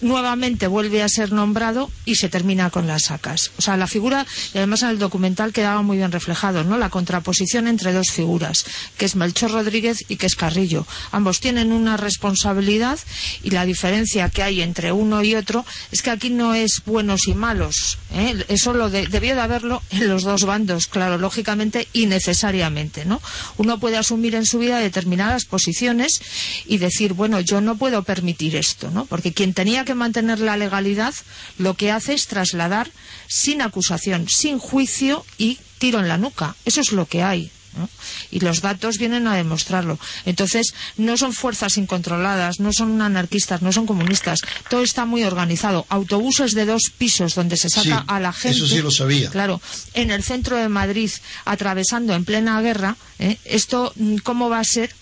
Nuevamente 0.00 0.66
vuelve 0.68 1.02
a 1.02 1.08
ser 1.08 1.32
nombrado 1.32 1.90
y 2.04 2.14
se 2.14 2.28
termina 2.28 2.70
con 2.70 2.86
las 2.86 3.04
sacas. 3.06 3.50
O 3.58 3.62
sea, 3.62 3.76
la 3.76 3.86
figura, 3.88 4.24
y 4.54 4.58
además 4.58 4.82
en 4.82 4.90
el 4.90 4.98
documental 4.98 5.52
quedaba 5.52 5.82
muy 5.82 5.96
bien 5.96 6.12
reflejado, 6.12 6.62
¿no? 6.62 6.78
La 6.78 6.88
contraposición 6.88 7.66
entre 7.66 7.92
dos 7.92 8.10
figuras, 8.10 8.64
que 8.96 9.04
es 9.06 9.16
Melchor 9.16 9.50
Rodríguez 9.50 10.04
y 10.08 10.16
que 10.16 10.26
es 10.26 10.36
Carrillo. 10.36 10.86
Ambos 11.10 11.40
tienen 11.40 11.72
una 11.72 11.96
responsabilidad 11.96 12.98
y 13.42 13.50
la 13.50 13.64
diferencia 13.64 14.28
que 14.30 14.42
hay 14.42 14.60
entre 14.62 14.92
uno 14.92 15.22
y 15.24 15.34
otro 15.34 15.64
es 15.90 16.02
que 16.02 16.10
aquí 16.10 16.30
no 16.30 16.54
es 16.54 16.82
buenos 16.86 17.26
y 17.26 17.34
malos. 17.34 17.98
¿eh? 18.12 18.44
Eso 18.48 18.72
lo 18.74 18.90
de- 18.90 19.06
debió 19.08 19.34
de 19.34 19.40
haberlo 19.40 19.82
en 19.90 20.08
los 20.08 20.22
dos 20.22 20.44
bandos, 20.44 20.86
claro, 20.86 21.18
lógicamente 21.18 21.88
y 21.92 22.06
necesariamente, 22.06 23.04
¿no? 23.04 23.20
Uno 23.56 23.78
puede 23.80 23.96
asumir 23.96 24.34
en 24.36 24.46
su 24.46 24.58
vida 24.60 24.78
determinadas 24.78 25.44
posiciones 25.44 26.20
y 26.66 26.78
decir, 26.78 27.14
bueno, 27.14 27.40
yo 27.40 27.60
no 27.60 27.76
puedo 27.76 28.04
permitir 28.04 28.54
esto, 28.54 28.90
¿no? 28.92 29.04
Porque 29.06 29.32
quien 29.32 29.54
tenía 29.54 29.84
que 29.88 29.94
mantener 29.94 30.38
la 30.38 30.56
legalidad 30.58 31.14
lo 31.56 31.72
que 31.74 31.90
hace 31.90 32.12
es 32.12 32.26
trasladar 32.26 32.90
sin 33.26 33.62
acusación, 33.62 34.28
sin 34.28 34.58
juicio 34.58 35.24
y 35.38 35.58
tiro 35.78 35.98
en 36.00 36.08
la 36.08 36.18
nuca. 36.18 36.54
Eso 36.66 36.80
es 36.82 36.92
lo 36.92 37.06
que 37.06 37.22
hay. 37.22 37.50
¿no? 37.76 37.88
Y 38.30 38.40
los 38.40 38.60
datos 38.60 38.98
vienen 38.98 39.26
a 39.28 39.34
demostrarlo. 39.36 39.98
Entonces, 40.26 40.74
no 40.96 41.16
son 41.16 41.32
fuerzas 41.32 41.76
incontroladas, 41.78 42.60
no 42.60 42.72
son 42.72 43.00
anarquistas, 43.00 43.62
no 43.62 43.72
son 43.72 43.86
comunistas. 43.86 44.40
Todo 44.68 44.82
está 44.82 45.04
muy 45.06 45.22
organizado. 45.22 45.86
Autobuses 45.88 46.54
de 46.54 46.66
dos 46.66 46.90
pisos 46.98 47.34
donde 47.34 47.56
se 47.56 47.70
saca 47.70 48.00
Sí, 48.00 48.04
a 48.08 48.20
la 48.20 48.32
gente. 48.32 48.56
eso 48.58 48.66
sí 48.66 48.82
lo 48.82 48.90
sabía. 48.90 49.30
Claro, 49.30 49.60
en 49.94 50.10
el 50.10 50.22
centro 50.22 50.56
de 50.56 50.68
Madrid, 50.68 51.10
atravesando 51.44 52.14
en 52.14 52.24
plena 52.24 52.60
guerra, 52.60 52.96
¿eh? 53.18 53.38
esto, 53.44 53.92
mm, 53.96 54.16
¿cómo 54.18 54.48
va 54.50 54.58
a 54.60 54.64
ser? 54.64 54.92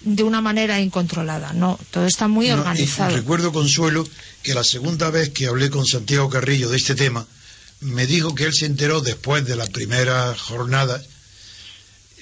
De 0.00 0.22
una 0.22 0.40
manera 0.40 0.80
incontrolada. 0.80 1.52
No, 1.52 1.78
todo 1.90 2.06
está 2.06 2.28
muy 2.28 2.48
No, 2.48 2.56
y 2.56 2.58
organizado. 2.58 3.16
recuerdo, 3.16 3.52
Consuelo, 3.52 4.06
que 4.42 4.54
la 4.54 4.64
segunda 4.64 5.10
vez 5.10 5.30
que 5.30 5.46
hablé 5.46 5.70
con 5.70 5.86
Santiago 5.86 6.28
Carrillo 6.30 6.68
de 6.70 6.76
este 6.76 6.94
tema, 6.94 7.26
me 7.80 8.06
dijo 8.06 8.34
que 8.34 8.44
él 8.44 8.54
se 8.54 8.66
enteró 8.66 9.00
después 9.00 9.44
de 9.46 9.56
la 9.56 9.66
primera 9.66 10.34
jornada, 10.38 11.02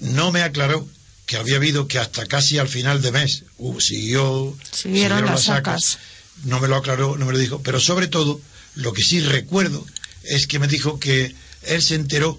no 0.01 0.33
me 0.33 0.43
aclaró 0.43 0.87
que 1.27 1.37
había 1.37 1.57
habido 1.57 1.89
que 1.89 1.99
hasta 1.99 2.27
casi 2.27 2.59
al 2.59 2.69
final 2.69 3.01
de 3.03 3.13
mes 3.13 3.45
hubo- 3.59 3.81
siguió, 3.81 4.57
Siguieron 4.73 5.25
las 5.25 5.45
sacas. 5.45 5.99
no 6.45 6.61
me 6.61 6.69
lo 6.69 6.77
aclaró, 6.77 7.17
no 7.17 7.25
me 7.27 7.33
lo 7.33 7.39
dijo, 7.39 7.63
pero 7.63 7.81
sobre 7.81 8.09
todo 8.09 8.41
lo 8.75 8.93
que 8.93 9.03
sí 9.03 9.21
recuerdo 9.21 9.85
es 10.25 10.47
que 10.47 10.59
me 10.59 10.67
dijo 10.69 10.99
que 10.99 11.35
él 11.63 11.83
se 11.83 11.95
enteró 11.95 12.39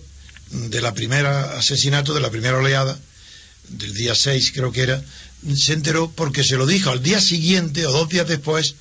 de 0.52 0.82
la 0.82 0.94
primera 0.94 1.58
asesinato, 1.58 2.14
de 2.14 2.22
la 2.22 2.30
primera 2.30 2.58
oleada, 2.58 3.00
del 3.70 3.94
día 3.96 4.14
6 4.14 4.52
creo 4.54 4.72
que 4.72 4.82
era, 4.84 5.04
se 5.56 5.74
enteró 5.74 6.12
porque 6.12 6.44
se 6.44 6.58
lo 6.58 6.66
dijo 6.66 6.90
al 6.90 7.04
día 7.04 7.22
siguiente 7.22 7.86
o 7.86 7.92
dos 7.92 8.10
días 8.10 8.28
después 8.28 8.76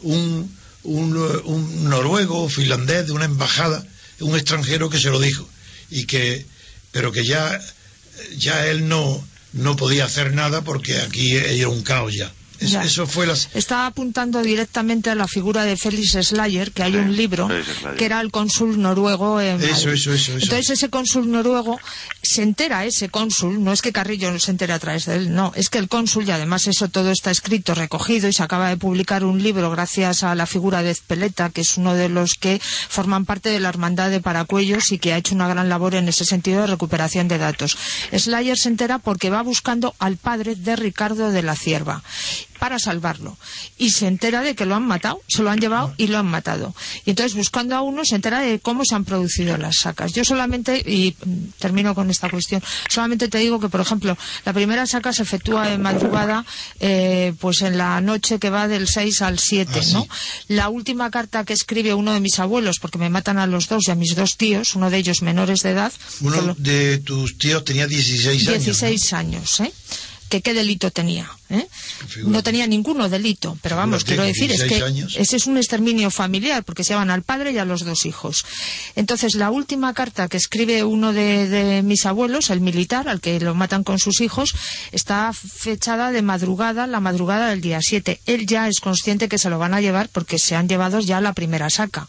un, 0.00 0.56
un, 0.82 1.16
eh, 1.16 1.40
un 1.44 1.88
noruego 1.88 2.44
o 2.44 2.48
finlandés 2.48 3.06
de 3.06 3.12
una 3.12 3.24
embajada, 3.24 3.86
un 4.20 4.36
extranjero 4.36 4.90
que 4.90 4.98
se 4.98 5.10
lo 5.10 5.20
dijo 5.20 5.48
y 5.90 6.04
que 6.04 6.46
pero 6.90 7.12
que 7.12 7.24
ya 7.24 7.60
ya 8.36 8.66
él 8.66 8.88
no 8.88 9.24
no 9.52 9.76
podía 9.76 10.04
hacer 10.04 10.34
nada 10.34 10.62
porque 10.62 10.98
aquí 10.98 11.36
era 11.36 11.68
un 11.68 11.82
caos 11.82 12.14
ya. 12.14 12.32
Es- 12.60 12.70
Ya. 12.72 12.82
eso 12.84 13.06
fue 13.06 13.26
las 13.26 13.48
Está 13.54 13.86
apuntando 13.86 14.42
directamente 14.42 15.10
a 15.10 15.14
la 15.14 15.28
figura 15.28 15.64
de 15.64 15.76
Félix 15.76 16.12
Slayer, 16.20 16.72
que 16.72 16.82
hay 16.82 16.96
un 16.96 17.16
libro, 17.16 17.48
que 17.96 18.04
era 18.04 18.20
el 18.20 18.30
cónsul 18.30 18.80
noruego 18.80 19.40
en 19.40 19.56
Eso, 19.62 19.66
Madrid. 19.68 19.72
eso, 19.76 19.90
eso, 19.92 20.12
eso. 20.12 20.32
Entonces 20.34 20.70
ese 20.70 20.88
cónsul 20.90 21.30
noruego 21.30 21.78
se 22.22 22.42
entera, 22.42 22.84
ese 22.84 23.08
cónsul, 23.08 23.62
no 23.62 23.72
es 23.72 23.80
que 23.82 23.92
Carrillo 23.92 24.30
no 24.32 24.38
se 24.38 24.50
entere 24.50 24.72
a 24.72 24.78
través 24.78 25.06
de 25.06 25.16
él, 25.16 25.34
no, 25.34 25.52
es 25.54 25.70
que 25.70 25.78
el 25.78 25.88
cónsul, 25.88 26.26
y 26.26 26.30
además 26.32 26.66
eso 26.66 26.88
todo 26.88 27.10
está 27.10 27.30
escrito, 27.30 27.74
recogido, 27.74 28.28
y 28.28 28.32
se 28.32 28.42
acaba 28.42 28.68
de 28.68 28.76
publicar 28.76 29.24
un 29.24 29.42
libro 29.42 29.70
gracias 29.70 30.22
a 30.24 30.34
la 30.34 30.46
figura 30.46 30.82
de 30.82 30.90
Ezpeleta, 30.90 31.50
que 31.50 31.60
es 31.60 31.76
uno 31.76 31.94
de 31.94 32.08
los 32.08 32.34
que 32.34 32.60
forman 32.88 33.24
parte 33.24 33.50
de 33.50 33.60
la 33.60 33.68
hermandad 33.68 34.10
de 34.10 34.20
Paracuellos 34.20 34.92
y 34.92 34.98
que 34.98 35.12
ha 35.12 35.16
hecho 35.16 35.34
una 35.34 35.48
gran 35.48 35.68
labor 35.68 35.94
en 35.94 36.08
ese 36.08 36.24
sentido 36.24 36.60
de 36.62 36.66
recuperación 36.66 37.28
de 37.28 37.38
datos. 37.38 37.76
Slayer 38.12 38.58
se 38.58 38.68
entera 38.68 38.98
porque 38.98 39.30
va 39.30 39.42
buscando 39.42 39.94
al 39.98 40.16
padre 40.16 40.56
de 40.56 40.76
Ricardo 40.76 41.30
de 41.30 41.42
la 41.42 41.54
Cierva 41.54 42.02
para 42.58 42.78
salvarlo. 42.78 43.36
Y 43.76 43.90
se 43.90 44.06
entera 44.06 44.42
de 44.42 44.54
que 44.54 44.66
lo 44.66 44.74
han 44.74 44.86
matado, 44.86 45.20
se 45.28 45.42
lo 45.42 45.50
han 45.50 45.58
llevado 45.58 45.94
y 45.96 46.08
lo 46.08 46.18
han 46.18 46.26
matado. 46.26 46.74
Y 47.04 47.10
entonces, 47.10 47.34
buscando 47.34 47.76
a 47.76 47.82
uno, 47.82 48.04
se 48.04 48.16
entera 48.16 48.40
de 48.40 48.58
cómo 48.60 48.84
se 48.84 48.94
han 48.94 49.04
producido 49.04 49.56
las 49.56 49.76
sacas. 49.76 50.12
Yo 50.12 50.24
solamente, 50.24 50.78
y 50.78 51.16
mm, 51.24 51.58
termino 51.58 51.94
con 51.94 52.10
esta 52.10 52.28
cuestión, 52.28 52.62
solamente 52.88 53.28
te 53.28 53.38
digo 53.38 53.60
que, 53.60 53.68
por 53.68 53.80
ejemplo, 53.80 54.16
la 54.44 54.52
primera 54.52 54.86
saca 54.86 55.12
se 55.12 55.22
efectúa 55.22 55.72
en 55.72 55.82
madrugada, 55.82 56.44
eh, 56.80 57.32
pues 57.40 57.62
en 57.62 57.78
la 57.78 58.00
noche 58.00 58.38
que 58.38 58.50
va 58.50 58.68
del 58.68 58.88
6 58.88 59.22
al 59.22 59.38
7, 59.38 59.80
¿no? 59.92 60.06
La 60.48 60.68
última 60.68 61.10
carta 61.10 61.44
que 61.44 61.52
escribe 61.52 61.94
uno 61.94 62.12
de 62.12 62.20
mis 62.20 62.38
abuelos, 62.38 62.78
porque 62.80 62.98
me 62.98 63.10
matan 63.10 63.38
a 63.38 63.46
los 63.46 63.68
dos 63.68 63.88
y 63.88 63.90
a 63.90 63.94
mis 63.94 64.14
dos 64.14 64.36
tíos, 64.36 64.74
uno 64.74 64.90
de 64.90 64.98
ellos 64.98 65.22
menores 65.22 65.62
de 65.62 65.70
edad, 65.70 65.92
Uno 66.20 66.54
de 66.58 66.98
tus 66.98 67.38
tíos 67.38 67.64
tenía 67.64 67.86
16 67.86 68.48
años. 68.48 68.64
16 68.64 69.12
años, 69.12 69.60
¿eh? 69.60 69.72
Que 70.28 70.40
qué 70.42 70.54
delito 70.54 70.90
tenía. 70.90 71.30
¿eh? 71.50 71.66
No 72.24 72.42
tenía 72.42 72.66
ninguno 72.66 73.08
delito, 73.08 73.56
pero 73.62 73.76
vamos, 73.76 74.04
quiero 74.04 74.22
decir, 74.22 74.50
es 74.52 74.58
16 74.58 74.78
que 74.80 74.84
años. 74.86 75.16
ese 75.18 75.36
es 75.36 75.46
un 75.46 75.56
exterminio 75.56 76.10
familiar, 76.10 76.62
porque 76.64 76.84
se 76.84 76.92
llaman 76.92 77.10
al 77.10 77.22
padre 77.22 77.52
y 77.52 77.58
a 77.58 77.64
los 77.64 77.84
dos 77.84 78.04
hijos. 78.06 78.44
Entonces, 78.96 79.34
la 79.34 79.50
última 79.50 79.94
carta 79.94 80.28
que 80.28 80.36
escribe 80.36 80.84
uno 80.84 81.12
de, 81.12 81.48
de 81.48 81.82
mis 81.82 82.04
abuelos, 82.06 82.50
el 82.50 82.60
militar, 82.60 83.08
al 83.08 83.20
que 83.20 83.40
lo 83.40 83.54
matan 83.54 83.84
con 83.84 83.98
sus 83.98 84.20
hijos, 84.20 84.54
está 84.92 85.32
fechada 85.32 86.10
de 86.12 86.22
madrugada, 86.22 86.86
la 86.86 87.00
madrugada 87.00 87.48
del 87.48 87.60
día 87.60 87.78
7. 87.80 88.20
Él 88.26 88.46
ya 88.46 88.68
es 88.68 88.80
consciente 88.80 89.28
que 89.28 89.38
se 89.38 89.48
lo 89.50 89.58
van 89.58 89.72
a 89.74 89.80
llevar 89.80 90.08
porque 90.10 90.38
se 90.38 90.54
han 90.56 90.68
llevado 90.68 91.00
ya 91.00 91.20
la 91.20 91.32
primera 91.32 91.70
saca. 91.70 92.06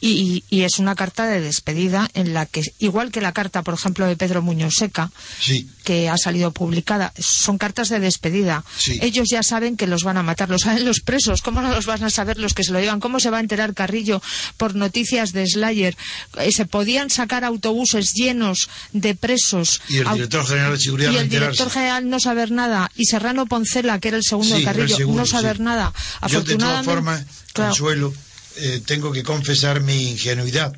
Y, 0.00 0.44
y 0.48 0.62
es 0.62 0.78
una 0.78 0.94
carta 0.94 1.26
de 1.26 1.40
despedida 1.40 2.08
en 2.14 2.32
la 2.32 2.46
que, 2.46 2.62
igual 2.78 3.10
que 3.10 3.20
la 3.20 3.32
carta, 3.32 3.62
por 3.62 3.74
ejemplo, 3.74 4.06
de 4.06 4.16
Pedro 4.16 4.42
Muñoz 4.42 4.74
Seca, 4.76 5.10
Sí. 5.40 5.68
que 5.82 6.08
ha 6.08 6.16
salido 6.16 6.52
publicada, 6.52 7.12
son 7.48 7.56
cartas 7.56 7.88
de 7.88 7.98
despedida. 7.98 8.62
Sí. 8.76 8.98
Ellos 9.00 9.28
ya 9.30 9.42
saben 9.42 9.78
que 9.78 9.86
los 9.86 10.04
van 10.04 10.18
a 10.18 10.22
matar, 10.22 10.50
lo 10.50 10.58
saben 10.58 10.84
los 10.84 11.00
presos. 11.00 11.40
¿Cómo 11.40 11.62
no 11.62 11.70
los 11.70 11.86
van 11.86 12.04
a 12.04 12.10
saber 12.10 12.36
los 12.36 12.52
que 12.52 12.62
se 12.62 12.72
lo 12.72 12.78
llevan? 12.78 13.00
¿Cómo 13.00 13.20
se 13.20 13.30
va 13.30 13.38
a 13.38 13.40
enterar 13.40 13.72
Carrillo 13.72 14.20
por 14.58 14.74
noticias 14.74 15.32
de 15.32 15.46
Slayer? 15.46 15.96
Eh, 16.40 16.52
se 16.52 16.66
podían 16.66 17.08
sacar 17.08 17.46
autobuses 17.46 18.12
llenos 18.12 18.68
de 18.92 19.14
presos. 19.14 19.80
Y 19.88 19.96
el 19.96 20.12
director 20.12 20.46
general 20.46 20.72
de 20.72 20.78
seguridad 20.78 21.10
y 21.10 21.16
el 21.16 21.30
director 21.30 21.70
general 21.70 22.10
no 22.10 22.20
saber 22.20 22.50
nada. 22.50 22.90
Y 22.96 23.06
Serrano 23.06 23.46
Poncela, 23.46 23.98
que 23.98 24.08
era 24.08 24.18
el 24.18 24.24
segundo 24.24 24.54
Sí, 24.54 24.60
de 24.60 24.64
Carrillo, 24.66 24.96
segundo, 24.98 25.22
no 25.22 25.26
saber 25.26 25.56
sí. 25.56 25.62
nada. 25.62 25.94
Yo, 26.28 26.42
de 26.42 26.56
todas 26.56 26.84
formas, 26.84 27.24
claro. 27.54 27.70
Consuelo, 27.70 28.12
eh, 28.56 28.82
tengo 28.84 29.10
que 29.10 29.22
confesar 29.22 29.80
mi 29.80 30.10
ingenuidad, 30.10 30.76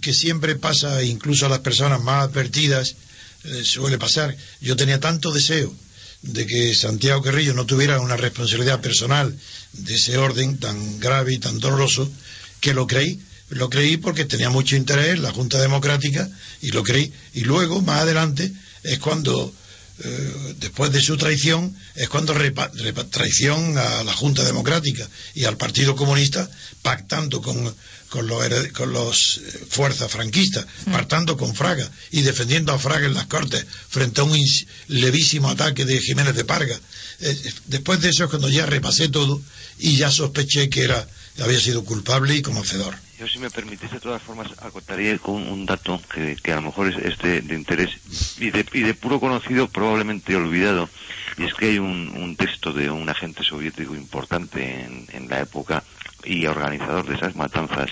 que 0.00 0.14
siempre 0.14 0.56
pasa, 0.56 1.02
incluso 1.02 1.44
a 1.44 1.50
las 1.50 1.58
personas 1.58 2.00
más 2.00 2.24
advertidas, 2.24 2.94
eh, 3.44 3.64
suele 3.64 3.98
pasar. 3.98 4.34
Yo 4.62 4.76
tenía 4.76 4.98
tanto 4.98 5.30
deseo 5.30 5.74
de 6.22 6.46
que 6.46 6.74
Santiago 6.74 7.22
Carrillo 7.22 7.54
no 7.54 7.66
tuviera 7.66 8.00
una 8.00 8.16
responsabilidad 8.16 8.80
personal 8.80 9.36
de 9.72 9.94
ese 9.94 10.16
orden 10.18 10.58
tan 10.58 10.98
grave 10.98 11.34
y 11.34 11.38
tan 11.38 11.58
doloroso, 11.58 12.10
que 12.60 12.74
lo 12.74 12.86
creí. 12.86 13.20
Lo 13.50 13.70
creí 13.70 13.96
porque 13.96 14.24
tenía 14.24 14.50
mucho 14.50 14.74
interés 14.74 15.20
la 15.20 15.30
Junta 15.32 15.60
Democrática 15.60 16.28
y 16.62 16.70
lo 16.70 16.82
creí. 16.82 17.12
Y 17.34 17.42
luego, 17.42 17.80
más 17.80 18.00
adelante, 18.00 18.50
es 18.82 18.98
cuando 18.98 19.54
eh, 20.02 20.54
después 20.58 20.90
de 20.92 21.00
su 21.00 21.16
traición, 21.16 21.74
es 21.94 22.08
cuando 22.08 22.34
repa- 22.34 22.70
traición 23.08 23.78
a 23.78 24.02
la 24.02 24.12
Junta 24.12 24.42
Democrática 24.44 25.08
y 25.34 25.44
al 25.44 25.56
Partido 25.56 25.94
Comunista, 25.94 26.50
pactando 26.82 27.40
con, 27.40 27.72
con 28.16 28.26
los, 28.26 28.68
con 28.72 28.92
los 28.92 29.38
eh, 29.38 29.66
fuerzas 29.68 30.10
franquistas, 30.10 30.66
pactando 30.90 31.36
con 31.36 31.54
Fraga 31.54 31.86
y 32.10 32.22
defendiendo 32.22 32.72
a 32.72 32.78
Fraga 32.78 33.06
en 33.06 33.14
las 33.14 33.26
Cortes 33.26 33.66
frente 33.88 34.22
a 34.22 34.24
un 34.24 34.36
levísimo 34.88 35.50
ataque 35.50 35.84
de 35.84 36.00
Jiménez 36.00 36.34
de 36.34 36.44
Parga. 36.44 36.74
Eh, 36.74 36.80
eh, 37.44 37.52
después 37.66 38.00
de 38.00 38.08
eso 38.08 38.24
es 38.24 38.30
cuando 38.30 38.48
ya 38.48 38.64
repasé 38.64 39.08
todo 39.10 39.40
y 39.78 39.96
ya 39.96 40.10
sospeché 40.10 40.70
que 40.70 40.84
era 40.84 41.06
había 41.42 41.60
sido 41.60 41.84
culpable 41.84 42.34
y 42.34 42.40
conocedor. 42.40 42.94
Yo, 43.18 43.28
si 43.28 43.38
me 43.38 43.50
permitís, 43.50 43.90
de 43.90 44.00
todas 44.00 44.22
formas, 44.22 44.48
acotaría 44.58 45.18
con 45.18 45.46
un 45.46 45.66
dato 45.66 46.00
que, 46.14 46.36
que 46.42 46.52
a 46.52 46.56
lo 46.56 46.62
mejor 46.62 46.88
es, 46.88 46.96
es 47.04 47.18
de, 47.18 47.42
de 47.42 47.54
interés 47.54 47.90
y 48.38 48.50
de, 48.50 48.64
y 48.72 48.80
de 48.80 48.94
puro 48.94 49.20
conocido, 49.20 49.68
probablemente 49.68 50.34
olvidado, 50.34 50.88
y 51.36 51.44
es 51.44 51.52
que 51.52 51.66
hay 51.66 51.78
un, 51.78 52.08
un 52.16 52.36
texto 52.36 52.72
de 52.72 52.90
un 52.90 53.08
agente 53.08 53.44
soviético 53.44 53.94
importante 53.94 54.84
en, 54.84 55.06
en 55.12 55.28
la 55.28 55.40
época 55.40 55.84
y 56.26 56.46
organizador 56.46 57.06
de 57.06 57.14
esas 57.14 57.34
matanzas, 57.36 57.90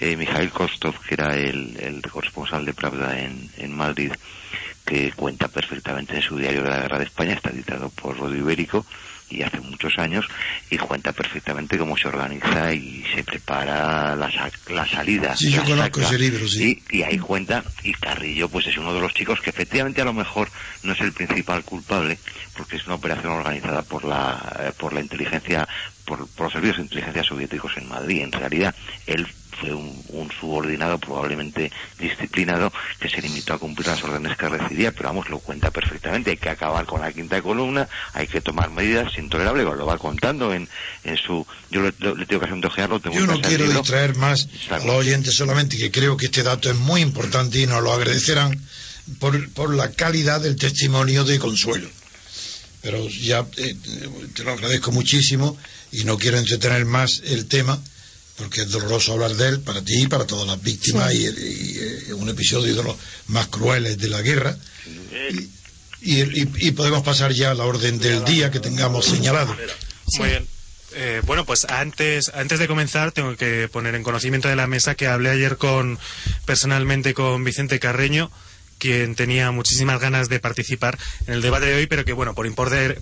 eh, 0.00 0.16
Mikhail 0.16 0.50
Kostov, 0.50 0.94
que 1.00 1.14
era 1.14 1.34
el, 1.34 1.76
el 1.80 2.02
corresponsal 2.02 2.64
de 2.64 2.74
Pravda 2.74 3.18
en, 3.18 3.50
en 3.56 3.74
Madrid, 3.76 4.12
que 4.84 5.12
cuenta 5.12 5.48
perfectamente 5.48 6.16
en 6.16 6.22
su 6.22 6.36
diario 6.36 6.62
de 6.62 6.68
la 6.70 6.80
Guerra 6.80 6.98
de 6.98 7.04
España, 7.04 7.34
está 7.34 7.50
editado 7.50 7.88
por 7.90 8.18
Rodrigo 8.18 8.44
Ibérico, 8.46 8.86
y 9.30 9.42
hace 9.42 9.60
muchos 9.60 9.94
años 9.98 10.26
y 10.68 10.76
cuenta 10.76 11.12
perfectamente 11.12 11.78
cómo 11.78 11.96
se 11.96 12.06
organiza 12.08 12.70
y 12.74 13.02
se 13.14 13.24
prepara 13.24 14.14
la, 14.14 14.30
sa- 14.30 14.50
la 14.66 14.86
salida. 14.86 15.34
Sí, 15.36 15.50
yo 15.50 15.62
conozco 15.64 16.00
ese 16.02 16.18
libro, 16.18 16.46
sí. 16.46 16.82
Y, 16.90 16.98
y 16.98 17.02
ahí 17.02 17.16
cuenta, 17.18 17.64
y 17.82 17.92
Carrillo 17.94 18.50
pues 18.50 18.66
es 18.66 18.76
uno 18.76 18.92
de 18.92 19.00
los 19.00 19.14
chicos 19.14 19.40
que 19.40 19.48
efectivamente 19.48 20.02
a 20.02 20.04
lo 20.04 20.12
mejor 20.12 20.50
no 20.82 20.92
es 20.92 21.00
el 21.00 21.14
principal 21.14 21.64
culpable, 21.64 22.18
porque 22.54 22.76
es 22.76 22.84
una 22.86 22.96
operación 22.96 23.32
organizada 23.32 23.82
por 23.84 24.04
la, 24.04 24.54
eh, 24.60 24.72
por 24.78 24.92
la 24.92 25.00
inteligencia, 25.00 25.66
por, 26.04 26.26
por 26.28 26.44
los 26.44 26.52
servicios 26.52 26.76
de 26.78 26.82
inteligencia 26.84 27.24
soviéticos 27.24 27.72
en 27.76 27.88
Madrid. 27.88 28.22
En 28.22 28.32
realidad, 28.32 28.74
él 29.06 29.26
fue 29.60 29.72
un, 29.74 30.02
un 30.08 30.30
subordinado 30.32 30.98
probablemente 30.98 31.70
disciplinado 31.98 32.72
que 32.98 33.08
se 33.08 33.20
limitó 33.20 33.54
a 33.54 33.58
cumplir 33.58 33.86
las 33.86 34.02
órdenes 34.02 34.36
que 34.36 34.48
recibía, 34.48 34.92
pero 34.92 35.10
vamos, 35.10 35.28
lo 35.28 35.38
cuenta 35.38 35.70
perfectamente. 35.70 36.30
Hay 36.30 36.36
que 36.36 36.48
acabar 36.48 36.86
con 36.86 37.00
la 37.00 37.12
quinta 37.12 37.40
columna, 37.42 37.88
hay 38.14 38.26
que 38.26 38.40
tomar 38.40 38.70
medidas 38.70 39.16
intolerables, 39.18 39.64
lo 39.64 39.86
va 39.86 39.98
contando 39.98 40.52
en, 40.52 40.68
en 41.04 41.16
su... 41.16 41.46
Yo 41.70 41.82
le, 41.82 41.92
le 41.98 42.26
tengo 42.26 42.40
que 42.40 42.46
hacer 42.46 42.52
un 42.52 42.64
ojearlo, 42.64 43.00
tengo 43.00 43.16
Yo 43.16 43.26
no 43.26 43.40
quiero 43.40 43.68
distraer 43.68 44.16
más 44.16 44.48
a 44.70 44.78
los 44.78 44.96
oyentes 44.96 45.34
solamente 45.36 45.76
que 45.76 45.90
creo 45.90 46.16
que 46.16 46.26
este 46.26 46.42
dato 46.42 46.70
es 46.70 46.76
muy 46.76 47.00
importante 47.00 47.60
y 47.60 47.66
nos 47.66 47.82
lo 47.82 47.92
agradecerán 47.92 48.58
por, 49.18 49.48
por 49.50 49.74
la 49.74 49.90
calidad 49.92 50.40
del 50.40 50.56
testimonio 50.56 51.24
de 51.24 51.38
Consuelo. 51.38 51.88
Pero 52.82 53.08
ya 53.08 53.46
eh, 53.56 53.76
te 54.34 54.44
lo 54.44 54.52
agradezco 54.52 54.90
muchísimo 54.92 55.56
y 55.92 56.04
no 56.04 56.18
quiero 56.18 56.38
entretener 56.38 56.84
más 56.84 57.22
el 57.24 57.46
tema 57.46 57.80
porque 58.36 58.62
es 58.62 58.70
doloroso 58.70 59.12
hablar 59.12 59.34
de 59.34 59.48
él 59.48 59.60
para 59.60 59.82
ti 59.82 60.02
y 60.02 60.06
para 60.08 60.26
todas 60.26 60.46
las 60.48 60.60
víctimas 60.60 61.12
y, 61.14 61.18
y, 61.26 61.76
eh, 62.08 62.14
un 62.14 62.28
episodio 62.28 62.74
de 62.74 62.82
los 62.82 62.96
más 63.28 63.46
crueles 63.48 63.98
de 63.98 64.08
la 64.08 64.20
guerra. 64.22 64.56
Y, 66.00 66.20
y- 66.22 66.52
y 66.58 66.70
podemos 66.72 67.02
pasar 67.04 67.32
ya 67.32 67.52
a 67.52 67.54
la 67.54 67.64
orden 67.64 67.98
del 68.00 68.24
día 68.24 68.50
que 68.50 68.58
tengamos 68.58 69.04
señalado. 69.06 69.54
Muy 70.18 70.28
bien. 70.28 70.46
Eh, 70.94 71.22
bueno, 71.24 71.46
pues 71.46 71.64
antes, 71.66 72.30
antes 72.34 72.58
de 72.58 72.66
comenzar 72.66 73.12
tengo 73.12 73.36
que 73.36 73.68
poner 73.68 73.94
en 73.94 74.02
conocimiento 74.02 74.48
de 74.48 74.56
la 74.56 74.66
mesa 74.66 74.94
que 74.94 75.06
hablé 75.06 75.30
ayer 75.30 75.56
con 75.56 75.98
personalmente 76.44 77.14
con 77.14 77.44
Vicente 77.44 77.78
Carreño, 77.78 78.30
quien 78.82 79.14
tenía 79.14 79.52
muchísimas 79.52 80.00
ganas 80.00 80.28
de 80.28 80.40
participar 80.40 80.98
en 81.28 81.34
el 81.34 81.40
debate 81.40 81.66
de 81.66 81.74
hoy, 81.76 81.86
pero 81.86 82.04
que 82.04 82.12
bueno, 82.12 82.34
por, 82.34 82.52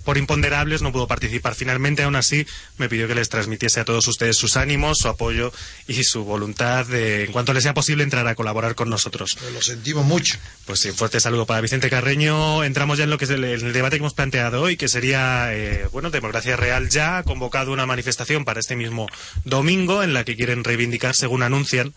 por 0.03 0.17
imponderables 0.19 0.83
no 0.83 0.91
pudo 0.91 1.07
participar. 1.07 1.55
Finalmente, 1.55 2.03
aún 2.03 2.15
así, 2.15 2.45
me 2.77 2.87
pidió 2.87 3.07
que 3.07 3.15
les 3.15 3.29
transmitiese 3.29 3.79
a 3.79 3.85
todos 3.85 4.07
ustedes 4.07 4.37
sus 4.37 4.57
ánimos, 4.57 4.99
su 4.99 5.07
apoyo 5.07 5.51
y 5.87 6.03
su 6.03 6.23
voluntad 6.23 6.85
de, 6.85 7.23
en 7.23 7.31
cuanto 7.31 7.51
les 7.51 7.63
sea 7.63 7.73
posible, 7.73 8.03
entrar 8.03 8.27
a 8.27 8.35
colaborar 8.35 8.75
con 8.75 8.91
nosotros. 8.91 9.35
Lo 9.55 9.61
sentimos 9.63 10.05
mucho. 10.05 10.37
Pues 10.67 10.81
sí, 10.81 10.91
fuerte 10.91 11.19
saludo 11.19 11.47
para 11.47 11.61
Vicente 11.61 11.89
Carreño. 11.89 12.63
Entramos 12.63 12.99
ya 12.99 13.05
en 13.05 13.09
lo 13.09 13.17
que 13.17 13.25
es 13.25 13.31
el 13.31 13.73
debate 13.73 13.95
que 13.95 14.01
hemos 14.01 14.13
planteado 14.13 14.61
hoy, 14.61 14.77
que 14.77 14.87
sería, 14.87 15.51
eh, 15.51 15.87
bueno, 15.91 16.11
Democracia 16.11 16.55
Real 16.57 16.89
ya 16.89 17.17
ha 17.17 17.23
convocado 17.23 17.71
una 17.71 17.87
manifestación 17.87 18.45
para 18.45 18.59
este 18.59 18.75
mismo 18.75 19.07
domingo 19.45 20.03
en 20.03 20.13
la 20.13 20.25
que 20.25 20.35
quieren 20.35 20.63
reivindicar, 20.63 21.15
según 21.15 21.41
anuncian, 21.41 21.95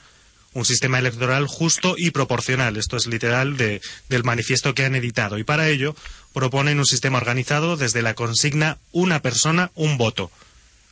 un 0.55 0.65
sistema 0.65 0.99
electoral 0.99 1.47
justo 1.47 1.95
y 1.99 2.11
proporcional. 2.11 2.77
Esto 2.77 2.97
es 2.97 3.07
literal 3.07 3.57
de- 3.57 3.81
del 4.09 4.25
manifiesto 4.25 4.75
que 4.75 4.85
han 4.85 4.95
editado. 4.95 5.39
Y 5.39 5.45
para 5.45 5.69
ello 5.69 5.95
proponen 6.33 6.79
un 6.79 6.87
sistema 6.87 7.19
organizado 7.19 7.77
desde 7.77 8.03
la 8.03 8.15
consigna 8.15 8.79
una 8.93 9.21
persona, 9.21 9.71
un 9.75 9.99
voto 9.99 10.31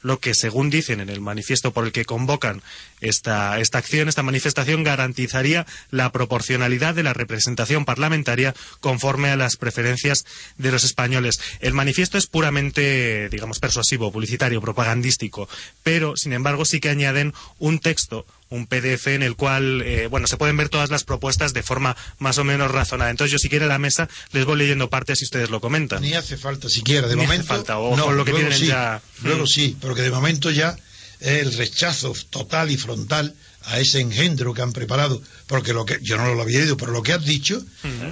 lo 0.05 0.19
que, 0.19 0.35
según 0.35 0.69
dicen 0.69 0.99
en 0.99 1.09
el 1.11 1.21
manifiesto 1.21 1.73
por 1.73 1.85
el 1.85 1.93
que 1.93 2.05
convocan 2.05 2.61
esta, 3.01 3.61
esta 3.61 3.79
acción, 3.79 4.09
esta 4.09 4.25
manifestación, 4.25 4.83
garantizaría 4.83 5.65
la 5.93 6.11
proporcionalidad 6.11 6.97
de 6.97 7.05
la 7.05 7.13
representación 7.13 7.85
parlamentaria 7.85 8.53
conforme 8.81 9.29
a 9.31 9.37
las 9.37 9.57
preferencias 9.57 10.25
de 10.59 10.73
los 10.73 10.83
españoles. 10.83 11.39
El 11.61 11.73
manifiesto 11.73 12.19
es 12.19 12.27
puramente, 12.27 13.29
digamos, 13.29 13.61
persuasivo, 13.61 14.11
publicitario, 14.11 14.61
propagandístico, 14.61 15.49
pero, 15.85 16.17
sin 16.17 16.33
embargo, 16.33 16.65
sí 16.65 16.81
que 16.81 16.89
añaden 16.89 17.33
un 17.61 17.79
texto 17.79 18.27
un 18.53 18.67
PDF 18.67 19.09
en 19.09 19.23
el 19.23 19.35
cual, 19.35 19.83
eh, 19.83 20.07
bueno, 20.09 20.27
se 20.27 20.37
pueden 20.37 20.57
ver 20.57 20.69
todas 20.69 20.91
las 20.91 21.05
propuestas 21.05 21.53
de 21.55 21.63
forma 21.63 21.97
más 22.19 22.39
o 22.39 22.45
menos 22.45 22.71
razonada. 22.71 23.11
Entonces, 23.11 23.33
yo 23.33 23.39
si 23.39 23.49
quiere 23.49 23.67
la 23.67 23.79
mesa 23.79 24.09
les 24.33 24.45
voy 24.45 24.59
leyendo 24.59 24.91
partes 24.91 25.21
y 25.23 25.25
ustedes 25.25 25.51
lo 25.51 25.61
comentan. 25.61 26.03
Ni 26.03 26.15
hace 26.15 26.37
falta 26.37 26.69
siquiera, 26.69 27.09
de 27.09 27.17
Ni 27.17 27.23
hace 27.23 27.29
momento. 27.29 27.47
falta, 27.49 27.79
o 27.79 27.97
no, 27.97 28.13
lo 28.13 28.25
que 28.25 28.33
tienen 28.33 28.53
sí, 28.53 28.67
ya. 28.67 29.01
Luego 29.23 29.45
Mm. 29.45 29.47
sí, 29.49 29.77
porque 29.81 30.03
de 30.03 30.11
momento 30.11 30.51
ya 30.51 30.77
el 31.21 31.53
rechazo 31.55 32.13
total 32.31 32.71
y 32.71 32.77
frontal 32.77 33.35
a 33.65 33.79
ese 33.79 34.01
engendro 34.01 34.55
que 34.55 34.63
han 34.63 34.73
preparado, 34.73 35.23
porque 35.47 35.73
lo 35.73 35.85
que 35.87 35.99
yo 36.03 36.17
no 36.19 36.35
lo 36.35 36.43
había 36.43 36.59
oído, 36.61 36.77
pero 36.77 36.93
lo 36.93 37.03
que 37.03 37.13
has 37.13 37.25
dicho 37.25 37.65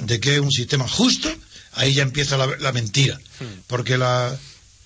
de 0.03 0.21
que 0.21 0.35
es 0.35 0.41
un 0.41 0.53
sistema 0.53 0.87
justo, 0.89 1.29
ahí 1.73 1.93
ya 1.95 2.03
empieza 2.03 2.37
la, 2.37 2.47
la 2.59 2.73
mentira, 2.73 3.21
porque 3.67 3.99
la 3.99 4.39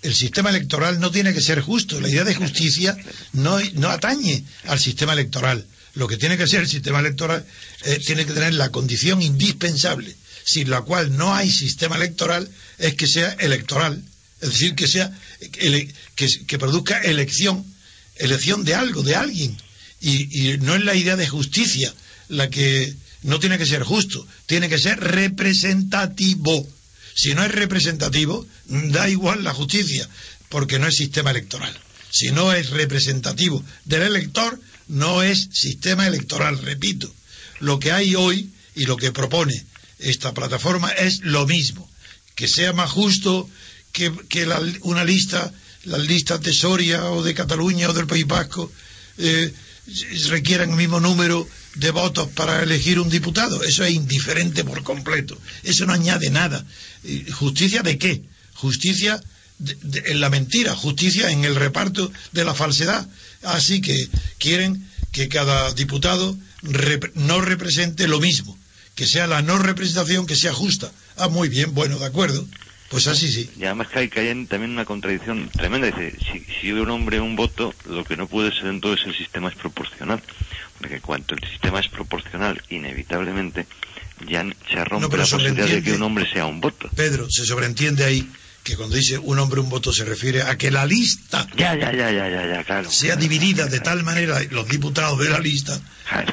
el 0.05 0.15
sistema 0.15 0.51
electoral 0.51 1.01
no 1.01 1.11
tiene 1.11 1.33
que 1.33 1.41
ser 1.41 1.61
justo. 1.63 1.99
La 1.99 2.09
idea 2.09 2.25
de 2.25 2.35
justicia 2.35 2.97
no, 3.33 3.57
atañe 3.89 4.45
al 4.67 4.79
sistema 4.79 5.15
electoral. 5.15 5.67
Lo 5.95 6.07
que 6.07 6.19
tiene 6.19 6.37
que 6.37 6.47
ser 6.47 6.61
el 6.61 6.69
sistema 6.69 7.01
electoral 7.01 7.45
eh, 7.85 7.99
tiene 8.05 8.27
que 8.27 8.35
tener 8.35 8.53
la 8.55 8.71
condición 8.71 9.23
indispensable, 9.23 10.15
sin 10.45 10.69
la 10.69 10.83
cual 10.83 11.17
no 11.17 11.35
hay 11.35 11.51
sistema 11.51 11.97
electoral, 11.97 12.49
es 12.79 12.95
que 12.95 13.07
sea 13.07 13.33
electoral. 13.41 14.03
Es 14.43 14.51
decir, 14.51 14.75
que 14.75 14.87
sea 14.87 15.11
que 15.41 16.59
produzca 16.59 16.99
elección, 16.99 17.65
elección 18.17 18.65
de 18.65 18.75
algo, 18.75 19.03
de 19.03 19.15
alguien. 19.15 19.57
Y, 20.03 20.51
y 20.51 20.59
no 20.59 20.75
es 20.75 20.85
la 20.85 20.95
idea 20.95 21.17
de 21.17 21.27
justicia 21.27 21.95
la 22.29 22.51
que 22.51 22.95
no 23.23 23.39
tiene 23.39 23.57
que 23.57 23.65
ser 23.65 23.83
justo, 23.85 24.27
tiene 24.45 24.69
que 24.69 24.79
ser 24.79 25.01
representativo. 25.01 26.69
Si 27.15 27.35
no 27.35 27.45
es 27.45 27.53
representativo, 27.53 28.47
da 28.67 29.09
igual 29.09 29.45
la 29.45 29.55
justicia, 29.55 30.09
porque 30.49 30.79
no 30.79 30.87
es 30.89 30.97
sistema 30.97 31.31
electoral. 31.31 31.73
Si 32.11 32.31
no 32.31 32.53
es 32.53 32.71
representativo 32.71 33.65
del 33.85 34.03
elector, 34.03 34.61
no 34.89 35.23
es 35.23 35.49
sistema 35.53 36.07
electoral, 36.07 36.59
repito. 36.59 37.13
Lo 37.61 37.79
que 37.79 37.93
hay 37.93 38.15
hoy 38.15 38.51
y 38.75 38.85
lo 38.85 38.97
que 38.97 39.13
propone 39.13 39.65
esta 39.99 40.35
plataforma 40.35 40.91
es 40.91 41.21
lo 41.23 41.47
mismo, 41.47 41.89
que 42.35 42.49
sea 42.49 42.73
más 42.73 42.91
justo 42.91 43.49
que, 43.93 44.13
que 44.29 44.45
la- 44.47 44.61
una 44.83 45.05
lista, 45.05 45.53
las 45.85 46.01
listas 46.01 46.43
de 46.43 46.53
Soria 46.53 47.05
o 47.11 47.23
de 47.23 47.35
Cataluña 47.35 47.89
o 47.89 47.93
del 47.93 48.07
País 48.09 48.27
Vasco, 48.27 48.71
eh, 49.19 49.53
requieran 50.29 50.71
el 50.71 50.77
mismo 50.77 50.99
número 51.01 51.49
de 51.75 51.91
votos 51.91 52.29
para 52.29 52.63
elegir 52.63 52.99
un 53.01 53.09
diputado. 53.09 53.63
Eso 53.63 53.85
es 53.85 53.93
indiferente 53.93 54.65
por 54.65 54.83
completo. 54.83 55.39
Eso 55.63 55.87
no 55.87 55.93
añade 55.93 56.31
nada. 56.31 56.65
¿Justicia 57.33 57.83
de 57.83 57.99
qué? 57.99 58.23
Justicia 58.55 59.21
en 60.07 60.21
la 60.21 60.31
mentira, 60.31 60.75
justicia 60.75 61.31
en 61.31 61.45
el 61.45 61.55
reparto 61.55 62.11
de 62.33 62.45
la 62.45 62.55
falsedad. 62.55 63.07
Así 63.43 63.81
que 63.81 64.09
quieren 64.39 64.89
que 65.13 65.29
cada 65.29 65.73
diputado 65.73 66.37
no 67.15 67.41
represente 67.41 68.09
lo 68.09 68.21
mismo, 68.21 68.59
que 68.95 69.07
sea 69.07 69.27
la 69.27 69.43
no 69.43 69.59
representación 69.59 70.27
que 70.27 70.37
sea 70.37 70.53
justa. 70.53 70.91
Ah, 71.17 71.29
muy 71.29 71.49
bien, 71.49 71.75
bueno, 71.75 71.99
de 71.99 72.07
acuerdo. 72.07 72.47
Pues 72.91 73.07
así 73.07 73.31
sí. 73.31 73.51
Y 73.59 73.65
además 73.65 73.89
que 73.89 73.99
hay, 73.99 74.09
que 74.09 74.47
también 74.49 74.71
una 74.71 74.85
contradicción 74.85 75.49
tremenda. 75.49 75.89
Dice, 75.89 76.17
si, 76.21 76.45
si 76.61 76.73
un 76.73 76.91
hombre 76.91 77.21
un 77.21 77.35
voto, 77.35 77.75
lo 77.87 78.05
que 78.05 78.17
no 78.17 78.29
puede 78.29 78.53
ser 78.53 78.67
entonces 78.67 79.07
el 79.07 79.17
sistema 79.17 79.49
es 79.49 79.57
proporcional. 79.57 80.23
Porque 80.79 81.01
cuando 81.01 81.35
el 81.35 81.49
sistema 81.49 81.81
es 81.81 81.89
proporcional, 81.89 82.61
inevitablemente, 82.71 83.67
ya 84.29 84.45
se 84.71 84.85
rompe 84.85 85.09
pero 85.09 85.23
la 85.23 85.29
posibilidad 85.29 85.67
de 85.67 85.83
que 85.83 85.93
un 85.93 86.03
hombre 86.03 86.31
sea 86.31 86.47
un 86.47 86.61
voto. 86.61 86.89
Pedro, 86.95 87.27
se 87.31 87.45
sobreentiende 87.45 88.05
ahí 88.05 88.29
que 88.63 88.77
cuando 88.77 88.97
dice 88.97 89.19
un 89.19 89.39
hombre 89.39 89.61
un 89.61 89.69
voto 89.69 89.93
se 89.93 90.07
refiere 90.07 90.41
a 90.43 90.57
que 90.57 90.71
la 90.71 90.87
lista 90.87 91.47
Ya, 91.55 91.75
ya, 91.75 91.93
ya, 91.93 92.11
ya, 92.11 92.31
ya, 92.31 92.47
ya, 92.47 92.65
claro. 92.65 92.91
sea 92.91 93.15
dividida 93.15 93.67
de 93.67 93.79
tal 93.81 94.03
manera 94.05 94.41
los 94.53 94.67
diputados 94.67 95.19
de 95.19 95.29
la 95.29 95.39
lista 95.39 95.79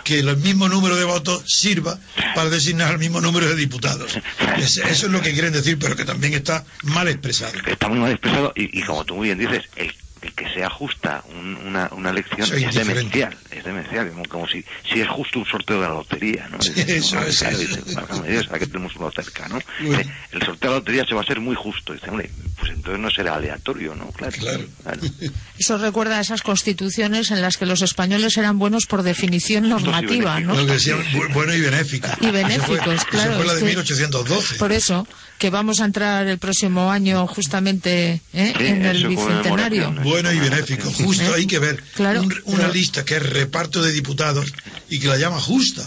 que 0.06 0.20
el 0.20 0.38
mismo 0.38 0.70
número 0.70 0.96
de 0.96 1.04
votos 1.04 1.44
sirva 1.46 2.00
para 2.34 2.50
designar 2.50 2.94
el 2.94 3.00
mismo 3.00 3.20
número 3.20 3.50
de 3.50 3.56
diputados. 3.58 4.18
Es- 4.58 4.78
eso 4.78 5.06
es 5.08 5.12
lo 5.12 5.20
que 5.22 5.34
quieren 5.34 5.52
decir, 5.52 5.78
pero 5.78 5.98
que 5.98 6.06
también 6.06 6.34
está 6.34 6.64
mal 6.84 7.10
expresado. 7.10 7.52
Está 7.68 7.90
muy 7.90 8.00
mal 8.00 8.12
expresado 8.12 8.54
y, 8.56 8.80
y 8.80 8.84
como 8.84 9.04
tú 9.04 9.16
muy 9.16 9.28
bien 9.28 9.38
dices, 9.38 9.66
el, 9.76 9.94
el 10.22 10.34
que 10.34 10.48
sea 10.54 10.70
justa 10.70 11.24
un- 11.30 11.56
una, 11.66 11.90
una 11.94 12.12
elección 12.12 12.42
Eso 12.42 12.56
es 12.56 12.76
demencial. 12.76 13.36
Es 13.50 13.64
demencial, 13.64 14.10
como, 14.12 14.24
como 14.26 14.48
si, 14.48 14.64
si 14.92 15.02
es 15.02 15.08
justo 15.08 15.40
un 15.40 15.46
sorteo 15.46 15.82
de 15.82 15.88
la 15.88 15.94
lotería, 15.94 16.48
¿no? 16.50 16.62
Sí, 16.62 16.74
eso 16.76 17.18
"Ah, 17.20 17.26
es, 17.28 17.40
claro", 17.40 17.58
eso. 17.58 17.68
dices, 17.78 17.96
"Válgame 17.96 18.30
Dios, 18.30 18.48
aquí 18.52 18.66
tenemos 18.68 18.96
uno 18.96 19.12
cerca, 19.12 19.48
¿no? 19.48 19.60
Bueno. 19.80 19.98
Dice, 19.98 20.12
el 20.32 20.40
sorteo 20.44 20.70
de 20.72 20.76
la 20.76 20.80
lotería 20.80 21.06
se 21.08 21.16
va 21.16 21.22
a 21.22 21.26
ser 21.26 21.40
muy 21.40 21.56
justo. 21.56 21.94
Dice, 21.94 22.10
hombre, 22.10 22.30
pues 22.60 22.72
entonces 22.72 23.00
no 23.00 23.10
será 23.10 23.36
aleatorio, 23.36 23.96
¿no? 23.96 24.08
Claro. 24.12 24.36
claro. 24.84 25.02
Eso 25.58 25.78
recuerda 25.78 26.18
a 26.18 26.22
esas 26.22 26.42
constituciones 26.42 27.32
en 27.32 27.42
las 27.42 27.58
que 27.58 27.66
los 27.66 27.82
españoles 27.82 28.38
eran 28.38 28.60
buenos 28.60 28.86
por 28.86 29.04
definición 29.04 29.70
normativa, 29.70 30.40
¿no? 30.40 30.56
Lo 30.56 30.66
que 30.66 30.74
decían, 30.74 31.00
bu- 31.14 31.34
bueno 31.34 31.54
y 31.54 31.62
benéfico. 31.62 32.08
Y 32.22 32.32
benéficos, 32.32 32.80
fue- 32.84 32.96
esa 32.96 33.06
claro, 33.06 33.36
fue 33.38 33.46
la 33.46 33.54
de 33.54 33.60
que- 33.60 33.66
1812. 33.66 34.56
Por 34.56 34.72
eso, 34.72 35.08
que 35.42 35.50
vamos 35.50 35.82
a 35.82 35.86
entrar 35.86 36.28
el 36.28 36.38
próximo 36.38 36.92
año 36.92 37.26
justamente 37.26 38.22
¿eh? 38.32 38.54
Sí, 38.56 38.64
en 38.68 38.86
el 38.86 39.08
bicentenario. 39.08 39.92
Bueno 40.04 40.32
y 40.32 40.38
benéfico, 40.40 40.92
justo, 40.92 41.24
¿Eh? 41.24 41.38
hay 41.38 41.48
que 41.48 41.58
ver 41.58 41.84
Claro, 41.96 42.22
un- 42.22 42.32
una 42.46 42.58
pero- 42.60 42.74
lista 42.74 43.04
que 43.04 43.16
es 43.16 43.24
reparto 43.28 43.82
de 43.82 43.92
diputados 43.92 44.54
y 44.88 45.00
que 45.00 45.08
la 45.08 45.18
llama 45.18 45.40
justa. 45.40 45.84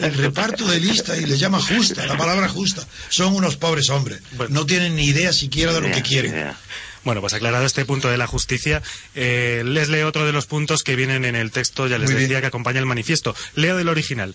El 0.00 0.14
reparto 0.14 0.66
de 0.66 0.80
lista 0.80 1.18
y 1.18 1.26
le 1.26 1.36
llama 1.36 1.60
justa, 1.60 2.06
la 2.06 2.16
palabra 2.16 2.48
justa. 2.48 2.82
Son 3.10 3.34
unos 3.34 3.56
pobres 3.58 3.90
hombres, 3.90 4.20
no 4.48 4.64
tienen 4.64 4.96
ni 4.96 5.04
idea 5.04 5.34
siquiera 5.34 5.74
de 5.74 5.82
lo 5.82 5.90
que 5.94 6.00
quieren. 6.00 6.54
Bueno, 7.04 7.20
pues 7.20 7.34
aclarado 7.34 7.66
este 7.66 7.84
punto 7.84 8.08
de 8.08 8.16
la 8.16 8.26
justicia, 8.26 8.80
eh, 9.14 9.62
les 9.66 9.90
leo 9.90 10.08
otro 10.08 10.24
de 10.24 10.32
los 10.32 10.46
puntos 10.46 10.82
que 10.82 10.96
vienen 10.96 11.26
en 11.26 11.36
el 11.36 11.50
texto, 11.50 11.86
ya 11.86 11.98
les 11.98 12.08
Muy 12.08 12.14
bien. 12.16 12.28
decía, 12.30 12.40
que 12.40 12.46
acompaña 12.46 12.78
el 12.80 12.86
manifiesto. 12.86 13.36
Leo 13.54 13.76
del 13.76 13.90
original. 13.90 14.34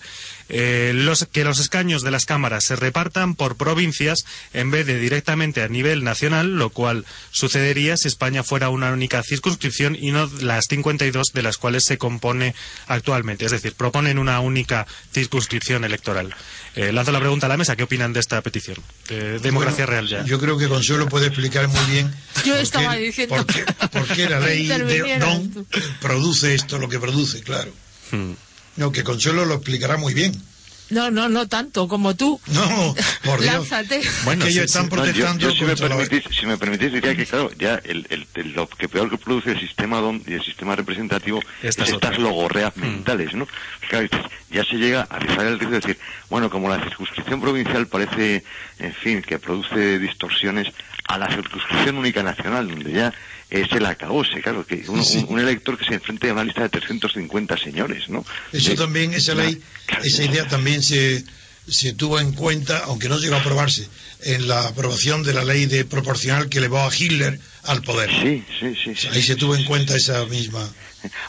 Eh, 0.50 0.92
los, 0.96 1.28
que 1.32 1.44
los 1.44 1.60
escaños 1.60 2.02
de 2.02 2.12
las 2.12 2.26
cámaras 2.26 2.64
se 2.64 2.76
repartan 2.76 3.36
por 3.36 3.56
provincias 3.56 4.20
en 4.54 4.72
vez 4.72 4.86
de 4.88 5.00
directamente 5.00 5.62
a 5.62 5.68
nivel 5.68 6.04
nacional, 6.04 6.58
lo 6.58 6.72
cual 6.72 7.06
sucedería 7.32 7.96
si 7.98 8.08
España 8.08 8.44
fuera 8.44 8.70
una 8.70 8.92
única 8.92 9.22
circunscripción 9.24 9.96
y 9.96 10.12
no 10.12 10.30
las 10.42 10.66
52 10.70 11.34
de 11.34 11.42
las 11.44 11.58
cuales 11.58 11.84
se 11.86 11.98
compone 12.00 12.56
actualmente. 12.88 13.46
Es 13.46 13.52
decir, 13.52 13.74
proponen 13.74 14.18
una 14.18 14.40
única 14.40 14.88
circunscripción 15.14 15.84
electoral. 15.86 16.34
Eh, 16.76 16.92
lanzo 16.92 17.12
la 17.12 17.20
pregunta 17.20 17.46
a 17.46 17.50
la 17.50 17.58
mesa, 17.58 17.76
¿qué 17.76 17.84
opinan 17.84 18.14
de 18.14 18.20
esta 18.20 18.42
petición? 18.42 18.78
De 19.08 19.40
democracia 19.40 19.86
Bueno, 19.86 20.02
real 20.02 20.08
ya. 20.08 20.26
Yo 20.26 20.40
creo 20.40 20.58
que 20.58 20.68
Consuelo 20.68 21.08
puede 21.08 21.28
explicar 21.28 21.68
muy 21.68 21.84
bien 21.92 22.12
Yo 22.46 22.54
por 22.54 22.62
estaba 22.64 22.96
qué- 22.96 23.02
diciendo 23.02 23.36
por 23.36 23.46
qué, 23.46 23.66
por 23.92 24.08
qué 24.08 24.30
la 24.30 24.40
ley 24.46 24.68
de 24.68 24.74
intervinieras 24.76 25.20
Don 25.20 25.52
tú. 25.52 25.68
produce 26.02 26.54
esto, 26.56 26.78
lo 26.80 26.90
que 26.90 27.00
produce, 27.00 27.42
claro. 27.44 27.72
Hmm. 28.12 28.32
No, 28.80 28.92
que 28.92 29.04
Consuelo 29.04 29.46
lo 29.46 29.56
explicará 29.56 29.98
muy 29.98 30.14
bien. 30.14 30.34
No, 30.90 31.12
no, 31.12 31.30
no 31.30 31.48
tanto 31.48 31.88
como 31.88 32.16
tú. 32.16 32.42
No, 32.48 32.96
por 33.24 33.40
Dios. 33.42 33.54
Lánzate. 33.54 34.02
Bueno, 34.24 34.44
que 34.46 34.50
ellos 34.52 34.66
están 34.66 34.86
No, 34.86 34.90
yo- 34.90 34.96
protestando 34.96 35.50
yo, 35.50 35.56
si, 35.56 35.64
me 35.66 35.76
permitís, 35.76 36.24
si 36.36 36.46
me 36.48 36.58
permitís, 36.58 36.92
diría 36.94 37.16
que, 37.16 37.26
claro, 37.28 37.52
ya 37.60 37.76
el, 37.84 38.08
el- 38.10 38.26
el- 38.34 38.54
lo 38.54 38.68
que 38.68 38.90
peor 38.90 39.08
que 39.10 39.18
produce 39.20 39.52
el 39.52 39.60
sistema 39.60 40.00
DOM 40.00 40.22
y 40.26 40.34
el 40.34 40.44
sistema 40.44 40.76
representativo 40.76 41.42
Esta 41.62 41.84
es 41.84 41.90
es 41.90 41.96
estas 41.96 42.18
logorreas 42.18 42.76
mentales, 42.78 43.36
¿no? 43.36 43.48
Claro, 43.88 44.08
ya 44.50 44.64
se 44.64 44.78
llega 44.78 45.02
a 45.02 45.20
rizar 45.20 45.46
el 45.46 45.60
riesgo 45.60 45.76
de 45.76 45.80
decir, 45.82 46.00
bueno, 46.30 46.50
como 46.50 46.70
la 46.70 46.82
circunscripción 46.84 47.40
provincial 47.40 47.86
parece, 47.86 48.44
en 48.80 48.94
fin, 48.96 49.22
que 49.22 49.38
produce 49.38 50.00
distorsiones 50.00 50.70
a 51.10 51.18
la 51.18 51.28
circunscripción 51.28 51.98
única 51.98 52.22
nacional, 52.24 52.68
donde 52.68 52.92
ya 52.92 53.14
es 53.50 53.72
el 53.72 53.86
acabose, 53.88 54.42
claro, 54.42 54.66
que 54.66 54.84
un, 54.88 55.04
Sí. 55.04 55.26
un- 55.28 55.34
un 55.34 55.40
elector 55.40 55.76
que 55.78 55.84
se 55.86 55.96
enfrente 55.96 56.30
a 56.30 56.34
una 56.34 56.44
lista 56.44 56.62
de 56.62 56.70
350 56.70 57.58
señores, 57.58 58.08
¿no? 58.10 58.24
Eso 58.54 58.70
De- 58.70 58.76
también, 58.78 59.14
esa 59.14 59.34
ley, 59.34 59.60
esa 60.04 60.24
idea 60.24 60.48
también 60.48 60.84
se, 60.84 61.24
se 61.68 61.94
tuvo 61.94 62.20
en 62.20 62.32
cuenta, 62.34 62.84
aunque 62.86 63.10
no 63.10 63.18
llegó 63.18 63.36
a 63.36 63.40
aprobarse, 63.40 63.88
en 64.24 64.48
la 64.48 64.68
aprobación 64.68 65.24
de 65.24 65.34
la 65.34 65.44
ley 65.44 65.66
de 65.66 65.84
proporcional 65.84 66.48
que 66.48 66.60
elevó 66.60 66.80
a 66.80 66.92
Hitler 66.96 67.40
al 67.64 67.82
poder. 67.82 68.10
Sí, 68.12 68.44
sí, 68.60 68.76
sí. 68.96 69.08
Ahí 69.12 69.24
se 69.24 69.36
tuvo 69.36 69.56
en 69.56 69.66
cuenta 69.66 69.96
esa 69.96 70.24
misma. 70.26 70.68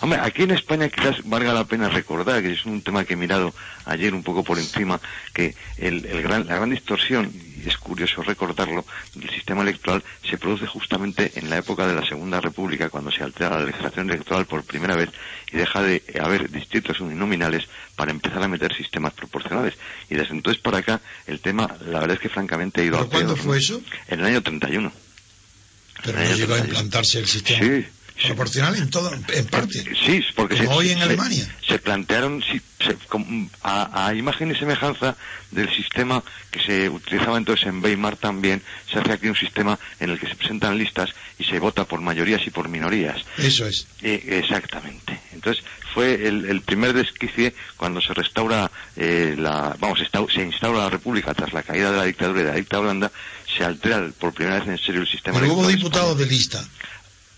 Hombre, 0.00 0.18
aquí 0.20 0.42
en 0.42 0.50
España 0.50 0.88
quizás 0.90 1.16
valga 1.24 1.54
la 1.54 1.64
pena 1.64 1.88
recordar, 1.88 2.42
que 2.42 2.52
es 2.52 2.66
un 2.66 2.82
tema 2.82 3.04
que 3.04 3.14
he 3.14 3.16
mirado 3.16 3.54
ayer 3.86 4.12
un 4.12 4.22
poco 4.24 4.42
por 4.44 4.58
encima, 4.58 5.00
que 5.32 5.54
el, 5.78 6.04
el 6.06 6.20
gran, 6.22 6.46
la 6.48 6.56
gran 6.56 6.70
distorsión, 6.70 7.32
y 7.64 7.68
es 7.68 7.76
curioso 7.78 8.22
recordarlo, 8.22 8.84
del 9.14 9.30
sistema 9.30 9.62
electoral 9.62 10.02
se 10.28 10.38
produce 10.38 10.66
justamente 10.66 11.32
en 11.36 11.50
la 11.50 11.58
época 11.58 11.86
de 11.86 11.94
la 11.94 12.06
Segunda 12.06 12.40
República, 12.40 12.88
cuando 12.88 13.10
se 13.10 13.22
altera 13.22 13.58
la 13.58 13.64
legislación 13.66 14.08
electoral 14.10 14.46
por 14.46 14.64
primera 14.64 14.96
vez 14.96 15.10
y 15.52 15.56
deja 15.56 15.82
de 15.82 16.02
haber 16.22 16.50
distritos 16.50 17.00
uninominales 17.00 17.64
para 17.96 18.10
empezar 18.10 18.42
a 18.42 18.48
meter 18.48 18.74
sistemas 18.74 19.12
proporcionales. 19.12 19.74
Y 20.08 20.14
desde 20.14 20.34
entonces 20.34 20.62
para 20.62 20.78
acá, 20.78 21.00
el 21.26 21.40
tema, 21.40 21.76
la 21.86 22.00
verdad 22.00 22.16
es 22.16 22.20
que 22.20 22.28
francamente 22.28 22.80
ha 22.80 22.84
ido 22.84 22.96
¿Pero 22.96 23.04
a 23.06 23.08
peor, 23.10 23.22
cuándo 23.24 23.36
¿no? 23.36 23.42
fue 23.42 23.58
eso? 23.58 23.80
En 24.08 24.20
el 24.20 24.26
año 24.26 24.42
31. 24.42 24.92
Pero 26.02 26.18
el 26.18 26.30
no 26.30 26.36
llegó 26.36 26.54
a 26.54 26.56
31. 26.56 26.64
implantarse 26.64 27.18
el 27.18 27.26
sistema 27.26 27.60
Sí, 27.60 27.86
proporcional 28.26 28.76
en 28.76 28.90
todo, 28.90 29.12
en 29.14 29.46
parte. 29.46 29.84
Sí, 30.04 30.22
porque 30.36 30.56
Como 30.56 30.70
se, 30.70 30.76
hoy 30.76 30.90
en 30.90 30.98
se- 30.98 31.04
Alemania. 31.04 31.56
se 31.66 31.78
plantearon 31.78 32.42
sí, 32.42 32.60
se- 32.84 32.96
a, 33.62 34.06
a 34.06 34.14
imagen 34.14 34.50
y 34.50 34.54
semejanza 34.54 35.16
del 35.50 35.68
sistema 35.74 36.22
que 36.50 36.60
se 36.60 36.88
utilizaba 36.88 37.38
entonces 37.38 37.66
en 37.66 37.82
Weimar 37.82 38.16
también, 38.16 38.62
se 38.92 38.98
hace 38.98 39.12
aquí 39.12 39.28
un 39.28 39.36
sistema 39.36 39.78
en 39.98 40.10
el 40.10 40.18
que 40.18 40.28
se 40.28 40.34
presentan 40.36 40.78
listas 40.78 41.10
y 41.38 41.44
se 41.44 41.58
vota 41.58 41.84
por 41.84 42.00
mayorías 42.00 42.40
y 42.46 42.50
por 42.50 42.68
minorías. 42.68 43.16
Eso 43.38 43.66
es. 43.66 43.86
Eh, 44.02 44.40
exactamente. 44.42 45.18
Entonces 45.32 45.64
fue 45.94 46.26
el, 46.26 46.44
el 46.46 46.60
primer 46.62 46.92
desquicie 46.92 47.54
cuando 47.76 48.00
se 48.00 48.14
restaura 48.14 48.70
eh, 48.96 49.34
la, 49.38 49.76
vamos, 49.80 49.98
se 50.32 50.42
instaura 50.42 50.78
la 50.80 50.90
República 50.90 51.34
tras 51.34 51.52
la 51.52 51.62
caída 51.62 51.90
de 51.90 51.96
la 51.96 52.04
dictadura 52.04 52.40
y 52.40 52.44
de 52.44 52.50
la 52.50 52.56
dictadura 52.56 52.90
blanda, 52.92 53.12
se 53.56 53.64
altera 53.64 54.08
por 54.18 54.32
primera 54.32 54.60
vez 54.60 54.68
en 54.68 54.78
serio 54.78 55.00
el 55.00 55.08
sistema. 55.08 55.40
Pero 55.40 55.52
hubo 55.54 55.66
diputados 55.66 56.16
de 56.18 56.26
lista. 56.26 56.64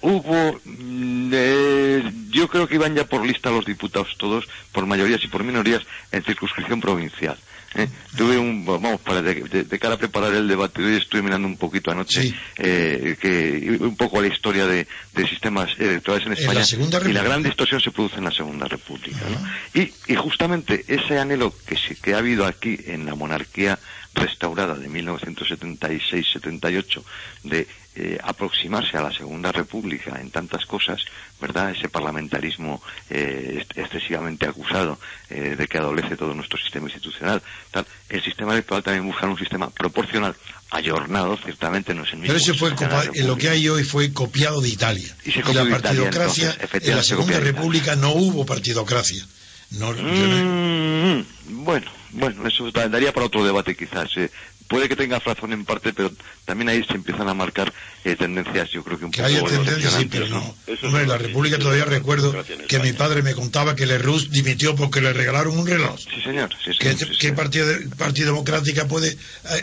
Hubo, 0.02 0.60
mm, 0.64 1.30
eh, 1.32 2.12
yo 2.30 2.48
creo 2.48 2.66
que 2.68 2.74
iban 2.74 2.94
ya 2.94 3.04
por 3.06 3.24
lista 3.26 3.50
los 3.50 3.64
diputados 3.64 4.14
todos, 4.18 4.46
por 4.72 4.84
mayorías 4.86 5.22
y 5.24 5.28
por 5.28 5.44
minorías, 5.44 5.80
en 6.10 6.22
circunscripción 6.24 6.80
provincial. 6.80 7.38
¿eh? 7.74 7.88
Tuve 8.16 8.36
un, 8.36 8.66
vamos, 8.66 9.00
para 9.00 9.22
de, 9.22 9.34
de- 9.44 9.64
de 9.64 9.78
cara 9.78 9.94
a 9.94 9.98
preparar 9.98 10.34
el 10.34 10.46
debate, 10.48 10.82
hoy 10.84 10.96
estuve 10.96 11.22
mirando 11.22 11.46
un 11.48 11.56
poquito 11.56 11.90
anoche, 11.90 12.34
eh, 12.58 13.16
que, 13.20 13.78
un 13.80 13.96
poco 13.96 14.20
la 14.20 14.26
historia 14.26 14.66
de, 14.66 14.86
de 15.14 15.26
sistemas 15.28 15.70
electorales 15.78 16.26
en 16.26 16.32
En 16.32 16.36
la 16.36 16.40
España. 16.40 16.64
Segunda 16.66 17.00
y 17.08 17.12
la 17.12 17.22
gran 17.22 17.42
distorsión 17.42 17.80
se 17.80 17.90
produce 17.92 18.16
en 18.16 18.24
la 18.24 18.30
Segunda 18.32 18.66
República. 18.68 19.20
¿no? 19.30 19.38
Y, 19.80 19.90
y 20.08 20.14
justamente 20.16 20.84
ese 20.88 21.18
anhelo 21.18 21.54
que, 21.66 21.78
que 22.02 22.12
ha 22.14 22.18
habido 22.18 22.44
aquí 22.44 22.78
en 22.86 23.06
la 23.06 23.14
monarquía 23.14 23.78
restaurada 24.14 24.74
de 24.74 24.90
1976-78 24.90 27.02
de 27.44 27.66
eh, 27.94 28.18
aproximarse 28.22 28.96
a 28.96 29.02
la 29.02 29.12
Segunda 29.12 29.52
República 29.52 30.18
en 30.20 30.30
tantas 30.30 30.64
cosas, 30.66 31.00
¿verdad? 31.40 31.70
Ese 31.72 31.88
parlamentarismo 31.88 32.82
eh, 33.10 33.64
excesivamente 33.74 34.46
acusado 34.46 34.98
eh, 35.28 35.56
de 35.56 35.66
que 35.66 35.78
adolece 35.78 36.16
todo 36.16 36.32
nuestro 36.34 36.58
sistema 36.58 36.86
institucional, 36.86 37.42
tal. 37.70 37.86
El 38.08 38.22
sistema 38.22 38.52
electoral 38.54 38.82
también 38.82 39.06
busca 39.06 39.26
un 39.26 39.38
sistema 39.38 39.68
proporcional, 39.70 40.34
ayornado, 40.70 41.36
ciertamente 41.44 41.94
no 41.94 42.04
es 42.04 42.12
el 42.12 42.20
mismo. 42.20 42.32
Pero 42.34 42.38
ese 42.38 42.54
fue 42.54 42.74
copa- 42.74 43.04
lo 43.14 43.36
que 43.36 43.48
hay 43.50 43.68
hoy 43.68 43.84
fue 43.84 44.12
copiado 44.12 44.60
de 44.62 44.68
Italia. 44.70 45.14
Y 45.24 45.30
se 45.32 45.40
Y, 45.40 45.42
copió 45.42 45.64
la 45.64 45.78
Italia, 45.78 45.80
partidocracia, 46.10 46.50
entonces, 46.58 46.88
en 46.88 46.96
la 46.96 47.02
se 47.02 47.08
Segunda 47.10 47.40
República 47.40 47.96
no 47.96 48.12
hubo 48.12 48.46
partidocracia. 48.46 49.24
No, 49.72 49.92
no- 49.94 50.02
Mm, 50.02 51.24
bueno, 51.64 51.90
bueno, 52.10 52.46
eso 52.46 52.70
da- 52.70 52.88
daría 52.88 53.12
para 53.12 53.26
otro 53.26 53.44
debate 53.44 53.74
quizás. 53.74 54.08
eh. 54.16 54.30
Puede 54.72 54.88
que 54.88 54.96
tenga 54.96 55.18
razón 55.18 55.52
en 55.52 55.66
parte, 55.66 55.92
pero 55.92 56.10
también 56.46 56.70
ahí 56.70 56.82
se 56.82 56.94
empiezan 56.94 57.28
a 57.28 57.34
marcar 57.34 57.70
eh, 58.04 58.16
tendencias, 58.16 58.70
yo 58.70 58.82
creo 58.82 58.98
que 58.98 59.04
un 59.04 59.10
que 59.10 59.20
poco 59.22 59.28
haya 59.34 59.44
tendencia, 59.44 59.90
sí, 59.90 60.08
pero 60.10 60.28
¿no? 60.28 60.40
no. 60.40 60.56
Hombre, 60.88 61.02
en 61.02 61.08
la 61.10 61.18
República 61.18 61.58
todavía 61.58 61.84
recuerdo 61.84 62.34
que 62.66 62.78
mi 62.78 62.94
padre 62.94 63.20
me 63.22 63.34
contaba 63.34 63.76
que 63.76 63.84
Lerroux 63.84 64.30
dimitió 64.30 64.74
porque 64.74 65.02
le 65.02 65.12
regalaron 65.12 65.58
un 65.58 65.66
reloj. 65.66 66.00
Sí, 66.00 66.22
señor. 66.24 66.48
Sí, 66.64 66.70
¿Qué, 66.78 66.94
señor, 66.94 67.12
sí, 67.12 67.18
qué 67.20 67.32
partido, 67.34 67.66
partido 67.98 68.28
democrática 68.28 68.88
puede 68.88 69.08
eh, 69.10 69.16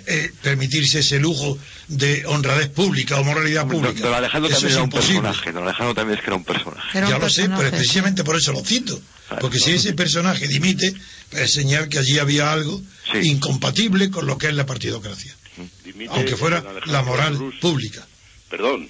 eh, 0.06 0.32
permitirse 0.44 1.00
ese 1.00 1.20
lujo 1.20 1.58
de 1.88 2.24
honradez 2.28 2.70
pública 2.70 3.20
o 3.20 3.24
moralidad 3.24 3.62
Don, 3.66 3.72
pública? 3.82 4.02
don 4.06 4.14
Alejandro 4.14 4.52
Eso 4.52 4.58
también 4.60 4.70
es 4.70 4.74
era 4.76 4.84
un 4.84 4.88
imposible. 4.90 5.22
personaje. 5.22 5.52
Don 5.52 5.64
Alejandro 5.64 5.96
también 5.96 6.18
es 6.20 6.24
que 6.24 6.30
era 6.30 6.36
un 6.36 6.44
personaje. 6.46 7.00
ya 7.02 7.18
lo 7.18 7.30
sé, 7.32 7.50
pero 7.50 7.72
precisamente 7.72 8.24
por 8.24 8.36
eso 8.36 8.54
lo 8.54 8.64
cito. 8.64 9.02
Porque 9.42 9.60
si 9.60 9.72
ese 9.72 9.94
personaje 9.94 10.48
dimite, 10.48 10.94
es 11.32 11.54
señal 11.54 11.90
que 11.90 12.00
allí 12.00 12.18
había 12.20 12.52
algo 12.52 12.82
incompatible 13.24 14.10
con 14.10 14.26
lo 14.28 14.38
que 14.38 14.48
es 14.48 14.54
la 14.54 14.66
partidocracia. 14.66 15.36
Dimite 15.84 16.12
Aunque 16.14 16.36
fuera 16.38 16.64
la 16.86 17.02
moral 17.04 17.38
Rus. 17.38 17.56
pública. 17.56 18.06
Perdón, 18.50 18.90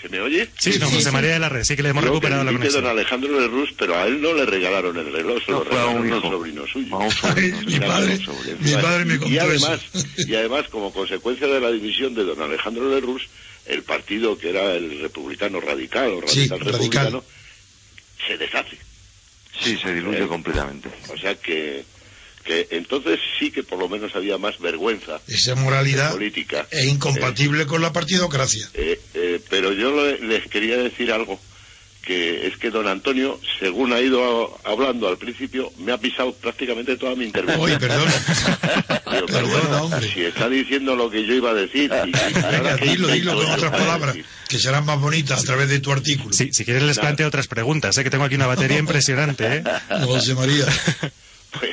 ¿se 0.00 0.08
me 0.08 0.20
oye? 0.20 0.48
Sí, 0.58 0.72
don 0.78 0.90
José 0.90 1.10
María 1.12 1.32
de 1.34 1.38
la 1.38 1.48
Red, 1.48 1.64
sí 1.64 1.76
que 1.76 1.82
le 1.82 1.90
hemos 1.90 2.02
Creo 2.02 2.14
recuperado 2.14 2.40
que 2.42 2.46
la 2.46 2.52
conexión. 2.58 2.82
don 2.84 2.90
Alejandro 2.92 3.40
Lerroux, 3.40 3.68
pero 3.78 3.96
a 3.98 4.06
él 4.06 4.20
no 4.22 4.32
le 4.34 4.46
regalaron 4.46 4.96
el 4.96 5.12
reloj, 5.12 5.42
se 5.44 5.52
No, 5.52 5.58
lo 5.58 5.64
fue 5.64 5.78
a 5.78 5.84
regalaron 5.84 6.06
un 6.06 6.12
un 6.12 6.22
sobrino 6.22 6.66
suyo. 6.66 6.98
mi 7.66 7.78
padre, 7.80 8.18
mi 8.60 8.72
padre 8.72 9.04
me 9.04 9.14
y 9.14 9.18
contó 9.18 9.40
además, 9.42 9.80
eso. 9.92 10.06
y 10.26 10.34
además, 10.34 10.68
como 10.70 10.92
consecuencia 10.92 11.46
de 11.46 11.60
la 11.60 11.70
división 11.70 12.14
de 12.14 12.24
don 12.24 12.40
Alejandro 12.40 12.88
Lerroux, 12.88 13.20
el 13.66 13.82
partido 13.82 14.36
que 14.38 14.50
era 14.50 14.72
el 14.74 15.00
republicano 15.00 15.60
radical 15.60 16.08
o 16.22 16.28
Sí, 16.28 16.40
radical 16.48 16.60
radical. 16.60 16.72
republicano 16.72 17.24
se 18.26 18.36
deshace. 18.38 18.78
Sí, 19.62 19.78
se 19.78 19.94
diluye 19.94 20.24
Eh, 20.24 20.28
completamente. 20.28 20.90
O 21.08 21.16
sea 21.18 21.34
que, 21.36 21.86
que 22.44 22.68
entonces 22.72 23.18
sí 23.38 23.50
que 23.50 23.62
por 23.62 23.78
lo 23.78 23.88
menos 23.88 24.14
había 24.14 24.36
más 24.38 24.58
vergüenza 24.58 25.22
Esa 25.26 25.54
moralidad 25.54 26.12
política. 26.12 26.66
es 26.70 26.86
incompatible 26.86 27.66
con 27.66 27.80
la 27.82 27.92
partidocracia. 27.92 28.68
Eh, 28.74 29.00
eh, 29.14 29.40
pero 29.48 29.72
yo 29.72 29.94
le- 30.04 30.18
les 30.18 30.46
quería 30.48 30.76
decir 30.76 31.12
algo, 31.12 31.40
que 32.04 32.46
es 32.46 32.56
que 32.58 32.70
don 32.70 32.86
Antonio, 32.86 33.40
según 33.58 33.92
ha 33.92 34.00
ido 34.00 34.58
a- 34.64 34.70
hablando 34.70 35.08
al 35.08 35.18
principio, 35.18 35.72
me 35.78 35.92
ha 35.92 35.98
pisado 35.98 36.32
prácticamente 36.34 36.96
toda 36.96 37.14
mi 37.16 37.24
intervención. 37.24 37.64
Oye, 37.64 37.78
perdón. 37.78 38.08
Digo, 39.12 39.26
pero 39.26 39.46
bueno, 39.46 40.00
si 40.00 40.22
está 40.22 40.48
diciendo 40.48 40.94
lo 40.96 41.10
que 41.10 41.24
yo 41.26 41.34
iba 41.34 41.50
a 41.50 41.54
decir, 41.54 41.90
y, 42.06 42.08
y 42.10 42.12
Venga, 42.52 42.76
dilo, 42.76 43.08
dilo 43.08 43.34
con 43.36 43.46
yo 43.46 43.52
otras 43.54 43.70
palabras, 43.72 44.16
que 44.48 44.58
serán 44.58 44.84
más 44.84 45.00
bonitas 45.00 45.40
a 45.40 45.44
través 45.44 45.68
de 45.68 45.80
tu 45.80 45.92
artículo. 45.92 46.32
Sí, 46.32 46.50
si 46.52 46.64
quieres 46.64 46.82
les 46.82 46.98
planteo 46.98 47.28
otras 47.28 47.46
preguntas, 47.48 47.96
¿eh? 47.98 48.04
que 48.04 48.10
tengo 48.10 48.24
aquí 48.24 48.34
una 48.34 48.46
batería 48.46 48.78
impresionante. 48.84 49.56
¿eh? 49.58 49.64
José 50.04 50.34
María. 50.34 50.66
Pues 51.58 51.70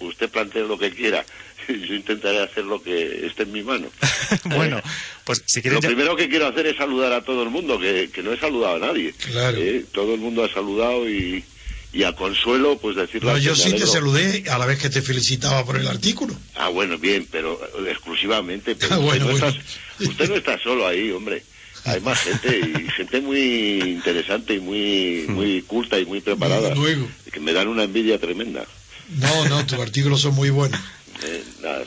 usted 0.00 0.28
plantee 0.28 0.62
lo 0.68 0.76
que 0.78 0.90
quiera, 0.90 1.24
yo 1.88 1.94
intentaré 1.94 2.42
hacer 2.42 2.64
lo 2.64 2.82
que 2.82 3.26
esté 3.26 3.42
en 3.44 3.52
mi 3.52 3.62
mano. 3.62 3.88
bueno, 4.44 4.80
pues 5.24 5.42
si 5.46 5.60
quieres 5.62 5.76
Lo 5.76 5.80
ya- 5.82 5.88
primero 5.88 6.16
que 6.16 6.28
quiero 6.28 6.46
hacer 6.46 6.66
es 6.66 6.76
saludar 6.76 7.12
a 7.12 7.22
todo 7.24 7.42
el 7.42 7.50
mundo, 7.50 7.78
que, 7.78 8.10
que 8.12 8.22
no 8.22 8.32
he 8.32 8.38
saludado 8.38 8.76
a 8.76 8.78
nadie. 8.78 9.12
Claro. 9.12 9.56
Eh, 9.58 9.84
Todo 9.92 10.14
el 10.14 10.20
mundo 10.20 10.44
ha 10.44 10.52
saludado 10.52 11.08
y, 11.08 11.44
y 11.92 12.02
a 12.04 12.12
Consuelo, 12.12 12.78
pues 12.78 12.96
decirle... 12.96 13.30
No, 13.32 13.38
yo 13.38 13.54
sí 13.54 13.72
te 13.72 13.86
saludé 13.86 14.44
a 14.50 14.58
la 14.58 14.66
vez 14.66 14.78
que 14.78 14.90
te 14.90 15.02
felicitaba 15.02 15.64
por 15.64 15.76
el 15.76 15.86
artículo. 15.88 16.34
Ah, 16.54 16.68
bueno, 16.68 16.98
bien, 16.98 17.26
pero 17.30 17.60
eh, 17.86 17.90
exclusivamente. 17.90 18.74
Pero 18.78 18.94
Ah, 18.94 18.98
usted, 18.98 19.06
bueno, 19.06 19.24
no 19.26 19.30
bueno. 19.32 19.46
está, 19.48 20.04
usted 20.10 20.28
no 20.28 20.34
está 20.36 20.58
solo 20.58 20.86
ahí, 20.86 21.10
hombre. 21.10 21.42
Hay 21.84 22.00
más 22.00 22.18
gente, 22.20 22.58
y 22.58 22.88
gente 22.90 23.20
muy 23.20 23.78
interesante 23.80 24.54
y 24.54 24.58
muy, 24.58 25.24
muy 25.28 25.62
culta 25.62 25.98
y 26.00 26.04
muy 26.04 26.20
preparada, 26.20 26.74
Luego. 26.74 27.08
que 27.32 27.38
me 27.38 27.52
dan 27.52 27.68
una 27.68 27.84
envidia 27.84 28.18
tremenda. 28.18 28.66
No, 29.10 29.48
no, 29.48 29.64
tus 29.66 29.78
artículos 29.78 30.20
son 30.20 30.34
muy 30.34 30.50
buenos. 30.50 30.80
Eh, 31.22 31.44
nada, 31.62 31.84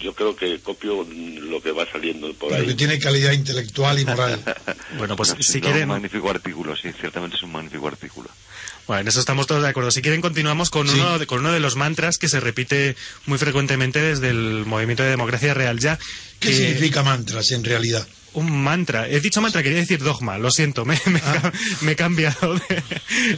yo 0.00 0.14
creo 0.14 0.34
que 0.36 0.60
copio 0.60 1.04
lo 1.04 1.60
que 1.62 1.72
va 1.72 1.86
saliendo 1.90 2.32
por 2.34 2.50
Pero 2.50 2.62
ahí. 2.62 2.68
que 2.68 2.74
tiene 2.74 2.98
calidad 2.98 3.32
intelectual 3.32 3.98
y 3.98 4.04
moral. 4.04 4.42
Bueno, 4.98 5.16
pues 5.16 5.34
si 5.40 5.60
duda, 5.60 5.70
quieren... 5.70 5.82
Un 5.84 5.88
magnífico 5.96 6.30
artículo, 6.30 6.74
sí, 6.76 6.88
ciertamente 6.98 7.36
es 7.36 7.42
un 7.42 7.52
magnífico 7.52 7.86
artículo. 7.88 8.30
Bueno, 8.86 9.02
en 9.02 9.08
eso 9.08 9.20
estamos 9.20 9.46
todos 9.46 9.62
de 9.62 9.68
acuerdo. 9.68 9.90
Si 9.90 10.00
quieren, 10.00 10.22
continuamos 10.22 10.70
con, 10.70 10.88
Sí. 10.88 10.94
uno, 10.98 11.18
de, 11.18 11.26
con 11.26 11.40
uno 11.40 11.52
de 11.52 11.60
los 11.60 11.76
mantras 11.76 12.16
que 12.16 12.26
se 12.28 12.40
repite 12.40 12.96
muy 13.26 13.36
frecuentemente 13.36 14.00
desde 14.00 14.30
el 14.30 14.64
movimiento 14.64 15.02
de 15.02 15.10
democracia 15.10 15.52
real 15.52 15.78
ya. 15.78 15.98
¿Qué 16.40 16.48
que- 16.48 16.54
significa 16.54 17.02
mantras 17.02 17.50
en 17.52 17.64
realidad? 17.64 18.06
Un 18.34 18.50
mantra. 18.62 19.08
He 19.08 19.20
dicho 19.20 19.40
mantra, 19.40 19.62
quería 19.62 19.78
decir 19.78 20.02
dogma. 20.02 20.38
Lo 20.38 20.50
siento, 20.50 20.84
me, 20.84 21.00
me, 21.06 21.20
Ah. 21.24 21.52
me 21.80 21.92
he 21.92 21.96
cambiado 21.96 22.54
de, 22.54 22.82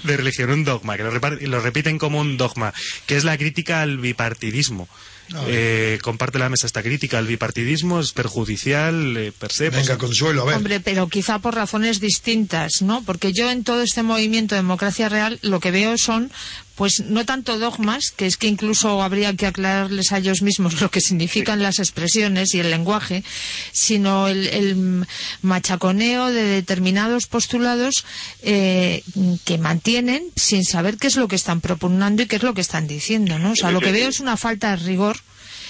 de 0.04 0.16
religión. 0.16 0.50
Un 0.50 0.64
dogma, 0.64 0.96
que 0.96 1.04
lo, 1.04 1.12
lo 1.12 1.60
repiten 1.60 1.98
como 1.98 2.20
un 2.20 2.36
dogma, 2.36 2.74
que 3.06 3.16
es 3.16 3.24
la 3.24 3.38
crítica 3.38 3.82
al 3.82 3.98
bipartidismo. 3.98 4.88
Ah. 5.32 5.44
Eh, 5.46 5.98
comparte 6.02 6.40
la 6.40 6.48
mesa 6.48 6.66
esta 6.66 6.82
crítica. 6.82 7.18
El 7.20 7.26
bipartidismo 7.28 8.00
es 8.00 8.12
perjudicial, 8.12 9.16
eh, 9.16 9.32
per 9.38 9.52
se. 9.52 9.70
pues, 9.70 9.86
Venga, 9.86 9.96
Consuelo, 9.98 10.42
a 10.42 10.46
ver. 10.46 10.56
Hombre, 10.56 10.80
pero 10.80 11.08
quizá 11.08 11.38
por 11.38 11.54
razones 11.54 12.00
distintas, 12.00 12.82
¿no? 12.82 13.02
Porque 13.04 13.32
yo 13.32 13.48
en 13.50 13.62
todo 13.64 13.82
este 13.82 14.02
movimiento 14.02 14.54
de 14.56 14.60
democracia 14.62 15.08
real 15.08 15.38
lo 15.42 15.60
que 15.60 15.70
veo 15.70 15.96
son, 15.98 16.32
pues 16.80 17.00
no 17.00 17.26
tanto 17.26 17.58
dogmas, 17.58 18.10
que 18.10 18.24
es 18.24 18.38
que 18.38 18.46
incluso 18.46 19.02
habría 19.02 19.36
que 19.36 19.44
aclararles 19.44 20.12
a 20.12 20.16
ellos 20.16 20.40
mismos 20.40 20.80
lo 20.80 20.90
que 20.90 21.02
significan 21.02 21.62
las 21.62 21.78
expresiones 21.78 22.54
y 22.54 22.60
el 22.60 22.70
lenguaje, 22.70 23.22
sino 23.70 24.28
el, 24.28 24.46
el 24.46 25.06
machaconeo 25.42 26.32
de 26.32 26.42
determinados 26.42 27.26
postulados 27.26 28.06
eh, 28.40 29.02
que 29.44 29.58
mantienen 29.58 30.24
sin 30.36 30.64
saber 30.64 30.96
qué 30.96 31.08
es 31.08 31.16
lo 31.16 31.28
que 31.28 31.36
están 31.36 31.60
propugnando 31.60 32.22
y 32.22 32.26
qué 32.26 32.36
es 32.36 32.42
lo 32.42 32.54
que 32.54 32.62
están 32.62 32.86
diciendo, 32.86 33.38
¿no? 33.38 33.50
O 33.52 33.56
sea, 33.56 33.72
lo 33.72 33.82
que 33.82 33.92
veo 33.92 34.08
es 34.08 34.20
una 34.20 34.38
falta 34.38 34.70
de 34.70 34.76
rigor. 34.76 35.18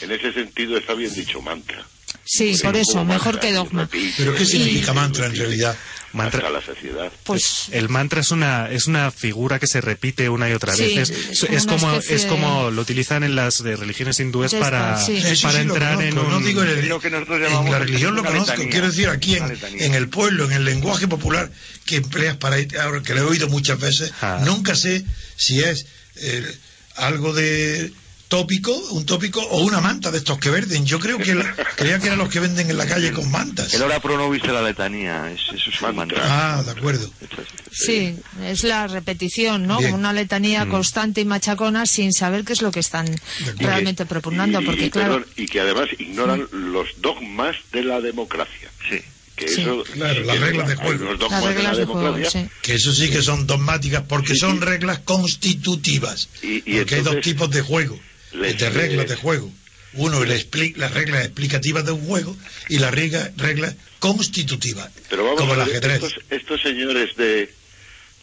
En 0.02 0.12
ese 0.12 0.32
sentido 0.32 0.78
está 0.78 0.94
bien 0.94 1.12
dicho 1.12 1.42
mantra. 1.42 1.84
Sí, 2.24 2.56
por 2.62 2.76
eso, 2.76 3.04
mejor 3.04 3.34
mantra, 3.34 3.40
que 3.40 3.52
dogma. 3.52 3.88
¿Pero 4.16 4.32
qué 4.36 4.44
significa 4.44 4.92
mantra 4.92 5.26
en 5.26 5.34
realidad? 5.34 5.76
Mantra- 6.12 6.38
Hasta 6.48 6.50
la 6.50 6.60
saciedad. 6.74 7.12
Pues 7.22 7.66
El 7.70 7.88
mantra 7.88 8.20
es 8.20 8.32
una 8.32 8.68
es 8.70 8.86
una 8.88 9.12
figura 9.12 9.60
que 9.60 9.68
se 9.68 9.80
repite 9.80 10.28
una 10.28 10.48
y 10.50 10.52
otra 10.52 10.74
Sí, 10.74 10.96
vez. 10.96 11.08
es 11.10 11.42
Es, 11.44 11.66
como 11.66 11.92
es 11.94 12.08
de- 12.22 12.26
como 12.26 12.70
lo 12.72 12.82
utilizan 12.82 13.22
en 13.22 13.36
las 13.36 13.62
de 13.62 13.76
religiones 13.76 14.18
hindúes 14.18 14.52
para, 14.54 15.00
sí. 15.00 15.20
Para 15.42 15.54
sí 15.54 15.60
entrar 15.60 16.02
en 16.02 16.10
conozco, 16.16 16.34
un 16.36 16.40
no 16.42 16.46
digo 16.46 16.62
en, 16.62 16.68
el- 16.70 16.88
Lo 16.88 16.98
que 17.00 17.10
nosotros 17.10 17.40
en 17.40 17.70
la 17.70 17.78
religión 17.78 18.16
lo 18.16 18.24
conozco, 18.24 18.50
letanía. 18.50 18.70
quiero 18.70 18.86
decir 18.88 19.08
aquí 19.08 19.36
en, 19.36 19.56
en 19.78 19.94
el 19.94 20.08
pueblo, 20.08 20.46
en 20.46 20.52
el 20.52 20.64
lenguaje 20.64 21.06
popular 21.06 21.50
que 21.86 21.96
empleas 21.96 22.36
para 22.36 22.56
ahora 22.82 23.02
que 23.02 23.14
lo 23.14 23.20
he 23.20 23.24
oído 23.24 23.48
muchas 23.48 23.78
veces, 23.78 24.12
Ah. 24.20 24.40
nunca 24.44 24.74
sé 24.74 25.04
si 25.36 25.60
es 25.62 25.86
eh, 26.16 26.58
algo 26.96 27.32
de 27.32 27.92
tópico, 28.30 28.72
un 28.92 29.04
tópico 29.04 29.40
o 29.42 29.58
una 29.64 29.80
manta 29.80 30.10
de 30.10 30.18
estos 30.18 30.38
que 30.38 30.50
venden. 30.50 30.86
Yo 30.86 30.98
creo 31.00 31.18
que 31.18 31.34
la- 31.34 31.52
creía 31.76 31.98
que 31.98 32.06
eran 32.06 32.18
los 32.18 32.28
que 32.30 32.38
venden 32.40 32.70
en 32.70 32.78
la 32.78 32.86
calle 32.86 33.10
con 33.12 33.28
mantas. 33.30 33.74
El 33.74 33.82
hora 33.82 34.00
pro 34.00 34.16
nobis 34.16 34.40
de 34.42 34.52
la 34.52 34.62
letanía, 34.62 35.30
es- 35.32 35.40
eso 35.54 35.68
es 35.70 35.82
un 35.82 35.96
mantra. 35.96 36.22
Ah, 36.24 36.62
de 36.62 36.70
acuerdo. 36.70 37.10
Sí, 37.72 38.16
es 38.42 38.62
la 38.64 38.86
repetición, 38.86 39.66
¿no? 39.66 39.78
Bien. 39.78 39.92
Una 39.94 40.12
letanía 40.12 40.64
Mm. 40.64 40.70
constante 40.70 41.20
y 41.20 41.24
machacona 41.24 41.84
sin 41.86 42.12
saber 42.12 42.44
qué 42.44 42.52
es 42.52 42.62
lo 42.62 42.70
que 42.70 42.80
están 42.80 43.06
realmente 43.58 44.06
propugnando, 44.06 44.62
y- 44.62 44.64
porque 44.64 44.86
y, 44.86 44.90
claro, 44.90 45.14
perdón, 45.14 45.28
y 45.36 45.46
que 45.46 45.60
además 45.60 45.88
ignoran 45.98 46.46
los 46.52 46.88
dogmas 46.98 47.56
de 47.72 47.82
la 47.84 48.00
democracia. 48.00 48.70
Sí. 48.88 49.00
Que 49.34 49.48
Sí. 49.48 49.62
eso, 49.62 49.82
Claro, 49.94 50.20
sí 50.20 50.26
las 50.26 50.38
reglas 50.38 50.68
de 50.68 50.76
juego. 50.76 51.04
las 51.06 51.18
dogmas 51.18 51.40
de 51.40 51.46
la 51.48 51.54
reglas 51.54 51.76
de 51.78 51.84
juego, 51.86 52.02
democracia 52.12 52.42
sí. 52.42 52.48
Que 52.62 52.74
eso 52.74 52.92
sí 52.92 53.10
que 53.10 53.22
son 53.22 53.46
dogmáticas, 53.46 54.04
porque 54.06 54.36
son 54.36 54.60
reglas 54.60 54.98
constitutivas. 55.00 56.28
Y- 56.42 56.56
y 56.66 56.78
porque 56.78 56.94
hay 56.96 57.00
dos 57.02 57.20
tipos 57.22 57.50
de 57.50 57.62
juego, 57.62 57.98
les- 58.32 58.58
de 58.58 58.70
reglas 58.70 59.08
de 59.08 59.16
juego. 59.16 59.50
Uno, 59.94 60.24
le 60.24 60.36
expli- 60.36 60.76
las 60.76 60.94
reglas 60.94 61.24
explicativas 61.24 61.84
de 61.84 61.92
un 61.92 62.06
juego 62.06 62.36
y 62.68 62.78
las 62.78 62.94
reglas 62.94 63.30
reglas 63.36 63.74
constitutivas, 63.98 64.88
Pero 65.08 65.24
vamos 65.24 65.40
como 65.40 65.54
el 65.54 65.60
a 65.60 65.64
ver, 65.64 65.76
ajedrez. 65.78 66.02
estos, 66.04 66.24
estos 66.30 66.62
señores 66.62 67.16
de, 67.16 67.52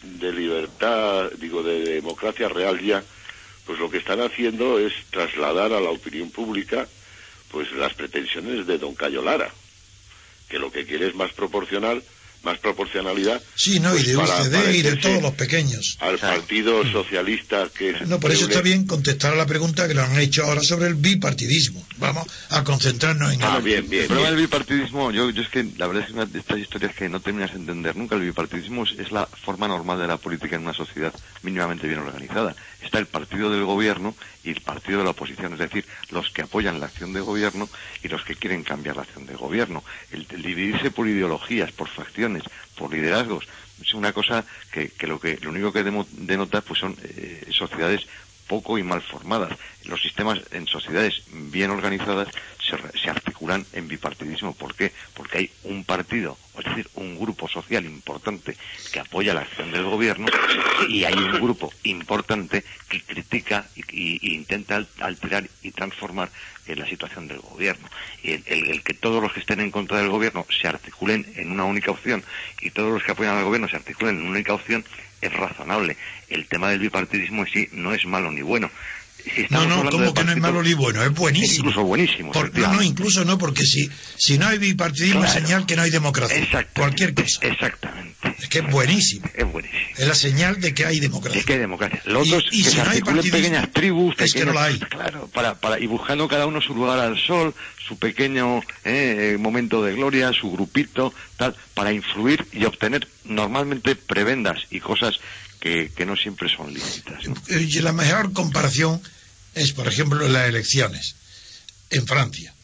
de 0.02 0.32
libertad, 0.32 1.30
digo, 1.38 1.62
de 1.62 1.80
democracia 1.80 2.48
real 2.48 2.80
ya, 2.80 3.04
pues 3.66 3.78
lo 3.78 3.90
que 3.90 3.98
están 3.98 4.20
haciendo 4.22 4.78
es 4.78 4.94
trasladar 5.10 5.72
a 5.74 5.80
la 5.80 5.90
opinión 5.90 6.30
pública 6.30 6.88
pues 7.50 7.70
las 7.72 7.92
pretensiones 7.94 8.66
de 8.66 8.78
don 8.78 8.94
Cayo 8.94 9.22
Lara, 9.22 9.50
que 10.48 10.58
lo 10.58 10.70
que 10.72 10.84
quiere 10.86 11.06
es 11.08 11.14
más 11.14 11.32
proporcional, 11.32 12.02
más 12.42 12.58
proporcionalidad. 12.58 13.40
Sí, 13.54 13.80
no, 13.80 13.90
y 13.90 14.02
pues, 14.02 14.06
de 14.06 14.16
para 14.16 14.42
UCD 14.42 14.74
y 14.74 14.82
de 14.82 14.96
todos 14.96 15.22
los 15.22 15.32
pequeños. 15.34 15.96
Al 16.00 16.18
Partido 16.18 16.84
Socialista 16.90 17.68
que 17.76 17.90
es 17.90 18.06
No, 18.08 18.20
por 18.20 18.30
eso 18.32 18.46
está 18.46 18.60
bien 18.62 18.86
contestar 18.86 19.32
a 19.32 19.36
la 19.36 19.46
pregunta 19.46 19.86
que 19.88 19.94
le 19.94 20.00
han 20.02 20.18
hecho 20.18 20.44
ahora 20.44 20.62
sobre 20.62 20.86
el 20.88 20.94
bipartidismo. 20.94 21.84
Vamos 21.98 22.26
a 22.50 22.64
concentrarnos 22.64 23.32
en 23.32 23.42
Ah, 23.42 23.56
el 23.56 23.62
bien, 23.62 23.88
bien, 23.88 24.02
El 24.02 24.08
problema 24.08 24.30
del 24.30 24.40
bipartidismo, 24.40 25.10
yo, 25.10 25.30
yo 25.30 25.42
es 25.42 25.48
que 25.48 25.66
la 25.76 25.86
verdad 25.86 26.02
es 26.04 26.08
que 26.08 26.14
una 26.14 26.26
de 26.26 26.38
estas 26.38 26.58
historias 26.58 26.94
que 26.94 27.08
no 27.08 27.20
terminas 27.20 27.52
de 27.52 27.58
entender 27.58 27.96
nunca. 27.96 28.14
El 28.14 28.22
bipartidismo 28.22 28.84
es, 28.84 28.98
es 28.98 29.12
la 29.12 29.26
forma 29.26 29.68
normal 29.68 29.98
de 29.98 30.06
la 30.06 30.16
política 30.16 30.56
en 30.56 30.62
una 30.62 30.74
sociedad 30.74 31.12
mínimamente 31.42 31.86
bien 31.86 32.00
organizada. 32.00 32.54
Está 32.80 32.98
el 32.98 33.06
partido 33.06 33.50
del 33.50 33.64
gobierno 33.64 34.14
y 34.44 34.50
el 34.50 34.60
partido 34.60 34.98
de 34.98 35.04
la 35.04 35.10
oposición, 35.10 35.52
es 35.52 35.58
decir, 35.58 35.84
los 36.10 36.30
que 36.30 36.42
apoyan 36.42 36.78
la 36.78 36.86
acción 36.86 37.12
de 37.12 37.20
gobierno 37.20 37.68
y 38.02 38.08
los 38.08 38.22
que 38.24 38.36
quieren 38.36 38.62
cambiar 38.62 38.96
la 38.96 39.02
acción 39.02 39.26
de 39.26 39.34
gobierno. 39.34 39.82
El, 40.12 40.26
dividirse 40.28 40.90
por 40.90 41.08
ideologías, 41.08 41.72
por 41.72 41.88
facciones, 41.88 42.44
por 42.76 42.92
liderazgos, 42.92 43.46
es 43.82 43.94
una 43.94 44.12
cosa 44.12 44.44
que, 44.70 44.92
lo 45.06 45.20
que 45.20 45.38
lo 45.38 45.50
único 45.50 45.72
que 45.72 45.82
denota 45.82 46.60
pues 46.60 46.80
son 46.80 46.96
eh, 47.02 47.46
sociedades 47.50 48.06
poco 48.48 48.78
y 48.78 48.82
mal 48.82 49.02
formadas. 49.02 49.52
Los 49.84 50.00
sistemas 50.02 50.40
en 50.50 50.66
sociedades 50.66 51.22
bien 51.28 51.70
organizadas 51.70 52.28
se, 52.58 52.76
se 52.98 53.10
articulan 53.10 53.66
en 53.72 53.86
bipartidismo. 53.86 54.54
¿Por 54.54 54.74
qué? 54.74 54.92
Porque 55.14 55.38
hay 55.38 55.50
un 55.64 55.84
partido, 55.84 56.36
es 56.58 56.64
decir, 56.64 56.88
un 56.94 57.18
grupo 57.18 57.46
social 57.48 57.84
importante 57.84 58.56
que 58.90 59.00
apoya 59.00 59.34
la 59.34 59.42
acción 59.42 59.70
del 59.70 59.84
gobierno 59.84 60.26
y 60.88 61.04
hay 61.04 61.14
un 61.14 61.32
grupo 61.40 61.72
importante 61.84 62.64
que 62.88 63.02
critica 63.02 63.70
y 63.76 64.34
intenta 64.34 64.76
al- 64.76 64.88
alterar 65.00 65.48
y 65.62 65.70
transformar 65.70 66.30
eh, 66.66 66.74
la 66.74 66.86
situación 66.86 67.28
del 67.28 67.38
gobierno. 67.40 67.88
Y 68.22 68.32
el, 68.32 68.42
el- 68.46 68.70
el 68.70 68.82
que 68.82 68.94
todos 68.94 69.22
los 69.22 69.32
que 69.32 69.40
estén 69.40 69.60
en 69.60 69.70
contra 69.70 69.98
del 69.98 70.08
gobierno 70.08 70.46
se 70.50 70.68
articulen 70.68 71.32
en 71.36 71.50
una 71.52 71.64
única 71.64 71.90
opción 71.90 72.24
y 72.60 72.70
todos 72.70 72.92
los 72.92 73.02
que 73.02 73.12
apoyan 73.12 73.36
al 73.36 73.44
gobierno 73.44 73.68
se 73.68 73.76
articulen 73.76 74.16
en 74.16 74.22
una 74.22 74.30
única 74.32 74.54
opción 74.54 74.84
es 75.20 75.32
razonable. 75.32 75.96
El 76.28 76.46
tema 76.46 76.70
del 76.70 76.78
bipartidismo 76.80 77.42
en 77.42 77.52
sí 77.52 77.68
no 77.72 77.92
es 77.92 78.04
malo 78.06 78.30
ni 78.30 78.42
bueno. 78.42 78.70
Si 79.34 79.46
No, 79.50 79.66
no, 79.66 79.88
como 79.90 80.14
que 80.14 80.24
no 80.24 80.32
es 80.32 80.38
malo 80.38 80.62
ni 80.62 80.74
bueno, 80.74 81.02
es 81.02 81.12
buenísimo. 81.12 81.68
Incluso 81.68 81.84
buenísimo. 81.84 82.32
Por- 82.32 82.56
no, 82.58 82.82
incluso 82.82 83.24
no, 83.24 83.38
porque 83.38 83.64
si, 83.64 83.88
si 84.16 84.38
no 84.38 84.46
hay 84.48 84.58
bipartidismo 84.58 85.24
es 85.24 85.32
señal 85.32 85.66
que 85.66 85.76
no 85.76 85.82
hay 85.82 85.90
democracia. 85.90 86.66
Cualquier 86.74 87.14
cosa. 87.14 87.40
Exactamente. 87.42 88.34
Es 88.38 88.48
que 88.48 88.58
es 88.58 88.70
buenísimo. 88.70 89.28
Es 89.34 89.50
buenísimo. 89.50 89.80
Es 89.96 90.06
la 90.06 90.14
señal 90.14 90.60
de 90.60 90.74
que 90.74 90.86
hay 90.86 91.00
democracia. 91.00 91.38
Es 91.40 91.46
que 91.46 91.54
hay 91.54 91.58
democracia. 91.58 92.00
Lo 92.06 92.20
otro 92.20 92.38
es 92.38 92.44
y 92.50 92.62
que 92.62 92.70
si 92.70 92.76
se 92.76 92.84
no 92.84 92.90
hay 92.90 93.00
pequeñas 93.02 93.70
tribus, 93.72 94.14
es 94.18 94.32
que 94.32 94.44
no 94.44 94.52
la 94.52 94.64
hay. 94.64 94.78
Claro, 94.78 95.28
para, 95.32 95.54
para, 95.54 95.78
y 95.78 95.86
buscando 95.86 96.28
cada 96.28 96.46
uno 96.46 96.60
su 96.60 96.74
lugar 96.74 96.98
al 96.98 97.18
sol, 97.18 97.54
su 97.86 97.98
pequeño 97.98 98.60
eh, 98.84 99.36
momento 99.38 99.82
de 99.82 99.94
gloria, 99.94 100.32
su 100.32 100.50
grupito, 100.50 101.12
tal, 101.36 101.54
para 101.74 101.92
influir 101.92 102.46
y 102.52 102.64
obtener 102.64 103.08
normalmente 103.24 103.96
prebendas 103.96 104.58
y 104.70 104.80
cosas 104.80 105.18
que, 105.60 105.90
que 105.94 106.06
no 106.06 106.16
siempre 106.16 106.48
son 106.48 106.72
lícitas. 106.72 107.26
¿no? 107.26 107.34
Y 107.48 107.80
la 107.80 107.92
mejor 107.92 108.32
comparación 108.32 109.00
es, 109.58 109.72
por 109.72 109.88
ejemplo, 109.88 110.26
las 110.28 110.48
elecciones 110.48 111.16
en 111.90 112.06
Francia. 112.06 112.54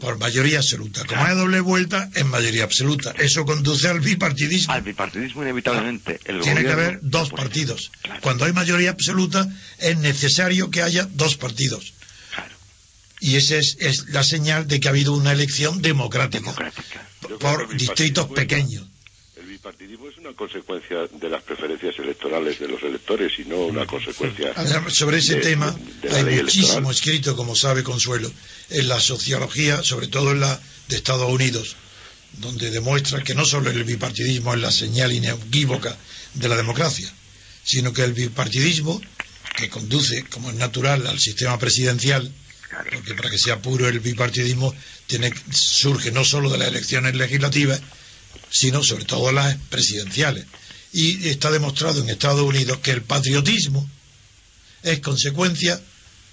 Por 0.00 0.18
mayoría 0.18 0.58
absoluta. 0.58 1.04
Como 1.06 1.24
hay 1.24 1.34
doble 1.34 1.60
vuelta, 1.60 2.10
en 2.14 2.28
mayoría 2.28 2.64
absoluta. 2.64 3.14
Eso 3.18 3.46
conduce 3.46 3.88
al 3.88 4.00
bipartidismo. 4.00 4.72
Al 4.72 4.82
bipartidismo 4.82 5.42
inevitablemente. 5.42 6.20
El 6.24 6.40
Tiene 6.40 6.62
que 6.62 6.72
haber 6.72 6.98
dos 7.02 7.30
partidos. 7.30 7.90
Cuando 8.20 8.44
hay 8.44 8.52
mayoría 8.52 8.90
absoluta, 8.90 9.48
es 9.78 9.96
necesario 9.98 10.70
que 10.70 10.82
haya 10.82 11.08
dos 11.12 11.36
partidos. 11.36 11.94
Y 13.20 13.36
esa 13.36 13.56
es, 13.56 13.76
es 13.78 14.08
la 14.08 14.24
señal 14.24 14.66
de 14.66 14.80
que 14.80 14.88
ha 14.88 14.90
habido 14.90 15.14
una 15.14 15.32
elección 15.32 15.80
democrática. 15.80 16.52
Por 17.38 17.74
distritos 17.76 18.28
pequeños. 18.28 18.84
Bipartidismo 19.66 20.08
es 20.08 20.18
una 20.18 20.32
consecuencia 20.32 21.06
de 21.06 21.28
las 21.28 21.40
preferencias 21.44 21.96
electorales 22.00 22.58
de 22.58 22.66
los 22.66 22.82
electores 22.82 23.30
y 23.38 23.44
no 23.44 23.58
una 23.66 23.86
consecuencia. 23.86 24.52
Sobre 24.90 25.18
ese 25.18 25.36
de- 25.36 25.40
tema 25.40 25.70
de 26.02 26.08
hay 26.10 26.24
muchísimo 26.42 26.72
electoral. 26.90 26.90
escrito, 26.90 27.36
como 27.36 27.54
sabe 27.54 27.84
Consuelo, 27.84 28.28
en 28.70 28.88
la 28.88 28.98
sociología, 28.98 29.80
sobre 29.84 30.08
todo 30.08 30.32
en 30.32 30.40
la 30.40 30.60
de 30.88 30.96
Estados 30.96 31.30
Unidos, 31.30 31.76
donde 32.38 32.70
demuestra 32.72 33.22
que 33.22 33.36
no 33.36 33.44
solo 33.44 33.70
el 33.70 33.84
bipartidismo 33.84 34.52
es 34.52 34.60
la 34.60 34.72
señal 34.72 35.12
inequívoca 35.12 35.96
de 36.34 36.48
la 36.48 36.56
democracia, 36.56 37.08
sino 37.62 37.92
que 37.92 38.02
el 38.02 38.14
bipartidismo, 38.14 39.00
que 39.56 39.68
conduce, 39.68 40.24
como 40.24 40.50
es 40.50 40.56
natural, 40.56 41.06
al 41.06 41.20
sistema 41.20 41.56
presidencial, 41.60 42.32
porque 42.92 43.14
para 43.14 43.30
que 43.30 43.38
sea 43.38 43.62
puro 43.62 43.86
el 43.86 44.00
bipartidismo 44.00 44.74
tiene, 45.06 45.32
surge 45.52 46.10
no 46.10 46.24
solo 46.24 46.50
de 46.50 46.58
las 46.58 46.66
elecciones 46.66 47.14
legislativas, 47.14 47.80
sino 48.50 48.82
sobre 48.82 49.04
todo 49.04 49.32
las 49.32 49.56
presidenciales. 49.70 50.44
Y 50.92 51.28
está 51.28 51.50
demostrado 51.50 52.02
en 52.02 52.10
Estados 52.10 52.42
Unidos 52.42 52.78
que 52.82 52.90
el 52.90 53.02
patriotismo 53.02 53.88
es 54.82 55.00
consecuencia 55.00 55.80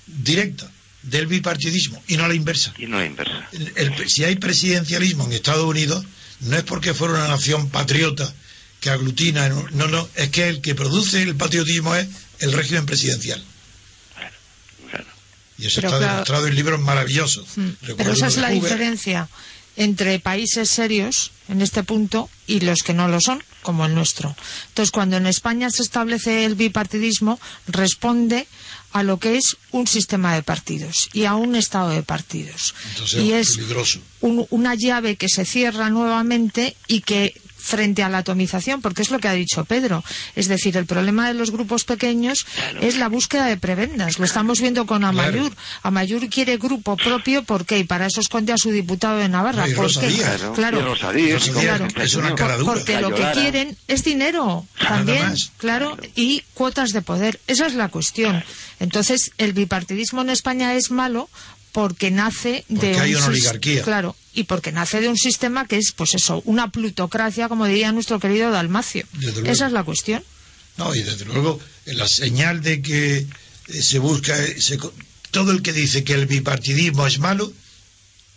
directa 0.05 0.69
del 1.03 1.27
bipartidismo 1.27 2.01
y 2.07 2.17
no 2.17 2.27
la 2.27 2.33
inversa. 2.35 2.73
Y 2.77 2.85
no 2.87 2.97
la 2.97 3.05
inversa. 3.05 3.47
El- 3.53 3.71
el- 3.75 4.09
si 4.09 4.23
hay 4.25 4.35
presidencialismo 4.35 5.25
en 5.25 5.31
Estados 5.33 5.63
Unidos, 5.65 6.03
no 6.41 6.57
es 6.57 6.63
porque 6.63 6.93
fuera 6.93 7.13
una 7.13 7.27
nación 7.29 7.69
patriota 7.69 8.33
que 8.81 8.89
aglutina, 8.89 9.45
en 9.45 9.53
un- 9.53 9.67
no, 9.77 9.87
no, 9.87 10.09
es 10.15 10.29
que 10.29 10.49
el 10.49 10.61
que 10.61 10.75
produce 10.75 11.21
el 11.21 11.35
patriotismo 11.35 11.95
es 11.95 12.07
el 12.39 12.51
régimen 12.51 12.85
presidencial. 12.85 13.41
Y 15.57 15.65
eso 15.65 15.75
Pero 15.81 15.87
está 15.89 15.97
claro- 15.99 16.13
demostrado 16.13 16.47
en 16.47 16.55
libros 16.55 16.79
maravillosos. 16.79 17.45
Mm. 17.57 17.69
Pero 17.97 18.13
esa 18.13 18.27
es 18.27 18.37
la 18.37 18.47
Hoover, 18.47 18.61
diferencia 18.61 19.27
entre 19.79 20.19
países 20.19 20.69
serios 20.69 21.31
en 21.47 21.61
este 21.61 21.83
punto 21.83 22.29
y 22.45 22.59
los 22.59 22.83
que 22.83 22.93
no 22.93 23.07
lo 23.07 23.19
son, 23.21 23.41
como 23.63 23.85
el 23.85 23.95
nuestro. 23.95 24.35
Entonces, 24.67 24.91
cuando 24.91 25.15
en 25.17 25.25
España 25.25 25.69
se 25.71 25.81
establece 25.83 26.43
el 26.45 26.55
bipartidismo, 26.55 27.39
responde 27.65 28.45
a 28.91 29.03
lo 29.03 29.19
que 29.19 29.37
es 29.37 29.55
un 29.71 29.87
sistema 29.87 30.35
de 30.35 30.43
partidos 30.43 31.09
y 31.13 31.23
a 31.25 31.35
un 31.35 31.55
estado 31.55 31.89
de 31.91 32.03
partidos. 32.03 32.75
Entonces 32.91 33.21
y 33.23 33.31
es 33.33 33.57
un- 34.21 34.45
una 34.49 34.75
llave 34.75 35.15
que 35.15 35.29
se 35.29 35.45
cierra 35.45 35.89
nuevamente 35.89 36.75
y 36.87 37.01
que 37.01 37.39
frente 37.59 38.03
a 38.03 38.09
la 38.09 38.19
atomización, 38.19 38.81
porque 38.81 39.01
es 39.01 39.11
lo 39.11 39.19
que 39.19 39.27
ha 39.27 39.33
dicho 39.33 39.65
Pedro. 39.65 40.03
Es 40.35 40.47
decir, 40.47 40.77
el 40.77 40.85
problema 40.85 41.27
de 41.27 41.33
los 41.33 41.51
grupos 41.51 41.83
pequeños 41.83 42.45
es 42.81 42.97
la 42.97 43.09
búsqueda 43.09 43.45
de 43.45 43.57
prebendas. 43.57 44.17
Lo 44.17 44.25
estamos 44.25 44.61
viendo 44.61 44.85
con 44.85 45.03
Amayur. 45.03 45.51
Amayur 45.83 46.27
quiere 46.29 46.57
grupo 46.57 46.97
propio, 46.97 47.43
¿por 47.43 47.65
qué? 47.65 47.79
Y 47.79 47.83
para 47.83 48.07
eso 48.07 48.21
esconde 48.21 48.53
a 48.53 48.57
su 48.57 48.71
diputado 48.71 49.17
de 49.17 49.29
Navarra. 49.29 49.67
No, 49.67 49.75
¿Por 49.75 49.93
qué? 49.99 50.07
Claro, 50.09 50.53
claro. 50.53 50.97
es 51.95 52.15
una 52.15 52.35
cara 52.35 52.57
dura. 52.57 52.73
Porque 52.73 52.99
lo 52.99 53.13
que 53.13 53.29
quieren 53.33 53.77
es 53.87 54.03
dinero 54.03 54.65
también, 54.79 55.33
claro, 55.57 55.97
y 56.15 56.43
cuotas 56.53 56.91
de 56.91 57.01
poder. 57.01 57.39
Esa 57.47 57.67
es 57.67 57.75
la 57.75 57.89
cuestión. 57.89 58.43
Entonces, 58.79 59.31
el 59.37 59.53
bipartidismo 59.53 60.21
en 60.21 60.29
España 60.29 60.73
es 60.75 60.91
malo 60.91 61.29
porque 61.71 62.11
nace 62.11 62.63
de 62.67 62.91
Porque 62.91 62.99
hay 62.99 63.15
un 63.15 63.21
una 63.21 63.27
oligarquía. 63.27 63.83
Claro, 63.83 64.15
y 64.39 64.43
porque 64.45 64.71
nace 64.71 65.01
de 65.01 65.09
un 65.09 65.17
sistema 65.17 65.67
que 65.67 65.77
es, 65.77 65.91
pues 65.95 66.13
eso, 66.15 66.41
una 66.45 66.71
plutocracia, 66.71 67.49
como 67.49 67.65
diría 67.65 67.91
nuestro 67.91 68.19
querido 68.19 68.51
Dalmacio. 68.51 69.05
Esa 69.45 69.67
es 69.67 69.71
la 69.73 69.83
cuestión. 69.83 70.23
No, 70.77 70.95
y 70.95 71.03
desde 71.03 71.25
luego, 71.25 71.59
la 71.85 72.07
señal 72.07 72.61
de 72.61 72.81
que 72.81 73.17
eh, 73.67 73.81
se 73.81 73.99
busca, 73.99 74.37
eh, 74.41 74.61
se 74.61 74.77
co- 74.77 74.93
todo 75.31 75.51
el 75.51 75.61
que 75.61 75.73
dice 75.73 76.03
que 76.03 76.13
el 76.13 76.25
bipartidismo 76.25 77.05
es 77.05 77.19
malo, 77.19 77.51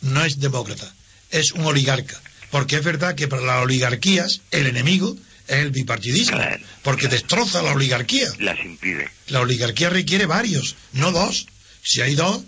no 0.00 0.24
es 0.24 0.40
demócrata, 0.40 0.92
es 1.30 1.52
un 1.52 1.64
oligarca. 1.64 2.20
Porque 2.50 2.76
es 2.76 2.84
verdad 2.84 3.14
que 3.14 3.28
para 3.28 3.42
las 3.42 3.62
oligarquías 3.62 4.40
el 4.50 4.66
enemigo 4.66 5.16
es 5.48 5.56
el 5.58 5.70
bipartidismo, 5.70 6.38
porque 6.82 7.08
destroza 7.08 7.62
la 7.62 7.72
oligarquía. 7.72 8.28
Las 8.40 8.58
impide. 8.58 9.08
La 9.28 9.40
oligarquía 9.40 9.88
requiere 9.88 10.26
varios, 10.26 10.74
no 10.92 11.12
dos. 11.12 11.46
Si 11.84 12.00
hay 12.00 12.14
dos, 12.14 12.42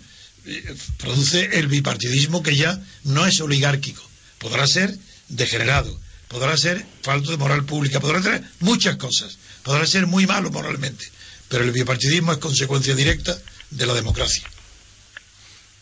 produce 0.97 1.59
el 1.59 1.67
bipartidismo 1.67 2.43
que 2.43 2.55
ya 2.55 2.81
no 3.03 3.25
es 3.25 3.39
oligárquico. 3.41 4.03
Podrá 4.37 4.67
ser 4.67 4.95
degenerado, 5.29 5.99
podrá 6.27 6.57
ser 6.57 6.85
falto 7.01 7.31
de 7.31 7.37
moral 7.37 7.65
pública, 7.65 7.99
podrá 7.99 8.21
tener 8.21 8.43
muchas 8.59 8.97
cosas, 8.97 9.37
podrá 9.63 9.85
ser 9.87 10.07
muy 10.07 10.27
malo 10.27 10.51
moralmente, 10.51 11.05
pero 11.49 11.63
el 11.63 11.71
bipartidismo 11.71 12.33
es 12.33 12.37
consecuencia 12.39 12.95
directa 12.95 13.37
de 13.71 13.85
la 13.85 13.93
democracia. 13.93 14.43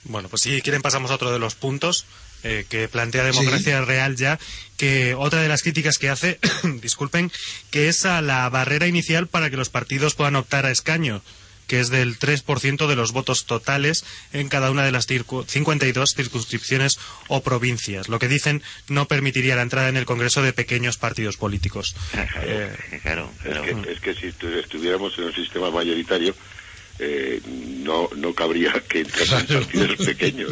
Bueno, 0.06 0.28
pues 0.30 0.42
si 0.42 0.62
quieren 0.62 0.82
pasamos 0.82 1.12
a 1.12 1.16
otro 1.16 1.32
de 1.32 1.40
los 1.40 1.56
puntos 1.56 2.06
eh, 2.44 2.66
que 2.68 2.90
plantea 2.90 3.24
Democracia 3.24 3.82
Real 3.82 4.18
ya, 4.18 4.38
que 4.76 5.16
otra 5.16 5.42
de 5.42 5.48
las 5.48 5.62
críticas 5.62 5.98
que 5.98 6.10
hace, 6.10 6.40
disculpen, 6.82 7.32
que 7.72 7.88
es 7.88 8.06
a 8.06 8.22
la 8.22 8.50
barrera 8.50 8.86
inicial 8.88 9.28
para 9.28 9.50
que 9.50 9.56
los 9.56 9.70
partidos 9.70 10.14
puedan 10.16 10.36
optar 10.36 10.66
a 10.66 10.72
escaño, 10.72 11.22
que 11.68 11.80
es 11.80 11.90
del 11.90 12.18
3% 12.20 12.88
de 12.88 12.96
los 12.96 13.12
votos 13.12 13.46
totales 13.46 14.04
en 14.34 14.50
cada 14.50 14.72
una 14.72 14.84
de 14.86 14.92
las 14.92 15.08
circu- 15.10 15.46
52 15.48 16.14
circunscripciones 16.16 17.00
o 17.28 17.42
provincias. 17.44 18.10
Lo 18.10 18.20
que 18.20 18.28
dicen 18.28 18.62
no 18.90 19.08
permitiría 19.08 19.56
la 19.56 19.62
entrada 19.62 19.90
en 19.90 19.98
el 19.98 20.06
Congreso 20.06 20.42
de 20.42 20.54
pequeños 20.54 20.98
partidos 20.98 21.38
políticos. 21.38 21.96
Eh, 22.46 22.70
Claro, 23.04 23.32
Es 23.44 23.60
que, 23.62 23.92
es 23.94 24.00
que 24.00 24.14
si 24.16 24.32
tu- 24.34 24.48
estuviéramos 24.48 25.18
en 25.18 25.26
un 25.26 25.34
sistema 25.36 25.70
mayoritario, 25.72 26.36
eh, 27.00 27.42
no, 27.46 28.10
no 28.16 28.34
cabría 28.34 28.74
que 28.88 29.00
entraran 29.02 29.46
partidos 29.48 30.06
pequeños. 30.06 30.52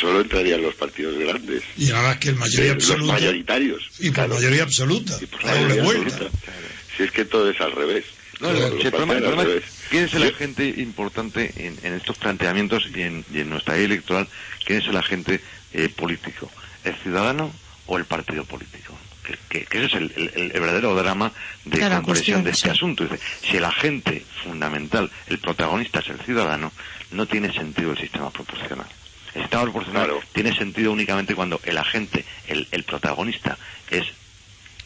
Solo 0.00 0.20
entrarían 0.22 0.62
los 0.62 0.74
partidos 0.74 1.16
grandes. 1.18 1.62
Y 1.76 1.90
más 1.92 2.16
que 2.18 2.30
el 2.30 2.36
mayoría 2.36 2.70
Eh, 2.70 2.74
absoluta. 2.74 3.12
Los 3.12 3.20
mayoritarios. 3.20 3.90
Y 3.98 4.06
por 4.06 4.14
claro. 4.14 4.34
mayoría 4.34 4.62
absoluta. 4.64 5.18
Por 5.30 5.44
La 5.44 5.52
mayoría 5.54 5.82
absoluta. 5.82 6.30
Si 6.96 7.02
es 7.04 7.10
que 7.12 7.24
todo 7.24 7.50
es 7.50 7.60
al 7.60 7.72
revés. 7.72 8.04
No, 8.40 8.48
problema, 8.48 8.66
el 8.66 8.90
partidos 8.90 9.38
al 9.38 9.46
revés. 9.46 9.64
Quién 9.90 10.04
es 10.04 10.14
el 10.14 10.22
agente 10.24 10.66
importante 10.78 11.52
en, 11.56 11.78
en 11.82 11.94
estos 11.94 12.16
planteamientos 12.16 12.88
y 12.94 13.02
en, 13.02 13.24
y 13.32 13.40
en 13.40 13.50
nuestra 13.50 13.74
ley 13.76 13.84
electoral, 13.84 14.28
quién 14.64 14.80
es 14.80 14.86
el 14.88 14.96
agente 14.96 15.40
eh, 15.72 15.88
político, 15.88 16.50
el 16.84 16.94
ciudadano 16.96 17.52
o 17.86 17.96
el 17.98 18.04
partido 18.04 18.44
político. 18.44 18.96
Que, 19.50 19.64
que- 19.66 19.78
ese 19.78 19.86
es 19.86 19.94
el, 19.94 20.12
el- 20.34 20.52
el 20.54 20.60
verdadero 20.60 20.94
drama 20.94 21.32
de 21.64 21.80
la 21.80 21.96
comprensión 21.96 22.44
de 22.44 22.50
este 22.50 22.68
sí. 22.68 22.70
asunto. 22.70 23.04
Dice, 23.04 23.18
si 23.42 23.56
el 23.58 23.64
agente 23.64 24.24
fundamental, 24.42 25.10
el 25.26 25.38
protagonista 25.38 26.00
es 26.00 26.08
el 26.08 26.20
ciudadano, 26.20 26.72
no 27.10 27.26
tiene 27.26 27.52
sentido 27.52 27.92
el 27.92 27.98
sistema 27.98 28.30
proporcional. 28.30 28.86
El 29.34 29.42
sistema 29.42 29.62
proporcional 29.64 30.10
tiene 30.32 30.54
sentido 30.54 30.90
únicamente 30.92 31.34
cuando 31.34 31.60
el 31.64 31.76
agente, 31.76 32.24
el, 32.48 32.66
el 32.70 32.84
protagonista, 32.84 33.58
es 33.90 34.06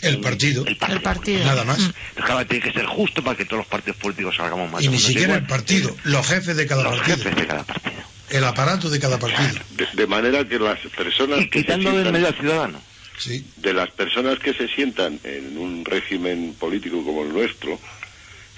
El 0.02 0.20
partido. 0.20 0.64
el 0.66 0.76
partido. 1.00 1.44
Nada 1.44 1.64
más. 1.64 1.78
Entonces, 1.78 2.24
claro, 2.24 2.46
tiene 2.46 2.64
que 2.64 2.72
ser 2.72 2.86
justo 2.86 3.22
para 3.22 3.36
que 3.36 3.44
todos 3.44 3.58
los 3.58 3.66
partidos 3.66 3.96
políticos 3.96 4.34
salgamos 4.36 4.70
más 4.70 4.82
Y 4.82 4.88
ni 4.88 4.98
siquiera 4.98 5.22
igual. 5.34 5.40
el 5.40 5.46
partido, 5.46 5.96
los 6.04 6.26
jefes 6.26 6.56
de 6.56 6.66
cada 6.66 6.82
Los 6.84 6.96
partido. 6.98 7.16
jefes 7.16 7.36
de 7.36 7.46
cada 7.46 7.64
partido. 7.64 7.92
El 8.30 8.44
aparato 8.44 8.90
de 8.90 8.98
cada 8.98 9.18
partido. 9.18 9.48
De, 9.76 9.86
de 9.92 10.06
manera 10.06 10.46
que 10.48 10.58
las 10.58 10.78
personas 10.96 11.40
Y 11.40 11.48
que 11.48 11.60
quitando 11.60 11.92
del 11.96 12.12
medio 12.12 12.28
al 12.28 12.34
ciudadano. 12.36 12.80
Sí. 13.18 13.44
de 13.58 13.72
las 13.74 13.90
personas 13.90 14.38
que 14.40 14.52
se 14.54 14.66
sientan 14.68 15.20
en 15.22 15.56
un 15.56 15.84
régimen 15.84 16.54
político 16.58 17.04
como 17.04 17.22
el 17.22 17.32
nuestro 17.32 17.78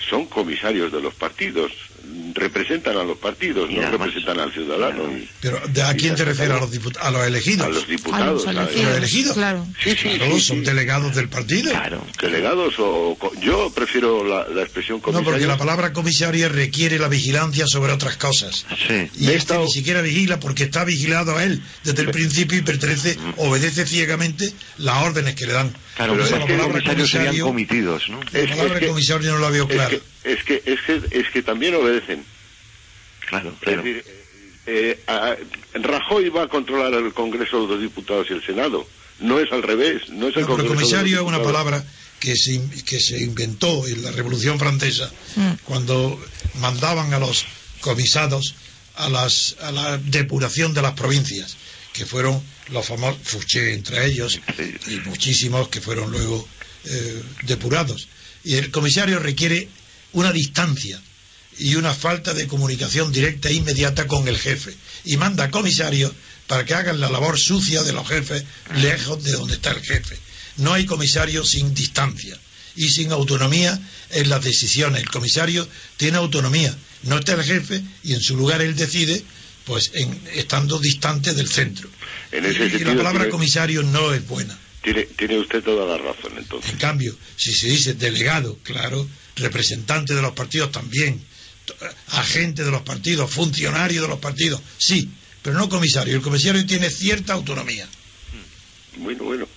son 0.08 0.26
comisarios 0.26 0.92
de 0.92 1.00
los 1.02 1.12
partidos, 1.14 1.72
representan 2.34 2.96
a 2.96 3.04
los 3.04 3.16
partidos, 3.18 3.70
no 3.70 3.90
representan 3.90 4.40
al 4.40 4.52
ciudadano. 4.52 5.02
Pero 5.40 5.60
¿de 5.68 5.82
¿a 5.82 5.94
quién 5.94 6.14
te 6.16 6.24
refieres? 6.24 6.56
¿A 6.56 6.60
los, 6.60 6.96
a 7.00 7.10
los 7.10 7.26
elegidos? 7.26 7.66
A 7.66 7.70
los 7.70 7.86
diputados, 7.86 8.46
¿A 8.46 8.52
los 8.52 8.64
a- 8.66 8.70
elegidos? 8.70 8.96
elegidos? 8.96 9.32
Claro. 9.34 9.66
Sí, 9.82 9.90
sí, 9.90 10.08
Claro, 10.16 10.34
sí, 10.34 10.40
son 10.40 10.58
sí. 10.58 10.64
delegados 10.64 11.14
del 11.14 11.28
partido. 11.28 11.72
Delegados 12.20 12.74
o... 12.78 13.16
Yo 13.40 13.70
prefiero 13.74 14.24
la, 14.24 14.46
la 14.48 14.62
expresión 14.62 14.98
No, 14.98 15.02
comisario. 15.02 15.30
porque 15.30 15.46
la 15.46 15.56
palabra 15.56 15.92
comisaria 15.92 16.48
requiere 16.48 16.98
la 16.98 17.08
vigilancia 17.08 17.66
sobre 17.66 17.92
otras 17.92 18.16
cosas. 18.16 18.66
Sí. 18.88 19.08
Y 19.18 19.30
este 19.30 19.56
ni 19.58 19.70
siquiera 19.70 20.00
vigila 20.02 20.40
porque 20.40 20.64
está 20.64 20.84
vigilado 20.84 21.36
a 21.36 21.44
él 21.44 21.62
desde 21.84 22.02
el 22.02 22.10
principio 22.10 22.58
y 22.58 22.62
pertenece, 22.62 23.16
obedece 23.36 23.86
ciegamente 23.86 24.52
las 24.78 25.02
órdenes 25.04 25.34
que 25.34 25.46
le 25.46 25.52
dan. 25.52 25.72
Claro, 25.96 26.14
Por 26.14 26.22
pero 26.22 26.24
eso 26.26 26.34
es 26.34 26.40
la 26.40 26.46
que 26.46 26.52
palabra 26.54 26.72
comisarios 26.80 27.10
serían 27.10 27.38
comitidos, 27.38 28.08
¿no? 28.08 28.20
La 28.32 28.56
palabra 28.56 28.86
comisario 28.88 29.32
no 29.32 29.38
la 29.38 29.50
veo 29.50 29.64
es 29.68 29.70
clara. 29.74 29.90
que, 29.90 30.02
es 30.24 30.42
que, 30.44 30.62
es 30.64 30.80
que, 30.82 31.02
es 31.10 31.28
que 31.30 31.42
también 31.42 31.74
obedecen. 31.74 32.24
Claro, 33.28 33.54
Es 33.62 33.76
decir, 33.76 34.04
eh, 34.66 35.00
a- 35.06 35.36
Rajoy 35.74 36.28
va 36.30 36.44
a 36.44 36.48
controlar 36.48 36.92
el 36.94 37.12
Congreso 37.12 37.62
de 37.62 37.74
los 37.74 37.80
Diputados 37.82 38.26
y 38.30 38.34
el 38.34 38.44
Senado. 38.44 38.86
No 39.20 39.38
es 39.40 39.50
al 39.52 39.62
revés. 39.62 40.08
No 40.10 40.28
es 40.28 40.36
el 40.36 40.42
No, 40.42 40.48
Congreso 40.48 40.74
comisario 40.74 41.20
es 41.20 41.26
una 41.26 41.42
palabra 41.42 41.84
que 42.20 42.34
se, 42.36 42.60
que 42.86 42.98
se 43.00 43.22
inventó 43.22 43.86
en 43.86 44.02
la 44.02 44.10
Revolución 44.12 44.58
Francesa 44.58 45.10
Mm. 45.36 45.50
cuando 45.64 46.20
mandaban 46.60 47.12
a 47.12 47.18
los 47.18 47.44
comisados 47.80 48.54
a, 48.96 49.08
las, 49.08 49.56
a 49.60 49.72
la 49.72 49.98
depuración 49.98 50.72
de 50.74 50.82
las 50.82 50.92
provincias, 50.94 51.56
que 51.92 52.06
fueron 52.06 52.42
los 52.70 52.86
famosos 52.86 53.20
Fouché 53.24 53.74
entre 53.74 54.06
ellos 54.06 54.40
y 54.88 54.96
muchísimos 55.08 55.68
que 55.68 55.80
fueron 55.80 56.10
luego 56.10 56.48
eh, 56.84 57.22
depurados. 57.42 58.08
Y 58.44 58.54
el 58.56 58.70
comisario 58.70 59.18
requiere 59.18 59.68
una 60.14 60.32
distancia 60.32 61.00
y 61.58 61.76
una 61.76 61.94
falta 61.94 62.34
de 62.34 62.46
comunicación 62.48 63.12
directa 63.12 63.48
e 63.48 63.54
inmediata 63.54 64.06
con 64.08 64.26
el 64.26 64.38
jefe. 64.38 64.74
Y 65.04 65.16
manda 65.16 65.50
comisarios 65.50 66.12
para 66.48 66.64
que 66.64 66.74
hagan 66.74 66.98
la 67.00 67.10
labor 67.10 67.38
sucia 67.38 67.82
de 67.84 67.92
los 67.92 68.08
jefes 68.08 68.42
lejos 68.76 69.22
de 69.22 69.32
donde 69.32 69.54
está 69.54 69.70
el 69.70 69.80
jefe. 69.82 70.18
No 70.56 70.72
hay 70.72 70.84
comisario 70.86 71.44
sin 71.44 71.74
distancia 71.74 72.36
y 72.76 72.88
sin 72.90 73.12
autonomía 73.12 73.78
en 74.10 74.28
las 74.28 74.42
decisiones. 74.42 75.02
El 75.02 75.10
comisario 75.10 75.68
tiene 75.96 76.16
autonomía. 76.18 76.76
No 77.04 77.18
está 77.18 77.34
el 77.34 77.44
jefe 77.44 77.82
y 78.02 78.14
en 78.14 78.20
su 78.20 78.36
lugar 78.36 78.62
él 78.62 78.74
decide, 78.74 79.22
pues 79.64 79.90
en- 79.94 80.20
estando 80.34 80.78
distante 80.78 81.34
del 81.34 81.48
centro. 81.48 81.88
En 82.32 82.44
ese 82.44 82.66
y, 82.66 82.78
la 82.84 82.96
palabra 82.96 83.28
comisario 83.28 83.82
no 83.82 84.12
es 84.12 84.26
buena. 84.26 84.58
Tiene, 84.84 85.04
tiene 85.04 85.38
usted 85.38 85.64
toda 85.64 85.86
la 85.86 85.96
razón, 85.96 86.34
entonces. 86.36 86.72
En 86.72 86.78
cambio, 86.78 87.16
si 87.36 87.54
se 87.54 87.68
dice 87.68 87.94
delegado, 87.94 88.58
claro, 88.62 89.08
representante 89.36 90.14
de 90.14 90.20
los 90.20 90.32
partidos 90.32 90.70
también, 90.72 91.24
agente 92.08 92.62
de 92.62 92.70
los 92.70 92.82
partidos, 92.82 93.30
funcionario 93.30 94.02
de 94.02 94.08
los 94.08 94.18
partidos, 94.18 94.60
sí, 94.76 95.08
pero 95.42 95.56
no 95.56 95.70
comisario. 95.70 96.14
El 96.14 96.20
comisario 96.20 96.66
tiene 96.66 96.90
cierta 96.90 97.32
autonomía. 97.32 97.88
Bueno, 98.98 99.24
bueno. 99.24 99.48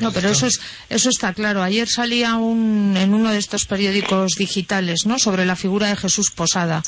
No, 0.00 0.12
pero 0.12 0.28
eso 0.28 0.46
es 0.46 0.60
eso 0.90 1.08
está 1.08 1.32
claro. 1.32 1.62
Ayer 1.62 1.88
salía 1.88 2.34
un, 2.34 2.94
en 2.96 3.14
uno 3.14 3.30
de 3.30 3.38
estos 3.38 3.64
periódicos 3.64 4.34
digitales, 4.34 5.06
¿no? 5.06 5.18
Sobre 5.18 5.46
la 5.46 5.56
figura 5.56 5.88
de 5.88 5.96
Jesús 5.96 6.30
Posada, 6.30 6.82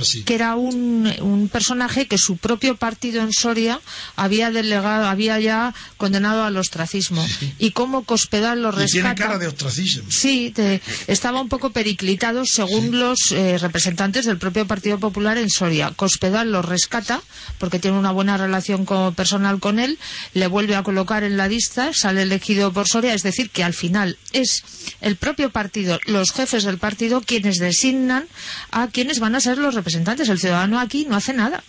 Así. 0.00 0.22
que 0.22 0.34
era 0.34 0.56
un, 0.56 1.12
un 1.20 1.48
personaje 1.48 2.06
que 2.06 2.16
su 2.16 2.38
propio 2.38 2.76
partido 2.76 3.20
en 3.22 3.32
Soria 3.32 3.80
había 4.16 4.50
delegado, 4.50 5.06
había 5.06 5.38
ya 5.38 5.74
condenado 5.98 6.44
al 6.44 6.56
ostracismo 6.56 7.26
y 7.58 7.72
cómo 7.72 8.04
Cospedal 8.04 8.62
lo 8.62 8.70
Y 8.70 8.86
tiene 8.86 9.08
rescata. 9.10 9.14
cara 9.26 9.38
de 9.38 9.48
ostracismo. 9.48 10.04
Sí, 10.10 10.50
te- 10.54 10.80
estaba 11.08 11.40
un 11.42 11.48
poco 11.50 11.70
periclitado 11.70 12.44
según 12.46 12.98
los 12.98 13.32
eh, 13.32 13.58
representantes 13.58 14.24
del 14.24 14.38
propio 14.38 14.66
Partido 14.66 14.98
Popular 14.98 15.36
en 15.36 15.50
Soria. 15.50 15.90
Cospedal 15.94 16.52
lo 16.52 16.62
rescata 16.62 17.20
porque 17.58 17.78
tiene 17.78 17.98
una 17.98 18.12
buena 18.12 18.36
relación 18.38 18.86
co- 18.86 19.12
personal 19.12 19.60
con 19.60 19.78
él, 19.78 19.98
le 20.32 20.46
vuelve 20.46 20.74
a 20.76 20.82
colocar 20.82 21.22
en 21.22 21.36
la 21.36 21.48
lista, 21.48 21.90
sale 21.92 22.22
elegido 22.22 22.45
por 22.72 22.88
Soria, 22.88 23.14
es 23.14 23.22
decir, 23.22 23.50
que 23.50 23.64
al 23.64 23.74
final 23.74 24.18
es 24.32 24.62
el 25.00 25.16
propio 25.16 25.50
partido, 25.50 25.98
los 26.06 26.32
jefes 26.32 26.64
del 26.64 26.78
partido 26.78 27.20
quienes 27.20 27.58
designan 27.58 28.26
a 28.70 28.88
quienes 28.88 29.18
van 29.18 29.34
a 29.34 29.40
ser 29.40 29.58
los 29.58 29.74
representantes. 29.74 30.28
El 30.28 30.38
ciudadano 30.38 30.78
aquí 30.78 31.06
no 31.08 31.16
hace 31.16 31.32
nada. 31.32 31.62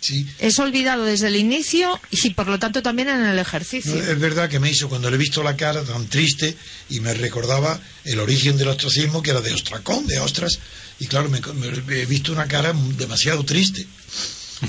Sí. 0.00 0.26
Es 0.38 0.58
olvidado 0.58 1.04
desde 1.04 1.28
el 1.28 1.36
inicio 1.36 1.98
y 2.10 2.30
por 2.30 2.46
lo 2.48 2.58
tanto 2.58 2.82
también 2.82 3.08
en 3.08 3.24
el 3.24 3.38
ejercicio. 3.38 3.94
No, 3.94 4.02
es 4.02 4.20
verdad 4.20 4.48
que 4.48 4.60
me 4.60 4.70
hizo 4.70 4.88
cuando 4.88 5.10
le 5.10 5.16
he 5.16 5.18
visto 5.18 5.42
la 5.42 5.56
cara 5.56 5.82
tan 5.82 6.06
triste 6.06 6.54
y 6.90 7.00
me 7.00 7.14
recordaba 7.14 7.80
el 8.04 8.20
origen 8.20 8.58
del 8.58 8.68
ostracismo 8.68 9.22
que 9.22 9.30
era 9.30 9.40
de 9.40 9.54
ostracón, 9.54 10.06
de 10.06 10.20
ostras, 10.20 10.58
y 11.00 11.06
claro, 11.06 11.28
me, 11.30 11.40
me 11.86 12.02
he 12.02 12.06
visto 12.06 12.32
una 12.32 12.46
cara 12.46 12.74
demasiado 12.96 13.44
triste 13.44 13.86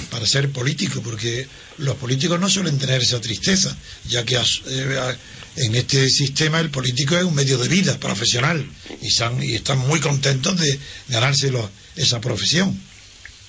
para 0.09 0.25
ser 0.25 0.49
político, 0.51 1.01
porque 1.01 1.47
los 1.77 1.95
políticos 1.95 2.39
no 2.39 2.49
suelen 2.49 2.77
tener 2.77 3.01
esa 3.01 3.21
tristeza, 3.21 3.75
ya 4.09 4.23
que 4.25 4.35
eh, 4.35 5.15
en 5.55 5.75
este 5.75 6.09
sistema 6.09 6.59
el 6.59 6.69
político 6.69 7.17
es 7.17 7.23
un 7.23 7.33
medio 7.35 7.57
de 7.57 7.67
vida 7.69 7.97
profesional 7.99 8.65
y, 9.01 9.09
san- 9.09 9.41
y 9.41 9.53
están 9.55 9.79
muy 9.79 9.99
contentos 9.99 10.59
de 10.59 10.79
ganárselo 11.07 11.69
esa 11.95 12.19
profesión. 12.21 12.77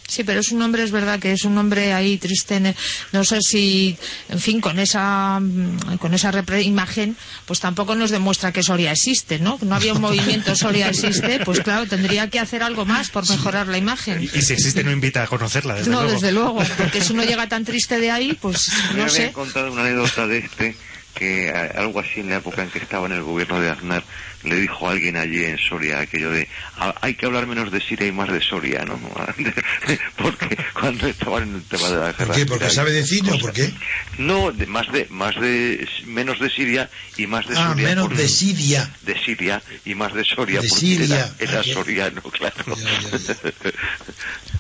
Sí, 0.09 0.25
pero 0.25 0.41
es 0.41 0.51
un 0.53 0.63
hombre, 0.63 0.83
es 0.83 0.91
verdad 0.91 1.19
que 1.21 1.33
es 1.33 1.45
un 1.45 1.57
hombre 1.59 1.93
ahí 1.93 2.17
triste. 2.17 2.75
No 3.13 3.25
sé 3.25 3.43
si, 3.43 3.95
en 4.31 4.41
fin, 4.41 4.59
con 4.61 4.79
esa, 4.79 5.39
mm, 5.39 5.99
con 5.99 6.15
esa 6.15 6.33
repre- 6.33 6.65
imagen, 6.65 7.15
pues 7.45 7.61
tampoco 7.61 7.95
nos 7.95 8.11
demuestra 8.11 8.51
que 8.51 8.63
Soria 8.63 8.91
existe, 8.91 9.39
¿no? 9.39 9.59
No 9.61 9.75
había 9.77 9.93
un 9.93 10.01
movimiento 10.09 10.57
Soria 10.57 10.89
existe, 10.89 11.41
pues 11.45 11.61
claro, 11.61 11.87
tendría 11.87 12.31
que 12.31 12.41
hacer 12.41 12.63
algo 12.63 12.87
más 12.87 13.11
por 13.11 13.29
mejorar 13.29 13.69
la 13.69 13.77
imagen. 13.77 14.23
Y 14.23 14.29
si 14.29 14.55
existe, 14.55 14.83
no 14.83 14.91
invita 14.93 15.23
a 15.23 15.27
conocerla, 15.27 15.75
desde 15.75 15.91
no, 15.91 15.99
luego. 16.01 16.13
desde 16.15 16.33
luego, 16.33 16.59
porque 16.79 17.03
si 17.03 17.13
uno 17.13 17.25
llega 17.25 17.47
tan 17.51 17.67
triste 17.67 18.01
de 18.01 18.11
ahí, 18.11 18.33
pues 18.41 18.71
Me 18.95 19.03
no 19.03 19.09
sé. 19.11 19.31
contado 19.33 19.71
una 19.71 19.83
anécdota 19.83 20.27
de 20.27 20.39
este 20.39 20.75
que 21.15 21.51
algo 21.77 21.99
así 22.01 22.21
en 22.21 22.31
la 22.31 22.37
época 22.37 22.63
en 22.63 22.71
que 22.71 22.79
estaba 22.79 23.07
en 23.07 23.13
el 23.13 23.23
gobierno 23.23 23.61
de 23.61 23.69
Aznar 23.71 24.05
le 24.49 24.57
dijo 24.57 24.89
a 24.89 24.93
alguien 24.93 25.17
allí 25.17 25.45
en 25.45 25.59
Soria 25.59 26.01
aquello 26.01 26.31
de 26.31 26.49
"Ah, 26.79 26.95
hay 27.01 27.15
que 27.15 27.27
hablar 27.27 27.47
menos 27.47 27.71
de 27.73 27.81
Siria 27.81 28.07
y 28.07 28.13
más 28.13 28.31
de 28.33 28.41
Soria, 28.41 28.85
¿no? 28.85 28.99
Porque 30.17 30.57
cuando 30.73 31.07
estaban 31.07 31.45
en 31.51 31.55
el 31.57 31.63
tema 31.65 31.89
de 31.89 31.97
la 31.97 32.13
guerra. 32.13 32.27
¿Por 32.27 32.35
qué? 32.37 32.47
¿Porque 32.47 32.71
sabe 32.71 32.93
de 32.93 33.07
cine 33.07 33.33
o 33.33 33.39
por 33.39 33.53
qué? 33.53 33.73
No, 34.19 34.53
de- 34.53 34.67
más 34.67 34.91
de 34.93 35.07
más 35.11 35.35
de 35.41 35.87
menos 36.07 36.41
de 36.41 36.51
Siria 36.51 36.91
y 37.17 37.27
más 37.27 37.47
de 37.47 37.55
Ah, 37.57 37.69
Soria. 37.71 37.89
menos 37.89 38.09
por- 38.09 38.17
de 38.17 38.29
Siria. 38.29 38.91
de 39.03 39.19
Siria 39.25 39.63
y 39.85 39.95
más 39.95 40.13
de 40.15 40.25
Soria 40.25 40.61
De 40.61 40.69
porque 40.69 40.81
Siria. 40.87 41.33
era, 41.39 41.53
era 41.53 41.61
Ah, 41.61 41.65
soriano, 41.65 42.23
claro. 42.31 42.55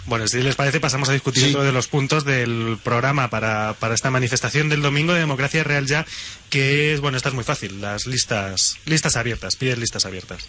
Bueno, 0.07 0.27
si 0.27 0.41
les 0.43 0.57
parece, 0.57 0.81
pasamos 0.81 1.09
a 1.11 1.13
discutir 1.13 1.45
otro 1.49 1.63
de 1.65 1.73
los 1.73 1.87
puntos 1.89 2.25
del 2.25 2.79
programa 2.83 3.29
para, 3.29 3.75
para 3.75 3.95
esta 3.95 4.11
manifestación 4.11 4.69
del 4.71 4.81
domingo 4.81 5.13
de 5.13 5.21
Democracia 5.21 5.63
Real 5.65 5.87
Ya, 5.87 6.07
que 6.49 6.95
es, 6.95 7.01
bueno, 7.01 7.19
esta 7.19 7.29
es 7.29 7.35
muy 7.35 7.45
fácil, 7.45 7.81
las 7.83 8.07
listas 8.07 8.79
listas 8.87 9.17
abiertas, 9.17 9.57
listas 9.79 10.05
abiertas. 10.07 10.47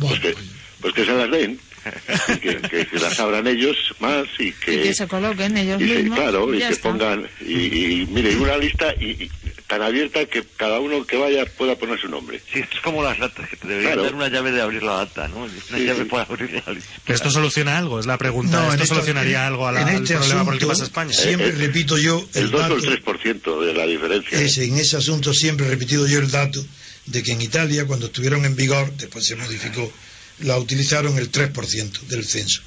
Pues 0.00 0.20
que, 0.20 0.34
pues 0.80 0.94
que 0.94 1.04
se 1.04 1.12
las 1.12 1.30
den, 1.30 1.58
y 2.28 2.36
que, 2.38 2.56
que 2.60 2.84
se 2.86 2.98
las 3.00 3.18
abran 3.18 3.46
ellos 3.48 3.76
más 3.98 4.24
y 4.38 4.48
Y 4.48 4.52
que, 4.52 4.82
que 4.82 4.94
se 4.94 5.08
coloquen 5.08 5.56
ellos 5.56 5.80
y 5.82 5.88
se- 5.88 5.94
mismos. 6.02 6.18
claro, 6.20 6.54
y 6.54 6.58
ya 6.60 6.68
que 6.68 6.74
está. 6.74 6.88
pongan, 6.90 7.28
y, 7.40 7.54
y 8.02 8.06
mire, 8.06 8.36
una 8.36 8.56
lista, 8.56 8.94
y, 9.00 9.06
y 9.24 9.30
tan 9.66 9.82
abierta 9.82 10.24
que 10.26 10.44
cada 10.56 10.78
uno 10.78 11.04
que 11.04 11.16
vaya 11.16 11.44
pueda 11.46 11.74
poner 11.76 11.98
su 12.00 12.08
nombre. 12.08 12.40
Sí, 12.52 12.60
esto 12.60 12.76
es 12.76 12.80
como 12.82 13.02
las 13.02 13.18
latas, 13.18 13.48
que 13.48 13.56
te 13.56 13.66
deberían 13.66 13.94
Claro. 13.94 14.02
dar 14.04 14.14
una 14.14 14.28
llave 14.28 14.52
de 14.52 14.60
abrir 14.62 14.82
la 14.84 14.98
lata, 14.98 15.26
¿no? 15.28 15.38
Una 15.44 15.52
Sí, 15.52 15.84
llave 15.86 16.04
sí. 16.04 16.08
para 16.08 16.22
abrir 16.24 16.52
la 16.52 16.62
¿Que 17.04 17.12
¿Esto 17.12 17.30
soluciona 17.30 17.76
algo? 17.78 17.98
Es 17.98 18.06
la 18.06 18.18
pregunta. 18.18 18.60
No, 18.62 18.72
en 18.72 18.80
¿Esto 18.80 18.94
solucionaría 18.94 19.44
algo 19.46 19.66
a 19.66 19.72
la- 19.72 19.82
en 19.82 19.88
al 19.88 19.94
este 20.02 20.16
problema 20.16 20.44
por 20.44 20.54
el 20.54 20.58
que 20.60 20.64
asunto, 20.66 20.78
pasa 20.78 20.84
España? 20.84 21.12
Siempre 21.12 21.50
repito 21.52 21.98
yo 21.98 22.28
El 22.34 22.44
el 22.44 22.50
2 22.50 22.60
o 22.60 22.62
dato. 22.62 22.74
el 22.76 23.04
3% 23.04 23.60
de 23.64 23.74
la 23.74 23.86
diferencia. 23.86 24.40
Ese, 24.40 24.64
en 24.66 24.76
ese 24.76 24.96
asunto 24.96 25.32
siempre 25.34 25.66
he 25.66 25.70
repetido 25.70 26.06
yo 26.06 26.18
el 26.20 26.30
dato 26.30 26.64
de 27.10 27.22
que 27.22 27.32
en 27.32 27.42
Italia, 27.42 27.86
cuando 27.86 28.06
estuvieron 28.06 28.44
en 28.44 28.56
vigor, 28.56 28.92
después 28.96 29.26
se 29.26 29.36
modificó, 29.36 29.92
la 30.40 30.58
utilizaron 30.58 31.18
el 31.18 31.30
3% 31.30 32.00
del 32.02 32.24
censo. 32.24 32.62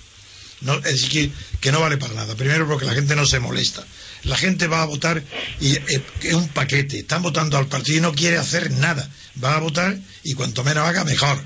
No, 0.62 0.78
es 0.78 1.02
decir, 1.02 1.32
que, 1.60 1.72
no 1.72 1.82
vale 1.82 1.98
para 1.98 2.14
nada. 2.14 2.36
Primero 2.36 2.68
porque 2.68 2.86
la 2.86 2.94
gente 2.94 3.16
no 3.16 3.26
se 3.26 3.40
molesta. 3.40 3.86
La 4.24 4.38
gente 4.38 4.68
va 4.68 4.82
a 4.82 4.86
votar 4.86 5.22
y 5.60 5.74
eh, 5.74 6.02
es 6.22 6.34
un 6.34 6.48
paquete. 6.48 7.00
Están 7.00 7.22
votando 7.22 7.58
al 7.58 7.68
partido 7.68 7.98
y 7.98 8.02
no 8.02 8.14
quiere 8.14 8.38
hacer 8.38 8.72
nada. 8.72 9.10
Va 9.44 9.56
a 9.56 9.60
votar 9.60 9.98
y 10.24 10.34
cuanto 10.36 10.64
menos 10.64 10.88
haga, 10.88 11.04
mejor. 11.04 11.42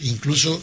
Incluso 0.00 0.62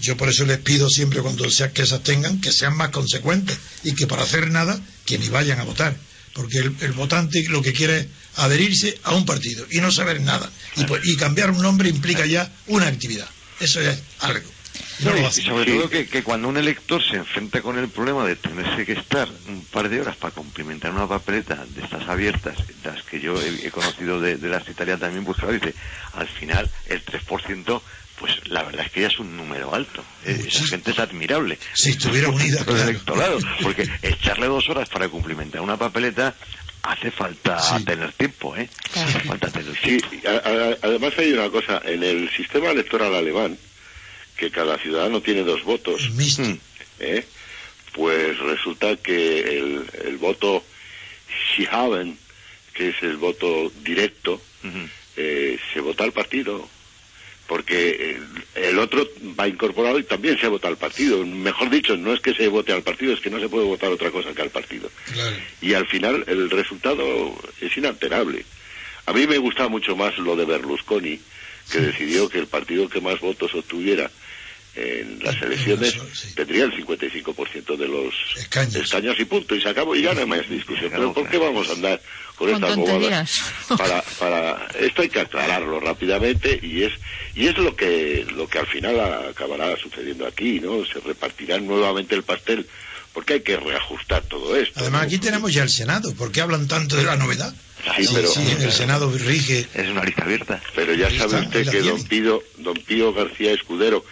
yo 0.00 0.18
por 0.18 0.28
eso 0.28 0.44
les 0.44 0.58
pido 0.58 0.90
siempre 0.90 1.22
cuando 1.22 1.50
sea 1.50 1.72
que 1.72 1.86
se 1.86 1.94
abstengan 1.94 2.42
que 2.42 2.52
sean 2.52 2.76
más 2.76 2.90
consecuentes 2.90 3.56
y 3.82 3.94
que 3.94 4.06
para 4.06 4.22
hacer 4.22 4.50
nada 4.50 4.78
que 5.06 5.16
ni 5.16 5.28
vayan 5.28 5.58
a 5.58 5.64
votar 5.64 5.96
porque 6.34 6.58
el, 6.58 6.74
el 6.80 6.92
votante 6.92 7.44
lo 7.48 7.62
que 7.62 7.72
quiere 7.72 7.98
es 8.00 8.06
adherirse 8.36 8.98
a 9.04 9.14
un 9.14 9.24
partido 9.24 9.66
y 9.70 9.78
no 9.80 9.90
saber 9.90 10.20
nada. 10.20 10.50
Y, 10.76 10.84
pues- 10.84 11.02
y 11.04 11.16
cambiar 11.16 11.50
un 11.50 11.62
nombre 11.62 11.88
implica 11.88 12.26
ya 12.26 12.50
una 12.66 12.86
actividad. 12.88 13.28
Eso 13.60 13.80
es 13.80 14.02
algo. 14.20 14.50
Y 14.98 15.04
no 15.04 15.10
No, 15.10 15.16
lo 15.16 15.22
y 15.22 15.24
hacen. 15.24 15.44
sobre 15.44 15.64
todo 15.72 15.88
que, 15.90 16.06
que 16.06 16.22
cuando 16.24 16.48
un 16.48 16.56
elector 16.56 17.00
se 17.02 17.16
enfrenta 17.16 17.62
con 17.62 17.78
el 17.78 17.88
problema 17.88 18.26
de 18.26 18.34
tenerse 18.36 18.84
que 18.84 18.92
estar 18.92 19.28
un 19.48 19.64
par 19.66 19.88
de 19.88 20.00
horas 20.00 20.16
para 20.16 20.34
cumplimentar 20.34 20.92
una 20.92 21.08
papeleta 21.08 21.64
de 21.74 21.82
estas 21.82 22.08
abiertas, 22.08 22.56
las 22.84 23.02
que 23.04 23.20
yo 23.20 23.40
he, 23.40 23.66
he 23.66 23.70
conocido 23.70 24.20
de, 24.20 24.36
de 24.36 24.48
las 24.48 24.68
italianas 24.68 25.00
también, 25.00 25.24
pues 25.24 25.38
claro, 25.38 25.52
dice, 25.52 25.74
al 26.14 26.28
final 26.28 26.68
el 26.88 27.04
3%, 27.04 27.82
pues 28.24 28.48
la 28.48 28.62
verdad 28.62 28.86
es 28.86 28.90
que 28.92 29.02
ya 29.02 29.08
es 29.08 29.18
un 29.18 29.36
número 29.36 29.74
alto. 29.74 30.02
Eh, 30.24 30.44
Esa 30.48 30.64
gente 30.66 30.92
es 30.92 30.98
admirable. 30.98 31.58
si 31.74 31.90
estuviera 31.90 32.28
unida 32.30 32.60
el 32.60 32.64
claro. 32.64 32.82
electorado, 32.88 33.38
porque 33.62 33.86
echarle 34.00 34.46
dos 34.46 34.66
horas 34.70 34.88
para 34.88 35.08
cumplimentar 35.10 35.60
una 35.60 35.76
papeleta 35.76 36.34
hace 36.82 37.10
falta 37.10 37.58
tener 37.84 38.12
tiempo, 38.12 38.56
¿eh? 38.56 38.66
Hace 38.94 39.20
falta 39.20 39.50
tener 39.50 39.74
Sí, 39.82 39.98
tiempo. 39.98 40.26
a- 40.26 40.48
a- 40.48 40.76
además 40.82 41.12
hay 41.18 41.32
una 41.34 41.50
cosa, 41.50 41.82
en 41.84 42.02
el 42.02 42.30
sistema 42.34 42.70
electoral 42.70 43.14
alemán, 43.14 43.58
que 44.38 44.50
cada 44.50 44.78
ciudadano 44.78 45.20
tiene 45.20 45.42
dos 45.42 45.62
votos, 45.64 46.08
¿eh? 47.00 47.26
pues 47.92 48.38
resulta 48.38 48.96
que 48.96 49.40
el, 49.58 49.84
el 50.06 50.16
voto 50.16 50.64
Schihaben, 51.52 52.18
que 52.72 52.88
es 52.88 52.96
el 53.02 53.18
voto 53.18 53.70
directo, 53.82 54.40
eh, 55.16 55.58
se 55.74 55.80
vota 55.80 56.04
al 56.04 56.12
partido, 56.12 56.68
porque 57.46 58.18
el, 58.54 58.78
otro 58.78 59.06
va 59.38 59.48
incorporado 59.48 59.98
y 59.98 60.04
también 60.04 60.38
se 60.38 60.48
vota 60.48 60.68
al 60.68 60.76
partido. 60.76 61.24
Mejor 61.24 61.70
dicho, 61.70 61.96
no 61.96 62.12
es 62.12 62.20
que 62.20 62.34
se 62.34 62.48
vote 62.48 62.72
al 62.72 62.82
partido, 62.82 63.12
es 63.12 63.20
que 63.20 63.30
no 63.30 63.38
se 63.38 63.48
puede 63.48 63.66
votar 63.66 63.90
otra 63.90 64.10
cosa 64.10 64.32
que 64.34 64.42
al 64.42 64.50
partido. 64.50 64.90
Y 65.60 65.74
al 65.74 65.86
final 65.86 66.24
el 66.26 66.50
resultado 66.50 67.34
es 67.60 67.76
inalterable. 67.76 68.44
A 69.06 69.12
mí 69.12 69.26
me 69.26 69.38
gusta 69.38 69.68
mucho 69.68 69.96
más 69.96 70.16
lo 70.18 70.36
de 70.36 70.46
Berlusconi, 70.46 71.20
que 71.70 71.80
decidió 71.80 72.28
que 72.28 72.38
el 72.38 72.46
partido 72.46 72.88
que 72.88 73.00
más 73.00 73.20
votos 73.20 73.54
obtuviera 73.54 74.10
en 74.76 75.20
las 75.22 75.40
elecciones 75.40 75.94
tendría 76.34 76.64
el 76.64 76.72
55% 76.72 77.76
de 77.76 77.88
los 77.88 78.14
escaños. 78.74 79.20
y 79.20 79.24
punto, 79.24 79.54
y 79.54 79.60
se 79.60 79.68
acabó 79.68 79.94
y 79.94 80.02
ya 80.02 80.14
no 80.14 80.20
hay 80.20 80.26
más 80.26 80.48
discusión. 80.48 80.90
Pero 80.90 81.12
¿por 81.12 81.28
qué 81.28 81.38
vamos 81.38 81.68
a 81.68 81.72
andar 81.72 82.00
con, 82.36 82.48
Con 82.50 82.54
estas 82.56 82.76
bobadas? 82.76 83.00
tonterías. 83.00 83.42
Para, 83.78 84.02
para, 84.18 84.66
esto 84.80 85.02
hay 85.02 85.08
que 85.08 85.20
aclararlo 85.20 85.80
rápidamente 85.80 86.58
y 86.62 86.82
es, 86.82 86.92
y 87.34 87.46
es 87.46 87.56
lo 87.58 87.74
que, 87.76 88.26
lo 88.34 88.48
que 88.48 88.58
al 88.58 88.66
final 88.66 88.98
acabará 89.30 89.76
sucediendo 89.76 90.26
aquí, 90.26 90.60
¿no? 90.60 90.84
Se 90.84 91.00
repartirán 91.00 91.66
nuevamente 91.66 92.14
el 92.14 92.22
pastel 92.22 92.66
porque 93.12 93.34
hay 93.34 93.40
que 93.42 93.56
reajustar 93.56 94.22
todo 94.24 94.56
esto. 94.56 94.80
además 94.80 95.04
aquí 95.04 95.18
tenemos 95.18 95.52
ya 95.54 95.62
el 95.62 95.70
Senado 95.70 96.12
¿por 96.14 96.32
qué 96.32 96.40
hablan 96.40 96.66
tanto 96.66 96.96
de 96.96 97.04
la 97.04 97.14
novedad? 97.16 97.54
Sí, 97.96 98.08
pero- 98.12 98.28
sí, 98.28 98.40
el 98.60 98.72
Senado 98.72 99.10
rige 99.12 99.66
Es 99.74 99.88
una 99.88 100.02
lista 100.04 100.24
abierta. 100.24 100.60
Pero 100.74 100.94
ya 100.94 101.10
sabe 101.10 101.40
usted 101.42 101.70
que 101.70 101.80
don 101.82 102.02
Pío, 102.04 102.42
don 102.58 102.74
Pío 102.74 103.12
García 103.12 103.52
Escudero, 103.52 104.04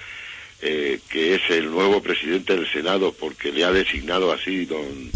eh, 0.61 1.01
que 1.09 1.35
es 1.35 1.41
el 1.49 1.71
nuevo 1.71 2.03
presidente 2.03 2.55
del 2.55 2.71
Senado, 2.71 3.13
porque 3.19 3.51
le 3.51 3.65
ha 3.65 3.73
designado 3.73 4.31
así 4.31 4.67
don, 4.67 5.11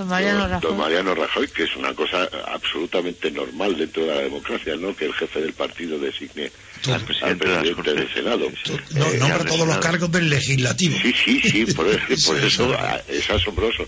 Don 0.00 0.08
Mariano 0.08 0.40
don- 0.40 0.50
Rajoy. 0.50 0.68
don 0.70 0.78
Mariano 0.78 1.14
Rajoy, 1.14 1.48
que 1.48 1.64
es 1.64 1.76
una 1.76 1.92
cosa 1.94 2.28
absolutamente 2.46 3.30
normal 3.30 3.76
dentro 3.76 4.06
de 4.06 4.14
la 4.14 4.20
democracia, 4.22 4.74
¿no? 4.76 4.96
Que 4.96 5.04
el 5.04 5.12
jefe 5.14 5.40
del 5.42 5.52
partido 5.52 5.98
designe 5.98 6.50
al 6.88 7.04
presidente, 7.36 7.94
del 7.94 8.12
Senado. 8.14 8.48
no, 8.94 9.06
Eh, 9.06 9.18
nombra 9.18 9.36
al 9.40 9.44
todos 9.46 9.66
los 9.66 9.76
cargos 9.78 10.10
del 10.10 10.30
legislativo 10.30 10.96
Sí, 11.02 11.12
sí, 11.12 11.40
sí, 11.42 11.66
por, 11.74 11.86
eso- 11.88 11.98
por 12.26 12.40
Sí, 12.40 12.46
eso 12.46 12.68
sí. 12.70 12.76
ah, 12.78 13.00
es 13.08 13.28
asombroso. 13.30 13.86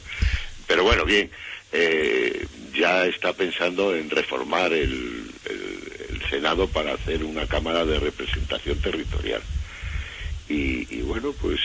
Pero 0.66 0.82
bueno, 0.84 1.04
bien, 1.06 1.30
eh, 1.72 2.46
ya 2.74 3.06
está 3.06 3.32
pensando 3.32 3.94
en 3.96 4.10
reformar 4.10 4.72
el, 4.74 5.30
el- 5.48 5.92
el 6.10 6.22
Senado 6.28 6.68
para 6.68 6.92
hacer 6.94 7.24
una 7.24 7.46
Cámara 7.46 7.84
de 7.86 7.98
Representación 8.00 8.78
Territorial. 8.80 9.40
Y, 10.48 10.94
y 10.94 11.00
bueno, 11.02 11.32
pues 11.40 11.58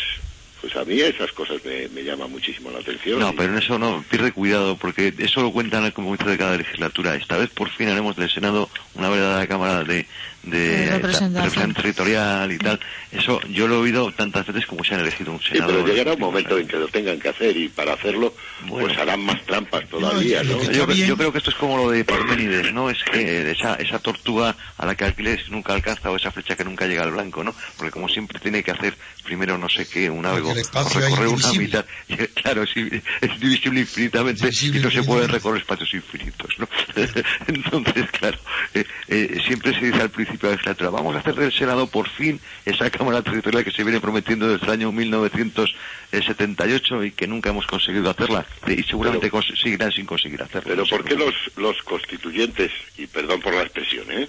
pues 0.62 0.76
a 0.76 0.84
mí 0.86 1.00
esas 1.00 1.32
cosas 1.34 1.64
me, 1.64 1.88
me 1.90 2.04
llaman 2.04 2.32
muchísimo 2.32 2.72
la 2.72 2.80
atención. 2.80 3.20
No, 3.20 3.30
Y- 3.32 3.36
pero 3.36 3.54
en 3.54 3.60
eso 3.60 3.78
no, 3.78 4.04
pierde 4.10 4.32
cuidado, 4.32 4.78
porque 4.78 5.14
eso 5.18 5.42
lo 5.42 5.52
cuentan 5.52 5.90
como 5.92 6.08
comienzo 6.08 6.30
de 6.30 6.38
cada 6.38 6.58
legislatura. 6.58 7.16
Esta 7.16 7.38
vez 7.38 7.50
por 7.50 7.70
fin 7.70 7.90
haremos 7.90 8.16
del 8.16 8.30
Senado 8.30 8.70
una 8.96 9.10
verdadera 9.10 9.48
Cámara 9.48 9.84
de, 9.84 10.06
de, 10.44 10.60
De 10.86 10.90
representación. 10.92 11.74
territorial 11.74 12.52
y 12.52 12.58
tal. 12.58 12.80
Eso 13.12 13.40
yo 13.50 13.68
lo 13.68 13.76
he 13.76 13.80
oído 13.80 14.12
tantas 14.14 14.48
veces 14.48 14.66
como 14.66 14.84
se 14.84 14.96
han 14.96 15.02
elegido 15.02 15.32
un 15.32 15.40
Sí, 15.42 15.50
Senado. 15.54 15.74
pero 15.74 15.88
llegará 15.88 16.14
un 16.14 16.20
momento 16.20 16.58
en 16.58 16.68
que 16.68 16.78
lo 16.78 16.88
tengan 16.88 17.20
que 17.20 17.30
hacer 17.30 17.56
y 17.56 17.68
para 17.70 17.94
hacerlo 17.94 18.34
pues 18.70 18.98
harán 18.98 19.22
más 19.22 19.44
trampas 19.46 19.88
todavía, 19.90 20.44
¿no? 20.44 20.62
Yo, 20.72 20.90
yo 20.92 21.18
creo 21.18 21.32
que 21.32 21.38
esto 21.40 21.50
es 21.52 21.56
como 21.58 21.78
lo 21.78 21.92
de 21.92 22.04
Parménides, 22.04 22.74
¿no? 22.74 22.90
Es 22.90 23.04
que 23.04 23.52
esa, 23.52 23.76
esa 23.76 24.00
tortuga 24.00 24.56
a 24.78 24.86
la 24.86 24.96
que 24.96 25.06
alquiles 25.06 25.50
nunca 25.50 25.74
alcanza 25.74 26.10
o 26.12 26.16
esa 26.16 26.32
flecha 26.32 26.56
que 26.56 26.64
nunca 26.64 26.88
llega 26.88 27.04
al 27.04 27.12
blanco, 27.12 27.44
¿no? 27.44 27.54
Porque 27.78 27.92
como 27.92 28.08
siempre 28.10 28.40
tiene 28.40 28.64
que 28.64 28.72
hacer 28.72 28.96
primero 29.24 29.58
no 29.58 29.68
sé 29.70 29.88
qué, 29.88 30.10
un 30.10 30.26
algo, 30.26 30.54
el 30.58 30.64
espacio 30.66 31.00
recorrer 31.02 31.28
es 31.28 31.34
una 31.34 31.48
mitad. 31.60 31.86
Claro, 32.36 32.64
es, 32.64 32.70
es 32.76 33.40
divisible 33.40 33.82
infinitamente 33.82 34.48
y 34.48 34.52
no 34.80 34.90
se 34.92 35.04
puede 35.04 35.28
recorrer 35.28 35.62
espacios 35.62 35.94
infinitos, 35.94 36.50
¿no? 36.58 36.68
Entonces, 37.48 38.10
claro, 38.12 38.38
eh, 38.74 38.86
eh, 39.10 39.42
siempre 39.46 39.74
se 39.78 39.86
dice 39.88 40.02
al 40.02 40.10
principio 40.10 40.50
de 40.50 40.56
la 40.56 40.58
legislatura, 40.58 40.90
vamos 40.92 41.16
a 41.16 41.20
hacer 41.20 41.36
del 41.36 41.52
Senado 41.52 41.88
por 41.88 42.10
fin 42.10 42.40
esa 42.66 42.90
Cámara 42.90 43.22
Territorial 43.22 43.64
que 43.64 43.72
se 43.72 43.84
viene 43.84 44.00
prometiendo 44.00 44.48
desde 44.48 44.66
el 44.66 44.72
año 44.72 44.92
1978 44.92 47.04
y 47.06 47.12
que 47.12 47.28
nunca 47.28 47.50
hemos 47.50 47.66
conseguido 47.68 48.10
hacerla 48.10 48.46
y 48.68 48.84
seguramente 48.84 49.32
cons- 49.32 49.56
seguirán 49.62 49.92
sin 49.92 50.06
conseguir 50.06 50.42
hacerla. 50.42 50.70
Pero 50.70 50.86
¿por 50.86 51.04
qué 51.04 51.16
los, 51.16 51.34
los 51.58 51.78
constituyentes, 51.84 52.72
y 52.98 53.08
perdón 53.08 53.42
por 53.42 53.54
la 53.54 53.64
expresión, 53.64 54.06
¿eh? 54.12 54.28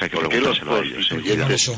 Que 0.00 0.08
¿Por 0.08 0.28
qué 0.28 0.40
los 0.40 0.58
preguntárselo 0.58 0.76
a 0.76 0.84
ellos, 0.84 1.06
eh, 1.06 1.14
constituyentes. 1.14 1.70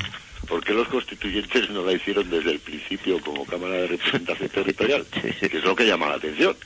Por 0.49 0.65
qué 0.65 0.73
los 0.73 0.89
constituyentes 0.89 1.69
no 1.71 1.85
la 1.85 1.93
hicieron 1.93 2.29
desde 2.31 2.53
el 2.53 2.61
principio 2.61 3.21
como 3.21 3.45
Cámara 3.45 3.75
de 3.75 3.87
Representación 3.89 4.49
Territorial? 4.49 5.07
Que 5.11 5.47
es 5.59 5.65
lo 5.65 5.77
que 5.77 5.85
llama 5.87 6.09
la 6.09 6.15
atención. 6.15 6.57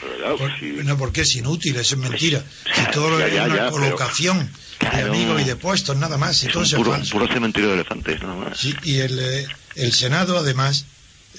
Pero 0.00 0.16
claro, 0.18 0.36
pues 0.36 0.52
sí. 0.60 0.74
no 0.84 0.98
porque 0.98 1.22
es 1.22 1.34
inútil 1.36 1.74
eso 1.76 1.94
es 1.94 2.00
mentira 2.00 2.44
si 2.74 2.90
todo 2.92 3.18
Ya, 3.18 3.26
es 3.28 3.34
ya, 3.34 3.44
una 3.46 3.54
ya, 3.56 3.60
pero- 3.70 3.70
colocación 3.72 4.50
de 4.80 5.00
amigos 5.02 5.40
y 5.40 5.44
de 5.44 5.56
puestos 5.56 5.96
nada 5.96 6.18
más 6.18 6.42
y 6.42 6.46
Es 6.46 6.52
todo 6.52 6.60
un 6.60 6.66
es 6.68 6.74
puro, 6.74 6.90
falso. 6.92 7.12
puro 7.12 7.26
cementerio 7.32 7.68
de 7.70 7.74
elefantes, 7.76 8.20
nada 8.22 8.34
más. 8.34 8.58
Sí, 8.58 8.74
y 8.82 8.98
el, 8.98 9.18
eh, 9.18 9.46
el 9.76 9.92
Senado, 9.94 10.36
además, 10.36 10.84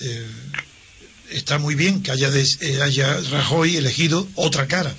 eh, 0.02 0.26
está 1.30 1.60
muy 1.60 1.76
bien 1.76 2.02
que 2.02 2.10
haya, 2.12 2.32
des- 2.32 2.60
eh, 2.62 2.82
haya 2.82 3.20
Rajoy 3.30 3.78
elegido 3.78 4.28
otra 4.36 4.68
cara, 4.68 4.94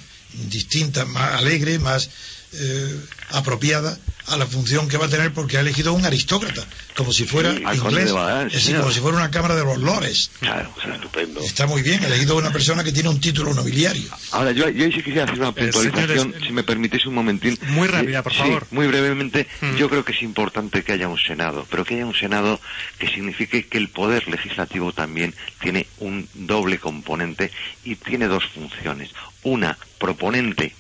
distinta, 0.51 1.05
más 1.07 1.35
alegre, 1.41 1.81
más 1.81 2.11
eh, 2.53 3.01
apropiada 3.31 3.99
a 4.29 4.37
la 4.37 4.47
función 4.47 4.89
que 4.89 4.99
va 4.99 5.07
a 5.07 5.09
tener 5.09 5.33
porque 5.33 5.57
ha 5.57 5.61
elegido 5.61 5.89
a 5.91 5.93
un 5.95 6.05
aristócrata, 6.05 6.63
como 6.95 7.13
si 7.15 7.25
fuera 7.25 7.55
Sí, 7.55 7.63
inglés, 7.79 8.07
de 8.07 8.13
Badal, 8.13 8.47
es 8.49 8.53
decir, 8.53 8.67
señor. 8.67 8.83
como 8.83 8.93
si 8.93 9.01
fuera 9.01 9.17
una 9.17 9.31
Cámara 9.31 9.57
de 9.57 9.65
los 9.65 9.79
Lores. 9.79 10.31
Claro, 10.41 10.71
estupendo. 10.95 11.41
Está 11.41 11.67
muy 11.67 11.81
bien, 11.81 12.03
ha 12.05 12.09
elegido 12.09 12.35
a 12.35 12.39
una 12.39 12.51
persona 12.53 12.85
que 12.85 12.93
tiene 12.93 13.09
un 13.09 13.21
título 13.21 13.55
nobiliario. 13.55 14.03
Ahora, 14.33 14.53
yo, 14.53 14.69
yo 14.69 14.85
ahí 14.85 14.93
sí 14.93 14.99
quisiera 14.99 15.25
hacer 15.25 15.39
una 15.39 15.53
puntualización, 15.53 16.35
si 16.47 16.53
me 16.53 16.63
permitís 16.63 17.07
un 17.07 17.15
momentín. 17.15 17.59
Muy 17.69 17.89
rápida, 17.89 18.19
Eh, 18.19 18.23
por 18.23 18.33
sí, 18.35 18.39
favor. 18.41 18.67
muy 18.71 18.87
brevemente. 18.87 19.47
Yo 19.79 19.89
creo 19.89 20.05
que 20.05 20.13
es 20.13 20.21
importante 20.23 20.83
que 20.83 20.93
haya 20.93 21.09
un 21.09 21.19
Senado, 21.19 21.67
pero 21.71 21.87
que 21.87 21.95
haya 21.95 22.05
un 22.05 22.15
Senado 22.15 22.61
que 22.99 23.09
signifique 23.09 23.67
que 23.67 23.79
el 23.79 23.89
poder 23.89 24.29
legislativo 24.29 24.93
también 24.93 25.35
tiene 25.63 25.87
un 26.01 26.29
doble 26.35 26.79
componente 26.79 27.51
y 27.83 27.95
tiene 27.97 28.27
dos 28.29 28.45
funciones. 28.55 29.09
Una, 29.43 29.79
proponente, 29.99 30.75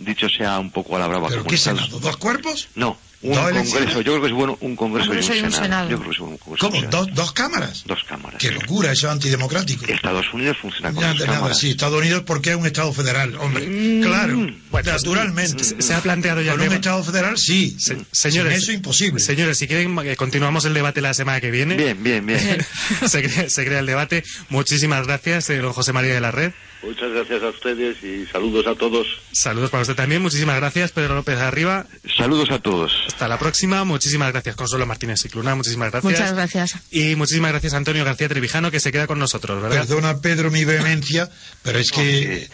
dicho 0.00 0.28
sea 0.28 0.58
un 0.58 0.70
poco 0.70 0.96
a 0.96 0.98
la 0.98 1.06
brava. 1.06 1.28
¿Pero 1.28 1.40
como 1.40 1.50
qué 1.50 1.56
Senado? 1.56 2.00
¿Dos 2.00 2.16
cuerpos? 2.16 2.68
No, 2.74 2.96
un 3.22 3.30
dos 3.34 3.38
congreso, 3.44 3.76
elecciones. 3.78 4.04
yo 4.06 4.12
creo 4.12 4.20
que 4.20 4.26
es 4.28 4.32
bueno 4.32 4.58
un 4.60 4.76
congreso, 4.76 5.08
Congreso 5.08 5.34
y 5.34 5.36
y 5.36 5.40
un 5.40 5.46
un 5.46 5.52
senado. 5.52 5.64
senado. 5.66 5.90
Yo 5.90 5.96
creo 5.98 6.08
que 6.08 6.14
es 6.14 6.18
bueno 6.20 6.32
un 6.32 6.38
congreso 6.38 6.66
un 6.68 6.72
¿Cómo? 6.72 6.90
¿Dos, 6.90 7.14
dos 7.14 7.32
cámaras? 7.32 7.82
Dos 7.86 8.04
cámaras. 8.04 8.40
Qué 8.40 8.50
locura, 8.50 8.92
eso 8.92 9.06
es 9.08 9.12
antidemocrático. 9.12 9.84
Estados 9.86 10.26
Unidos 10.32 10.56
funciona 10.60 10.92
con 10.92 11.00
Nada, 11.02 11.12
dos 11.14 11.26
nada, 11.26 11.34
cámaras. 11.38 11.58
sí, 11.58 11.70
Estados 11.70 11.98
Unidos 12.00 12.22
porque 12.26 12.50
es 12.50 12.56
un 12.56 12.66
Estado 12.66 12.92
federal, 12.92 13.34
hombre. 13.36 13.66
Mm. 13.66 14.02
Claro, 14.02 14.46
naturalmente. 14.72 15.64
Se, 15.64 15.80
se 15.82 15.94
ha 15.94 16.00
planteado 16.00 16.40
ya 16.42 16.52
Con 16.52 16.62
el 16.62 16.68
un. 16.68 16.74
Estado 16.74 17.02
federal, 17.04 17.36
sí. 17.38 17.76
Se- 17.78 17.98
señores, 18.12 18.54
Sin 18.54 18.62
eso 18.62 18.72
imposible. 18.72 19.20
Señores, 19.20 19.58
si 19.58 19.66
quieren, 19.66 19.96
eh, 20.04 20.16
continuamos 20.16 20.64
el 20.64 20.74
debate 20.74 21.00
la 21.00 21.14
semana 21.14 21.40
que 21.40 21.50
viene. 21.50 21.74
Bien, 21.76 22.02
bien, 22.02 22.24
bien. 22.26 22.40
se, 23.06 23.22
crea, 23.22 23.50
se 23.50 23.64
crea 23.64 23.80
el 23.80 23.86
debate. 23.86 24.24
Muchísimas 24.48 25.06
gracias, 25.06 25.50
eh, 25.50 25.58
don 25.58 25.72
José 25.72 25.92
María 25.92 26.14
de 26.14 26.20
la 26.20 26.30
Red. 26.30 26.52
Muchas 26.82 27.10
gracias 27.12 27.42
a 27.42 27.48
ustedes 27.48 28.02
y 28.02 28.24
saludos 28.32 28.66
a 28.66 28.74
todos. 28.74 29.06
Saludos 29.32 29.68
para 29.70 29.82
usted 29.82 29.94
también. 29.94 30.22
Muchísimas 30.22 30.56
gracias, 30.56 30.92
Pedro 30.92 31.14
López 31.14 31.38
Arriba. 31.38 31.84
Saludos 32.16 32.50
a 32.50 32.58
todos. 32.58 32.90
Hasta 33.10 33.26
la 33.26 33.38
próxima. 33.38 33.84
Muchísimas 33.84 34.30
gracias, 34.30 34.54
Consuelo 34.54 34.86
Martínez 34.86 35.20
Cicluna. 35.20 35.56
Muchísimas 35.56 35.90
gracias. 35.90 36.12
Muchas 36.12 36.32
gracias. 36.32 36.74
Y 36.92 37.16
muchísimas 37.16 37.50
gracias, 37.50 37.74
Antonio 37.74 38.04
García 38.04 38.28
Trevijano, 38.28 38.70
que 38.70 38.78
se 38.78 38.92
queda 38.92 39.08
con 39.08 39.18
nosotros, 39.18 39.60
¿verdad? 39.60 39.80
Perdona, 39.80 40.18
Pedro, 40.20 40.50
mi 40.50 40.64
vehemencia, 40.64 41.28
pero 41.62 41.80
es 41.80 41.90
que 41.90 42.48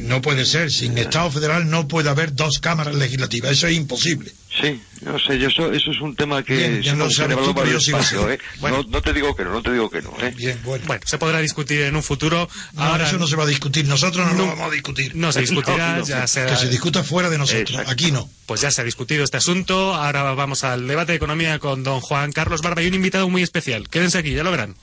no 0.00 0.20
puede 0.20 0.44
ser. 0.44 0.72
Sin 0.72 0.98
Estado 0.98 1.30
federal 1.30 1.70
no 1.70 1.86
puede 1.86 2.10
haber 2.10 2.34
dos 2.34 2.58
cámaras 2.58 2.96
legislativas. 2.96 3.52
Eso 3.52 3.68
es 3.68 3.76
imposible. 3.76 4.32
Sí, 4.60 4.80
no 5.02 5.18
sé, 5.18 5.38
yo 5.38 5.48
eso, 5.48 5.72
eso 5.72 5.90
es 5.90 6.00
un 6.00 6.14
tema 6.16 6.42
que 6.42 6.54
Bien, 6.56 6.82
ya 6.82 6.92
se 6.92 6.98
lo 6.98 7.10
sabes 7.10 7.38
tú, 7.38 7.54
pero 7.54 7.78
así. 7.78 7.92
¿eh? 7.92 8.38
Bueno. 8.60 8.82
No, 8.82 8.88
no 8.88 9.02
te 9.02 9.12
digo 9.12 9.34
que 9.34 9.44
no, 9.44 9.52
no 9.52 9.62
te 9.62 9.72
digo 9.72 9.88
que 9.88 10.02
no, 10.02 10.14
¿eh? 10.20 10.32
Bien, 10.36 10.60
bueno. 10.64 10.84
Bueno, 10.86 11.02
se 11.06 11.18
podrá 11.18 11.40
discutir 11.40 11.80
en 11.82 11.96
un 11.96 12.02
futuro. 12.02 12.48
No, 12.74 12.82
Ahora 12.82 13.06
eso 13.08 13.18
no 13.18 13.26
se 13.26 13.36
va 13.36 13.44
a 13.44 13.46
discutir. 13.46 13.86
Nosotros 13.86 14.26
no, 14.26 14.32
No. 14.34 14.38
lo 14.38 14.46
vamos 14.48 14.68
a 14.68 14.70
discutir. 14.72 15.14
no 15.16 15.32
se 15.32 15.40
discutirá, 15.40 15.92
No, 15.94 15.98
no. 16.00 16.04
ya 16.06 16.26
se 16.26 16.44
Que 16.46 16.56
se 16.56 16.68
discuta 16.68 17.02
fuera 17.02 17.30
de 17.30 17.38
nosotros. 17.38 17.70
Exacto. 17.70 17.90
Aquí 17.90 18.12
no. 18.12 18.28
Pues 18.46 18.60
ya 18.60 18.70
se 18.70 18.80
ha 18.82 18.84
discutido 18.84 19.24
este 19.24 19.36
asunto. 19.38 19.94
Ahora 19.94 20.22
vamos 20.34 20.64
al 20.64 20.86
debate 20.86 21.12
de 21.12 21.16
economía 21.16 21.58
con 21.58 21.82
don 21.82 22.00
Juan 22.00 22.32
Carlos 22.32 22.60
Barba 22.62 22.82
y 22.82 22.88
un 22.88 22.94
invitado 22.94 23.28
muy 23.28 23.42
especial. 23.42 23.88
Quédense 23.88 24.18
aquí, 24.18 24.32
ya 24.34 24.42
lo 24.44 24.50
verán. 24.50 24.74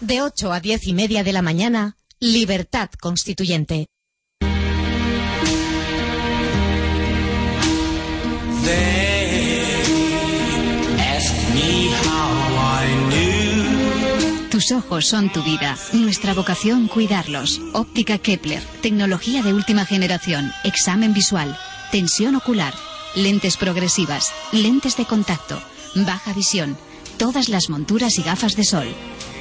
De 0.00 0.22
8 0.22 0.52
a 0.52 0.60
10 0.60 0.86
y 0.88 0.94
media 0.94 1.22
de 1.22 1.32
la 1.32 1.42
mañana, 1.42 1.96
Libertad 2.18 2.88
Constituyente. 3.00 3.86
Tus 14.52 14.70
ojos 14.70 15.06
son 15.06 15.32
tu 15.32 15.42
vida, 15.42 15.78
nuestra 15.94 16.34
vocación 16.34 16.86
cuidarlos. 16.86 17.58
Óptica 17.72 18.18
Kepler, 18.18 18.62
tecnología 18.82 19.42
de 19.42 19.54
última 19.54 19.86
generación, 19.86 20.52
examen 20.62 21.14
visual, 21.14 21.58
tensión 21.90 22.36
ocular, 22.36 22.74
lentes 23.14 23.56
progresivas, 23.56 24.30
lentes 24.52 24.98
de 24.98 25.06
contacto, 25.06 25.58
baja 25.94 26.34
visión, 26.34 26.76
todas 27.16 27.48
las 27.48 27.70
monturas 27.70 28.18
y 28.18 28.22
gafas 28.22 28.54
de 28.54 28.64
sol. 28.64 28.94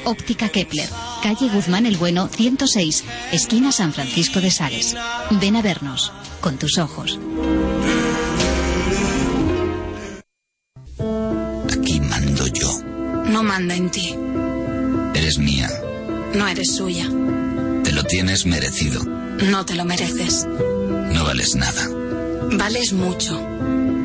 Óptica 0.05 0.47
Kepler, 0.47 0.87
calle 1.21 1.49
Guzmán 1.49 1.85
el 1.85 1.97
Bueno 1.97 2.29
106, 2.29 3.03
esquina 3.33 3.73
San 3.73 3.91
Francisco 3.91 4.39
de 4.39 4.49
Sales. 4.49 4.95
Ven 5.31 5.57
a 5.57 5.61
vernos, 5.61 6.13
con 6.39 6.57
tus 6.57 6.77
ojos. 6.77 7.19
Aquí 11.69 11.99
mando 11.99 12.47
yo. 12.47 12.69
No 13.25 13.43
manda 13.43 13.75
en 13.75 13.91
ti. 13.91 14.15
Eres 15.31 15.45
mía. 15.45 15.69
No 16.33 16.45
eres 16.45 16.75
suya. 16.75 17.07
Te 17.85 17.93
lo 17.93 18.03
tienes 18.03 18.45
merecido. 18.45 19.01
No 19.49 19.65
te 19.65 19.75
lo 19.75 19.85
mereces. 19.85 20.45
No 20.45 21.23
vales 21.23 21.55
nada. 21.55 21.87
Vales 22.57 22.91
mucho. 22.91 23.41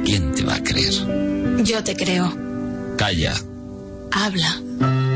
¿Quién 0.05 0.33
te 0.37 0.45
va 0.45 0.55
a 0.55 0.63
creer? 0.63 0.95
Yo 1.65 1.83
te 1.83 1.97
creo. 1.97 2.33
Calla. 2.97 3.35
Habla. 4.13 4.63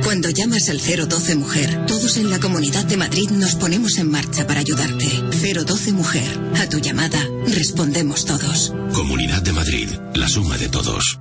Cuando 0.03 0.31
llamas 0.31 0.69
al 0.69 0.81
012 0.81 1.37
Mujer, 1.37 1.87
todos 1.87 2.17
en 2.17 2.29
la 2.29 2.41
Comunidad 2.41 2.87
de 2.87 2.97
Madrid 2.97 3.31
nos 3.31 3.55
ponemos 3.55 3.97
en 3.99 4.11
marcha 4.11 4.49
para 4.49 4.59
ayudarte. 4.59 5.07
012 5.65 5.93
Mujer, 5.93 6.41
a 6.61 6.69
tu 6.69 6.81
llamada 6.81 7.25
respondemos 7.47 8.25
todos. 8.25 8.75
Comunidad 8.95 9.43
de 9.43 9.53
Madrid, 9.53 9.89
la 10.17 10.29
suma 10.29 10.59
de 10.59 10.69
todos. 10.69 11.21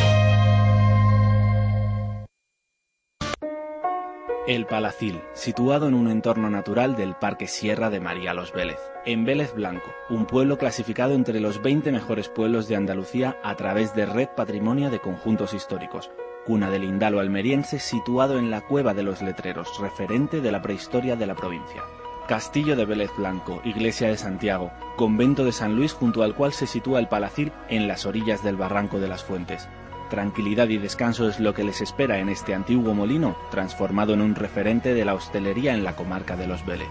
El 4.51 4.65
Palacil, 4.65 5.21
situado 5.31 5.87
en 5.87 5.93
un 5.93 6.09
entorno 6.09 6.49
natural 6.49 6.97
del 6.97 7.15
Parque 7.15 7.47
Sierra 7.47 7.89
de 7.89 8.01
María 8.01 8.33
Los 8.33 8.51
Vélez, 8.51 8.79
en 9.05 9.23
Vélez 9.23 9.53
Blanco, 9.53 9.89
un 10.09 10.25
pueblo 10.25 10.57
clasificado 10.57 11.13
entre 11.13 11.39
los 11.39 11.61
20 11.61 11.89
mejores 11.93 12.27
pueblos 12.27 12.67
de 12.67 12.75
Andalucía 12.75 13.37
a 13.45 13.55
través 13.55 13.95
de 13.95 14.05
Red 14.05 14.27
Patrimonio 14.35 14.89
de 14.89 14.99
Conjuntos 14.99 15.53
Históricos, 15.53 16.11
cuna 16.45 16.69
del 16.69 16.83
Indalo 16.83 17.21
almeriense 17.21 17.79
situado 17.79 18.37
en 18.37 18.51
la 18.51 18.59
Cueva 18.59 18.93
de 18.93 19.03
los 19.03 19.21
Letreros, 19.21 19.69
referente 19.79 20.41
de 20.41 20.51
la 20.51 20.61
prehistoria 20.61 21.15
de 21.15 21.27
la 21.27 21.35
provincia. 21.35 21.81
Castillo 22.27 22.75
de 22.75 22.83
Vélez 22.83 23.11
Blanco, 23.17 23.61
Iglesia 23.63 24.09
de 24.09 24.17
Santiago, 24.17 24.69
Convento 24.97 25.45
de 25.45 25.53
San 25.53 25.77
Luis 25.77 25.93
junto 25.93 26.23
al 26.23 26.35
cual 26.35 26.51
se 26.51 26.67
sitúa 26.67 26.99
el 26.99 27.07
Palacil 27.07 27.53
en 27.69 27.87
las 27.87 28.05
orillas 28.05 28.43
del 28.43 28.57
Barranco 28.57 28.99
de 28.99 29.07
las 29.07 29.23
Fuentes. 29.23 29.69
Tranquilidad 30.11 30.67
y 30.67 30.77
descanso 30.77 31.29
es 31.29 31.39
lo 31.39 31.53
que 31.53 31.63
les 31.63 31.79
espera 31.79 32.19
en 32.19 32.27
este 32.27 32.53
antiguo 32.53 32.93
molino, 32.93 33.37
transformado 33.49 34.13
en 34.13 34.19
un 34.19 34.35
referente 34.35 34.93
de 34.93 35.05
la 35.05 35.13
hostelería 35.13 35.73
en 35.73 35.85
la 35.85 35.95
comarca 35.95 36.35
de 36.35 36.47
Los 36.47 36.65
Vélez. 36.65 36.89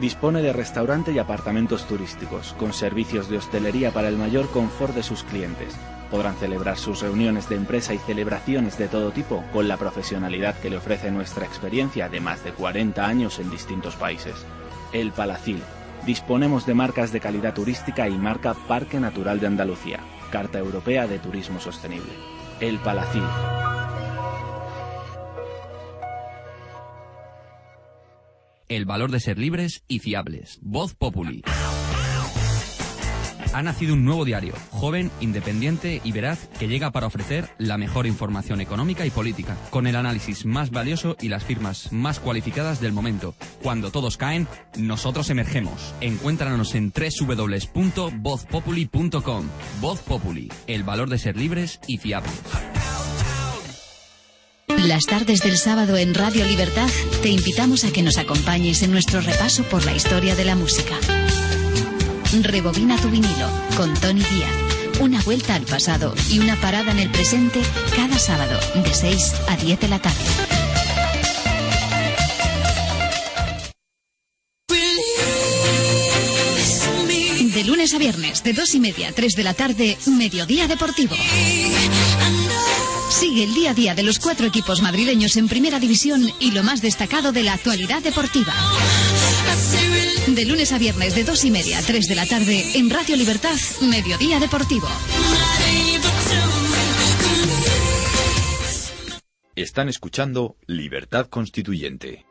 Dispone 0.00 0.42
de 0.42 0.52
restaurante 0.52 1.10
y 1.10 1.18
apartamentos 1.18 1.88
turísticos, 1.88 2.54
con 2.60 2.72
servicios 2.72 3.28
de 3.28 3.38
hostelería 3.38 3.90
para 3.90 4.08
el 4.08 4.16
mayor 4.16 4.48
confort 4.48 4.94
de 4.94 5.02
sus 5.02 5.24
clientes. 5.24 5.76
Podrán 6.08 6.36
celebrar 6.36 6.78
sus 6.78 7.02
reuniones 7.02 7.48
de 7.48 7.56
empresa 7.56 7.94
y 7.94 7.98
celebraciones 7.98 8.78
de 8.78 8.86
todo 8.86 9.10
tipo 9.10 9.42
con 9.52 9.66
la 9.66 9.76
profesionalidad 9.76 10.54
que 10.60 10.70
le 10.70 10.76
ofrece 10.76 11.10
nuestra 11.10 11.44
experiencia 11.44 12.08
de 12.08 12.20
más 12.20 12.44
de 12.44 12.52
40 12.52 13.04
años 13.04 13.40
en 13.40 13.50
distintos 13.50 13.96
países. 13.96 14.36
El 14.92 15.10
Palacil. 15.10 15.60
Disponemos 16.06 16.64
de 16.64 16.74
marcas 16.74 17.10
de 17.10 17.18
calidad 17.18 17.54
turística 17.54 18.08
y 18.08 18.16
marca 18.16 18.54
Parque 18.54 19.00
Natural 19.00 19.40
de 19.40 19.48
Andalucía, 19.48 19.98
Carta 20.30 20.60
Europea 20.60 21.08
de 21.08 21.18
Turismo 21.18 21.58
Sostenible. 21.58 22.31
El 22.62 22.78
Palacil. 22.78 23.24
El 28.68 28.84
valor 28.84 29.10
de 29.10 29.18
ser 29.18 29.36
libres 29.36 29.82
y 29.88 29.98
fiables. 29.98 30.60
Voz 30.62 30.94
Populi. 30.94 31.42
Ha 33.52 33.62
nacido 33.62 33.94
un 33.94 34.04
nuevo 34.04 34.24
diario, 34.24 34.54
joven, 34.70 35.10
independiente 35.20 36.00
y 36.02 36.10
veraz, 36.12 36.48
que 36.58 36.68
llega 36.68 36.90
para 36.90 37.06
ofrecer 37.06 37.50
la 37.58 37.76
mejor 37.78 38.06
información 38.06 38.60
económica 38.60 39.04
y 39.04 39.10
política, 39.10 39.56
con 39.70 39.86
el 39.86 39.96
análisis 39.96 40.46
más 40.46 40.70
valioso 40.70 41.16
y 41.20 41.28
las 41.28 41.44
firmas 41.44 41.92
más 41.92 42.18
cualificadas 42.18 42.80
del 42.80 42.92
momento. 42.92 43.34
Cuando 43.62 43.90
todos 43.90 44.16
caen, 44.16 44.48
nosotros 44.76 45.28
emergemos. 45.30 45.94
Encuéntranos 46.00 46.74
en 46.74 46.92
www.vozpopuli.com. 46.92 49.46
Voz 49.80 50.00
Populi, 50.00 50.50
el 50.66 50.82
valor 50.82 51.10
de 51.10 51.18
ser 51.18 51.36
libres 51.36 51.78
y 51.86 51.98
fiables. 51.98 52.32
Las 54.78 55.04
tardes 55.04 55.42
del 55.42 55.58
sábado 55.58 55.96
en 55.96 56.14
Radio 56.14 56.44
Libertad 56.46 56.88
te 57.22 57.28
invitamos 57.28 57.84
a 57.84 57.92
que 57.92 58.02
nos 58.02 58.18
acompañes 58.18 58.82
en 58.82 58.90
nuestro 58.90 59.20
repaso 59.20 59.62
por 59.64 59.84
la 59.84 59.94
historia 59.94 60.34
de 60.34 60.44
la 60.44 60.56
música. 60.56 60.96
Rebobina 62.40 62.96
tu 62.96 63.10
vinilo 63.10 63.50
con 63.76 63.92
Tony 63.94 64.22
Díaz. 64.22 65.00
Una 65.00 65.20
vuelta 65.22 65.54
al 65.54 65.64
pasado 65.64 66.14
y 66.30 66.38
una 66.38 66.56
parada 66.56 66.90
en 66.90 66.98
el 66.98 67.10
presente 67.10 67.60
cada 67.94 68.18
sábado 68.18 68.58
de 68.74 68.94
6 68.94 69.34
a 69.48 69.56
10 69.56 69.80
de 69.80 69.88
la 69.88 69.98
tarde. 69.98 70.16
De 77.54 77.64
lunes 77.64 77.92
a 77.92 77.98
viernes, 77.98 78.42
de 78.42 78.54
2 78.54 78.74
y 78.76 78.80
media 78.80 79.08
a 79.10 79.12
3 79.12 79.34
de 79.34 79.42
la 79.44 79.52
tarde, 79.52 79.98
Mediodía 80.06 80.66
Deportivo. 80.66 81.14
Sigue 83.10 83.44
el 83.44 83.54
día 83.54 83.70
a 83.70 83.74
día 83.74 83.94
de 83.94 84.02
los 84.02 84.18
cuatro 84.18 84.46
equipos 84.46 84.80
madrileños 84.80 85.36
en 85.36 85.48
primera 85.48 85.78
división 85.78 86.32
y 86.40 86.52
lo 86.52 86.62
más 86.62 86.80
destacado 86.80 87.30
de 87.30 87.42
la 87.42 87.52
actualidad 87.52 88.02
deportiva. 88.02 88.54
De 90.26 90.44
lunes 90.44 90.72
a 90.72 90.78
viernes 90.78 91.14
de 91.14 91.24
dos 91.24 91.44
y 91.44 91.50
media 91.50 91.78
a 91.78 91.82
3 91.82 92.06
de 92.06 92.14
la 92.14 92.26
tarde 92.26 92.64
en 92.74 92.90
Radio 92.90 93.16
Libertad, 93.16 93.56
Mediodía 93.80 94.38
Deportivo. 94.38 94.86
Están 99.56 99.88
escuchando 99.88 100.56
Libertad 100.66 101.26
Constituyente. 101.26 102.24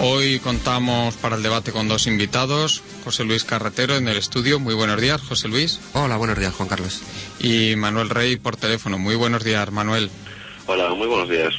Hoy 0.00 0.38
contamos 0.40 1.14
para 1.16 1.36
el 1.36 1.42
debate 1.42 1.72
con 1.72 1.88
dos 1.88 2.06
invitados. 2.06 2.82
José 3.04 3.24
Luis 3.24 3.44
Carretero 3.44 3.96
en 3.96 4.08
el 4.08 4.16
estudio. 4.16 4.60
Muy 4.60 4.74
buenos 4.74 5.00
días, 5.00 5.22
José 5.22 5.48
Luis. 5.48 5.80
Hola, 5.94 6.16
buenos 6.16 6.38
días, 6.38 6.54
Juan 6.54 6.68
Carlos. 6.68 7.00
Y 7.40 7.74
Manuel 7.76 8.10
Rey 8.10 8.36
por 8.36 8.56
teléfono. 8.56 8.98
Muy 8.98 9.14
buenos 9.14 9.44
días, 9.44 9.70
Manuel. 9.72 10.10
Hola, 10.66 10.90
muy 10.94 11.06
buenos 11.06 11.28
días. 11.28 11.54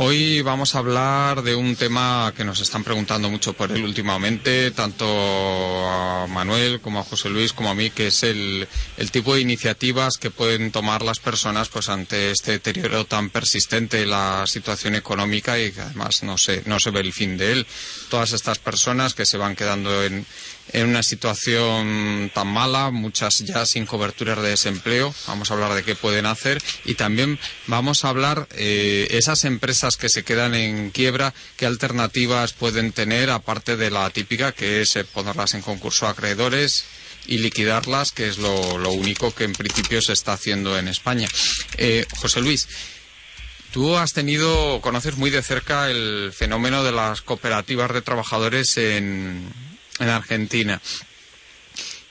Hoy 0.00 0.42
vamos 0.42 0.76
a 0.76 0.78
hablar 0.78 1.42
de 1.42 1.56
un 1.56 1.74
tema 1.74 2.32
que 2.36 2.44
nos 2.44 2.60
están 2.60 2.84
preguntando 2.84 3.28
mucho 3.28 3.54
por 3.54 3.72
él 3.72 3.82
últimamente, 3.82 4.70
tanto 4.70 5.04
a 5.04 6.28
Manuel 6.28 6.80
como 6.80 7.00
a 7.00 7.02
José 7.02 7.28
Luis 7.28 7.52
como 7.52 7.70
a 7.70 7.74
mí, 7.74 7.90
que 7.90 8.06
es 8.06 8.22
el, 8.22 8.68
el 8.96 9.10
tipo 9.10 9.34
de 9.34 9.40
iniciativas 9.40 10.16
que 10.16 10.30
pueden 10.30 10.70
tomar 10.70 11.02
las 11.02 11.18
personas 11.18 11.68
pues 11.68 11.88
ante 11.88 12.30
este 12.30 12.52
deterioro 12.52 13.06
tan 13.06 13.30
persistente 13.30 13.96
de 13.96 14.06
la 14.06 14.44
situación 14.46 14.94
económica 14.94 15.58
y 15.58 15.72
que 15.72 15.80
además 15.80 16.22
no 16.22 16.38
se, 16.38 16.62
no 16.66 16.78
se 16.78 16.90
ve 16.90 17.00
el 17.00 17.12
fin 17.12 17.36
de 17.36 17.50
él. 17.50 17.66
Todas 18.08 18.32
estas 18.34 18.60
personas 18.60 19.14
que 19.14 19.26
se 19.26 19.36
van 19.36 19.56
quedando 19.56 20.04
en, 20.04 20.24
en 20.72 20.88
una 20.88 21.02
situación 21.02 22.30
tan 22.34 22.48
mala, 22.48 22.90
muchas 22.90 23.38
ya 23.38 23.64
sin 23.66 23.86
coberturas 23.86 24.40
de 24.42 24.50
desempleo. 24.50 25.14
Vamos 25.26 25.50
a 25.50 25.54
hablar 25.54 25.74
de 25.74 25.84
qué 25.84 25.94
pueden 25.94 26.26
hacer 26.26 26.62
y 26.84 26.94
también 26.94 27.38
vamos 27.66 28.04
a 28.04 28.10
hablar 28.10 28.48
eh, 28.52 29.08
esas 29.10 29.44
empresas 29.44 29.96
que 29.96 30.08
se 30.08 30.24
quedan 30.24 30.54
en 30.54 30.90
quiebra, 30.90 31.34
qué 31.56 31.66
alternativas 31.66 32.52
pueden 32.52 32.92
tener 32.92 33.30
aparte 33.30 33.76
de 33.76 33.90
la 33.90 34.08
típica 34.10 34.52
que 34.52 34.82
es 34.82 34.96
eh, 34.96 35.04
ponerlas 35.04 35.54
en 35.54 35.62
concurso 35.62 36.06
a 36.06 36.10
acreedores 36.10 36.84
y 37.26 37.38
liquidarlas, 37.38 38.10
que 38.12 38.28
es 38.28 38.38
lo, 38.38 38.52
único 38.90 39.34
que 39.34 39.44
en 39.44 39.52
principio 39.52 40.00
se 40.00 40.14
está 40.14 40.32
haciendo 40.32 40.78
en 40.78 40.88
España. 40.88 41.28
Eh, 41.76 42.06
José 42.16 42.40
Luis. 42.40 42.68
Tú 43.70 43.98
has 43.98 44.14
tenido, 44.14 44.80
conoces 44.80 45.16
muy 45.16 45.28
de 45.28 45.42
cerca 45.42 45.90
el 45.90 46.32
fenómeno 46.32 46.82
de 46.82 46.90
las 46.90 47.20
cooperativas 47.20 47.92
de 47.92 48.00
trabajadores 48.00 48.78
en, 48.78 49.52
en 49.98 50.08
Argentina. 50.08 50.80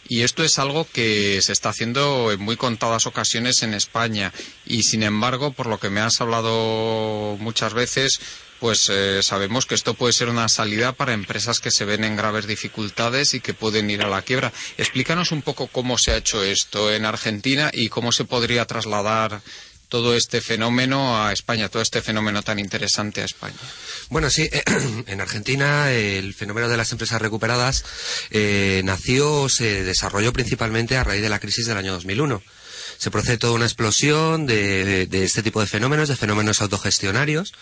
Y 0.09 0.22
esto 0.22 0.43
es 0.43 0.57
algo 0.57 0.88
que 0.91 1.41
se 1.41 1.51
está 1.51 1.69
haciendo 1.69 2.31
en 2.31 2.39
muy 2.39 2.55
contadas 2.55 3.05
ocasiones 3.07 3.61
en 3.64 3.73
España. 3.73 4.31
Y 4.65 4.84
sin 4.84 5.03
embargo, 5.03 5.51
por 5.51 5.68
lo 5.68 5.80
que 5.80 5.89
me 5.89 5.99
has 5.99 6.22
hablado 6.22 7.35
muchas 7.39 7.73
veces, 7.73 8.19
pues 8.59 8.89
eh, 8.89 9.22
sabemos 9.22 9.65
que 9.65 9.76
esto 9.76 9.93
puede 9.93 10.14
ser 10.14 10.30
una 10.30 10.47
salida 10.47 10.93
para 10.93 11.14
empresas 11.14 11.59
que 11.59 11.72
se 11.72 11.85
ven 11.85 12.03
en 12.03 12.15
graves 12.15 12.47
dificultades 12.47 13.34
y 13.34 13.41
que 13.41 13.53
pueden 13.53 13.89
ir 13.89 14.01
a 14.01 14.09
la 14.09 14.22
quiebra. 14.22 14.53
Explícanos 14.77 15.31
un 15.31 15.41
poco 15.41 15.68
cómo 15.68 15.97
se 15.97 16.11
ha 16.11 16.18
hecho 16.18 16.43
esto 16.43 16.91
en 16.91 17.05
Argentina 17.05 17.69
y 17.73 17.89
cómo 17.89 18.11
se 18.11 18.26
podría 18.26 18.65
trasladar 18.65 19.41
todo 19.89 20.15
este 20.15 20.41
fenómeno 20.41 21.23
a 21.23 21.31
España, 21.31 21.69
todo 21.69 21.81
este 21.81 22.01
fenómeno 22.01 22.43
tan 22.43 22.59
interesante 22.59 23.22
a 23.22 23.26
España. 23.26 23.55
Bueno, 24.09 24.30
sí, 24.30 24.49
en 25.07 25.22
Argentina 25.22 25.91
el 25.91 26.34
fenómeno 26.34 26.69
de 26.69 26.77
las 26.77 26.91
empresas 26.91 27.22
recuperadas 27.22 27.85
eh, 28.30 28.81
nació, 28.84 29.49
se 29.49 29.84
desarrolló 29.84 30.34
principalmente 30.34 30.97
a 30.97 31.03
raíz 31.03 31.22
de 31.22 31.30
la 31.30 31.39
crisis 31.39 31.65
del 31.65 31.77
año 31.77 31.93
2001. 31.93 32.41
Se 32.98 33.11
procede 33.11 33.38
toda 33.38 33.53
una 33.53 33.65
explosión 33.65 34.45
de, 34.45 35.06
de, 35.07 35.24
este 35.24 35.44
tipo 35.44 35.61
de 35.61 35.68
fenómenos, 35.68 36.10
de 36.10 36.15
fenómenos 36.15 36.61
autogestionarios, 36.61 37.53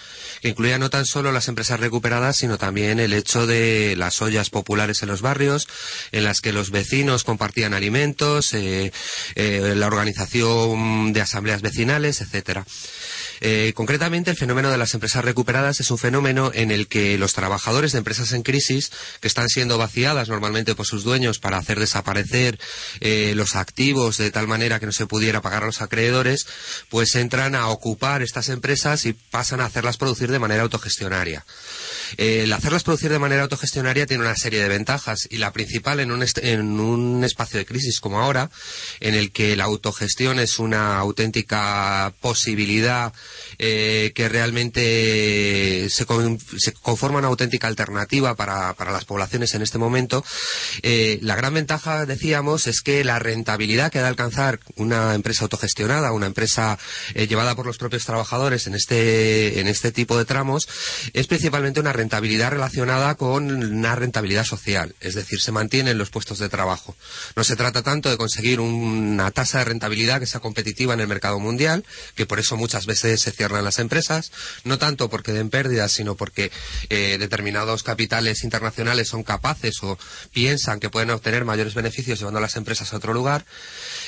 que 0.41 0.49
incluía 0.49 0.79
no 0.79 0.89
tan 0.89 1.05
solo 1.05 1.31
las 1.31 1.47
empresas 1.47 1.79
recuperadas, 1.79 2.37
sino 2.37 2.57
también 2.57 2.99
el 2.99 3.13
hecho 3.13 3.45
de 3.47 3.95
las 3.97 4.21
ollas 4.21 4.49
populares 4.49 5.01
en 5.03 5.09
los 5.09 5.21
barrios, 5.21 5.67
en 6.11 6.23
las 6.23 6.41
que 6.41 6.53
los 6.53 6.71
vecinos 6.71 7.23
compartían 7.23 7.73
alimentos, 7.73 8.53
eh, 8.53 8.91
eh, 9.35 9.73
la 9.75 9.87
organización 9.87 11.13
de 11.13 11.21
asambleas 11.21 11.61
vecinales, 11.61 12.21
etcétera. 12.21 12.65
Eh, 13.41 13.73
concretamente, 13.75 14.31
el 14.31 14.37
fenómeno 14.37 14.71
de 14.71 14.77
las 14.77 14.93
empresas 14.93 15.23
recuperadas 15.23 15.79
es 15.79 15.91
un 15.91 15.97
fenómeno 15.97 16.51
en 16.53 16.71
el 16.71 16.87
que 16.87 17.17
los 17.17 17.33
trabajadores 17.33 17.91
de 17.91 17.99
empresas 17.99 18.31
en 18.33 18.43
crisis, 18.43 18.91
que 19.21 19.27
están 19.27 19.49
siendo 19.49 19.77
vaciadas 19.77 20.29
normalmente 20.29 20.75
por 20.75 20.85
sus 20.85 21.03
dueños 21.03 21.39
para 21.39 21.57
hacer 21.57 21.79
desaparecer 21.79 22.59
eh, 22.99 23.33
los 23.35 23.55
activos 23.55 24.17
de 24.17 24.31
tal 24.31 24.47
manera 24.47 24.79
que 24.79 24.85
no 24.85 24.91
se 24.91 25.05
pudiera 25.05 25.41
pagar 25.41 25.63
a 25.63 25.67
los 25.67 25.81
acreedores, 25.81 26.47
pues 26.89 27.15
entran 27.15 27.55
a 27.55 27.67
ocupar 27.69 28.21
estas 28.21 28.49
empresas 28.49 29.05
y 29.05 29.13
pasan 29.13 29.61
a 29.61 29.65
hacerlas 29.65 29.97
producir 29.97 30.31
de 30.31 30.39
manera 30.39 30.63
autogestionaria. 30.63 31.45
El 32.17 32.51
hacerlas 32.53 32.83
producir 32.83 33.11
de 33.11 33.19
manera 33.19 33.43
autogestionaria 33.43 34.05
tiene 34.05 34.23
una 34.23 34.35
serie 34.35 34.61
de 34.61 34.69
ventajas 34.69 35.27
y 35.29 35.37
la 35.37 35.51
principal 35.53 35.99
en 35.99 36.11
un, 36.11 36.25
en 36.41 36.79
un 36.79 37.23
espacio 37.23 37.59
de 37.59 37.65
crisis 37.65 37.99
como 37.99 38.19
ahora, 38.21 38.49
en 38.99 39.15
el 39.15 39.31
que 39.31 39.55
la 39.55 39.65
autogestión 39.65 40.39
es 40.39 40.59
una 40.59 40.97
auténtica 40.97 42.13
posibilidad 42.21 43.13
eh, 43.57 44.11
que 44.15 44.29
realmente 44.29 45.89
se, 45.89 46.05
con, 46.05 46.39
conforma 46.81 47.19
una 47.19 47.27
auténtica 47.27 47.67
alternativa 47.67 48.35
para, 48.35 48.73
para 48.73 48.91
las 48.91 49.05
poblaciones 49.05 49.53
en 49.53 49.61
este 49.61 49.77
momento, 49.77 50.23
eh, 50.81 51.19
la 51.21 51.35
gran 51.35 51.53
ventaja, 51.53 52.05
decíamos, 52.05 52.67
es 52.67 52.81
que 52.81 53.03
la 53.03 53.19
rentabilidad 53.19 53.91
que 53.91 53.99
de 53.99 54.07
alcanzar 54.07 54.59
una 54.75 55.13
empresa 55.13 55.43
autogestionada, 55.43 56.11
una 56.11 56.25
empresa 56.25 56.77
eh, 57.13 57.27
llevada 57.27 57.55
por 57.55 57.65
los 57.65 57.77
propios 57.77 58.05
trabajadores 58.05 58.67
en 58.67 58.75
este, 58.75 59.59
en 59.59 59.67
este 59.67 59.91
tipo 59.91 60.17
de 60.17 60.25
tramos, 60.25 60.67
es 61.13 61.27
principalmente 61.27 61.79
una 61.79 61.93
rentabilidad 61.95 62.51
relacionada 62.51 63.15
con 63.15 63.51
una 63.51 63.95
rentabilidad 63.95 64.43
social, 64.43 64.95
es 64.99 65.15
decir, 65.15 65.41
se 65.41 65.51
mantienen 65.51 65.97
los 65.97 66.09
puestos 66.09 66.39
de 66.39 66.49
trabajo. 66.49 66.95
No 67.35 67.43
se 67.43 67.55
trata 67.55 67.83
tanto 67.83 68.09
de 68.09 68.17
conseguir 68.17 68.59
una 68.59 69.31
tasa 69.31 69.59
de 69.59 69.65
rentabilidad 69.65 70.19
que 70.19 70.25
sea 70.25 70.39
competitiva 70.39 70.93
en 70.93 70.99
el 70.99 71.07
mercado 71.07 71.39
mundial, 71.39 71.85
que 72.15 72.25
por 72.25 72.39
eso 72.39 72.57
muchas 72.57 72.85
veces 72.85 73.21
se 73.21 73.31
cierran 73.31 73.63
las 73.63 73.79
empresas, 73.79 74.31
no 74.63 74.77
tanto 74.77 75.09
porque 75.09 75.33
den 75.33 75.49
pérdidas, 75.49 75.91
sino 75.91 76.15
porque 76.15 76.51
eh, 76.89 77.17
determinados 77.19 77.83
capitales 77.83 78.43
internacionales 78.43 79.09
son 79.09 79.23
capaces 79.23 79.75
o 79.83 79.97
piensan 80.31 80.79
que 80.79 80.89
pueden 80.89 81.09
obtener 81.11 81.45
mayores 81.45 81.73
beneficios 81.73 82.19
llevando 82.19 82.39
a 82.39 82.41
las 82.41 82.55
empresas 82.55 82.93
a 82.93 82.97
otro 82.97 83.13
lugar, 83.13 83.45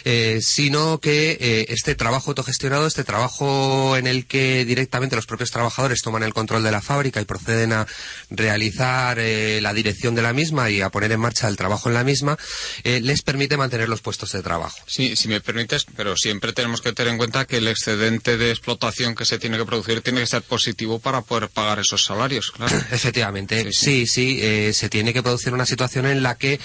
eh, 0.04 0.40
sino 0.42 1.00
que 1.00 1.38
eh, 1.40 1.66
este 1.70 1.96
trabajo 1.96 2.32
autogestionado, 2.32 2.88
este 2.88 3.04
trabajo 3.04 3.98
en 3.98 4.08
el 4.08 4.26
que 4.26 4.66
directamente 4.66 5.16
los 5.16 5.26
propios 5.26 5.52
trabajadores 5.52 6.02
toman 6.02 6.24
el 6.24 6.34
control 6.34 6.64
de 6.64 6.72
la 6.72 6.82
fábrica 6.82 7.22
y 7.22 7.26
proceden 7.26 7.74
a 7.74 7.77
a 7.82 7.88
realizar 8.30 9.20
eh, 9.20 9.60
la 9.62 9.74
dirección 9.74 10.16
de 10.16 10.22
la 10.22 10.34
misma 10.34 10.70
y 10.70 10.82
a 10.82 10.90
poner 10.90 11.12
en 11.12 11.20
marcha 11.20 11.48
el 11.48 11.58
trabajo 11.58 11.90
en 11.90 11.96
la 11.96 12.04
misma, 12.04 12.38
eh, 12.84 13.00
les 13.02 13.22
permite 13.22 13.58
mantener 13.58 13.90
los 13.90 14.02
puestos 14.02 14.32
de 14.32 14.42
trabajo. 14.42 14.78
Sí, 14.86 15.16
si 15.16 15.28
me 15.28 15.42
permites, 15.42 15.86
pero 15.96 16.16
siempre 16.16 16.54
tenemos 16.54 16.82
que 16.82 16.94
tener 16.94 17.12
en 17.12 17.18
cuenta 17.18 17.46
que 17.46 17.58
el 17.58 17.68
excedente 17.68 18.38
de 18.38 18.52
explotación 18.52 19.16
que 19.16 19.26
se 19.26 19.40
tiene 19.40 19.58
que 19.58 19.66
producir 19.66 20.02
tiene 20.02 20.22
que 20.22 20.28
ser 20.28 20.42
positivo 20.42 21.00
para 21.00 21.22
poder 21.22 21.50
pagar 21.50 21.80
esos 21.80 22.04
salarios, 22.04 22.52
claro. 22.52 22.76
Efectivamente, 22.92 23.72
sí, 23.72 24.08
sí, 24.08 24.40
eh, 24.42 24.72
se 24.74 24.90
tiene 24.90 25.14
que 25.14 25.24
producir 25.24 25.54
una 25.54 25.66
situación 25.66 26.06
en 26.06 26.24
la 26.24 26.36
que 26.36 26.60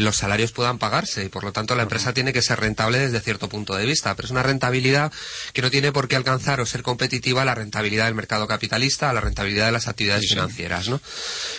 los 0.00 0.16
salarios 0.16 0.52
puedan 0.52 0.78
pagarse 0.78 1.24
y 1.24 1.28
por 1.28 1.44
lo 1.44 1.52
tanto 1.52 1.74
la 1.74 1.82
empresa 1.82 2.12
tiene 2.12 2.32
que 2.32 2.42
ser 2.42 2.60
rentable 2.60 2.98
desde 2.98 3.20
cierto 3.20 3.48
punto 3.48 3.74
de 3.74 3.86
vista, 3.86 4.14
pero 4.14 4.26
es 4.26 4.30
una 4.30 4.42
rentabilidad 4.42 5.12
que 5.52 5.62
no 5.62 5.70
tiene 5.70 5.92
por 5.92 6.08
qué 6.08 6.16
alcanzar 6.16 6.60
o 6.60 6.66
ser 6.66 6.82
competitiva 6.82 7.42
a 7.42 7.44
la 7.44 7.54
rentabilidad 7.54 8.06
del 8.06 8.14
mercado 8.14 8.46
capitalista, 8.46 9.10
a 9.10 9.12
la 9.12 9.20
rentabilidad 9.20 9.66
de 9.66 9.72
las 9.72 9.88
actividades 9.88 10.24
sí. 10.28 10.34
Financieras, 10.48 10.88
¿no? 10.88 11.00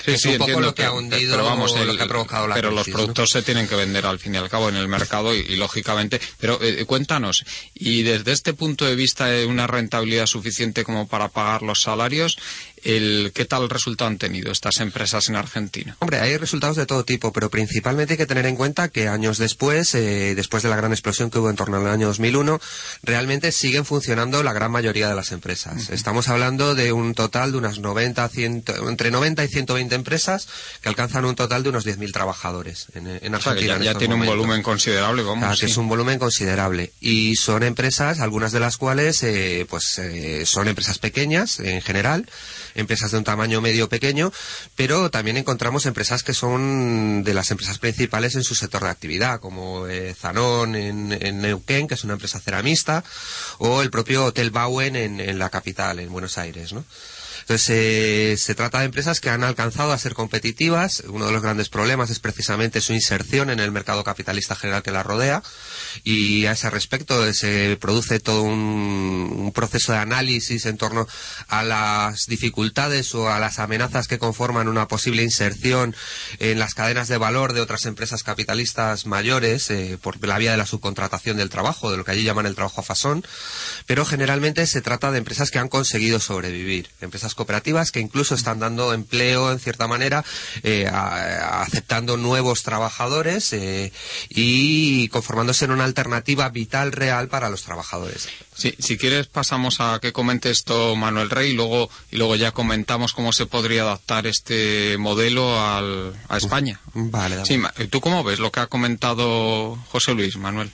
Sí, 0.06 0.12
es 0.12 0.22
sí, 0.22 0.30
un 0.30 0.38
poco 0.38 0.60
lo 0.62 0.76
que 0.76 0.84
ha 0.84 0.92
hundido, 0.92 1.32
pero 1.32 1.46
vamos, 1.46 1.76
lo 1.76 1.84
el- 1.92 1.98
que 1.98 2.04
ha 2.04 2.08
provocado 2.08 2.48
la 2.48 2.56
pero 2.56 2.72
los 2.72 2.88
productos 2.88 3.30
se 3.32 3.42
tienen 3.44 3.68
que 3.68 3.76
vender 3.76 4.06
al 4.06 4.20
fin 4.20 4.36
y 4.36 4.38
al 4.38 4.50
cabo 4.50 4.70
en 4.70 4.76
el 4.76 4.88
mercado 4.88 5.36
y, 5.36 5.40
y, 5.40 5.56
lógicamente 5.56 6.20
pero 6.40 6.60
eh, 6.62 6.86
cuéntanos 6.86 7.44
y 7.74 8.04
desde 8.04 8.32
este 8.32 8.54
punto 8.54 8.86
de 8.86 8.96
vista 8.96 9.28
de 9.28 9.46
una 9.46 9.68
rentabilidad 9.68 10.26
suficiente 10.26 10.84
como 10.84 11.08
para 11.08 11.30
pagar 11.30 11.62
los 11.62 11.82
salarios 11.82 12.38
el 12.84 13.32
qué 13.34 13.46
tal 13.46 13.70
resultado 13.70 14.10
han 14.10 14.18
tenido 14.18 14.52
estas 14.52 14.80
empresas 14.80 15.30
en 15.30 15.36
Argentina 15.36 15.96
Hombre, 16.00 16.20
hay 16.20 16.38
resultados 16.38 16.76
de 16.78 16.86
todo 16.86 17.06
tipo, 17.06 17.32
pero 17.32 17.50
principalmente 17.50 18.14
hay 18.14 18.18
que 18.18 18.26
tener 18.26 18.46
en 18.46 18.56
cuenta 18.56 18.90
que 18.90 19.08
años 19.08 19.38
después, 19.38 19.94
eh, 19.96 20.34
después 20.36 20.64
de 20.64 20.70
la 20.70 20.76
gran 20.76 20.92
explosión 20.92 21.30
que 21.30 21.40
hubo 21.40 21.50
en 21.50 21.56
torno 21.56 21.78
al 21.78 21.88
año 21.88 22.08
2001, 22.08 22.60
realmente 23.04 23.52
siguen 23.52 23.86
funcionando 23.86 24.44
la 24.44 24.54
gran 24.54 24.72
mayoría 24.72 25.08
de 25.08 25.16
las 25.16 25.32
empresas. 25.32 25.90
Estamos 25.90 26.28
hablando 26.30 26.76
de 26.76 26.92
un 26.92 27.14
total 27.14 27.52
de 27.52 27.58
unas 27.58 27.80
90, 27.80 28.28
100, 28.30 28.64
entre 28.88 29.12
90 29.12 29.44
y 29.44 29.48
120 29.48 29.96
empresas 29.96 30.48
que 30.82 30.90
alcanzan 30.90 31.26
un 31.26 31.36
total 31.36 31.64
de 31.64 31.70
unos 31.70 31.86
10.000 31.86 32.12
trabajadores 32.12 32.88
en, 32.94 33.08
en 33.08 33.36
O 33.36 33.42
sea, 33.42 33.54
que 33.54 33.60
Argentina. 33.72 33.84
ya, 33.84 33.92
en 33.92 33.98
tiene 33.98 34.16
un 34.16 34.26
volumen 34.26 34.62
considerable 34.64 35.24
vamos 35.24 35.40
Claro, 35.40 35.54
que 35.56 35.66
sí. 35.66 35.72
es 35.72 35.78
un 35.78 35.88
volumen 35.88 36.20
considerable. 36.20 36.92
Y 37.00 37.36
son 37.36 37.64
empresas, 37.64 38.20
algunas 38.20 38.52
de 38.52 38.60
las 38.60 38.78
cuales 38.78 39.24
eh, 39.24 39.66
pues 39.70 39.98
eh, 40.00 40.46
son 40.46 40.68
empresas 40.68 41.00
pequeñas 41.00 41.60
en 41.60 41.82
general, 41.82 42.28
empresas 42.76 43.12
de 43.12 43.18
un 43.18 43.24
tamaño 43.24 43.62
medio 43.62 43.90
pequeño, 43.90 44.32
pero 44.76 45.10
también 45.12 45.38
encontramos 45.38 45.86
empresas 45.86 46.24
que 46.24 46.34
son 46.34 47.24
de 47.24 47.34
las 47.34 47.52
empresas 47.52 47.80
principales 47.80 48.36
en 48.36 48.44
su 48.44 48.56
sector 48.56 48.84
de 48.84 48.90
actividad, 48.90 49.40
como 49.40 49.88
eh, 49.88 50.14
Zanón 50.14 50.76
en, 50.76 51.42
Neuquén, 51.42 51.88
que 51.88 51.96
es 51.96 52.04
una 52.04 52.14
empresa 52.14 52.40
ceramista, 52.40 53.04
o 53.58 53.82
el 53.82 53.90
propio 53.90 54.26
Hotel 54.26 54.52
Bauen 54.52 54.96
en, 54.96 55.20
en 55.20 55.40
la 55.40 55.50
capital, 55.50 56.00
en 56.00 56.12
Buenos 56.12 56.38
Aires, 56.38 56.74
¿no? 56.74 56.86
Entonces, 57.44 57.70
eh, 57.72 58.36
se 58.38 58.56
trata 58.56 58.80
de 58.80 58.86
empresas 58.86 59.20
que 59.20 59.30
han 59.30 59.44
alcanzado 59.44 59.92
a 59.92 59.98
ser 59.98 60.14
competitivas. 60.14 61.04
Uno 61.08 61.26
de 61.26 61.34
los 61.34 61.42
grandes 61.42 61.68
problemas 61.68 62.10
es 62.10 62.20
precisamente 62.20 62.80
su 62.80 62.94
inserción 62.94 63.50
en 63.50 63.60
el 63.60 63.70
mercado 63.72 64.02
capitalista 64.06 64.56
general 64.56 64.82
que 64.82 64.92
la 64.92 65.04
rodea. 65.04 65.44
Y 66.04 66.46
a 66.46 66.54
ese 66.54 66.70
respecto 66.70 67.32
se 67.34 67.78
produce 67.80 68.20
todo 68.20 68.44
un, 68.44 69.52
proceso 69.54 69.92
de 69.92 70.00
análisis 70.00 70.66
en 70.66 70.78
torno 70.78 71.08
a 71.48 71.64
las 71.64 72.26
dificultades 72.26 73.14
o 73.14 73.30
a 73.30 73.40
las 73.40 73.60
amenazas 73.60 74.08
que 74.08 74.18
conforman 74.18 74.68
una 74.68 74.88
posible 74.88 75.22
inserción 75.22 75.96
en 76.40 76.60
las 76.60 76.74
cadenas 76.74 77.08
de 77.08 77.18
valor 77.18 77.54
de 77.54 77.62
otras 77.62 77.86
empresas 77.86 78.24
capitalistas 78.24 79.06
mayores 79.06 79.70
eh, 79.70 79.98
por 80.02 80.26
la 80.26 80.38
vía 80.38 80.52
de 80.52 80.58
la 80.58 80.66
subcontratación 80.66 81.38
del 81.38 81.50
trabajo, 81.50 81.92
de 81.92 81.98
lo 81.98 82.04
que 82.04 82.12
allí 82.12 82.24
llaman 82.24 82.46
el 82.46 82.56
trabajo 82.56 82.82
a 82.82 82.84
fasón. 82.84 83.24
Pero 83.86 84.06
generalmente 84.06 84.66
se 84.66 84.82
trata 84.82 85.12
de 85.12 85.20
empresas 85.20 85.52
que 85.52 85.60
han 85.60 85.70
conseguido 85.70 86.20
sobrevivir, 86.20 86.90
empresas 87.02 87.36
cooperativas 87.36 87.92
que 87.92 88.00
incluso 88.00 88.36
están 88.36 88.60
dando 88.60 88.94
empleo 88.94 89.52
en 89.52 89.60
cierta 89.60 89.88
manera, 89.88 90.24
eh, 90.64 90.88
aceptando 90.88 92.18
nuevos 92.18 92.64
trabajadores 92.64 93.54
eh, 93.54 93.92
y 94.30 95.08
conformándose 95.10 95.66
en 95.66 95.72
una 95.72 95.83
alternativa 95.86 96.50
vital 96.50 96.92
real 96.92 97.28
para 97.28 97.50
los 97.50 97.64
trabajadores. 97.64 98.30
Sí, 98.56 98.74
si 98.80 98.98
quieres 98.98 99.28
pasamos 99.28 99.78
a 99.80 100.00
que 100.02 100.12
comente 100.14 100.50
esto 100.50 100.96
Manuel 100.96 101.30
Rey 101.30 101.52
y 101.52 101.56
luego, 101.56 101.90
y 102.12 102.18
luego 102.18 102.36
ya 102.36 102.52
comentamos 102.52 103.14
cómo 103.14 103.34
se 103.34 103.46
podría 103.46 103.82
adaptar 103.84 104.28
este 104.28 104.98
modelo 104.98 105.60
al- 105.60 106.14
a 106.30 106.38
España. 106.38 106.80
Vale. 106.94 107.46
Sí, 107.46 107.60
¿tú 107.90 108.00
cómo 108.02 108.24
ves 108.24 108.40
lo 108.40 108.52
que 108.52 108.60
ha 108.62 108.68
comentado 108.68 109.78
José 109.90 110.14
Luis, 110.14 110.38
Manuel? 110.38 110.70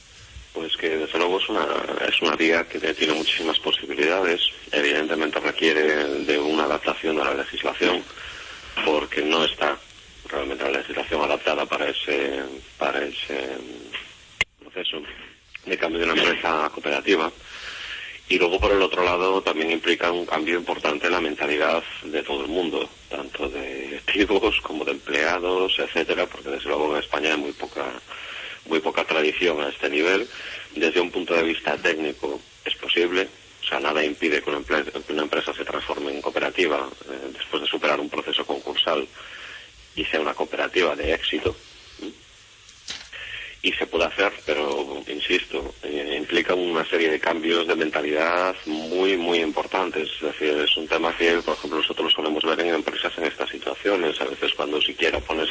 Pues 0.53 0.75
que 0.77 0.89
desde 0.89 1.17
luego 1.19 1.39
es 1.39 1.47
una, 1.49 1.65
es 2.07 2.21
una 2.21 2.35
vía 2.35 2.67
que 2.67 2.79
tiene 2.93 3.13
muchísimas 3.13 3.57
posibilidades. 3.59 4.41
Evidentemente 4.71 5.39
requiere 5.39 5.85
de 6.25 6.37
una 6.39 6.63
adaptación 6.65 7.19
a 7.21 7.25
la 7.25 7.33
legislación 7.35 8.03
porque 8.85 9.21
no 9.23 9.45
está 9.45 9.77
realmente 10.27 10.63
la 10.63 10.79
legislación 10.79 11.21
adaptada 11.21 11.65
para 11.65 11.89
ese, 11.89 12.43
para 12.77 13.03
ese 13.03 13.57
proceso 14.69 15.01
de 15.65 15.77
cambio 15.77 15.99
de 15.99 16.05
una 16.05 16.21
empresa 16.21 16.69
cooperativa. 16.73 17.31
Y 18.29 18.37
luego, 18.37 18.59
por 18.59 18.71
el 18.71 18.81
otro 18.81 19.03
lado, 19.03 19.41
también 19.41 19.71
implica 19.71 20.11
un 20.11 20.25
cambio 20.25 20.55
importante 20.57 21.07
en 21.07 21.13
la 21.13 21.21
mentalidad 21.21 21.83
de 22.03 22.21
todo 22.21 22.43
el 22.43 22.47
mundo, 22.47 22.87
tanto 23.09 23.49
de 23.49 23.87
directivos 23.87 24.61
como 24.61 24.85
de 24.85 24.91
empleados, 24.91 25.79
etcétera, 25.79 26.27
porque 26.27 26.49
desde 26.49 26.69
luego 26.69 26.95
en 26.95 27.03
España 27.03 27.31
hay 27.31 27.39
muy 27.39 27.53
poca, 27.53 27.85
muy 28.67 28.79
poca 28.79 29.03
tradición 29.03 29.61
a 29.61 29.69
este 29.69 29.89
nivel. 29.89 30.27
Desde 30.75 31.01
un 31.01 31.09
punto 31.09 31.33
de 31.33 31.41
vista 31.41 31.75
técnico 31.77 32.39
es 32.63 32.75
posible, 32.75 33.27
o 33.63 33.67
sea, 33.67 33.79
nada 33.79 34.03
impide 34.03 34.43
que 34.43 34.51
una, 34.51 35.23
empresa 35.23 35.51
se 35.51 35.65
transforme 35.65 36.11
en 36.11 36.21
cooperativa 36.21 36.87
eh, 37.09 37.31
después 37.33 37.63
de 37.63 37.67
superar 37.67 37.99
un 37.99 38.09
proceso 38.09 38.45
concursal 38.45 39.07
y 39.95 40.05
sea 40.05 40.21
una 40.21 40.35
cooperativa 40.35 40.95
de 40.95 41.15
éxito. 41.15 41.55
Y 43.61 43.73
se 43.73 43.87
puede 43.87 44.05
hacer, 44.05 44.31
pero 44.45 45.03
insisto, 45.07 45.75
eh, 45.83 46.15
implica 46.17 46.53
una 46.53 46.85
serie 46.85 47.09
de 47.09 47.19
cambios 47.19 47.67
de 47.67 47.75
mentalidad 47.75 48.55
muy, 48.65 49.17
muy 49.17 49.39
importantes. 49.39 50.07
Es 50.15 50.21
decir, 50.21 50.57
es 50.57 50.77
un 50.77 50.87
tema 50.87 51.15
que, 51.17 51.41
por 51.41 51.55
ejemplo, 51.57 51.79
nosotros 51.79 52.13
solemos 52.13 52.43
ver 52.43 52.61
en 52.61 52.75
empresas 52.75 53.11
en 53.17 53.25
estas 53.25 53.49
situaciones. 53.49 54.19
A 54.21 54.25
veces, 54.25 54.53
cuando 54.53 54.81
siquiera 54.81 55.19
pones 55.19 55.49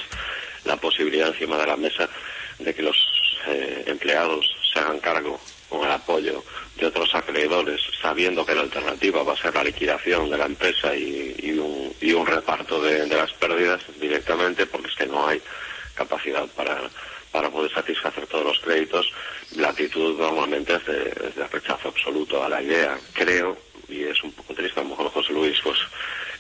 la 0.65 0.77
posibilidad 0.77 1.29
encima 1.29 1.59
de 1.59 1.67
la 1.67 1.77
mesa 1.77 2.09
de 2.59 2.75
que 2.75 2.83
los 2.83 2.97
eh, 3.47 3.85
empleados 3.87 4.47
se 4.73 4.79
hagan 4.79 5.01
cargo 5.01 5.39
con 5.69 5.85
el 5.85 5.91
apoyo 5.91 6.43
de 6.77 6.87
otros 6.87 7.15
acreedores, 7.15 7.81
sabiendo 8.01 8.45
que 8.45 8.55
la 8.55 8.63
alternativa 8.63 9.23
va 9.23 9.35
a 9.35 9.37
ser 9.37 9.55
la 9.55 9.65
liquidación 9.65 10.31
de 10.31 10.39
la 10.39 10.47
empresa 10.47 10.95
y, 10.97 11.35
y 11.39 11.51
un, 11.53 11.93
y 12.01 12.13
un 12.13 12.27
reparto 12.27 12.81
de, 12.83 13.05
de 13.07 13.17
las 13.17 13.33
pérdidas 13.35 13.83
directamente, 14.01 14.67
porque 14.67 14.89
es 14.89 14.95
que 14.95 15.07
no 15.07 15.27
hay 15.27 15.41
capacidad 15.95 16.47
para, 16.57 16.89
para 17.31 17.51
poder 17.51 17.73
satisfacer 17.73 18.27
todos 18.27 18.45
los 18.45 18.61
créditos, 18.61 19.13
la 19.57 19.69
actitud 19.69 20.19
normalmente 20.19 20.75
es 20.75 20.87
de, 20.87 21.47
rechazo 21.51 21.89
absoluto 21.89 22.43
a 22.43 22.49
la 22.49 22.63
idea. 22.63 22.99
Creo, 23.13 23.57
y 23.89 24.03
es 24.03 24.23
un 24.23 24.33
poco 24.33 24.55
triste, 24.55 24.81
a 24.81 24.83
lo 24.83 24.91
mejor 24.91 25.11
José 25.11 25.33
Luis 25.33 25.59
pues 25.63 25.79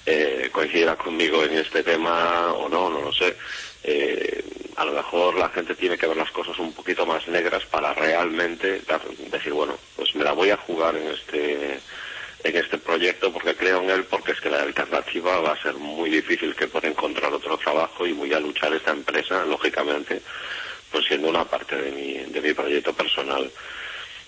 eh, 0.07 0.49
coincidirá 0.53 0.97
conmigo 0.97 1.45
en 1.45 1.59
este 1.59 1.83
tema 1.83 2.53
o 2.53 2.69
no, 2.69 2.91
no 2.91 3.03
lo 3.03 3.13
sé. 3.13 3.37
Eh, 3.85 4.45
a 4.77 4.85
lo 4.85 4.93
mejor 4.93 5.37
la 5.37 5.49
gente 5.49 5.75
tiene 5.75 5.99
que 5.99 6.07
ver 6.07 6.17
las 6.17 6.31
cosas 6.31 6.59
un 6.59 6.73
poquito 6.73 7.05
más 7.05 7.27
negras 7.29 7.65
para 7.67 7.93
realmente 7.95 8.83
decir, 9.31 9.53
bueno, 9.53 9.77
pues 9.97 10.15
me 10.15 10.25
la 10.25 10.33
voy 10.33 10.51
a 10.51 10.57
jugar 10.57 10.97
en 10.97 11.09
este 11.09 11.81
en 12.45 12.57
este 12.57 12.79
proyecto 12.79 13.33
porque 13.33 13.57
creo 13.57 13.83
en 13.83 13.91
él, 13.91 14.05
porque 14.05 14.33
es 14.33 14.41
que 14.41 14.51
la 14.51 14.63
alternativa 14.63 15.41
va 15.41 15.53
a 15.53 15.63
ser 15.63 15.75
muy 15.75 16.11
difícil 16.11 16.55
que 16.55 16.69
pueda 16.69 16.89
encontrar 16.89 17.33
otro 17.33 17.59
trabajo 17.59 18.07
y 18.07 18.13
voy 18.13 18.33
a 18.33 18.41
luchar 18.41 18.73
esta 18.73 18.93
empresa, 18.93 19.45
lógicamente, 19.45 20.23
pues 20.91 21.05
siendo 21.07 21.29
una 21.29 21.45
parte 21.45 21.77
de 21.77 21.91
mi, 21.93 22.15
de 22.33 22.41
mi 22.41 22.53
proyecto 22.55 22.93
personal. 22.93 23.51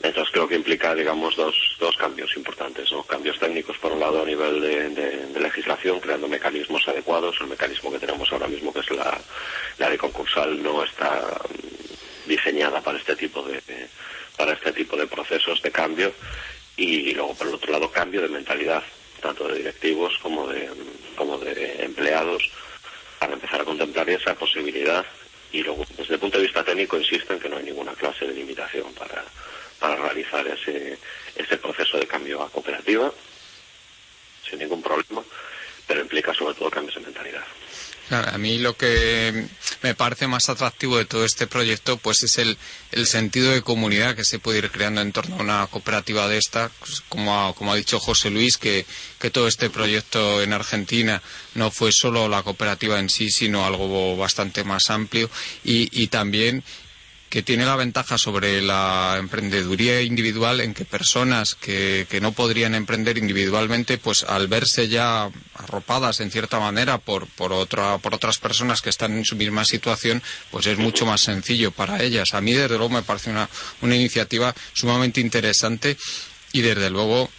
Entonces 0.02 0.32
creo 0.32 0.48
que 0.48 0.54
implica, 0.56 0.94
digamos, 0.94 1.36
dos, 1.36 1.54
dos 1.78 1.94
cambios 1.96 2.34
importantes, 2.34 2.90
¿no? 2.90 3.04
Cambios 3.04 3.38
técnicos, 3.38 3.76
por 3.78 3.92
un 3.92 4.00
lado, 4.00 4.22
a 4.22 4.24
nivel 4.24 4.60
de, 4.60 4.88
de- 4.90 5.26
de 5.26 5.40
legislación, 5.40 6.00
creando 6.00 6.26
mecanismos 6.26 6.88
adecuados. 6.88 7.36
El 7.40 7.48
mecanismo 7.48 7.92
que 7.92 7.98
tenemos 7.98 8.32
ahora 8.32 8.48
mismo, 8.48 8.72
que 8.72 8.80
es 8.80 8.90
la, 8.92 9.20
la 9.76 9.88
ley 9.90 9.98
concursal, 9.98 10.62
no 10.62 10.82
está 10.84 11.38
mm, 11.50 12.28
diseñada 12.30 12.80
para 12.80 12.96
este 12.98 13.14
tipo 13.14 13.42
de, 13.42 13.60
de- 13.66 13.88
para 14.38 14.52
este 14.54 14.72
tipo 14.72 14.96
de 14.96 15.06
procesos 15.06 15.60
de 15.60 15.70
cambio. 15.70 16.14
Y 16.78 17.12
luego, 17.12 17.34
por 17.34 17.48
el 17.48 17.54
otro 17.54 17.70
lado, 17.70 17.90
cambio 17.90 18.22
de 18.22 18.28
mentalidad, 18.30 18.82
tanto 19.20 19.48
de 19.48 19.58
directivos 19.58 20.16
como 20.22 20.48
de, 20.48 20.70
como 21.14 21.36
de 21.36 21.84
empleados, 21.84 22.42
para 23.18 23.34
empezar 23.34 23.60
a 23.60 23.64
contemplar 23.64 24.08
esa 24.08 24.34
posibilidad. 24.34 25.04
Y 25.52 25.62
luego, 25.62 25.84
desde 25.96 26.14
el 26.14 26.20
punto 26.20 26.38
de 26.38 26.44
vista 26.44 26.64
técnico, 26.64 26.98
insisto 26.98 27.32
en 27.32 27.40
que 27.40 27.48
no 27.48 27.56
hay 27.56 27.64
ninguna 27.64 27.92
clase 27.94 28.26
de 28.26 28.34
limitación 28.34 28.92
para, 28.94 29.24
para 29.78 29.96
realizar 29.96 30.46
ese, 30.46 30.98
ese 31.34 31.56
proceso 31.58 31.98
de 31.98 32.06
cambio 32.06 32.42
a 32.42 32.50
cooperativa, 32.50 33.12
sin 34.48 34.58
ningún 34.60 34.82
problema, 34.82 35.24
pero 35.86 36.00
implica 36.00 36.32
sobre 36.34 36.54
todo 36.54 36.70
cambios 36.70 36.94
de 36.94 37.00
mentalidad. 37.00 37.44
A 38.10 38.38
mí 38.38 38.58
lo 38.58 38.76
que 38.76 39.46
me 39.82 39.94
parece 39.94 40.26
más 40.26 40.48
atractivo 40.48 40.98
de 40.98 41.04
todo 41.04 41.24
este 41.24 41.46
proyecto 41.46 41.96
pues 41.96 42.22
es 42.24 42.38
el, 42.38 42.58
el 42.90 43.06
sentido 43.06 43.52
de 43.52 43.62
comunidad 43.62 44.16
que 44.16 44.24
se 44.24 44.38
puede 44.38 44.58
ir 44.58 44.70
creando 44.70 45.00
en 45.00 45.12
torno 45.12 45.36
a 45.36 45.40
una 45.40 45.66
cooperativa 45.68 46.28
de 46.28 46.38
esta, 46.38 46.70
pues, 46.80 47.02
como 47.08 47.38
ha, 47.48 47.54
como 47.54 47.72
ha 47.72 47.76
dicho 47.76 48.00
José 48.00 48.30
Luis, 48.30 48.58
que, 48.58 48.84
que 49.18 49.30
todo 49.30 49.46
este 49.46 49.70
proyecto 49.70 50.42
en 50.42 50.52
Argentina 50.52 51.22
no 51.54 51.70
fue 51.70 51.92
solo 51.92 52.28
la 52.28 52.42
cooperativa 52.42 52.98
en 52.98 53.08
sí, 53.10 53.30
sino 53.30 53.64
algo 53.64 54.16
bastante 54.16 54.64
más 54.64 54.90
amplio. 54.90 55.30
Y, 55.64 55.88
y 56.02 56.08
también 56.08 56.64
que 57.30 57.42
tiene 57.44 57.64
la 57.64 57.76
ventaja 57.76 58.18
sobre 58.18 58.60
la 58.60 59.16
emprendeduría 59.18 60.02
individual 60.02 60.60
en 60.60 60.74
que 60.74 60.84
personas 60.84 61.54
que, 61.54 62.06
que, 62.10 62.20
no 62.20 62.32
podrían 62.32 62.74
emprender 62.74 63.18
individualmente, 63.18 63.98
pues 63.98 64.24
al 64.24 64.48
verse 64.48 64.88
ya 64.88 65.30
arropadas 65.54 66.18
en 66.18 66.32
cierta 66.32 66.58
manera 66.58 66.98
por, 66.98 67.28
por, 67.28 67.52
otra, 67.52 67.98
por 67.98 68.16
otras 68.16 68.38
personas 68.38 68.82
que 68.82 68.90
están 68.90 69.12
en 69.16 69.24
su 69.24 69.36
misma 69.36 69.64
situación, 69.64 70.20
pues 70.50 70.66
es 70.66 70.76
mucho 70.76 71.06
más 71.06 71.20
sencillo 71.20 71.70
para 71.70 72.02
ellas. 72.02 72.34
A 72.34 72.40
mí, 72.40 72.52
desde 72.52 72.76
luego, 72.76 72.94
me 72.94 73.02
parece 73.02 73.30
una, 73.30 73.48
una 73.80 73.94
iniciativa 73.94 74.52
sumamente 74.72 75.20
interesante 75.20 75.96
y, 76.52 76.62
desde 76.62 76.90
luego, 76.90 77.30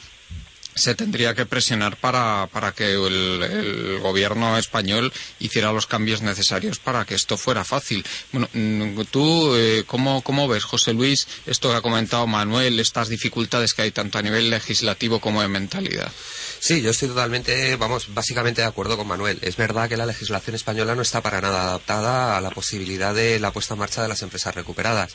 se 0.76 0.96
tendría 0.96 1.34
que 1.36 1.46
presionar 1.46 1.98
para, 1.98 2.48
para 2.52 2.72
que 2.72 2.94
el, 2.94 4.00
gobierno 4.02 4.58
español 4.58 5.12
hiciera 5.40 5.72
los 5.72 5.88
cambios 5.88 6.22
necesarios 6.22 6.80
para 6.80 7.06
que 7.06 7.16
esto 7.16 7.38
fuera 7.38 7.64
fácil. 7.64 8.06
Bueno, 8.32 8.50
mm, 8.54 9.02
tú, 9.12 9.56
eh, 9.56 9.84
¿cómo, 9.86 10.22
¿cómo 10.22 10.48
ves, 10.48 10.64
José 10.64 10.94
Luis, 10.94 11.28
esto 11.46 11.70
que 11.70 11.78
ha 11.78 11.82
comentado 11.82 12.26
Manuel, 12.28 12.80
estas 12.80 13.10
dificultades 13.10 13.74
que 13.74 13.84
hay 13.84 13.92
tanto 13.92 14.18
a 14.18 14.22
nivel 14.22 14.50
legislativo 14.50 15.20
como 15.20 15.42
de 15.42 15.48
mentalidad? 15.48 16.12
Sí, 16.60 16.82
yo 16.82 16.92
estoy 16.92 17.10
totalmente, 17.10 17.76
vamos, 17.76 18.14
básicamente 18.14 18.62
de 18.62 18.68
acuerdo 18.68 18.96
con 18.98 19.08
Manuel. 19.08 19.40
Es 19.42 19.58
verdad 19.58 19.90
que 19.90 19.98
la 19.98 20.06
legislación 20.06 20.56
española 20.56 20.96
no 20.96 21.02
está 21.02 21.22
para 21.22 21.42
nada 21.42 21.64
adaptada 21.64 22.38
a 22.38 22.42
la 22.42 22.52
posibilidad 22.52 23.16
de 23.16 23.40
la 23.40 23.52
puesta 23.52 23.74
en 23.74 23.80
marcha 23.80 24.02
de 24.02 24.08
las 24.08 24.22
empresas 24.22 24.54
recuperadas. 24.54 25.14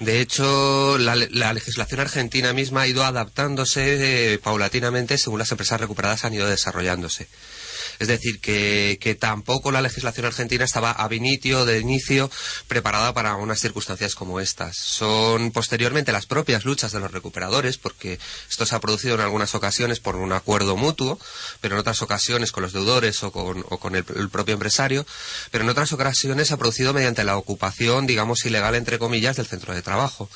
De 0.00 0.20
hecho, 0.20 0.98
la, 0.98 1.14
la, 1.14 1.52
legislación 1.52 2.00
argentina 2.00 2.52
misma 2.52 2.82
ha 2.82 2.86
ido 2.88 3.04
adaptándose 3.04 4.34
eh, 4.34 4.38
paulatinamente 4.38 5.18
según 5.18 5.38
las 5.38 5.52
empresas 5.52 5.80
recuperadas 5.80 6.24
han 6.24 6.34
ido 6.34 6.48
desarrollándose. 6.48 7.28
Es 7.98 8.08
decir, 8.08 8.40
que, 8.40 8.98
que, 9.00 9.14
tampoco 9.14 9.70
la 9.70 9.80
legislación 9.80 10.26
argentina 10.26 10.64
estaba 10.64 10.94
a 10.98 11.08
initio, 11.14 11.64
de 11.64 11.78
inicio, 11.78 12.30
preparada 12.68 13.14
para 13.14 13.36
unas 13.36 13.60
circunstancias 13.60 14.14
como 14.14 14.40
estas. 14.40 14.76
Son 14.76 15.50
posteriormente 15.52 16.12
las 16.12 16.26
propias 16.26 16.64
luchas 16.64 16.92
de 16.92 17.00
los 17.00 17.10
recuperadores, 17.10 17.78
porque 17.78 18.18
esto 18.48 18.66
se 18.66 18.74
ha 18.74 18.80
producido 18.80 19.14
en 19.14 19.20
algunas 19.20 19.54
ocasiones 19.54 20.00
por 20.00 20.16
un 20.16 20.32
acuerdo 20.32 20.76
mutuo, 20.76 21.18
pero 21.60 21.74
en 21.74 21.80
otras 21.80 22.02
ocasiones 22.02 22.52
con 22.52 22.62
los 22.62 22.72
deudores 22.72 23.22
o 23.22 23.32
con, 23.32 23.64
o 23.68 23.78
con 23.78 23.94
el, 23.96 24.04
el, 24.16 24.28
propio 24.28 24.54
empresario, 24.54 25.06
pero 25.50 25.64
en 25.64 25.70
otras 25.70 25.92
ocasiones 25.92 26.48
se 26.48 26.54
ha 26.54 26.56
producido 26.56 26.92
mediante 26.92 27.24
la 27.24 27.36
ocupación, 27.36 28.06
digamos, 28.06 28.44
ilegal, 28.44 28.74
entre 28.74 28.98
comillas, 28.98 29.36
del 29.36 29.46
centro 29.46 29.74
de 29.74 29.82
trabajo. 29.82 30.28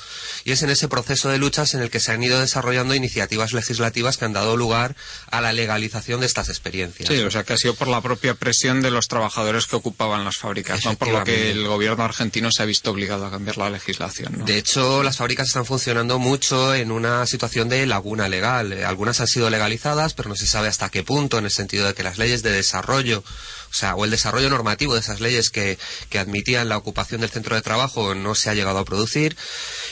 Y 0.45 0.51
es 0.51 0.63
en 0.63 0.69
ese 0.69 0.87
proceso 0.87 1.29
de 1.29 1.37
luchas 1.37 1.73
en 1.73 1.81
el 1.81 1.89
que 1.89 1.99
se 1.99 2.11
han 2.11 2.23
ido 2.23 2.39
desarrollando 2.39 2.95
iniciativas 2.95 3.53
legislativas 3.53 4.17
que 4.17 4.25
han 4.25 4.33
dado 4.33 4.57
lugar 4.57 4.95
a 5.29 5.41
la 5.41 5.53
legalización 5.53 6.19
de 6.19 6.25
estas 6.25 6.49
experiencias. 6.49 7.09
Sí, 7.09 7.19
o 7.19 7.31
sea, 7.31 7.43
que 7.49 7.53
ha 7.53 7.57
sido 7.57 7.73
por 7.73 7.87
la 7.87 7.99
propia 7.99 8.35
presión 8.35 8.79
de 8.83 8.91
los 8.91 9.07
trabajadores 9.07 9.65
que 9.65 9.75
ocupaban 9.75 10.23
las 10.23 10.37
fábricas, 10.37 10.85
no 10.85 10.93
por 10.93 11.07
lo 11.07 11.23
que 11.23 11.49
el 11.49 11.67
gobierno 11.67 12.03
argentino 12.03 12.51
se 12.51 12.61
ha 12.61 12.65
visto 12.67 12.91
obligado 12.91 13.25
a 13.25 13.31
cambiar 13.31 13.57
la 13.57 13.71
legislación. 13.71 14.37
¿no? 14.37 14.45
De 14.45 14.59
hecho, 14.59 15.01
las 15.01 15.17
fábricas 15.17 15.47
están 15.47 15.65
funcionando 15.65 16.19
mucho 16.19 16.75
en 16.75 16.91
una 16.91 17.25
situación 17.25 17.67
de 17.67 17.87
laguna 17.87 18.29
legal. 18.29 18.71
Algunas 18.85 19.19
han 19.19 19.25
sido 19.25 19.49
legalizadas, 19.49 20.13
pero 20.13 20.29
no 20.29 20.35
se 20.35 20.45
sabe 20.45 20.67
hasta 20.67 20.89
qué 20.89 21.01
punto, 21.01 21.39
en 21.39 21.45
el 21.45 21.51
sentido 21.51 21.87
de 21.87 21.95
que 21.95 22.03
las 22.03 22.19
leyes 22.19 22.43
de 22.43 22.51
desarrollo 22.51 23.23
o 23.69 23.73
sea, 23.73 23.95
o 23.95 24.05
el 24.05 24.11
desarrollo 24.11 24.49
normativo 24.49 24.93
de 24.93 24.99
esas 24.99 25.21
leyes 25.21 25.49
que, 25.49 25.77
que, 26.09 26.19
admitían 26.19 26.69
la 26.69 26.77
ocupación 26.77 27.21
del 27.21 27.29
centro 27.29 27.55
de 27.55 27.61
trabajo 27.61 28.15
no 28.15 28.35
se 28.35 28.49
ha 28.49 28.53
llegado 28.53 28.79
a 28.79 28.85
producir 28.85 29.37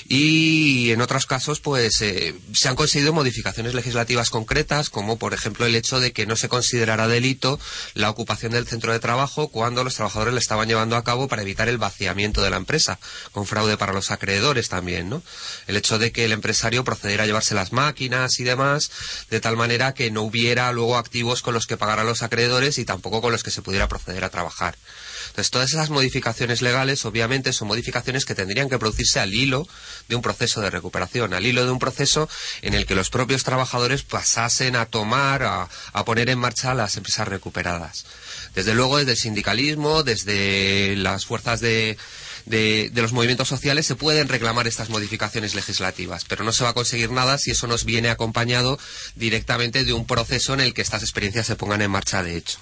y 0.07 0.91
en 0.91 1.01
otros 1.01 1.25
casos 1.25 1.59
pues 1.59 2.01
eh, 2.01 2.35
se 2.53 2.69
han 2.69 2.75
conseguido 2.75 3.13
modificaciones 3.13 3.73
legislativas 3.73 4.29
concretas 4.29 4.89
como 4.89 5.17
por 5.17 5.33
ejemplo 5.33 5.65
el 5.65 5.75
hecho 5.75 5.99
de 5.99 6.11
que 6.11 6.25
no 6.25 6.35
se 6.35 6.49
considerara 6.49 7.07
delito 7.07 7.59
la 7.93 8.09
ocupación 8.09 8.51
del 8.51 8.67
centro 8.67 8.91
de 8.91 8.99
trabajo 8.99 9.49
cuando 9.49 9.83
los 9.83 9.95
trabajadores 9.95 10.33
le 10.33 10.39
estaban 10.39 10.67
llevando 10.67 10.95
a 10.95 11.03
cabo 11.03 11.27
para 11.27 11.41
evitar 11.41 11.69
el 11.69 11.77
vaciamiento 11.77 12.41
de 12.41 12.49
la 12.49 12.57
empresa 12.57 12.99
con 13.31 13.45
fraude 13.45 13.77
para 13.77 13.93
los 13.93 14.11
acreedores 14.11 14.69
también, 14.69 15.09
¿no? 15.09 15.23
El 15.67 15.77
hecho 15.77 15.99
de 15.99 16.11
que 16.11 16.25
el 16.25 16.31
empresario 16.31 16.83
procediera 16.83 17.23
a 17.23 17.27
llevarse 17.27 17.55
las 17.55 17.71
máquinas 17.71 18.39
y 18.39 18.43
demás 18.43 18.91
de 19.29 19.39
tal 19.39 19.57
manera 19.57 19.93
que 19.93 20.11
no 20.11 20.23
hubiera 20.23 20.71
luego 20.71 20.97
activos 20.97 21.41
con 21.41 21.53
los 21.53 21.67
que 21.67 21.77
pagar 21.77 21.99
a 21.99 22.03
los 22.03 22.23
acreedores 22.23 22.77
y 22.77 22.85
tampoco 22.85 23.21
con 23.21 23.31
los 23.31 23.43
que 23.43 23.51
se 23.51 23.61
pudiera 23.67 23.89
proceder 23.89 24.23
a 24.23 24.29
trabajar. 24.29 24.77
Entonces, 25.27 25.51
todas 25.51 25.69
esas 25.71 25.89
modificaciones 25.89 26.61
legales, 26.61 27.03
obviamente, 27.03 27.51
son 27.51 27.67
modificaciones 27.67 28.23
que 28.23 28.33
tendrían 28.33 28.69
que 28.69 28.79
producirse 28.79 29.19
al 29.19 29.33
hilo 29.33 29.67
de 30.07 30.15
un 30.15 30.21
proceso 30.21 30.61
de 30.61 30.69
recuperación, 30.69 31.33
al 31.33 31.45
hilo 31.45 31.65
de 31.65 31.71
un 31.71 31.79
proceso 31.79 32.29
en 32.61 32.73
el 32.73 32.85
que 32.85 32.95
los 32.95 33.09
propios 33.09 33.43
trabajadores 33.43 34.03
pasasen 34.03 34.77
a 34.77 34.85
tomar, 34.85 35.43
a, 35.43 36.05
poner 36.05 36.29
en 36.29 36.39
marcha 36.39 36.73
las 36.73 36.95
empresas 36.95 37.27
recuperadas. 37.27 38.05
Desde 38.55 38.73
luego, 38.73 38.99
desde 38.99 39.11
el 39.11 39.17
sindicalismo, 39.17 40.03
desde 40.03 40.95
las 40.95 41.25
fuerzas 41.25 41.59
de, 41.59 41.97
de, 42.45 42.89
los 42.95 43.11
movimientos 43.11 43.49
sociales 43.49 43.85
se 43.85 43.95
pueden 43.95 44.29
reclamar 44.29 44.65
estas 44.65 44.87
modificaciones 44.87 45.55
legislativas, 45.55 46.23
pero 46.23 46.45
no 46.45 46.53
se 46.53 46.63
va 46.63 46.69
a 46.69 46.73
conseguir 46.73 47.11
nada 47.11 47.37
si 47.37 47.51
eso 47.51 47.67
nos 47.67 47.83
viene 47.83 48.09
acompañado 48.09 48.79
directamente 49.15 49.83
de 49.83 49.91
un 49.91 50.07
proceso 50.07 50.53
en 50.53 50.61
el 50.61 50.73
que 50.73 50.83
estas 50.83 51.03
experiencias 51.03 51.47
se 51.47 51.57
pongan 51.57 51.81
en 51.81 51.91
marcha 51.91 52.23
de 52.23 52.37
hecho. 52.37 52.59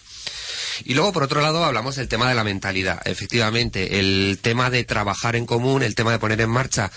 Y 0.84 0.94
luego, 0.94 1.14
por 1.14 1.24
otro 1.24 1.42
lado, 1.42 1.64
hablamos 1.64 1.96
del 1.96 2.08
tema 2.08 2.30
de 2.30 2.36
la 2.36 2.44
mentalidad. 2.44 3.02
Efectivamente, 3.06 4.00
el 4.00 4.40
tema 4.42 4.70
de 4.70 4.84
trabajar 4.84 5.36
en 5.36 5.46
común, 5.46 5.84
el 5.84 5.96
tema 5.96 6.12
de 6.12 6.20
poner 6.20 6.42
en 6.42 6.50
marcha 6.50 6.92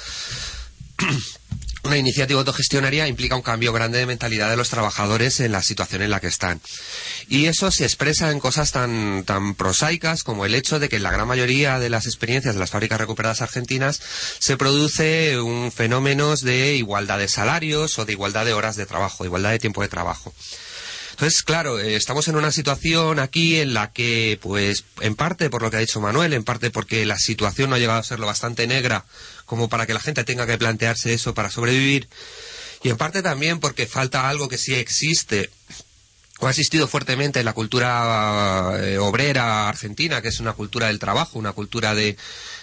una 1.85 1.97
iniciativa 1.97 2.41
autogestionaria 2.41 3.07
implica 3.07 3.37
un 3.37 3.43
cambio 3.43 3.73
grande 3.73 3.99
de 3.99 4.07
mentalidad 4.07 4.51
de 4.51 4.57
los 4.57 4.69
trabajadores 4.69 5.41
en 5.41 5.53
la 5.53 5.63
situación 5.63 6.03
en 6.03 6.11
la 6.11 6.21
que 6.21 6.27
están. 6.27 6.61
Y 7.29 7.47
eso 7.47 7.71
se 7.71 7.85
expresa 7.85 8.31
en 8.31 8.41
cosas 8.41 8.73
tan, 8.73 9.25
tan 9.25 9.55
prosaicas 9.55 10.25
como 10.25 10.45
el 10.45 10.55
hecho 10.55 10.81
de 10.81 10.89
que 10.89 10.97
en 10.97 11.03
la 11.03 11.13
gran 11.13 11.29
mayoría 11.29 11.79
de 11.79 11.89
las 11.89 12.07
experiencias 12.07 12.55
de 12.55 12.61
las 12.61 12.71
fábricas 12.71 12.99
recuperadas 12.99 13.43
argentinas 13.43 14.01
se 14.39 14.57
produce 14.57 15.41
un 15.41 15.73
fenómeno 15.73 16.35
de 16.37 16.75
igualdad 16.75 17.19
de 17.19 17.29
salarios 17.29 17.99
o 17.99 18.05
de 18.05 18.13
igualdad 18.13 18.45
de 18.45 18.53
horas 18.53 18.77
de 18.77 18.87
trabajo, 18.87 19.25
igualdad 19.25 19.51
de 19.51 19.59
tiempo 19.59 19.83
de 19.83 19.89
trabajo. 19.89 20.35
Entonces, 21.19 21.43
claro, 21.43 21.81
eh, 21.81 21.97
estamos 21.97 22.29
en 22.29 22.37
una 22.37 22.53
situación 22.53 23.19
aquí 23.19 23.57
en 23.57 23.75
la 23.75 23.91
que, 23.91 24.39
pues, 24.41 24.85
en 25.01 25.17
parte 25.17 25.51
por 25.51 25.63
lo 25.63 25.69
que 25.69 25.77
ha 25.77 25.81
dicho 25.81 26.01
Manuel, 26.01 26.33
en 26.33 26.45
parte 26.45 26.71
porque 26.71 27.05
la 27.07 27.19
situación 27.19 27.71
no 27.71 27.75
ha 27.75 27.81
llegado 27.81 27.99
a 27.99 28.05
ser 28.05 28.21
lo 28.21 28.27
bastante 28.27 28.69
negra 28.69 29.05
como 29.45 29.69
para 29.69 29.85
que 29.85 29.95
la 29.95 29.99
gente 29.99 30.23
tenga 30.23 30.47
que 30.47 30.57
plantearse 30.59 31.13
eso 31.13 31.35
para 31.35 31.51
sobrevivir, 31.51 32.09
y 32.85 32.91
en 32.91 32.97
parte 32.97 33.21
también 33.21 33.59
porque 33.59 33.89
falta 33.89 34.29
algo 34.29 34.49
que 34.49 34.59
sí 34.59 34.77
existe 34.77 35.51
o 36.39 36.47
ha 36.47 36.51
existido 36.51 36.87
fuertemente 36.87 37.41
en 37.41 37.47
la 37.47 37.53
cultura 37.53 38.79
eh, 38.81 38.99
obrera 38.99 39.69
argentina, 39.69 40.23
que 40.23 40.29
es 40.29 40.39
una 40.39 40.53
cultura 40.53 40.87
del 40.87 41.01
trabajo, 41.01 41.37
una 41.37 41.53
cultura 41.53 41.97
de, 41.97 42.17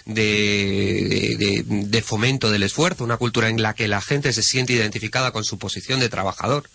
de, 0.06 2.03
fomento 2.06 2.49
del 2.49 2.64
esfuerzo, 2.64 3.03
una 3.03 3.18
cultura 3.18 3.49
en 3.49 3.61
la 3.61 3.73
que 3.73 3.90
la 3.90 3.99
gente 3.99 4.32
se 4.32 4.44
siente 4.44 4.72
identificada 4.72 5.32
con 5.32 5.44
su 5.44 5.57
posición 5.60 5.99
de 5.99 6.07
trabajador 6.07 6.69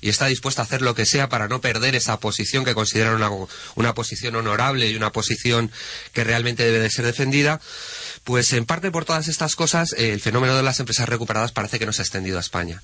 y 0.00 0.08
está 0.08 0.26
dispuesta 0.26 0.62
a 0.62 0.64
hacer 0.64 0.82
lo 0.82 0.94
que 0.94 1.06
sea 1.06 1.28
para 1.28 1.48
no 1.48 1.60
perder 1.60 1.94
esa 1.94 2.20
posición 2.20 2.64
que 2.64 2.74
consideran 2.74 3.14
una, 3.14 3.30
una 3.74 3.94
posición 3.94 4.36
honorable 4.36 4.88
y 4.88 4.96
una 4.96 5.12
posición 5.12 5.70
que 6.12 6.24
realmente 6.24 6.64
debe 6.64 6.80
de 6.80 6.90
ser 6.90 7.04
defendida, 7.04 7.60
pues 8.24 8.52
en 8.52 8.64
parte 8.64 8.90
por 8.90 9.04
todas 9.04 9.28
estas 9.28 9.56
cosas 9.56 9.92
eh, 9.92 10.12
el 10.12 10.20
fenómeno 10.20 10.56
de 10.56 10.62
las 10.62 10.80
empresas 10.80 11.08
recuperadas 11.08 11.52
parece 11.52 11.78
que 11.78 11.86
no 11.86 11.92
se 11.92 12.02
ha 12.02 12.04
extendido 12.04 12.38
a 12.38 12.40
España. 12.40 12.82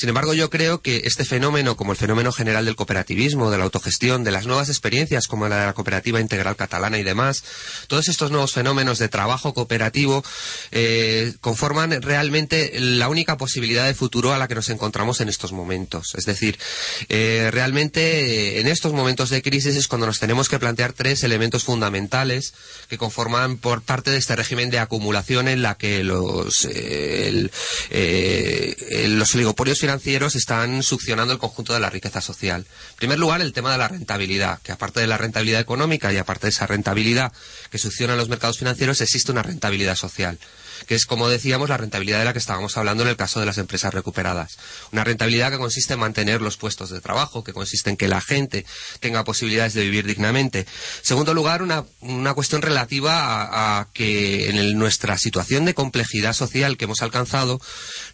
Sin 0.00 0.08
embargo, 0.08 0.32
yo 0.32 0.48
creo 0.48 0.80
que 0.80 1.02
este 1.04 1.26
fenómeno, 1.26 1.76
como 1.76 1.92
el 1.92 1.98
fenómeno 1.98 2.32
general 2.32 2.64
del 2.64 2.74
cooperativismo, 2.74 3.50
de 3.50 3.58
la 3.58 3.64
autogestión, 3.64 4.24
de 4.24 4.30
las 4.30 4.46
nuevas 4.46 4.70
experiencias 4.70 5.26
como 5.26 5.46
la 5.46 5.60
de 5.60 5.66
la 5.66 5.74
cooperativa 5.74 6.22
integral 6.22 6.56
catalana 6.56 6.98
y 6.98 7.02
demás, 7.02 7.44
todos 7.86 8.08
estos 8.08 8.30
nuevos 8.30 8.54
fenómenos 8.54 8.98
de 8.98 9.10
trabajo 9.10 9.52
cooperativo 9.52 10.24
eh, 10.70 11.34
conforman 11.42 12.00
realmente 12.00 12.72
la 12.80 13.10
única 13.10 13.36
posibilidad 13.36 13.84
de 13.84 13.92
futuro 13.92 14.32
a 14.32 14.38
la 14.38 14.48
que 14.48 14.54
nos 14.54 14.70
encontramos 14.70 15.20
en 15.20 15.28
estos 15.28 15.52
momentos. 15.52 16.14
Es 16.14 16.24
decir, 16.24 16.58
eh, 17.10 17.50
realmente 17.52 18.58
en 18.58 18.68
estos 18.68 18.94
momentos 18.94 19.28
de 19.28 19.42
crisis 19.42 19.76
es 19.76 19.86
cuando 19.86 20.06
nos 20.06 20.18
tenemos 20.18 20.48
que 20.48 20.58
plantear 20.58 20.94
tres 20.94 21.24
elementos 21.24 21.64
fundamentales 21.64 22.54
que 22.88 22.96
conforman 22.96 23.58
por 23.58 23.82
parte 23.82 24.10
de 24.10 24.16
este 24.16 24.34
régimen 24.34 24.70
de 24.70 24.78
acumulación 24.78 25.46
en 25.46 25.60
la 25.60 25.74
que 25.74 26.02
los, 26.02 26.64
eh, 26.64 27.28
el, 27.28 27.50
eh, 27.90 28.76
financieros 29.90 30.36
están 30.36 30.84
succionando 30.84 31.32
el 31.32 31.40
conjunto 31.40 31.74
de 31.74 31.80
la 31.80 31.90
riqueza 31.90 32.20
social. 32.20 32.60
En 32.90 32.96
primer 32.96 33.18
lugar, 33.18 33.40
el 33.40 33.52
tema 33.52 33.72
de 33.72 33.78
la 33.78 33.88
rentabilidad, 33.88 34.60
que 34.62 34.70
aparte 34.70 35.00
de 35.00 35.08
la 35.08 35.18
rentabilidad 35.18 35.60
económica 35.60 36.12
y 36.12 36.16
aparte 36.16 36.46
de 36.46 36.50
esa 36.50 36.68
rentabilidad 36.68 37.32
que 37.70 37.78
succiona 37.78 38.14
los 38.14 38.28
mercados 38.28 38.58
financieros, 38.58 39.00
existe 39.00 39.32
una 39.32 39.42
rentabilidad 39.42 39.96
social. 39.96 40.38
Que 40.86 40.94
es, 40.94 41.06
como 41.06 41.28
decíamos, 41.28 41.68
la 41.68 41.76
rentabilidad 41.76 42.18
de 42.18 42.24
la 42.24 42.32
que 42.32 42.38
estábamos 42.38 42.76
hablando 42.76 43.02
en 43.02 43.08
el 43.08 43.16
caso 43.16 43.40
de 43.40 43.46
las 43.46 43.58
empresas 43.58 43.92
recuperadas. 43.92 44.58
Una 44.92 45.04
rentabilidad 45.04 45.50
que 45.50 45.58
consiste 45.58 45.94
en 45.94 46.00
mantener 46.00 46.40
los 46.40 46.56
puestos 46.56 46.90
de 46.90 47.00
trabajo, 47.00 47.44
que 47.44 47.52
consiste 47.52 47.90
en 47.90 47.96
que 47.96 48.08
la 48.08 48.20
gente 48.20 48.64
tenga 49.00 49.24
posibilidades 49.24 49.74
de 49.74 49.82
vivir 49.82 50.06
dignamente. 50.06 50.66
Segundo 51.02 51.34
lugar, 51.34 51.62
una, 51.62 51.84
una 52.00 52.34
cuestión 52.34 52.62
relativa 52.62 53.78
a, 53.80 53.88
que 53.92 54.50
en 54.50 54.78
nuestra 54.78 55.18
situación 55.18 55.64
de 55.64 55.74
complejidad 55.74 56.32
social 56.32 56.76
que 56.76 56.84
hemos 56.84 57.02
alcanzado, 57.02 57.60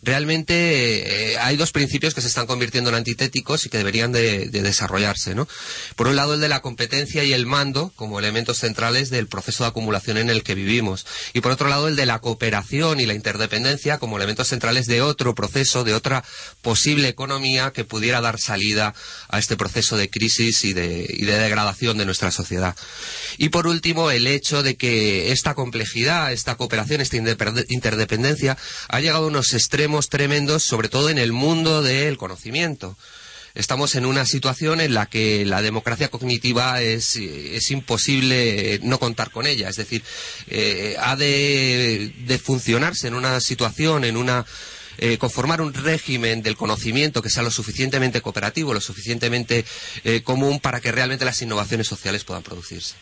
realmente 0.03 1.33
eh, 1.33 1.39
hay 1.39 1.57
dos 1.57 1.73
principios 1.73 2.15
que 2.15 2.21
se 2.21 2.29
están 2.29 2.47
convirtiendo 2.47 2.91
en 2.91 2.97
antitéticos 2.97 3.67
y 3.67 3.69
que 3.69 3.79
deberían 3.79 4.13
de, 4.13 4.49
de 4.49 4.63
desarrollarse. 4.63 5.35
¿no? 5.35 5.49
Por 5.95 6.09
un 6.09 6.17
lado, 6.17 6.35
el 6.35 6.41
de 6.41 6.49
la 6.49 6.63
competencia 6.63 7.25
y 7.25 7.33
el 7.33 7.47
mando 7.47 7.93
como 7.97 8.19
elementos 8.19 8.59
centrales 8.59 9.11
del 9.11 9.29
proceso 9.29 9.65
de 9.65 9.69
acumulación 9.69 10.19
en 10.19 10.31
el 10.31 10.43
que 10.43 10.55
vivimos. 10.55 11.07
Y 11.33 11.41
por 11.41 11.53
otro 11.53 11.69
lado, 11.69 11.89
el 11.89 11.97
de 11.97 12.07
la 12.07 12.19
cooperación 12.21 12.56
y 12.99 13.07
la 13.07 13.15
interdependencia 13.15 13.99
como 13.99 14.17
elementos 14.17 14.49
centrales 14.49 14.87
de 14.87 15.03
otro 15.03 15.35
proceso, 15.35 15.85
de 15.85 15.95
otra 15.95 16.25
posible 16.63 17.09
economía 17.09 17.73
que 17.73 17.85
pudiera 17.85 18.21
dar 18.21 18.39
salida 18.39 18.95
a 19.29 19.39
este 19.39 19.57
proceso 19.57 19.97
de 19.97 20.09
crisis 20.09 20.65
y 20.65 20.73
de, 20.73 21.07
y 21.09 21.25
de 21.25 21.39
degradación 21.39 21.99
de 21.99 22.07
nuestra 22.07 22.31
sociedad. 22.31 22.75
Y 23.37 23.51
por 23.51 23.67
último, 23.67 24.11
el 24.11 24.27
hecho 24.27 24.63
de 24.63 24.77
que 24.77 25.33
esta 25.33 25.55
complejidad, 25.55 26.33
esta 26.33 26.57
cooperación, 26.57 27.01
esta 27.01 27.17
interdependencia 27.17 28.57
ha 28.89 29.01
llegado 29.01 29.25
a 29.25 29.29
unos 29.29 29.53
extremos 29.53 30.09
tremendos, 30.09 30.63
sobre 30.63 30.89
todo 30.89 31.11
en 31.11 31.19
el 31.19 31.33
mundo 31.33 31.83
del 31.83 32.17
conocimiento. 32.17 32.97
Estamos 33.57 33.95
en 33.95 34.07
una 34.07 34.27
situación 34.27 34.81
en 34.81 34.95
la 34.95 35.07
que 35.07 35.45
la 35.45 35.63
democracia 35.63 36.09
cognitiva 36.09 36.83
es, 36.83 37.17
es 37.17 37.71
imposible 37.71 38.79
no 38.83 38.99
contar 38.99 39.31
con 39.31 39.47
ella. 39.47 39.69
Es 39.69 39.77
decir, 39.77 40.03
eh, 40.49 40.97
ha 41.01 41.17
de, 41.17 42.13
de 42.27 42.39
funcionarse 42.39 43.09
en 43.09 43.15
una 43.15 43.41
situación, 43.41 44.05
en 44.05 44.17
una 44.17 44.45
eh, 44.99 45.19
conformar 45.19 45.61
un 45.61 45.75
régimen 45.75 46.43
del 46.43 46.57
conocimiento 46.57 47.21
que 47.23 47.31
sea 47.31 47.43
lo 47.43 47.51
suficientemente 47.51 48.23
cooperativo, 48.23 48.73
lo 48.73 48.81
suficientemente 48.81 49.65
eh, 50.05 50.23
común 50.23 50.59
para 50.61 50.81
que 50.81 50.93
realmente 50.93 51.25
las 51.25 51.43
innovaciones 51.43 51.87
sociales 51.87 52.25
puedan 52.25 52.43
producirse. 52.43 52.95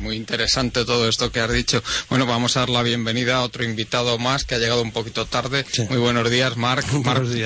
Muy, 0.00 0.16
interesante 0.16 0.84
todo 0.84 1.08
esto 1.08 1.30
que 1.30 1.40
has 1.40 1.52
dicho. 1.52 1.82
Bueno, 2.08 2.26
vamos 2.26 2.56
a 2.56 2.60
dar 2.60 2.70
la 2.70 2.82
bienvenida 2.82 3.36
a 3.36 3.42
otro 3.42 3.64
invitado 3.64 4.18
más 4.18 4.44
que 4.44 4.56
ha 4.56 4.58
llegado 4.58 4.82
un 4.82 4.92
poquito 4.92 5.26
tarde. 5.26 5.64
Muy 5.88 5.98
buenos 5.98 6.28
días, 6.30 6.56
Marc. 6.56 6.86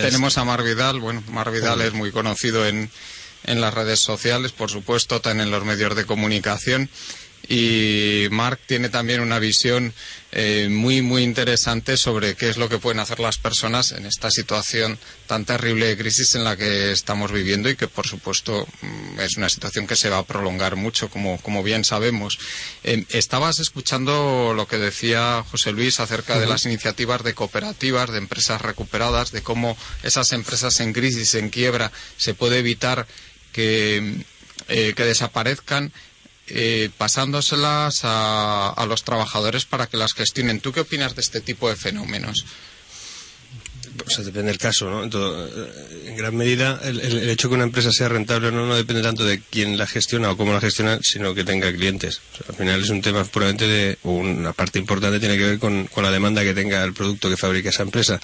Tenemos 0.03 0.39
a 0.39 0.45
Mar 0.45 0.63
Vidal. 0.63 1.01
Bueno, 1.01 1.23
Mar 1.29 1.51
Vidal 1.51 1.81
es 1.83 1.93
muy 1.93 2.11
conocido 2.11 2.67
en, 2.67 2.91
en 3.45 3.61
las 3.61 3.75
redes 3.75 4.01
sociales, 4.01 4.53
por 4.53 4.71
supuesto, 4.71 5.21
también 5.21 5.49
en 5.49 5.53
los 5.53 5.65
medios 5.65 5.95
de 5.95 6.07
comunicación. 6.07 6.89
Y 7.49 8.29
Marc 8.31 8.61
tiene 8.67 8.89
también 8.89 9.21
una 9.21 9.39
visión 9.39 9.93
eh, 10.35 10.69
muy, 10.71 11.03
muy 11.03 11.25
interesante 11.25 11.99
sobre 11.99 12.37
qué 12.37 12.49
es 12.49 12.57
lo 12.57 12.71
que 12.71 12.79
pueden 12.79 13.01
hacer 13.01 13.21
las 13.21 13.37
personas 13.37 13.93
en 13.93 14.07
esta 14.07 14.31
situación 14.31 14.99
tan 15.27 15.45
terrible 15.45 15.87
de 15.87 15.99
crisis 15.99 16.35
en 16.35 16.45
la 16.45 16.57
que 16.57 16.91
estamos 16.91 17.31
viviendo 17.33 17.69
y 17.69 17.77
que, 17.77 17.87
por 17.87 18.07
supuesto, 18.07 18.67
mm, 18.81 19.21
es 19.21 19.37
una 19.37 19.51
situación 19.51 19.87
que 19.87 19.95
se 19.95 20.09
va 20.09 20.19
a 20.19 20.27
prolongar 20.27 20.77
mucho, 20.77 21.11
como, 21.11 21.39
como 21.43 21.63
bien 21.63 21.85
sabemos. 21.85 22.39
Eh, 22.83 23.05
estabas 23.11 23.59
escuchando 23.59 24.55
lo 24.57 24.67
que 24.67 24.79
decía 24.79 25.45
José 25.51 25.73
Luis 25.73 26.01
acerca 26.01 26.39
de 26.39 26.47
las 26.47 26.65
iniciativas 26.65 27.23
de 27.23 27.35
cooperativas, 27.35 28.11
de 28.11 28.19
empresas 28.19 28.63
recuperadas, 28.63 29.33
de 29.33 29.43
cómo 29.43 29.77
esas 30.03 30.33
empresas 30.33 30.81
en 30.81 30.95
crisis, 30.95 31.35
en 31.35 31.51
quiebra, 31.51 31.93
se 32.17 32.33
puede 32.33 32.61
evitar 32.61 33.07
que, 33.53 34.25
eh, 34.69 34.95
que 34.97 35.05
desaparezcan 35.05 35.93
eh, 36.49 36.91
pasándoselas 36.99 38.05
a, 38.05 38.69
a 38.71 38.87
los 38.87 39.05
trabajadores 39.05 39.65
para 39.65 39.87
que 39.87 39.97
las 39.97 40.15
gestionen. 40.15 40.61
¿Tú 40.61 40.73
qué 40.73 40.81
opinas 40.81 41.15
de 41.15 41.23
este 41.23 41.41
tipo 41.41 41.69
de 41.69 41.77
fenómenos? 41.77 42.45
Pues 43.97 44.17
depende 44.25 44.49
del 44.53 44.59
caso, 44.59 44.89
¿no? 44.91 45.05
En, 45.05 45.11
todo- 45.11 45.47
eh, 45.47 46.05
en 46.09 46.17
gran 46.17 46.35
medida, 46.37 46.81
el, 46.85 47.01
el- 47.01 47.29
hecho 47.31 47.49
que 47.49 47.55
una 47.55 47.65
empresa 47.65 47.91
sea 47.93 48.09
rentable 48.09 48.49
o 48.49 48.51
no 48.51 48.67
no 48.67 48.75
depende 48.75 49.03
tanto 49.03 49.25
de 49.25 49.41
quién 49.51 49.77
la 49.79 49.87
gestiona 49.87 50.31
o 50.31 50.37
cómo 50.37 50.53
la 50.53 50.61
gestiona, 50.61 50.99
sino 51.03 51.35
que 51.35 51.45
tenga 51.45 51.73
clientes. 51.73 52.21
O 52.33 52.37
sea, 52.39 52.47
al 52.51 52.55
final 52.55 52.81
es 52.81 52.91
un 52.91 53.03
tema 53.03 53.25
puramente 53.25 53.67
de, 53.67 53.99
o 54.03 54.13
una 54.13 54.53
parte 54.53 54.79
importante 54.79 55.19
tiene 55.21 55.37
que 55.37 55.45
ver 55.45 55.59
con, 55.59 55.87
con 55.89 56.05
la 56.05 56.11
demanda 56.11 56.43
que 56.43 56.55
tenga 56.55 56.83
el 56.85 56.93
producto 56.95 57.29
que 57.29 57.37
fabrica 57.37 57.71
esa 57.71 57.83
empresa. 57.83 58.21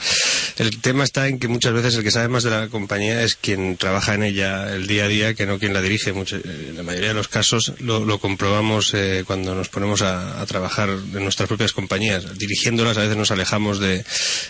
El 0.56 0.80
tema 0.80 1.04
está 1.04 1.28
en 1.28 1.38
que 1.38 1.48
muchas 1.48 1.72
veces 1.72 1.94
el 1.96 2.02
que 2.02 2.10
sabe 2.10 2.28
más 2.28 2.44
de 2.44 2.50
la 2.50 2.68
compañía 2.68 3.22
es 3.22 3.36
quien 3.36 3.76
trabaja 3.76 4.14
en 4.14 4.22
ella 4.22 4.74
el 4.74 4.86
día 4.86 5.04
a 5.04 5.08
día 5.08 5.34
que 5.34 5.46
no 5.46 5.58
quien 5.58 5.72
la 5.74 5.82
dirige. 5.82 6.12
Mucho- 6.12 6.36
eh, 6.36 6.66
en 6.70 6.76
la 6.76 6.82
mayoría 6.82 7.08
de 7.08 7.14
los 7.14 7.28
casos 7.28 7.72
lo, 7.80 8.04
lo 8.04 8.18
comprobamos 8.18 8.92
eh, 8.94 9.24
cuando 9.26 9.54
nos 9.54 9.68
ponemos 9.68 10.02
a, 10.02 10.40
a 10.40 10.46
trabajar 10.46 10.88
en 10.90 11.22
nuestras 11.22 11.46
propias 11.48 11.72
compañías. 11.72 12.38
Dirigiéndolas 12.38 12.96
a 12.96 13.00
veces 13.02 13.16
nos 13.16 13.30
alejamos 13.30 13.78
de, 13.80 14.04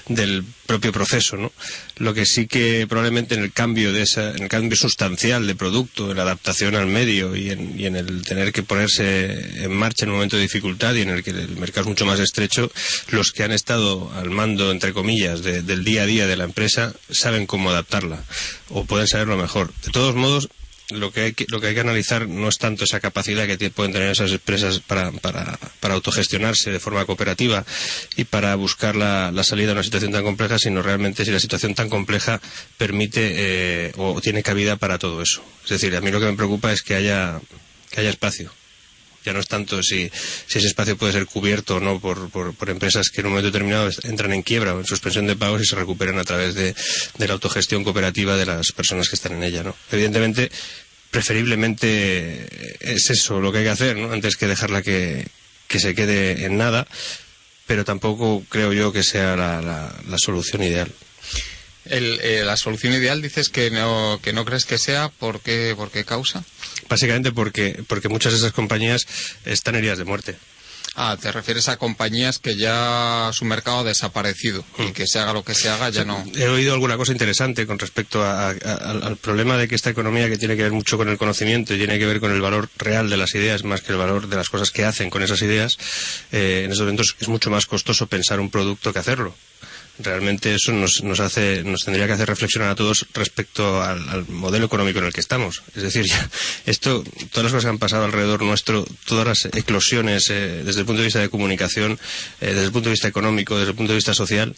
del 0.09 0.45
propio 0.67 0.93
proceso, 0.93 1.08
¿no? 1.37 1.53
Lo 1.97 2.15
que 2.15 2.27
sí 2.27 2.47
que 2.47 2.87
probablemente 2.89 3.35
en 3.35 3.43
el 3.43 3.53
cambio 3.53 3.93
de 3.93 4.03
esa, 4.03 4.31
en 4.31 4.43
el 4.45 4.49
cambio 4.49 4.77
sustancial 4.77 5.47
de 5.47 5.55
producto, 5.55 6.11
en 6.11 6.17
la 6.17 6.23
adaptación 6.25 6.75
al 6.75 6.87
medio 6.87 7.35
y 7.37 7.51
en, 7.51 7.79
y 7.79 7.87
en 7.87 7.97
el 7.97 8.23
tener 8.23 8.53
que 8.53 8.63
ponerse 8.63 9.65
en 9.65 9.73
marcha 9.73 10.05
en 10.05 10.11
un 10.11 10.17
momento 10.17 10.37
de 10.37 10.43
dificultad 10.43 10.95
y 10.95 11.03
en 11.03 11.11
el 11.11 11.23
que 11.25 11.31
el 11.31 11.57
mercado 11.57 11.83
es 11.83 11.89
mucho 11.89 12.07
más 12.07 12.21
estrecho, 12.21 12.71
los 13.11 13.33
que 13.33 13.43
han 13.45 13.53
estado 13.53 14.13
al 14.15 14.31
mando, 14.31 14.71
entre 14.71 14.93
comillas, 14.93 15.43
de- 15.43 15.63
del 15.63 15.85
día 15.85 16.03
a 16.03 16.07
día 16.07 16.27
de 16.27 16.37
la 16.37 16.45
empresa 16.45 16.95
saben 17.11 17.47
cómo 17.47 17.71
adaptarla 17.71 18.23
o 18.69 18.85
pueden 18.85 19.07
saberlo 19.09 19.37
mejor. 19.37 19.73
De 19.85 19.91
todos 19.91 20.15
modos, 20.15 20.49
lo 20.91 21.13
que 21.13 21.21
hay 21.21 21.33
que, 21.33 21.45
lo 21.49 21.61
que 21.61 21.69
hay 21.69 21.75
que 21.75 21.81
analizar 21.81 22.29
no 22.29 22.49
es 22.49 22.59
tanto 22.59 22.85
esa 22.85 23.01
capacidad 23.01 23.47
que 23.47 23.71
pueden 23.71 23.93
tener 23.93 24.11
esas 24.11 24.33
empresas 24.33 24.81
para, 24.81 25.13
para, 25.13 25.59
para 25.81 25.95
autogestionarse 25.95 26.71
de 26.71 26.81
forma 26.81 27.05
cooperativa 27.05 27.65
y 28.17 28.25
para 28.25 28.55
buscar 28.55 28.97
la, 28.97 29.31
la 29.31 29.45
salida 29.45 29.71
a 29.71 29.73
una 29.75 29.83
situación 29.83 30.13
tan 30.13 30.25
compleja, 30.25 30.59
sino 30.59 30.83
realmente 30.83 31.25
si 31.25 31.31
la 31.31 31.41
situación 31.41 31.75
tan 31.75 31.89
compleja 31.91 32.41
permite 32.79 33.33
eh, 33.37 33.93
o 33.97 34.21
tiene 34.21 34.43
cabida 34.43 34.77
para 34.77 34.99
todo 34.99 35.21
eso. 35.23 35.43
Es 35.65 35.71
decir, 35.71 35.95
a 35.95 36.01
mí 36.01 36.11
lo 36.11 36.21
que 36.21 36.27
me 36.27 36.37
preocupa 36.37 36.73
es 36.73 36.83
que 36.83 36.95
haya, 36.95 37.41
que 37.91 38.01
haya 38.01 38.11
espacio. 38.11 38.51
Ya 39.29 39.35
no 39.35 39.41
es 39.41 39.47
tanto 39.47 39.83
si, 39.83 40.11
ese 40.49 40.59
espacio 40.67 40.97
puede 40.97 41.13
ser 41.13 41.27
cubierto 41.27 41.77
o 41.77 41.81
no 41.81 42.01
por, 42.01 42.31
por, 42.31 42.71
empresas 42.71 43.11
que 43.11 43.21
en 43.21 43.27
un 43.27 43.33
momento 43.33 43.49
determinado 43.53 43.91
entran 44.05 44.33
en 44.33 44.43
quiebra 44.43 44.75
o 44.75 44.81
en 44.81 44.87
suspensión 44.87 45.27
de 45.27 45.37
pagos 45.37 45.61
y 45.63 45.67
se 45.67 45.77
recuperan 45.77 46.19
a 46.19 46.25
través 46.25 46.55
de, 46.55 46.75
de 47.19 47.27
la 47.27 47.35
autogestión 47.35 47.85
cooperativa 47.85 48.37
de 48.39 48.47
las 48.47 48.73
personas 48.73 49.09
que 49.11 49.17
están 49.17 49.33
en 49.33 49.43
ella. 49.45 49.63
¿no? 49.63 49.77
Evidentemente, 49.93 50.51
preferiblemente 51.11 52.49
es 52.81 53.11
eso 53.11 53.39
lo 53.41 53.53
que 53.53 53.59
hay 53.59 53.65
que 53.65 53.71
hacer, 53.71 53.97
¿no? 53.97 54.13
antes 54.13 54.37
que 54.37 54.47
dejarla 54.47 54.81
que, 54.83 55.27
que 55.67 55.79
se 55.79 55.95
quede 55.95 56.47
en 56.47 56.57
nada, 56.57 56.87
pero 57.67 57.85
tampoco 57.85 58.43
creo 58.49 58.73
yo 58.73 58.93
que 58.93 59.03
sea 59.03 59.37
la, 59.37 59.61
la- 59.61 59.95
la 60.09 60.17
solución 60.19 60.63
ideal. 60.63 60.91
El, 61.91 62.21
eh, 62.23 62.43
la 62.45 62.57
solución 62.57 62.93
ideal 62.95 63.23
dices 63.23 63.49
que 63.49 63.71
no, 63.71 64.21
que 64.23 64.33
no 64.33 64.45
crees 64.45 64.65
que 64.65 64.79
sea. 64.79 65.09
¿Por 65.09 65.41
qué, 65.41 65.75
por 65.77 65.91
qué 65.91 66.05
causa? 66.05 66.45
Básicamente 66.89 67.33
porque, 67.33 67.83
porque 67.87 68.09
muchas 68.09 68.33
de 68.33 68.39
esas 68.39 68.53
compañías 68.53 69.07
están 69.45 69.75
heridas 69.75 69.99
de 69.99 70.05
muerte. 70.05 70.37
Ah, 71.01 71.17
te 71.21 71.31
refieres 71.31 71.69
a 71.69 71.77
compañías 71.77 72.39
que 72.41 72.57
ya 72.57 73.31
su 73.33 73.45
mercado 73.45 73.81
ha 73.81 73.85
desaparecido 73.85 74.65
y 74.79 74.91
que 74.91 75.07
se 75.07 75.21
haga 75.21 75.33
lo 75.33 75.45
que 75.45 75.55
se 75.55 75.69
haga 75.69 75.91
ya 75.91 76.05
no. 76.05 76.25
He 76.35 76.49
oído 76.49 76.73
alguna 76.75 76.97
cosa 76.97 77.13
interesante 77.13 77.67
con 77.69 77.79
respecto 77.79 78.25
a- 78.25 78.49
a- 78.49 78.51
al, 78.51 79.03
al 79.05 79.17
problema 79.17 79.57
de 79.57 79.69
que 79.69 79.77
esta 79.77 79.91
economía 79.91 80.29
que 80.29 80.39
tiene 80.39 80.57
que 80.57 80.65
ver 80.65 80.73
mucho 80.73 80.97
con 80.97 81.09
el 81.09 81.17
conocimiento 81.17 81.73
y 81.73 81.79
tiene 81.79 82.01
que 82.01 82.07
ver 82.07 82.19
con 82.19 82.33
el 82.33 82.41
valor 82.41 82.69
real 82.79 83.09
de 83.11 83.17
las 83.17 83.33
ideas 83.37 83.63
más 83.63 83.83
que 83.83 83.93
el 83.93 83.99
valor 83.99 84.27
de 84.29 84.35
las 84.37 84.49
cosas 84.49 84.73
que 84.73 84.85
hacen 84.85 85.09
con 85.09 85.23
esas 85.23 85.41
ideas, 85.43 85.77
eh, 86.33 86.63
en 86.65 86.73
esos 86.73 86.81
momentos 86.83 87.15
es 87.21 87.29
mucho 87.29 87.49
más 87.49 87.67
costoso 87.67 88.09
pensar 88.09 88.41
un 88.41 88.51
producto 88.51 88.93
que 88.93 88.99
hacerlo. 88.99 89.37
Realmente 90.01 90.55
eso 90.55 90.73
nos, 90.73 91.03
nos 91.03 91.19
hace, 91.21 91.65
nos 91.65 91.85
tendría 91.85 92.07
que 92.07 92.13
hacer 92.13 92.29
reflexionar 92.29 92.71
a 92.71 92.75
todos 92.75 93.07
respecto 93.15 93.83
al, 93.83 94.29
modelo 94.29 94.67
económico 94.67 95.01
en 95.01 95.07
el 95.07 95.13
que 95.13 95.21
estamos. 95.21 95.63
Es 95.75 95.83
decir, 95.83 96.05
ya, 96.07 96.29
esto, 96.67 97.03
todas 97.33 97.45
las 97.45 97.53
cosas 97.53 97.65
que 97.65 97.71
han 97.71 97.79
pasado 97.79 98.05
alrededor 98.05 98.43
nuestro, 98.43 98.87
todas 99.07 99.27
las 99.27 99.45
eclosiones 99.55 100.31
eh, 100.31 100.63
desde 100.65 100.81
el 100.81 100.87
punto 100.87 101.01
de 101.01 101.07
vista 101.07 101.21
de 101.21 101.29
comunicación, 101.29 101.99
eh, 102.41 102.47
desde 102.47 102.65
el 102.65 102.73
punto 102.73 102.89
de 102.89 102.95
vista 102.95 103.09
económico, 103.09 103.57
desde 103.59 103.71
el 103.71 103.77
punto 103.77 103.93
de 103.93 103.97
vista 103.97 104.15
social, 104.15 104.55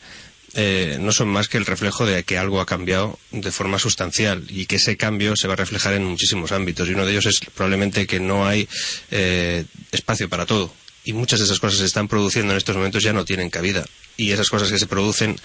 eh, 0.54 0.98
no 1.00 1.12
son 1.12 1.28
más 1.28 1.48
que 1.48 1.58
el 1.58 1.66
reflejo 1.66 2.04
de 2.04 2.24
que 2.24 2.36
algo 2.36 2.60
ha 2.60 2.66
cambiado 2.66 3.18
de 3.30 3.52
forma 3.52 3.78
sustancial 3.78 4.44
y 4.48 4.66
que 4.66 4.76
ese 4.76 4.96
cambio 4.96 5.36
se 5.36 5.46
va 5.46 5.54
a 5.54 5.56
reflejar 5.56 5.94
en 5.94 6.04
muchísimos 6.04 6.50
ámbitos 6.50 6.88
y 6.88 6.94
uno 6.94 7.06
de 7.06 7.12
ellos 7.12 7.26
es 7.26 7.40
probablemente 7.54 8.06
que 8.08 8.18
no 8.18 8.46
hay 8.46 8.68
eh, 9.12 9.64
espacio 9.92 10.28
para 10.28 10.46
todo 10.46 10.72
y 11.04 11.12
muchas 11.12 11.38
de 11.38 11.46
esas 11.46 11.60
cosas 11.60 11.78
se 11.80 11.86
están 11.86 12.08
produciendo 12.08 12.52
en 12.52 12.58
estos 12.58 12.76
momentos 12.76 13.02
ya 13.02 13.12
no 13.12 13.24
tienen 13.24 13.50
cabida 13.50 13.84
y 14.16 14.32
esas 14.32 14.50
cosas 14.50 14.70
que 14.70 14.78
se 14.78 14.86
producen 14.86 15.36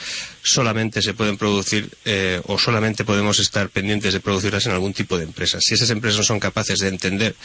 solamente 0.44 1.02
se 1.02 1.14
pueden 1.14 1.38
producir 1.38 1.90
eh, 2.04 2.42
o 2.46 2.58
solamente 2.58 3.06
podemos 3.06 3.40
estar 3.40 3.70
pendientes 3.70 4.14
de 4.14 4.20
producirlas 4.20 4.66
en 4.66 4.74
algún 4.74 4.94
tipo 4.94 5.18
de 5.18 5.24
empresa. 5.24 5.60
Si 5.62 5.76
esas 5.76 5.90
empresas 5.92 6.20
no 6.20 6.24
son 6.26 6.40
capaces 6.42 6.80
de 6.80 6.90
entender 6.90 7.36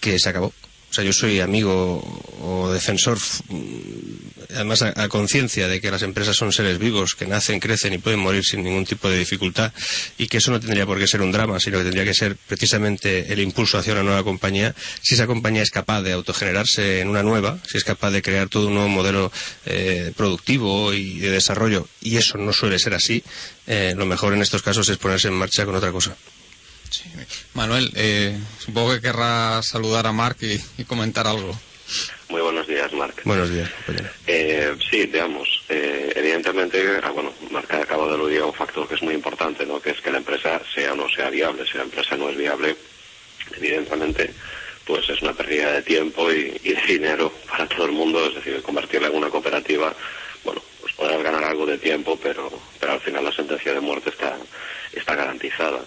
que 0.00 0.18
se 0.18 0.28
acabó, 0.28 0.52
O 0.94 1.02
sea, 1.02 1.02
yo 1.02 1.12
soy 1.12 1.40
amigo 1.40 1.98
o 2.40 2.70
defensor, 2.70 3.18
mm, 3.48 4.54
además 4.54 4.82
a, 4.82 5.08
conciencia 5.08 5.66
de 5.66 5.80
que 5.80 5.90
las 5.90 6.02
empresas 6.02 6.36
son 6.36 6.52
seres 6.52 6.78
vivos, 6.78 7.16
que 7.16 7.26
nacen, 7.26 7.58
crecen 7.58 7.94
y 7.94 7.98
pueden 7.98 8.20
morir 8.20 8.44
sin 8.44 8.62
ningún 8.62 8.84
tipo 8.84 9.10
de 9.10 9.18
dificultad 9.18 9.72
y 10.18 10.28
que 10.28 10.36
eso 10.36 10.52
no 10.52 10.60
tendría 10.60 10.86
por 10.86 11.00
qué 11.00 11.08
ser 11.08 11.20
un 11.20 11.32
drama, 11.32 11.58
sino 11.58 11.78
que 11.78 11.82
tendría 11.82 12.04
que 12.04 12.14
ser 12.14 12.36
precisamente 12.36 13.32
el 13.32 13.40
impulso 13.40 13.76
hacia 13.76 13.92
una 13.92 14.04
nueva 14.04 14.22
compañía. 14.22 14.72
Si 15.02 15.16
esa 15.16 15.26
compañía 15.26 15.62
es 15.62 15.72
capaz 15.72 16.02
de 16.02 16.12
autogenerarse 16.12 17.00
en 17.00 17.08
una 17.08 17.24
nueva, 17.24 17.58
si 17.66 17.76
es 17.76 17.82
capaz 17.82 18.12
de 18.12 18.22
crear 18.22 18.48
todo 18.48 18.68
un 18.68 18.74
nuevo 18.74 18.88
modelo 18.88 19.32
eh, 19.66 20.12
productivo 20.16 20.94
y 20.94 21.18
de 21.18 21.32
desarrollo, 21.32 21.88
y 22.02 22.18
eso 22.18 22.38
no 22.38 22.52
suele 22.52 22.78
ser 22.78 22.94
así, 22.94 23.24
eh, 23.66 23.94
lo 23.96 24.06
mejor 24.06 24.32
en 24.32 24.42
estos 24.42 24.62
casos 24.62 24.88
es 24.88 24.96
ponerse 24.96 25.26
en 25.26 25.34
marcha 25.34 25.66
con 25.66 25.74
otra 25.74 25.90
cosa. 25.90 26.16
Manuel, 27.54 27.90
eh, 27.96 28.38
supongo 28.58 28.94
que 28.94 29.00
querrás 29.00 29.66
saludar 29.66 30.06
a 30.06 30.12
Marc 30.12 30.42
y, 30.42 30.60
y 30.78 30.84
comentar 30.84 31.26
algo. 31.26 31.58
Muy 32.28 32.40
buenos 32.40 32.66
días, 32.66 32.92
Marc. 32.92 33.20
Buenos 33.24 33.50
días, 33.50 33.70
compañero. 33.70 34.08
Eh, 34.26 34.74
sí, 34.90 35.06
digamos, 35.06 35.48
eh, 35.68 36.12
evidentemente, 36.16 36.82
ah, 37.02 37.10
bueno, 37.10 37.32
Marc 37.50 37.72
acaba 37.74 38.08
de 38.08 38.14
aludir 38.14 38.40
a 38.40 38.46
un 38.46 38.54
factor 38.54 38.88
que 38.88 38.94
es 38.94 39.02
muy 39.02 39.14
importante, 39.14 39.66
¿no? 39.66 39.80
Que 39.80 39.90
es 39.90 40.00
que 40.00 40.10
la 40.10 40.18
empresa 40.18 40.60
sea 40.74 40.92
o 40.92 40.96
no 40.96 41.08
sea 41.08 41.30
viable. 41.30 41.64
Si 41.66 41.76
la 41.76 41.84
empresa 41.84 42.16
no 42.16 42.30
es 42.30 42.36
viable, 42.36 42.76
evidentemente, 43.56 44.32
pues 44.84 45.08
es 45.08 45.20
una 45.22 45.34
pérdida 45.34 45.72
de 45.72 45.82
tiempo 45.82 46.32
y, 46.32 46.60
y 46.64 46.72
de 46.72 46.82
dinero 46.86 47.32
para 47.48 47.68
todo 47.68 47.86
el 47.86 47.92
mundo. 47.92 48.26
Es 48.26 48.34
decir, 48.36 48.62
convertirla 48.62 49.08
en 49.08 49.16
una 49.16 49.28
cooperativa, 49.30 49.94
bueno, 50.42 50.62
pues 50.80 50.94
podrás 50.94 51.22
ganar 51.22 51.44
algo 51.44 51.66
de 51.66 51.78
tiempo, 51.78 52.18
pero, 52.22 52.50
pero 52.80 52.92
al 52.92 53.00
final 53.00 53.24
la 53.24 53.32
sentencia 53.32 53.72
de 53.74 53.80
muerte 53.80 54.10
está, 54.10 54.36
está 54.92 55.14
garantizada. 55.14 55.80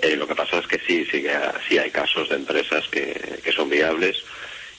Eh, 0.00 0.16
lo 0.16 0.26
que 0.26 0.34
pasa 0.34 0.58
es 0.58 0.66
que 0.66 0.78
sí, 0.86 1.04
sí, 1.10 1.22
que 1.22 1.36
sí 1.68 1.78
hay 1.78 1.90
casos 1.90 2.28
de 2.28 2.36
empresas 2.36 2.86
que, 2.88 3.40
que 3.42 3.52
son 3.52 3.68
viables 3.68 4.22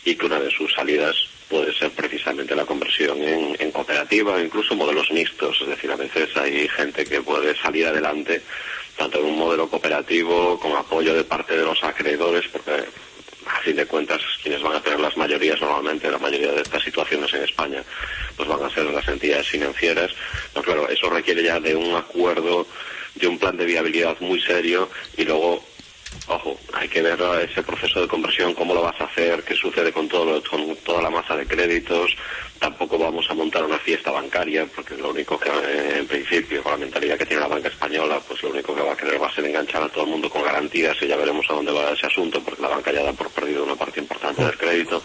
y 0.06 0.16
que 0.16 0.26
una 0.26 0.40
de 0.40 0.50
sus 0.50 0.74
salidas 0.74 1.16
puede 1.50 1.74
ser 1.74 1.91
precisamente 1.91 2.56
la 2.56 2.66
conversión 2.66 3.22
en, 3.22 3.56
en 3.60 3.72
cooperativa 3.72 4.34
o 4.34 4.40
incluso 4.40 4.76
modelos 4.76 5.12
mixtos. 5.12 5.60
Es 5.62 5.68
decir, 5.68 5.91
a 5.91 5.96
veces 5.96 6.30
hay 6.38 6.68
gente 6.70 7.04
que 7.06 7.22
puede 7.22 7.56
salir 7.58 7.88
adelante 7.88 8.41
tanto 8.96 9.20
en 9.20 9.26
un 9.26 9.38
modelo 9.38 9.70
cooperativo 9.70 10.60
con 10.60 10.76
apoyo 10.76 11.14
de 11.14 11.24
parte 11.24 11.58
de 11.58 11.64
los 11.64 11.82
acreedores, 11.84 12.48
porque 12.52 12.84
a 13.46 13.60
fin 13.62 13.76
de 13.76 13.86
cuentas 13.86 14.22
quienes 14.44 14.62
van 14.62 14.76
a 14.76 14.82
tener 14.82 15.00
las 15.00 15.18
mayorías 15.18 15.60
normalmente, 15.62 16.12
la 16.12 16.18
mayoría 16.18 16.52
de 16.52 16.62
estas 16.62 16.84
situaciones 16.84 17.34
en 17.34 17.44
España, 17.44 17.84
pues 18.36 18.48
van 18.48 18.64
a 18.64 18.70
ser 18.70 18.86
las 18.86 19.08
entidades 19.08 19.48
financieras. 19.48 20.12
Pero 20.54 20.64
claro, 20.64 20.90
eso 20.90 21.10
requiere 21.10 21.44
ya 21.44 21.60
de 21.60 21.76
un 21.76 21.96
acuerdo, 21.96 22.68
de 23.15 23.27
un 23.27 23.38
plan 23.38 23.57
de 23.57 23.65
viabilidad 23.65 24.18
muy 24.19 24.41
serio 24.41 24.90
y 25.18 25.23
luego 25.23 25.64
Ojo, 26.31 26.60
hay 26.73 26.88
que 26.88 27.02
ver 27.02 27.19
ese 27.49 27.64
proceso 27.64 28.02
de 28.02 28.07
conversión, 28.07 28.53
cómo 28.53 28.76
lo 28.76 28.84
vas 28.84 29.02
a 29.02 29.06
hacer, 29.06 29.44
qué 29.44 29.56
sucede 29.56 29.91
con, 29.91 30.07
todo 30.07 30.44
con 30.44 30.76
toda 30.84 31.02
la 31.02 31.10
masa 31.10 31.36
de 31.36 31.48
créditos. 31.48 32.15
Tampoco 32.60 32.99
vamos 32.99 33.26
a 33.31 33.34
montar 33.34 33.65
una 33.65 33.80
fiesta 33.80 34.11
bancaria, 34.11 34.68
porque 34.68 34.95
lo 34.95 35.10
único 35.10 35.40
que, 35.40 35.49
en 35.49 36.06
principio, 36.06 36.61
con 36.61 36.73
la 36.73 36.77
mentalidad 36.77 37.18
que 37.18 37.26
tiene 37.26 37.41
la 37.41 37.48
banca 37.48 37.69
española, 37.69 38.22
pues 38.27 38.44
lo 38.44 38.52
único 38.52 38.76
que 38.76 38.81
va 38.84 38.94
a 38.94 38.98
querer 38.98 39.19
va 39.19 39.26
a 39.26 39.34
ser 39.34 39.45
enganchar 39.45 39.81
a 39.81 39.90
todo 39.90 40.03
el 40.03 40.11
mundo 40.11 40.30
con 40.30 40.44
garantías 40.44 40.95
y 41.02 41.07
ya 41.07 41.18
veremos 41.18 41.49
a 41.49 41.53
dónde 41.53 41.72
va 41.72 41.94
ese 41.94 42.06
asunto, 42.06 42.44
porque 42.44 42.61
la 42.61 42.69
banca 42.69 42.91
ya 42.91 43.02
da 43.02 43.14
por 43.14 43.31
perdido 43.31 43.64
una 43.64 43.76
parte 43.76 43.99
importante 43.99 44.44
del 44.45 44.57
crédito. 44.57 45.02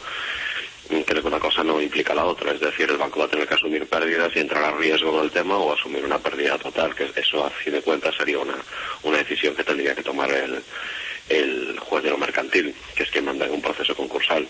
Mm, 0.91 1.01
Creo 1.01 1.23
que 1.23 1.29
una 1.29 1.39
cosa 1.41 1.65
no 1.65 1.81
implica 1.81 2.15
la 2.15 2.25
otra, 2.25 2.53
es 2.53 2.61
decir, 2.61 2.91
el 2.91 2.99
banco 2.99 3.21
va 3.21 3.27
a 3.27 3.29
tener 3.29 3.49
que 3.49 3.55
asumir 3.55 3.87
pérdidas 3.87 4.31
y 4.35 4.41
entrar 4.41 4.65
a 4.65 4.77
riesgo 4.77 5.13
con 5.13 5.25
el 5.25 5.31
tema 5.31 5.57
o 5.57 5.73
asumir 5.73 6.05
una 6.05 6.19
pérdida 6.19 6.59
total, 6.59 6.95
que 6.95 7.11
eso 7.17 7.45
a 7.45 7.51
fin 7.51 7.73
de 7.73 7.83
cuentas 7.83 8.15
sería 8.17 8.39
una, 8.39 8.57
una 9.03 9.19
decisión 9.19 9.55
que 9.57 9.65
tendría 9.65 9.95
que 9.95 10.03
tomar 10.03 10.31
el, 10.31 10.63
el 11.29 11.79
juez 11.79 12.05
de 12.05 12.11
lo 12.11 12.19
mercantil, 12.19 12.75
que 12.95 13.03
es 13.05 13.11
quien 13.11 13.25
manda 13.25 13.47
en 13.47 13.53
un 13.53 13.63
proceso 13.63 13.95
concursal. 13.97 14.47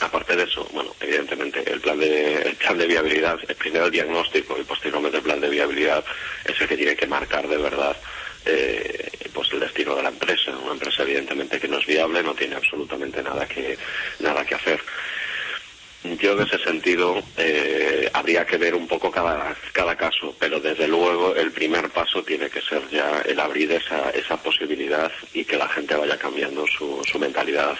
Aparte 0.00 0.36
de 0.36 0.44
eso, 0.44 0.66
bueno, 0.72 0.94
evidentemente 1.00 1.62
el 1.70 1.80
plan 1.80 1.98
de, 1.98 2.42
el 2.42 2.56
plan 2.56 2.76
de 2.78 2.86
viabilidad, 2.86 3.38
primero 3.58 3.86
el 3.86 3.90
diagnóstico 3.90 4.56
y 4.58 4.64
posteriormente 4.64 5.18
el 5.18 5.22
plan 5.22 5.40
de 5.40 5.48
viabilidad 5.48 6.04
es 6.44 6.60
el 6.60 6.68
que 6.68 6.76
tiene 6.76 6.96
que 6.96 7.06
marcar 7.06 7.46
de 7.48 7.56
verdad 7.56 7.96
eh, 8.46 9.10
pues 9.32 9.52
el 9.52 9.60
destino 9.60 9.94
de 9.96 10.02
la 10.02 10.08
empresa. 10.08 10.56
Una 10.56 10.72
empresa 10.72 11.02
evidentemente 11.02 11.60
que 11.60 11.68
no 11.68 11.78
es 11.78 11.86
viable 11.86 12.22
no 12.22 12.34
tiene 12.34 12.56
absolutamente 12.56 13.22
nada 13.22 13.46
que 13.46 13.78
nada 14.20 14.44
que 14.44 14.54
hacer. 14.54 14.80
Yo 16.02 16.32
en 16.32 16.40
ese 16.40 16.58
sentido 16.58 17.22
eh, 17.36 18.08
habría 18.14 18.46
que 18.46 18.56
ver 18.56 18.74
un 18.74 18.88
poco 18.88 19.10
cada, 19.10 19.54
cada 19.72 19.96
caso, 19.96 20.34
pero 20.38 20.58
desde 20.58 20.88
luego 20.88 21.34
el 21.36 21.52
primer 21.52 21.90
paso 21.90 22.22
tiene 22.22 22.48
que 22.48 22.62
ser 22.62 22.88
ya 22.88 23.20
el 23.26 23.38
abrir 23.38 23.70
esa, 23.72 24.08
esa 24.10 24.38
posibilidad 24.38 25.12
y 25.34 25.44
que 25.44 25.58
la 25.58 25.68
gente 25.68 25.94
vaya 25.94 26.16
cambiando 26.16 26.66
su, 26.66 27.02
su 27.04 27.18
mentalidad. 27.18 27.76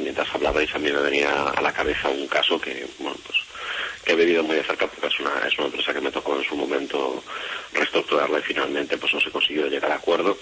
Mientras 0.00 0.32
hablabais 0.32 0.72
a 0.72 0.78
mí 0.78 0.92
me 0.92 1.00
venía 1.00 1.48
a 1.48 1.60
la 1.60 1.72
cabeza 1.72 2.08
un 2.10 2.28
caso 2.28 2.60
que, 2.60 2.86
bueno, 3.00 3.16
pues 3.26 3.38
que 4.04 4.12
he 4.12 4.16
vivido 4.16 4.44
muy 4.44 4.56
de 4.56 4.62
cerca 4.62 4.86
porque 4.86 5.08
es 5.08 5.20
una, 5.20 5.48
es 5.48 5.58
una 5.58 5.66
empresa 5.66 5.92
que 5.92 6.00
me 6.00 6.12
tocó 6.12 6.36
en 6.36 6.44
su 6.44 6.54
momento 6.54 7.24
reestructurarla 7.72 8.38
y 8.38 8.42
finalmente 8.42 8.98
pues 8.98 9.14
no 9.14 9.20
se 9.20 9.30
consiguió 9.30 9.66
llegar 9.66 9.90
a 9.90 9.96
acuerdo 9.96 10.38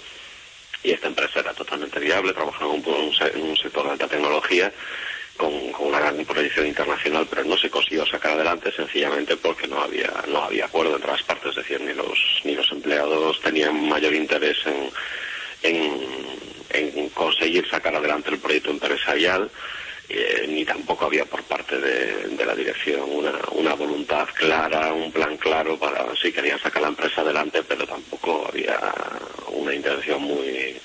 y 0.83 0.91
esta 0.91 1.07
empresa 1.07 1.39
era 1.39 1.53
totalmente 1.53 1.99
viable, 1.99 2.33
trabajaba 2.33 2.75
en 2.75 2.83
un, 2.85 2.93
un 2.93 3.41
un 3.49 3.57
sector 3.57 3.85
de 3.85 3.91
alta 3.91 4.07
tecnología 4.07 4.71
con, 5.37 5.53
una 5.79 5.99
gran 5.99 6.23
proyección 6.25 6.67
internacional, 6.67 7.27
pero 7.29 7.43
no 7.43 7.57
se 7.57 7.69
consiguió 7.69 8.05
sacar 8.05 8.33
adelante 8.33 8.71
sencillamente 8.71 9.35
porque 9.37 9.67
no 9.67 9.81
había 9.81 10.11
no 10.27 10.43
había 10.43 10.65
acuerdo 10.65 10.95
entre 10.95 11.11
las 11.11 11.23
partes, 11.23 11.51
es 11.51 11.55
decir, 11.57 11.81
ni 11.81 11.93
los 11.93 12.17
ni 12.43 12.55
los 12.55 12.71
empleados 12.71 13.39
tenían 13.41 13.87
mayor 13.87 14.13
interés 14.13 14.57
en, 14.65 14.89
en, 15.63 16.01
en 16.69 17.09
conseguir 17.09 17.67
sacar 17.69 17.95
adelante 17.95 18.29
el 18.29 18.39
proyecto 18.39 18.71
empresarial, 18.71 19.49
eh, 20.09 20.45
ni 20.49 20.65
tampoco 20.65 21.05
había 21.05 21.25
por 21.25 21.43
parte 21.43 21.79
de, 21.79 22.27
de 22.27 22.45
la 22.45 22.55
dirección 22.55 23.01
una, 23.09 23.33
una 23.51 23.73
voluntad 23.73 24.27
clara, 24.33 24.93
un 24.93 25.11
plan 25.11 25.37
claro 25.37 25.77
para 25.77 26.15
si 26.15 26.31
querían 26.31 26.59
sacar 26.59 26.81
la 26.81 26.89
empresa 26.89 27.21
adelante, 27.21 27.63
pero 27.63 27.85
tampoco 27.87 28.47
había 28.47 28.79
una 29.47 29.73
intención 29.73 30.21
muy 30.21 30.75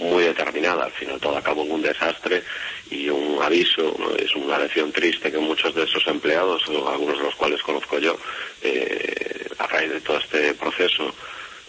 muy 0.00 0.24
determinada. 0.24 0.84
Al 0.84 0.92
final 0.92 1.20
todo 1.20 1.36
acabó 1.36 1.62
en 1.64 1.72
un 1.72 1.82
desastre 1.82 2.42
y 2.90 3.08
un 3.08 3.40
aviso, 3.42 3.94
es 4.18 4.34
una 4.34 4.58
lección 4.58 4.90
triste 4.92 5.30
que 5.30 5.38
muchos 5.38 5.74
de 5.74 5.84
esos 5.84 6.06
empleados, 6.06 6.62
algunos 6.68 7.18
de 7.18 7.24
los 7.24 7.34
cuales 7.36 7.62
conozco 7.62 7.98
yo, 7.98 8.18
eh, 8.62 9.46
a 9.58 9.66
raíz 9.66 9.92
de 9.92 10.00
todo 10.00 10.18
este 10.18 10.54
proceso, 10.54 11.14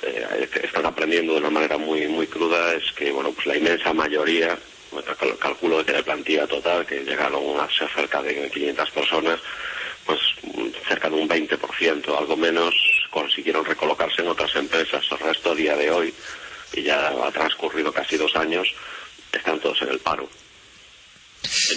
eh, 0.03 0.49
están 0.63 0.85
aprendiendo 0.85 1.33
de 1.33 1.39
una 1.39 1.51
manera 1.51 1.77
muy 1.77 2.07
muy 2.07 2.25
cruda 2.25 2.73
es 2.73 2.91
que 2.93 3.11
bueno 3.11 3.31
pues 3.33 3.45
la 3.45 3.55
inmensa 3.55 3.93
mayoría 3.93 4.57
calculo 5.39 5.85
que 5.85 5.93
de 5.93 6.01
plantilla 6.01 6.47
total 6.47 6.87
que 6.87 7.03
llegaron 7.03 7.59
a 7.59 7.69
ser 7.69 7.87
cerca 7.89 8.19
de 8.23 8.49
500 8.49 8.89
personas 8.89 9.39
pues 10.03 10.19
cerca 10.87 11.07
de 11.07 11.15
un 11.17 11.29
20% 11.29 12.17
algo 12.17 12.35
menos 12.35 12.73
consiguieron 13.11 13.63
recolocarse 13.63 14.23
en 14.23 14.29
otras 14.29 14.55
empresas 14.55 15.05
el 15.11 15.19
resto 15.19 15.51
a 15.51 15.55
día 15.55 15.75
de 15.75 15.91
hoy 15.91 16.11
y 16.73 16.83
ya 16.83 17.07
ha 17.09 17.31
transcurrido 17.31 17.91
casi 17.93 18.17
dos 18.17 18.35
años 18.35 18.67
están 19.31 19.59
todos 19.59 19.81
en 19.81 19.89
el 19.89 19.99
paro 19.99 20.29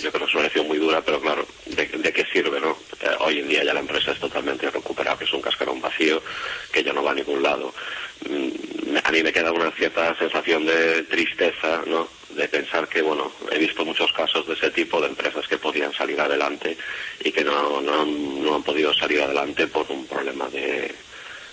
yo 0.03 0.11
creo 0.13 0.25
que 0.25 0.29
es 0.29 0.35
una 0.35 0.43
lección 0.45 0.69
muy 0.69 0.79
dura, 0.79 1.01
pero 1.01 1.21
claro, 1.21 1.47
¿de, 1.67 1.87
de 1.87 2.13
qué 2.13 2.25
sirve, 2.33 2.61
no? 2.61 2.77
Eh, 3.01 3.09
hoy 3.21 3.39
en 3.41 3.49
día 3.49 3.65
ya 3.65 3.73
la 3.75 3.81
empresa 3.81 4.13
es 4.13 4.21
totalmente 4.21 4.71
recuperable, 4.71 5.25
es 5.25 5.33
un 5.33 5.41
cascarón 5.41 5.81
vacío 5.81 6.23
que 6.71 6.85
ya 6.85 6.93
no 6.93 7.03
va 7.03 7.13
a 7.13 7.15
ningún 7.15 7.43
lado. 7.43 7.73
Mm, 8.29 8.97
a 9.03 9.11
mí 9.11 9.23
me 9.23 9.33
queda 9.33 9.51
una 9.53 9.71
cierta 9.73 10.15
sensación 10.19 10.67
de 10.67 11.03
tristeza, 11.05 11.83
¿no? 11.87 12.09
De 12.31 12.47
pensar 12.49 12.87
que, 12.89 13.01
bueno, 13.03 13.33
he 13.51 13.59
visto 13.59 13.85
muchos 13.87 14.13
casos 14.13 14.47
de 14.47 14.53
ese 14.55 14.71
tipo 14.71 15.01
de 15.01 15.09
empresas 15.09 15.47
que 15.49 15.57
podían 15.59 15.93
salir 15.95 16.21
adelante 16.21 16.77
y 17.21 17.33
que 17.33 17.43
no, 17.43 17.81
no, 17.81 18.03
han- 18.03 18.45
no 18.45 18.55
han 18.57 18.63
podido 18.63 18.93
salir 18.93 19.23
adelante 19.23 19.67
por 19.67 19.91
un 19.91 20.07
problema 20.07 20.47
de, 20.51 20.95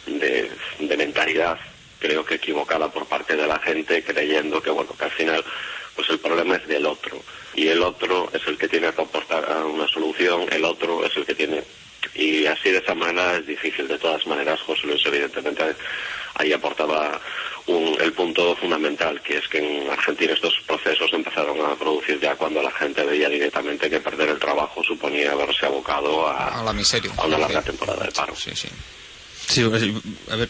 de 0.08 0.98
mentalidad, 0.98 1.58
creo 2.02 2.26
que 2.26 2.36
equivocada 2.36 2.92
por 2.92 3.06
parte 3.06 3.38
de 3.38 3.48
la 3.48 3.60
gente, 3.60 4.04
creyendo 4.04 4.62
que, 4.62 4.72
bueno, 4.72 4.92
que 4.98 5.06
al 5.06 5.12
final, 5.12 5.46
pues 5.96 6.10
el 6.10 6.20
problema 6.20 6.56
es 6.56 6.68
del 6.68 6.86
otro. 6.86 7.22
Y 7.54 7.68
el 7.68 7.82
otro 7.84 8.30
es 8.34 8.42
el 8.48 8.58
que 8.58 8.68
tiene 8.68 8.92
que 8.92 9.02
aportar 9.02 9.46
una 9.66 9.88
solución, 9.88 10.48
el 10.52 10.66
otro 10.66 11.06
es 11.06 11.16
el 11.16 11.26
que 11.26 11.36
tiene. 11.36 11.64
Y 12.16 12.46
así 12.48 12.72
de 12.72 12.80
esa 12.80 12.96
manera 12.96 13.38
es 13.38 13.46
difícil. 13.46 13.88
De 13.88 13.98
todas 14.00 14.26
maneras, 14.26 14.60
José 14.62 14.88
Luis, 14.88 15.06
evidentemente, 15.06 15.64
ahí 16.36 16.52
aportaba 16.52 17.22
un- 17.68 17.96
el 18.02 18.12
punto 18.14 18.56
fundamental, 18.56 19.22
que 19.22 19.38
es 19.38 19.48
que 19.48 19.60
en 19.60 19.90
Argentina 19.90 20.34
estos 20.34 20.60
procesos 20.66 21.14
empezaron 21.14 21.62
a 21.64 21.76
producir 21.76 22.20
ya 22.20 22.36
cuando 22.36 22.62
la 22.64 22.72
gente 22.72 23.04
veía 23.06 23.30
directamente 23.30 23.90
que 23.90 24.00
perder 24.00 24.30
el 24.30 24.40
trabajo 24.40 24.84
suponía 24.84 25.32
haberse 25.34 25.68
abocado 25.68 26.28
a, 26.28 26.60
A 26.60 26.64
la 26.64 26.74
miseria. 26.74 27.12
a 27.18 27.26
una 27.28 27.38
larga 27.38 27.62
temporada 27.62 28.04
de 28.06 28.12
paro. 28.12 28.36
Sí, 28.36 28.52
sí. 28.56 28.68
Sí, 29.52 29.64
pues, 29.66 29.84
a 30.30 30.36
ver, 30.38 30.50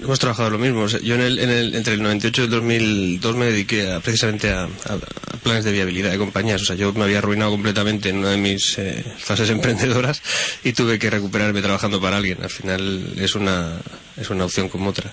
hemos 0.00 0.18
trabajado 0.20 0.50
lo 0.50 0.58
mismo. 0.58 0.82
O 0.82 0.88
sea, 0.88 1.00
yo 1.00 1.16
en 1.16 1.22
el, 1.22 1.38
en 1.40 1.50
el- 1.50 1.74
entre 1.74 1.94
el 1.94 2.02
98 2.02 2.42
y 2.42 2.44
el 2.44 2.50
2002 2.50 3.36
me 3.36 3.46
dediqué 3.46 3.90
a- 3.90 3.98
precisamente 4.00 4.50
a- 4.50 4.64
a 4.64 4.98
planes 5.42 5.64
de 5.64 5.72
viabilidad 5.72 6.12
de 6.12 6.18
compañías. 6.18 6.62
O 6.62 6.64
sea, 6.64 6.76
yo 6.76 6.92
me 6.92 7.02
había 7.04 7.18
arruinado 7.18 7.50
completamente 7.50 8.10
en 8.10 8.18
una 8.18 8.30
de 8.30 8.36
mis 8.36 8.78
eh, 8.78 9.04
fases 9.18 9.50
emprendedoras 9.50 10.22
y 10.62 10.72
tuve 10.72 10.98
que 11.00 11.10
recuperarme 11.10 11.62
trabajando 11.62 12.00
para 12.00 12.18
alguien. 12.18 12.38
Al 12.42 12.50
final 12.50 13.14
es 13.16 13.34
una, 13.34 13.80
es 14.16 14.30
una 14.30 14.44
opción 14.44 14.68
como 14.68 14.90
otra. 14.90 15.12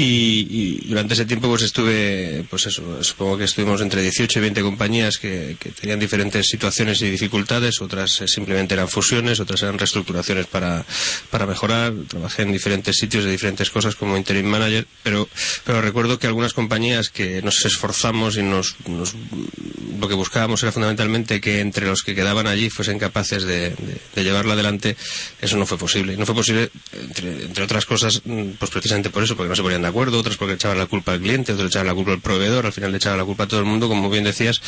Y, 0.00 0.86
durante 0.86 1.14
ese 1.14 1.26
tiempo 1.26 1.48
pues 1.48 1.62
estuve, 1.62 2.44
pues 2.48 2.66
eso, 2.66 3.02
supongo 3.02 3.38
que 3.38 3.44
estuvimos 3.44 3.80
entre 3.80 4.00
18 4.00 4.38
y 4.38 4.42
20 4.42 4.62
compañías 4.62 5.18
que, 5.18 5.56
tenían 5.80 5.98
diferentes 5.98 6.48
situaciones 6.48 7.02
y 7.02 7.10
dificultades, 7.10 7.82
otras 7.82 8.20
eh, 8.20 8.28
simplemente 8.28 8.74
eran 8.74 8.88
fusiones, 8.88 9.40
otras 9.40 9.60
eran 9.64 9.76
reestructuraciones 9.76 10.46
para, 10.46 10.86
para 11.30 11.46
mejorar. 11.46 11.92
Trabajé 12.06 12.42
en 12.42 12.52
diferentes 12.52 12.96
sitios 12.96 13.24
de 13.24 13.32
diferentes 13.32 13.70
cosas 13.70 13.96
como 13.96 14.16
interim 14.16 14.46
manager, 14.46 14.86
pero, 15.02 15.28
pero 15.64 15.82
recuerdo 15.82 16.20
que 16.20 16.28
algunas 16.28 16.52
compañías 16.52 17.08
que 17.08 17.42
nos 17.42 17.64
esforzamos 17.64 18.36
y 18.36 18.44
nos, 18.44 18.76
lo 18.86 20.08
que 20.08 20.14
buscábamos 20.14 20.62
era 20.62 20.70
fundamentalmente 20.70 21.40
que 21.40 21.58
entre 21.58 21.86
los 21.86 22.02
que 22.02 22.14
quedaban 22.14 22.46
allí 22.46 22.70
fuesen 22.70 23.00
capaces 23.00 23.42
de, 23.42 23.74
de, 24.14 24.22
llevarlo 24.24 24.52
adelante, 24.52 24.96
eso 25.40 25.56
no 25.56 25.66
fue 25.66 25.76
posible. 25.76 26.12
Y 26.12 26.16
no 26.16 26.24
fue 26.24 26.36
posible, 26.36 26.70
entre, 26.92 27.44
entre 27.46 27.64
otras 27.64 27.84
cosas, 27.84 28.22
mm, 28.24 28.50
pues 28.58 28.70
precisamente 28.70 29.10
por 29.10 29.24
eso, 29.24 29.36
porque 29.36 29.48
no 29.48 29.56
se 29.56 29.62
ponían 29.62 29.87
acuerdo, 29.88 30.18
otros 30.18 30.36
porque 30.36 30.54
echaban 30.54 30.78
la 30.78 30.86
culpa 30.86 31.12
al 31.12 31.20
cliente, 31.20 31.52
otros 31.52 31.70
echaban 31.70 31.86
la 31.86 31.94
culpa 31.94 32.12
al 32.12 32.20
proveedor, 32.20 32.66
al 32.66 32.72
final 32.72 32.92
le 32.92 32.98
echaban 32.98 33.18
la 33.18 33.24
culpa 33.24 33.44
a 33.44 33.48
todo 33.48 33.60
el 33.60 33.66
mundo, 33.66 33.88
como 33.88 34.10
bien 34.10 34.24
decías, 34.24 34.60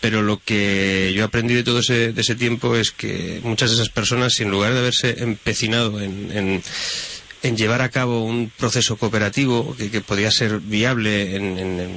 pero 0.00 0.22
lo 0.22 0.40
que 0.44 1.12
yo 1.14 1.24
aprendí 1.24 1.54
de 1.54 1.64
todo 1.64 1.80
ese, 1.80 2.12
de 2.12 2.20
ese 2.20 2.34
tiempo 2.34 2.76
es 2.76 2.90
que 2.90 3.40
muchas 3.42 3.70
de 3.70 3.76
esas 3.76 3.88
personas, 3.88 4.38
en 4.40 4.50
lugar 4.50 4.72
de 4.72 4.80
haberse 4.80 5.22
empecinado 5.22 6.00
en 6.00 6.14
en 6.32 6.62
llevar 7.52 7.82
a 7.82 7.90
cabo 7.90 8.24
un 8.24 8.50
proceso 8.56 8.96
cooperativo 8.96 9.76
que, 9.76 10.00
podía 10.00 10.30
ser 10.30 10.60
viable 10.60 11.36
en, 11.36 11.58
el 11.58 11.90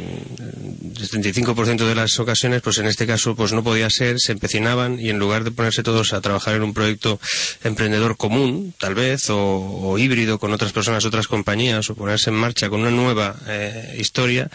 75% 0.93 1.87
de 1.87 1.95
las 1.95 2.19
ocasiones, 2.19 2.61
pues 2.61 2.77
en 2.79 2.87
este 2.87 3.07
caso 3.07 3.35
pues 3.35 3.53
no 3.53 3.63
podía 3.63 3.89
ser, 3.89 4.19
se 4.19 4.33
empecinaban 4.33 4.99
y 4.99 5.09
en 5.09 5.19
lugar 5.19 5.43
de 5.43 5.51
ponerse 5.51 5.83
todos 5.83 6.13
a 6.13 6.21
trabajar 6.21 6.55
en 6.55 6.63
un 6.63 6.73
proyecto 6.73 7.19
emprendedor 7.63 8.17
común, 8.17 8.73
tal 8.77 8.95
vez, 8.95 9.29
o, 9.29 9.97
híbrido 9.97 10.37
con 10.39 10.51
otras 10.51 10.73
personas, 10.73 11.05
otras 11.05 11.27
compañías, 11.27 11.89
o 11.89 11.95
ponerse 11.95 12.29
en 12.29 12.35
marcha 12.35 12.69
con 12.69 12.81
una 12.81 12.91
nueva 12.91 13.35
eh, 13.47 13.95
historia, 13.99 14.49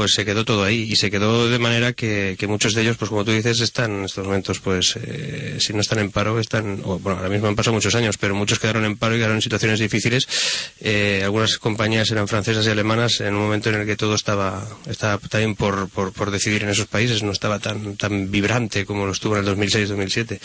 pues 0.00 0.14
se 0.14 0.24
quedó 0.24 0.46
todo 0.46 0.64
ahí 0.64 0.88
y 0.90 0.96
se 0.96 1.10
quedó 1.10 1.50
de 1.50 1.58
manera 1.58 1.92
que, 1.92 2.34
muchos 2.48 2.72
de 2.72 2.80
ellos, 2.80 2.96
pues 2.96 3.10
como 3.10 3.22
tú 3.22 3.32
dices, 3.32 3.60
están 3.60 3.98
en 3.98 4.04
estos 4.06 4.24
momentos, 4.24 4.58
pues 4.58 4.96
eh, 4.96 5.58
si 5.60 5.74
no 5.74 5.82
están 5.82 5.98
en 5.98 6.10
paro, 6.10 6.40
están, 6.40 6.80
bueno, 6.80 7.18
ahora 7.18 7.28
mismo 7.28 7.48
han 7.48 7.54
pasado 7.54 7.74
muchos 7.74 7.94
años, 7.94 8.16
pero 8.16 8.34
muchos 8.34 8.58
quedaron 8.58 8.86
en 8.86 8.96
paro 8.96 9.14
y 9.14 9.18
quedaron 9.18 9.36
en 9.36 9.42
situaciones 9.42 9.78
difíciles. 9.78 10.26
Eh, 10.80 11.20
algunas 11.22 11.58
compañías 11.58 12.10
eran 12.10 12.28
francesas 12.28 12.64
y 12.64 12.70
alemanas 12.70 13.20
en 13.20 13.34
un 13.34 13.42
momento 13.42 13.68
en 13.68 13.74
el 13.74 13.86
que 13.86 13.94
todo 13.94 14.14
estaba, 14.14 14.66
estaba 14.88 15.18
también 15.18 15.54
por, 15.54 15.90
por, 15.90 16.30
decidir 16.30 16.62
en 16.62 16.70
esos 16.70 16.86
países, 16.86 17.22
no 17.22 17.32
estaba 17.32 17.58
tan, 17.58 17.98
tan 17.98 18.30
vibrante 18.30 18.86
como 18.86 19.04
lo 19.04 19.12
estuvo 19.12 19.36
en 19.36 19.46
el 19.46 19.54
2006-2007. 19.54 20.40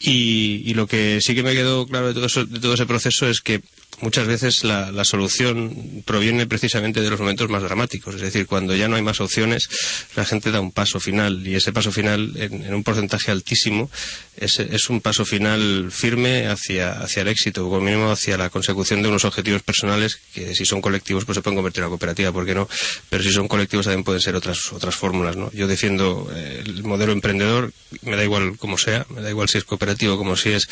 Y, 0.00 0.62
y, 0.64 0.72
lo 0.72 0.86
que 0.86 1.20
sí 1.20 1.34
que 1.34 1.42
me 1.42 1.52
quedó 1.52 1.86
claro 1.86 2.14
de 2.14 2.14
todo, 2.14 2.46
de 2.46 2.60
todo 2.60 2.72
ese 2.72 2.86
proceso 2.86 3.28
es 3.28 3.42
que 3.42 3.60
muchas 4.00 4.26
veces 4.26 4.64
la, 4.64 4.90
la, 4.92 5.04
solución 5.04 6.02
proviene 6.04 6.46
precisamente 6.46 7.00
de 7.00 7.10
los 7.10 7.20
momentos 7.20 7.48
más 7.48 7.62
dramáticos. 7.62 8.14
Es 8.16 8.20
decir, 8.20 8.46
cuando 8.46 8.74
ya 8.74 8.88
no 8.88 8.96
hay 8.96 9.02
más 9.02 9.20
opciones, 9.20 9.68
la 10.14 10.24
gente 10.24 10.50
da 10.50 10.60
un 10.60 10.72
paso 10.72 11.00
final 11.00 11.46
y 11.46 11.54
ese 11.54 11.72
paso 11.72 11.92
final, 11.92 12.32
en, 12.36 12.74
un 12.74 12.84
porcentaje 12.84 13.30
altísimo, 13.30 13.90
es, 14.36 14.58
es, 14.60 14.90
un 14.90 15.00
paso 15.00 15.24
final 15.24 15.88
firme 15.90 16.46
hacia, 16.46 17.00
hacia 17.00 17.22
el 17.22 17.28
éxito, 17.28 17.66
o 17.66 17.70
como 17.70 17.82
mínimo 17.82 18.10
hacia 18.10 18.36
la 18.36 18.50
consecución 18.50 19.02
de 19.02 19.08
unos 19.08 19.24
objetivos 19.24 19.62
personales 19.62 20.18
que 20.34 20.54
si 20.54 20.66
son 20.66 20.80
colectivos 20.80 21.24
pues 21.24 21.36
se 21.36 21.42
pueden 21.42 21.56
convertir 21.56 21.80
en 21.80 21.84
una 21.84 21.90
cooperativa, 21.90 22.32
¿por 22.32 22.44
qué 22.44 22.54
no? 22.54 22.68
Pero 23.08 23.22
si 23.22 23.32
son 23.32 23.48
colectivos 23.48 23.86
también 23.86 24.04
pueden 24.04 24.20
ser 24.20 24.34
otras, 24.34 24.72
otras 24.72 24.94
fórmulas. 24.94 25.36
¿no? 25.36 25.50
Yo 25.52 25.66
defiendo 25.66 26.30
eh, 26.34 26.62
el 26.64 26.84
modelo 26.84 27.12
emprendedor, 27.12 27.72
me 28.02 28.16
da 28.16 28.24
igual 28.24 28.58
como 28.58 28.76
sea, 28.76 29.06
me 29.08 29.22
da 29.22 29.30
igual 29.30 29.48
si 29.48 29.58
es 29.58 29.64
cooperativo 29.64 30.18
como 30.18 30.36
si 30.36 30.50
es 30.50 30.68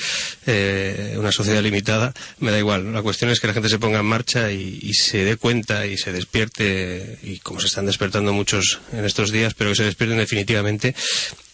eh, 0.46 1.16
una 1.18 1.32
sociedad 1.32 1.62
limitada, 1.62 2.12
me 2.38 2.50
da 2.50 2.58
igual. 2.58 2.92
La 2.92 3.02
cuestión 3.02 3.13
es 3.22 3.40
que 3.40 3.46
la 3.46 3.52
gente 3.52 3.68
se 3.68 3.78
ponga 3.78 4.00
en 4.00 4.06
marcha 4.06 4.50
y, 4.50 4.92
se 4.94 5.24
dé 5.24 5.36
cuenta 5.36 5.86
y 5.86 5.96
se 5.96 6.12
despierte, 6.12 7.18
y 7.22 7.38
como 7.38 7.60
se 7.60 7.66
están 7.66 7.86
despertando 7.86 8.32
muchos 8.32 8.80
en 8.92 9.04
estos 9.04 9.30
días, 9.30 9.54
pero 9.54 9.70
que 9.70 9.76
se 9.76 9.84
despierten 9.84 10.18
definitivamente 10.18 10.94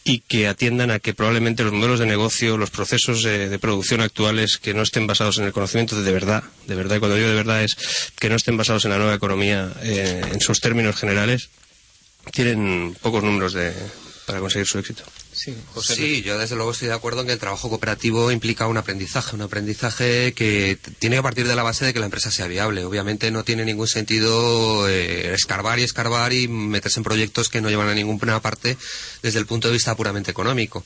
y 0.03 0.21
que 0.21 0.49
atiendan 0.49 0.91
a 0.91 0.99
que 0.99 1.13
probablemente 1.13 1.63
los 1.63 1.73
modelos 1.73 2.01
de 2.01 2.07
negocio, 2.07 2.57
los 2.57 2.71
procesos 2.71 3.23
de, 3.23 3.59
producción 3.59 4.01
actuales 4.01 4.59
que 4.59 4.75
no 4.75 4.83
estén 4.83 5.07
basados 5.07 5.39
en 5.39 5.45
el 5.45 5.53
conocimiento 5.53 6.01
de 6.03 6.13
verdad, 6.13 6.43
de 6.67 6.75
verdad, 6.75 6.97
y 6.97 6.99
cuando 7.01 7.17
digo 7.17 7.29
de 7.29 7.35
verdad 7.35 7.63
es 7.63 7.77
que 8.19 8.31
no 8.31 8.37
estén 8.37 8.57
basados 8.57 8.85
en 8.87 8.93
la 8.93 8.99
nueva 8.99 9.15
economía 9.15 9.73
eh, 9.83 10.23
en 10.33 10.41
sus 10.41 10.61
términos 10.61 10.97
generales, 10.97 11.51
tienen 12.33 12.97
pocos 13.01 13.23
números 13.23 13.57
para 14.27 14.41
conseguir 14.41 14.67
su 14.67 14.79
éxito. 14.79 15.05
Sí, 15.81 16.23
yo 16.23 16.39
desde 16.39 16.55
luego 16.55 16.73
estoy 16.73 16.89
de 16.89 16.95
acuerdo 16.95 17.23
en 17.23 17.29
que 17.29 17.33
el 17.33 17.39
trabajo 17.39 17.71
cooperativo 17.71 18.31
implica 18.31 18.67
un 18.67 18.77
aprendizaje, 18.77 19.35
un 19.35 19.43
aprendizaje 19.43 20.35
que 20.35 20.79
tiene 20.99 21.17
que 21.17 21.23
partir 21.23 21.49
de 21.49 21.57
la 21.57 21.63
base 21.63 21.87
de 21.87 21.95
que 21.95 21.99
la 21.99 22.05
empresa 22.05 22.31
sea 22.31 22.47
viable. 22.47 22.85
Obviamente 22.85 23.31
no 23.31 23.43
tiene 23.43 23.65
ningún 23.65 23.89
sentido 23.89 24.87
eh, 24.89 25.33
escarbar 25.33 25.79
y 25.79 25.85
escarbar 25.85 26.35
y 26.35 26.47
meterse 26.49 27.01
en 27.01 27.05
proyectos 27.05 27.49
que 27.49 27.63
no 27.63 27.71
llevan 27.71 27.89
a 27.89 27.95
ninguna 27.95 28.41
parte 28.41 28.77
desde 29.23 29.39
el 29.39 29.47
punto 29.47 29.69
de 29.69 29.73
vista 29.73 29.97
puramente 29.97 30.31
económico. 30.31 30.85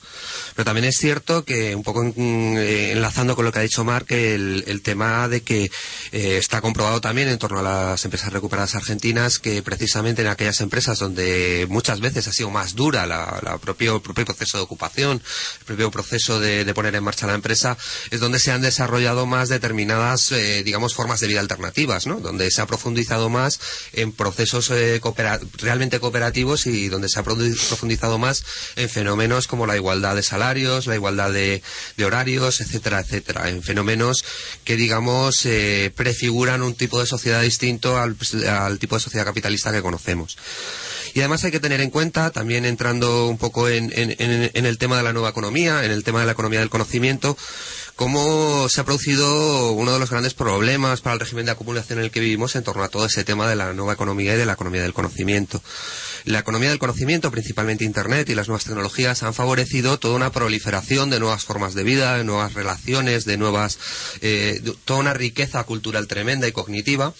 Pero 0.54 0.64
también 0.64 0.84
es 0.84 0.98
cierto 0.98 1.44
que, 1.44 1.74
un 1.74 1.82
poco 1.82 2.04
eh, 2.04 2.92
enlazando 2.92 3.34
con 3.34 3.44
lo 3.44 3.50
que 3.50 3.58
ha 3.58 3.62
dicho 3.62 3.82
Mark, 3.82 4.06
el, 4.10 4.80
tema 4.84 5.28
de 5.28 5.42
que 5.42 5.70
eh, 6.12 6.36
está 6.36 6.60
comprobado 6.60 7.00
también 7.00 7.28
en 7.28 7.38
torno 7.38 7.60
a 7.60 7.62
las 7.62 8.04
empresas 8.04 8.32
recuperadas 8.32 8.74
argentinas 8.74 9.38
que 9.38 9.62
precisamente 9.62 10.22
en 10.22 10.28
aquellas 10.28 10.60
empresas 10.60 10.98
donde 10.98 11.66
muchas 11.70 12.00
veces 12.00 12.28
ha 12.28 12.32
sido 12.32 12.50
más 12.50 12.74
dura 12.74 13.06
la, 13.06 13.40
la 13.42 13.58
propio, 13.58 14.00
propio 14.02 14.26
proceso 14.26 14.43
de 14.52 14.60
ocupación, 14.60 15.22
el 15.60 15.64
propio 15.64 15.90
proceso 15.90 16.40
de, 16.40 16.72
poner 16.74 16.94
en 16.94 17.04
marcha 17.04 17.26
la 17.26 17.34
empresa, 17.34 17.76
es 18.10 18.20
donde 18.20 18.38
se 18.38 18.50
han 18.50 18.62
desarrollado 18.62 19.26
más 19.26 19.48
determinadas, 19.48 20.32
eh, 20.32 20.62
digamos, 20.64 20.94
formas 20.94 21.20
de 21.20 21.28
vida 21.28 21.40
alternativas, 21.40 22.06
¿no? 22.06 22.20
Donde 22.20 22.50
se 22.50 22.60
ha 22.60 22.66
profundizado 22.66 23.28
más 23.30 23.60
en 23.92 24.12
procesos 24.12 24.70
eh, 24.70 25.00
realmente 25.58 26.00
cooperativos 26.00 26.66
y 26.66 26.88
donde 26.88 27.08
se 27.08 27.18
ha 27.18 27.22
profundizado 27.22 28.18
más 28.18 28.44
en 28.76 28.88
fenómenos 28.88 29.46
como 29.46 29.66
la 29.66 29.76
igualdad 29.76 30.16
de 30.16 30.22
salarios, 30.22 30.86
la 30.86 30.94
igualdad 30.94 31.32
de, 31.32 31.62
horarios, 32.04 32.60
etcétera, 32.60 33.00
etcétera. 33.00 33.48
En 33.48 33.62
fenómenos 33.62 34.24
que, 34.64 34.76
digamos, 34.76 35.46
eh, 35.46 35.92
prefiguran 35.94 36.62
un 36.62 36.74
tipo 36.74 37.00
de 37.00 37.06
sociedad 37.06 37.42
distinto 37.42 37.98
al 37.98 38.78
tipo 38.78 38.96
de 38.96 39.00
sociedad 39.00 39.24
capitalista 39.24 39.72
que 39.72 39.82
conocemos. 39.82 40.36
Y 41.14 41.20
además 41.20 41.44
hay 41.44 41.52
que 41.52 41.60
tener 41.60 41.80
en 41.80 41.90
cuenta, 41.90 42.30
también 42.30 42.64
entrando 42.64 43.28
un 43.28 43.38
poco 43.38 43.68
en, 43.68 43.92
el 44.42 44.78
tema 44.78 44.96
de 44.96 45.02
la 45.02 45.12
nueva 45.12 45.30
economía, 45.30 45.84
en 45.84 45.90
el 45.90 46.04
tema 46.04 46.20
de 46.20 46.26
la 46.26 46.32
economía 46.32 46.60
del 46.60 46.70
conocimiento, 46.70 47.36
cómo 47.96 48.68
se 48.68 48.80
ha 48.80 48.84
producido 48.84 49.72
uno 49.72 49.92
de 49.92 49.98
los 49.98 50.10
grandes 50.10 50.34
problemas 50.34 51.00
para 51.00 51.14
el 51.14 51.20
régimen 51.20 51.46
de 51.46 51.52
acumulación 51.52 51.98
en 51.98 52.06
el 52.06 52.10
que 52.10 52.20
vivimos 52.20 52.56
en 52.56 52.64
torno 52.64 52.82
a 52.82 52.88
todo 52.88 53.06
ese 53.06 53.24
tema 53.24 53.48
de 53.48 53.56
la 53.56 53.72
nueva 53.72 53.92
economía 53.92 54.34
y 54.34 54.36
de 54.36 54.46
la 54.46 54.54
economía 54.54 54.82
del 54.82 54.94
conocimiento. 54.94 55.62
La 56.24 56.40
economía 56.40 56.70
del 56.70 56.78
conocimiento, 56.78 57.30
principalmente 57.30 57.84
Internet 57.84 58.28
y 58.30 58.34
las 58.34 58.48
nuevas 58.48 58.64
tecnologías, 58.64 59.22
han 59.22 59.34
favorecido 59.34 59.98
toda 59.98 60.16
una 60.16 60.32
proliferación 60.32 61.10
de 61.10 61.20
nuevas 61.20 61.44
formas 61.44 61.74
de 61.74 61.84
vida, 61.84 62.16
de 62.16 62.24
nuevas 62.24 62.54
relaciones, 62.54 63.24
de 63.26 63.36
nuevas, 63.36 63.78
eh, 64.22 64.62
toda 64.84 65.00
una 65.00 65.14
riqueza 65.14 65.62
cultural 65.64 66.08
tremenda 66.08 66.48
y 66.48 66.52
cognitiva 66.52 67.14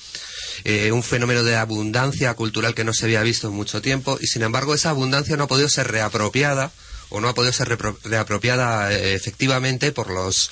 eh, 0.62 0.92
un 0.92 1.02
fenómeno 1.02 1.42
de 1.42 1.56
abundancia 1.56 2.32
cultural 2.34 2.74
que 2.74 2.84
no 2.84 2.94
se 2.94 3.06
había 3.06 3.22
visto 3.22 3.48
en 3.48 3.54
mucho 3.54 3.82
tiempo 3.82 4.18
y 4.20 4.26
sin 4.26 4.42
embargo 4.42 4.74
esa 4.74 4.90
abundancia 4.90 5.36
no 5.36 5.44
ha 5.44 5.48
podido 5.48 5.68
ser 5.68 5.90
reapropiada 5.90 6.70
o 7.10 7.20
no 7.20 7.28
ha 7.28 7.34
podido 7.34 7.52
ser 7.52 7.78
reapropiada 8.04 8.92
eh, 8.92 9.14
efectivamente 9.14 9.92
por 9.92 10.10
los, 10.10 10.50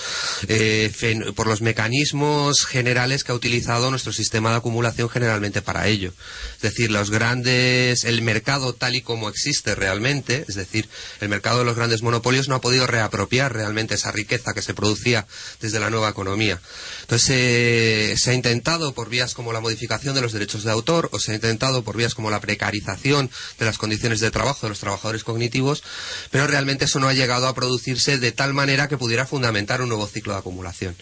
eh, 0.49 0.93
por 1.35 1.47
los 1.47 1.63
mecanismos 1.63 2.65
generales 2.67 3.25
que 3.25 3.33
ha 3.33 3.35
utilizado 3.35 3.91
nuestro 3.91 4.13
sistema 4.13 4.51
de 4.51 4.57
acumulación 4.57 5.09
generalmente 5.09 5.63
para 5.63 5.89
ello. 5.89 6.13
Es 6.57 6.63
decir, 6.63 6.91
los 6.91 7.11
grandes, 7.11 8.05
el 8.05 8.23
mercado 8.23 8.75
tal 8.75 8.95
y 8.95 9.03
como 9.03 9.29
existe 9.29 9.75
realmente, 9.75 10.45
es 10.49 10.55
decir, 10.55 10.89
el 11.21 11.29
mercado 11.29 11.61
de 11.61 11.65
los 11.65 11.77
grandes 11.77 12.03
monopolios 12.03 12.49
no 12.49 12.55
ha 12.55 12.61
podido 12.61 12.87
reapropiar 12.87 13.53
realmente 13.53 13.95
esa 13.95 14.13
riqueza 14.13 14.55
que 14.55 14.63
se 14.63 14.75
producía 14.75 15.27
desde 15.61 15.81
la 15.81 15.91
nueva 15.91 16.11
economía. 16.11 16.61
Entonces, 17.03 17.31
eh, 17.31 18.15
se 18.17 18.31
ha 18.31 18.35
intentado 18.35 18.93
por 18.93 19.09
vías 19.09 19.35
como 19.35 19.53
la 19.53 19.61
modificación 19.61 20.15
de 20.15 20.21
los 20.21 20.33
derechos 20.33 20.65
de 20.65 20.71
autor 20.71 21.09
o 21.13 21.19
se 21.19 21.33
ha 21.33 21.35
intentado 21.35 21.83
por 21.83 21.97
vías 21.97 22.15
como 22.15 22.31
la 22.31 22.41
precarización 22.41 23.31
de 23.59 23.67
las 23.67 23.79
condiciones 23.79 24.21
de 24.21 24.31
trabajo 24.31 24.67
de 24.67 24.71
los 24.71 24.81
trabajadores 24.81 25.25
cognitivos, 25.25 25.83
pero 26.31 26.42
realmente 26.47 26.87
eso 26.87 27.01
no 27.01 27.09
ha 27.09 27.15
llegado 27.15 27.47
a 27.47 27.55
producirse 27.55 28.19
de 28.19 28.33
tal 28.33 28.55
manera 28.55 28.89
que 28.89 28.99
pudiera 28.99 29.27
fundamentar 29.27 29.83
un 29.83 29.89
nuevo 29.89 30.07
ciclo 30.07 30.33
de 30.33 30.41
acumulación. 30.41 30.97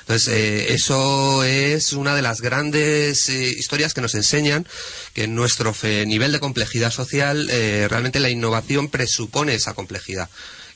Entonces, 0.00 0.34
eh, 0.34 0.72
eso 0.74 1.44
es 1.44 1.92
una 1.92 2.16
de 2.16 2.22
las 2.22 2.40
grandes 2.40 3.28
eh, 3.28 3.54
historias 3.56 3.94
que 3.94 4.00
nos 4.00 4.16
enseñan 4.16 4.66
que 5.14 5.24
en 5.24 5.34
nuestro 5.34 5.74
nivel 6.06 6.32
de 6.32 6.40
complejidad 6.40 6.90
social, 6.90 7.46
realmente 7.88 8.18
la 8.18 8.30
innovación 8.30 8.88
presupone 8.88 9.54
esa 9.54 9.74
complejidad 9.74 10.28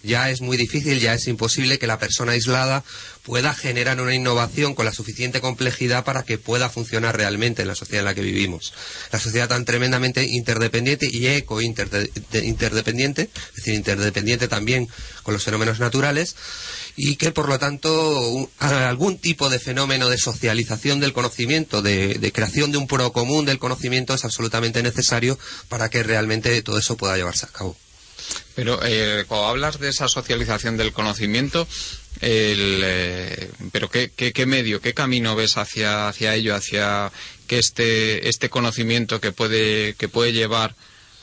ya 0.07 0.31
es 0.31 0.41
muy 0.41 0.57
difícil, 0.57 1.01
ya 1.01 1.13
es 1.15 1.27
imposible 1.27 1.79
que 1.79 1.87
la 1.87 1.99
persona 1.99 2.33
aislada 2.33 2.85
pueda 3.23 3.53
generar 3.55 4.01
una 4.01 4.15
innovación 4.15 4.75
con 4.75 4.87
la 4.87 4.93
suficiente 4.93 5.41
complejidad 5.41 6.05
para 6.05 6.23
que 6.23 6.39
pueda 6.39 6.71
funcionar 6.71 7.17
realmente 7.17 7.63
en 7.63 7.69
la 7.69 7.75
sociedad 7.75 8.01
en 8.01 8.05
la 8.07 8.15
que 8.15 8.21
vivimos. 8.23 8.73
La 9.11 9.19
sociedad 9.19 9.49
tan 9.49 9.65
tremendamente 9.65 10.25
interdependiente 10.25 11.09
y 11.11 11.27
eco-interdependiente, 11.27 13.23
es 13.23 13.57
decir, 13.57 13.75
interdependiente 13.75 14.47
también 14.47 14.89
con 15.25 15.35
los 15.35 15.43
fenómenos 15.43 15.81
naturales, 15.81 16.37
y 16.95 17.17
que 17.17 17.33
por 17.33 17.49
lo 17.49 17.59
tanto 17.59 18.49
algún 18.61 19.19
tipo 19.19 19.51
de 19.51 19.59
fenómeno 19.59 20.09
de 20.09 20.19
socialización 20.19 21.01
del 21.01 21.13
conocimiento, 21.13 21.83
de, 21.83 22.31
creación 22.33 22.71
de 22.71 22.79
un 22.79 22.87
pro 22.87 23.13
común 23.13 23.45
del 23.45 23.59
conocimiento 23.59 24.15
es 24.15 24.25
absolutamente 24.25 24.83
necesario 24.83 25.39
para 25.69 25.91
que 25.91 26.03
realmente 26.03 26.63
todo 26.63 26.79
eso 26.79 26.97
pueda 26.97 27.17
llevarse 27.17 27.47
a 27.47 27.51
cabo. 27.51 27.77
Pero 28.55 28.81
eh, 28.85 29.25
cuando 29.29 29.49
hablas 29.49 29.79
de 29.79 29.89
esa 29.89 30.09
socialización 30.09 30.77
del 30.77 30.93
conocimiento, 30.93 31.67
eh, 32.21 33.51
pero 33.73 33.91
¿qué, 33.91 34.11
qué, 34.11 34.47
medio, 34.47 34.81
qué 34.81 34.95
camino 34.95 35.37
ves 35.37 35.57
hacia, 35.57 36.09
hacia 36.09 36.35
ello, 36.35 36.55
hacia 36.55 37.13
que 37.47 37.59
este, 37.59 38.29
este 38.29 38.49
conocimiento 38.49 39.21
que 39.21 39.33
puede, 39.33 39.95
que 39.95 40.09
puede 40.09 40.33
llevar 40.33 40.75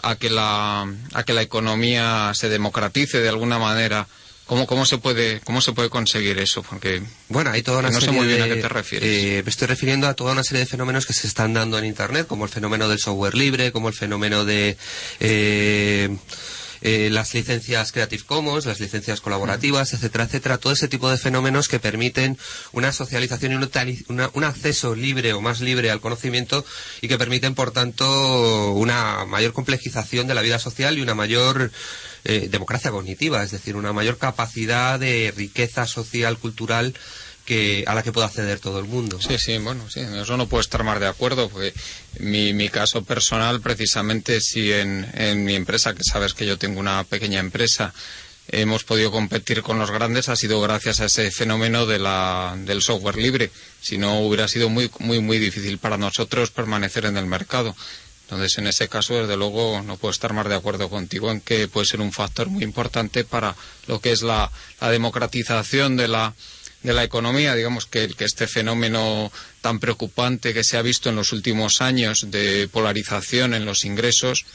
a 0.02 0.16
que, 0.16 0.30
la, 0.30 0.86
a 1.14 1.24
que 1.24 1.34
la 1.34 1.42
economía 1.42 2.32
se 2.36 2.50
democratice 2.50 3.20
de 3.20 3.30
alguna 3.30 3.58
manera? 3.58 4.08
¿Cómo, 4.46 4.68
cómo, 4.68 4.86
se 4.86 4.98
puede, 4.98 5.40
¿Cómo 5.40 5.62
se 5.62 5.72
puede 5.72 5.90
conseguir 5.90 6.38
eso? 6.38 6.64
Porque 6.64 7.02
bueno, 7.30 7.52
hay 7.52 7.64
toda 7.64 7.80
una 7.80 7.90
no 7.90 8.02
sé 8.02 8.12
muy 8.12 8.28
bien 8.28 8.40
de, 8.40 8.44
a 8.44 8.54
qué 8.54 8.62
te 8.62 8.68
refieres. 8.68 9.10
Eh, 9.10 9.42
me 9.44 9.50
estoy 9.50 9.68
refiriendo 9.68 10.06
a 10.06 10.16
toda 10.16 10.34
una 10.34 10.44
serie 10.44 10.60
de 10.60 10.66
fenómenos 10.66 11.06
que 11.06 11.14
se 11.14 11.28
están 11.28 11.54
dando 11.54 11.80
en 11.80 11.86
Internet, 11.86 12.28
como 12.28 12.44
el 12.44 12.52
fenómeno 12.52 12.90
del 12.90 13.00
software 13.00 13.36
libre, 13.36 13.72
como 13.72 13.88
el 13.88 13.96
fenómeno 13.96 14.44
de 14.44 14.76
eh, 15.22 16.18
eh, 16.86 17.10
las 17.10 17.34
licencias 17.34 17.94
Creative 17.94 18.24
Commons, 18.26 18.66
las 18.66 18.82
licencias 18.82 19.22
colaborativas, 19.22 19.94
etcétera, 19.94 20.26
etcétera, 20.26 20.58
todo 20.58 20.74
ese 20.74 20.90
tipo 20.90 21.10
de 21.10 21.18
fenómenos 21.18 21.70
que 21.70 21.80
permiten 21.80 22.38
una 22.74 22.92
socialización 22.92 23.54
y 23.54 23.56
un 23.56 24.44
acceso 24.44 24.94
libre 24.94 25.32
o 25.32 25.40
más 25.40 25.62
libre 25.62 25.92
al 25.92 26.02
conocimiento 26.02 26.66
y 27.00 27.08
que 27.08 27.18
permiten, 27.18 27.56
por 27.56 27.72
tanto, 27.72 28.74
una 28.74 29.24
mayor 29.24 29.54
complejización 29.54 30.28
de 30.28 30.34
la 30.34 30.42
vida 30.42 30.60
social 30.60 30.98
y 30.98 31.02
una 31.02 31.16
mayor 31.16 31.72
eh, 32.26 32.50
democracia 32.52 32.92
cognitiva, 32.92 33.44
es 33.44 33.52
decir, 33.52 33.78
una 33.78 33.94
mayor 33.94 34.18
capacidad 34.18 35.00
de 35.00 35.34
riqueza 35.36 35.88
social, 35.88 36.38
cultural 36.38 36.94
que, 37.46 37.84
a 37.88 37.94
la 37.94 38.04
que 38.04 38.12
pueda 38.12 38.28
acceder 38.28 38.60
todo 38.60 38.80
el 38.80 38.86
mundo. 38.86 39.20
Sí, 39.22 39.38
sí, 39.38 39.58
bueno, 39.58 39.90
sí, 39.90 40.00
eso 40.00 40.38
no 40.38 40.48
puedo 40.48 40.62
estar 40.62 40.84
más 40.84 41.00
de 41.00 41.08
acuerdo, 41.08 41.50
porque 41.50 41.74
mi, 42.20 42.54
mi 42.54 42.70
caso 42.70 43.04
personal, 43.04 43.62
precisamente, 43.62 44.40
si 44.40 44.72
en, 44.72 45.44
mi 45.44 45.56
empresa, 45.56 45.94
que 45.94 46.04
sabes 46.04 46.34
que 46.34 46.46
yo 46.46 46.58
tengo 46.58 46.80
una 46.80 47.04
pequeña 47.04 47.40
empresa, 47.40 47.94
hemos 48.48 48.84
podido 48.84 49.12
competir 49.12 49.62
con 49.62 49.80
los 49.80 49.90
grandes 49.90 50.28
ha 50.28 50.36
sido 50.36 50.60
gracias 50.60 51.00
a 51.00 51.06
ese 51.06 51.32
fenómeno 51.32 51.86
de 51.86 52.00
la, 52.00 52.56
del 52.58 52.82
software 52.82 53.18
libre. 53.18 53.52
Si 53.82 53.98
no, 53.98 54.20
hubiera 54.22 54.48
sido 54.48 54.70
muy, 54.70 54.90
muy, 55.00 55.20
muy 55.20 55.38
difícil 55.38 55.78
para 55.78 55.98
nosotros 55.98 56.52
permanecer 56.52 57.06
en 57.06 57.18
el 57.18 57.26
mercado. 57.26 57.76
Entonces, 58.24 58.58
en 58.58 58.68
ese 58.68 58.88
caso, 58.88 59.16
desde 59.16 59.36
luego, 59.36 59.82
no 59.82 59.98
puedo 59.98 60.12
estar 60.12 60.34
más 60.34 60.48
de 60.48 60.56
acuerdo 60.56 60.90
contigo 60.90 61.30
en 61.30 61.42
que 61.42 61.68
puede 61.68 61.86
ser 61.86 62.00
un 62.00 62.14
factor 62.14 62.48
muy 62.48 62.64
importante 62.64 63.26
para 63.26 63.56
lo 63.88 64.00
que 64.00 64.12
es 64.12 64.24
la 64.24 64.50
democratización 64.80 65.98
de 65.98 66.08
la, 66.08 66.34
de 66.84 66.94
la 66.94 67.04
economía, 67.04 67.56
digamos 67.56 67.86
que, 67.86 68.10
que 68.10 68.26
este 68.26 68.48
fenómeno 68.48 69.32
tan 69.62 69.80
preocupante 69.80 70.54
que 70.54 70.64
se 70.64 70.78
ha 70.78 70.82
visto 70.82 71.10
en 71.10 71.16
los 71.16 71.32
últimos 71.32 71.82
años 71.82 72.30
de 72.30 72.68
polarización 72.72 73.54
en 73.54 73.66
los 73.66 73.86
ingresos, 73.86 74.46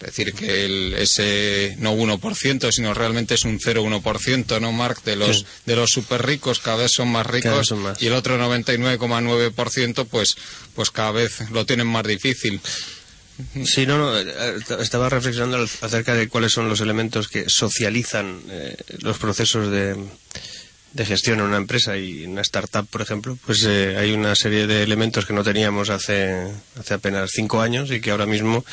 es 0.00 0.06
decir, 0.06 0.34
que 0.34 0.64
el, 0.64 0.94
ese 0.94 1.76
no 1.78 1.94
1%, 1.94 2.72
sino 2.72 2.92
realmente 2.92 3.34
es 3.34 3.44
un 3.44 3.60
0,1%, 3.60 4.60
¿no, 4.60 4.72
Marc? 4.72 5.04
De 5.04 5.14
los, 5.14 5.46
de 5.64 5.76
los 5.76 5.90
super 5.92 6.26
ricos 6.26 6.58
cada 6.58 6.78
vez 6.78 6.90
son 6.92 7.08
más 7.08 7.26
ricos 7.26 7.72
y 8.00 8.06
el 8.06 8.14
otro 8.14 8.36
99,9% 8.36 10.06
pues, 10.10 10.36
pues 10.74 10.90
cada 10.90 11.12
vez 11.12 11.50
lo 11.50 11.64
tienen 11.66 11.86
más 11.86 12.04
difícil. 12.04 12.60
Sí, 13.64 13.86
no, 13.86 13.96
no, 13.96 14.18
eh, 14.18 14.58
estaba 14.80 15.08
reflexionando 15.08 15.56
acerca 15.80 16.14
de 16.14 16.28
cuáles 16.28 16.52
son 16.52 16.68
los 16.68 16.80
elementos 16.80 17.28
que 17.28 17.48
socializan 17.48 18.40
eh, 18.50 18.76
los 19.00 19.18
procesos 19.18 19.70
de, 19.70 19.96
de 20.92 21.06
gestión 21.06 21.40
en 21.40 21.46
una 21.46 21.56
empresa 21.56 21.96
y 21.96 22.24
en 22.24 22.32
una 22.32 22.42
startup, 22.42 22.86
por 22.86 23.00
ejemplo, 23.00 23.38
pues 23.46 23.64
eh, 23.64 23.96
hay 23.98 24.12
una 24.12 24.34
serie 24.34 24.66
de 24.66 24.82
elementos 24.82 25.24
que 25.24 25.32
no 25.32 25.42
teníamos 25.42 25.90
hace, 25.90 26.52
hace 26.78 26.94
apenas 26.94 27.30
cinco 27.32 27.60
años 27.60 27.90
y 27.90 28.00
que 28.00 28.10
ahora 28.10 28.26
mismo 28.26 28.64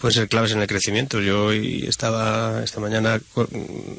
pueden 0.00 0.14
ser 0.14 0.28
claves 0.28 0.52
en 0.52 0.60
el 0.60 0.66
crecimiento. 0.66 1.20
Yo 1.20 1.46
hoy 1.46 1.84
estaba 1.86 2.62
esta 2.64 2.80
mañana 2.80 3.20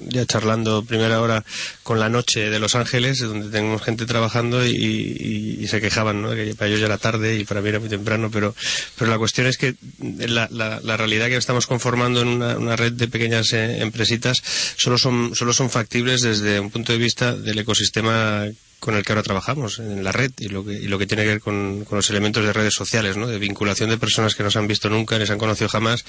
ya 0.08 0.26
charlando 0.26 0.84
primera 0.84 1.22
hora 1.22 1.44
con 1.84 2.00
la 2.00 2.10
noche 2.10 2.50
de 2.50 2.60
Los 2.60 2.76
Ángeles, 2.76 3.20
donde 3.20 3.50
tenemos 3.50 3.82
gente 3.84 4.06
trabajando 4.06 4.66
y, 4.66 5.68
se 5.68 5.80
quejaban, 5.80 6.22
¿no? 6.22 6.32
Que 6.32 6.54
para 6.56 6.68
ellos 6.68 6.82
ya 6.82 6.88
era 6.88 6.98
tarde 6.98 7.38
y 7.38 7.46
para 7.46 7.62
mí 7.62 7.70
era 7.70 7.80
muy 7.80 7.88
temprano, 7.88 8.30
pero, 8.30 8.54
pero 8.98 9.10
la 9.10 9.18
cuestión 9.18 9.48
es 9.48 9.58
que 9.58 9.76
la, 10.00 10.50
la, 10.52 10.98
realidad 10.98 11.28
que 11.28 11.38
estamos 11.38 11.68
conformando 11.68 12.22
en 12.22 12.28
una, 12.28 12.76
red 12.76 12.94
de 12.94 13.08
pequeñas 13.08 13.54
eh, 13.54 13.82
empresitas 13.82 14.42
solo 14.76 14.98
son, 14.98 15.34
solo 15.36 15.54
son 15.54 15.70
factibles 15.70 16.22
desde 16.22 16.60
un 16.60 16.72
punto 16.72 16.92
de 16.92 16.98
vista 16.98 17.36
del 17.36 17.60
ecosistema 17.60 18.48
con 18.82 18.96
el 18.96 19.04
que 19.06 19.12
ahora 19.12 19.22
trabajamos 19.22 19.78
en 19.78 20.04
la 20.04 20.12
red 20.12 20.32
y 20.40 20.48
lo 20.48 20.66
que, 20.66 20.80
lo 20.90 20.98
que 20.98 21.06
tiene 21.06 21.22
que 21.22 21.30
ver 21.30 21.40
con, 21.40 21.86
los 21.90 22.10
elementos 22.10 22.44
de 22.44 22.52
redes 22.52 22.74
sociales, 22.74 23.16
¿no? 23.16 23.28
de 23.28 23.38
vinculación 23.38 23.92
de 23.92 24.00
personas 24.00 24.34
que 24.34 24.42
no 24.42 24.50
se 24.50 24.58
han 24.58 24.68
visto 24.68 24.90
nunca, 24.90 25.20
ni 25.20 25.28
se 25.28 25.34
han 25.34 25.38
conocido 25.38 25.70
jamás, 25.70 26.04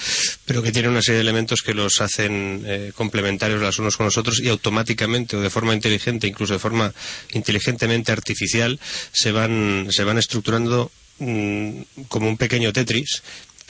pero 0.47 0.63
que 0.63 0.73
tienen 0.73 0.91
una 0.91 1.03
serie 1.03 1.17
de 1.17 1.21
elementos 1.21 1.61
que 1.61 1.75
los 1.75 2.01
hacen 2.01 2.65
eh, 2.67 2.93
complementarios 2.97 3.61
los 3.61 3.79
unos 3.79 3.99
con 3.99 4.07
los 4.07 4.17
otros 4.17 4.41
y 4.41 4.49
automáticamente 4.49 5.37
o 5.37 5.43
de 5.43 5.51
forma 5.51 5.75
inteligente, 5.75 6.27
incluso 6.27 6.55
de 6.55 6.59
forma 6.59 6.95
inteligentemente 7.33 8.11
artificial, 8.11 8.81
se 9.13 9.33
van, 9.33 9.89
se 9.91 10.05
van 10.05 10.17
estructurando 10.17 10.91
mm, 11.19 11.83
como 12.09 12.27
un 12.27 12.39
pequeño 12.39 12.73
Tetris 12.73 13.23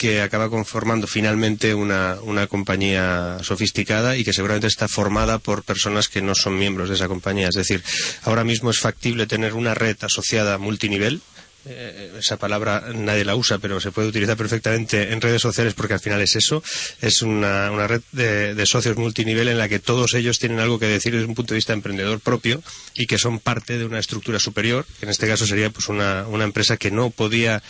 que 0.03 0.19
acaba 0.19 0.49
conformando 0.49 1.07
finalmente 1.07 1.73
una, 1.73 2.17
una, 2.23 2.47
compañía 2.47 3.37
sofisticada 3.41 4.17
y 4.17 4.25
que 4.25 4.33
seguramente 4.33 4.67
está 4.67 4.89
formada 4.89 5.37
por 5.39 5.63
personas 5.63 6.09
que 6.09 6.21
no 6.21 6.35
son 6.35 6.59
miembros 6.59 6.89
de 6.89 6.95
esa 6.95 7.07
compañía. 7.07 7.47
Es 7.47 7.55
decir, 7.55 7.81
ahora 8.23 8.43
mismo 8.43 8.69
es 8.69 8.79
factible 8.79 9.27
tener 9.27 9.53
una 9.53 9.73
red 9.73 9.95
asociada 10.01 10.57
multinivel, 10.57 11.21
eh, 11.65 12.11
esa 12.19 12.35
palabra 12.35 12.91
nadie 12.93 13.23
la 13.23 13.37
usa, 13.37 13.57
pero 13.57 13.79
se 13.79 13.93
puede 13.93 14.09
utilizar 14.09 14.35
perfectamente 14.35 15.13
en 15.13 15.21
redes 15.21 15.41
sociales 15.41 15.73
porque 15.73 15.93
al 15.93 16.01
final 16.01 16.19
es 16.19 16.35
eso, 16.35 16.61
es 16.99 17.21
una, 17.21 17.71
una 17.71 17.87
red 17.87 18.01
de, 18.11 18.65
socios 18.65 18.97
multinivel 18.97 19.47
en 19.47 19.57
la 19.57 19.69
que 19.69 19.79
todos 19.79 20.13
ellos 20.13 20.39
tienen 20.39 20.59
algo 20.59 20.77
que 20.77 20.87
decir 20.87 21.13
desde 21.13 21.27
un 21.27 21.35
punto 21.35 21.53
de 21.53 21.59
vista 21.59 21.71
emprendedor 21.71 22.19
propio 22.19 22.61
y 22.95 23.05
que 23.05 23.17
son 23.17 23.39
parte 23.39 23.77
de 23.77 23.85
una 23.85 23.99
estructura 23.99 24.39
superior, 24.39 24.85
en 25.01 25.07
este 25.07 25.25
caso 25.25 25.47
sería 25.47 25.69
pues 25.69 25.87
una, 25.87 26.27
una 26.27 26.43
empresa 26.43 26.75
que 26.75 26.91
no 26.91 27.11
podía 27.11 27.63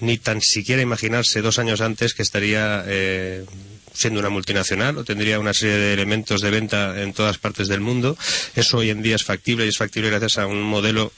ni 0.00 0.18
tan 0.18 0.40
siquiera 0.40 0.82
imaginarse 0.82 1.42
dos 1.42 1.58
años 1.58 1.80
antes 1.80 2.14
que 2.14 2.22
estaría 2.22 2.84
eh, 2.86 3.44
siendo 3.92 4.20
una 4.20 4.28
multinacional 4.28 4.98
o 4.98 5.04
tendría 5.04 5.38
una 5.38 5.54
serie 5.54 5.76
de 5.76 5.92
elementos 5.94 6.40
de 6.40 6.50
venta 6.50 7.00
en 7.02 7.12
todas 7.12 7.38
partes 7.38 7.68
del 7.68 7.80
mundo. 7.80 8.16
Eso 8.56 8.78
hoy 8.78 8.90
en 8.90 9.02
día 9.02 9.16
es 9.16 9.24
factible 9.24 9.64
y 9.64 9.68
es 9.68 9.78
factible 9.78 10.10
gracias 10.10 10.38
a 10.38 10.46
un 10.46 10.62
modelo 10.62 11.12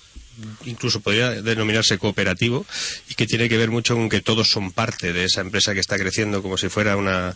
incluso 0.66 1.00
podría 1.00 1.30
denominarse 1.42 1.98
cooperativo 1.98 2.66
y 3.08 3.14
que 3.14 3.26
tiene 3.26 3.48
que 3.48 3.56
ver 3.56 3.70
mucho 3.70 3.94
con 3.94 4.08
que 4.08 4.20
todos 4.20 4.50
son 4.50 4.70
parte 4.70 5.12
de 5.14 5.24
esa 5.24 5.40
empresa 5.40 5.72
que 5.72 5.80
está 5.80 5.96
creciendo 5.96 6.42
como 6.42 6.58
si 6.58 6.68
fuera 6.68 6.96
una, 6.96 7.34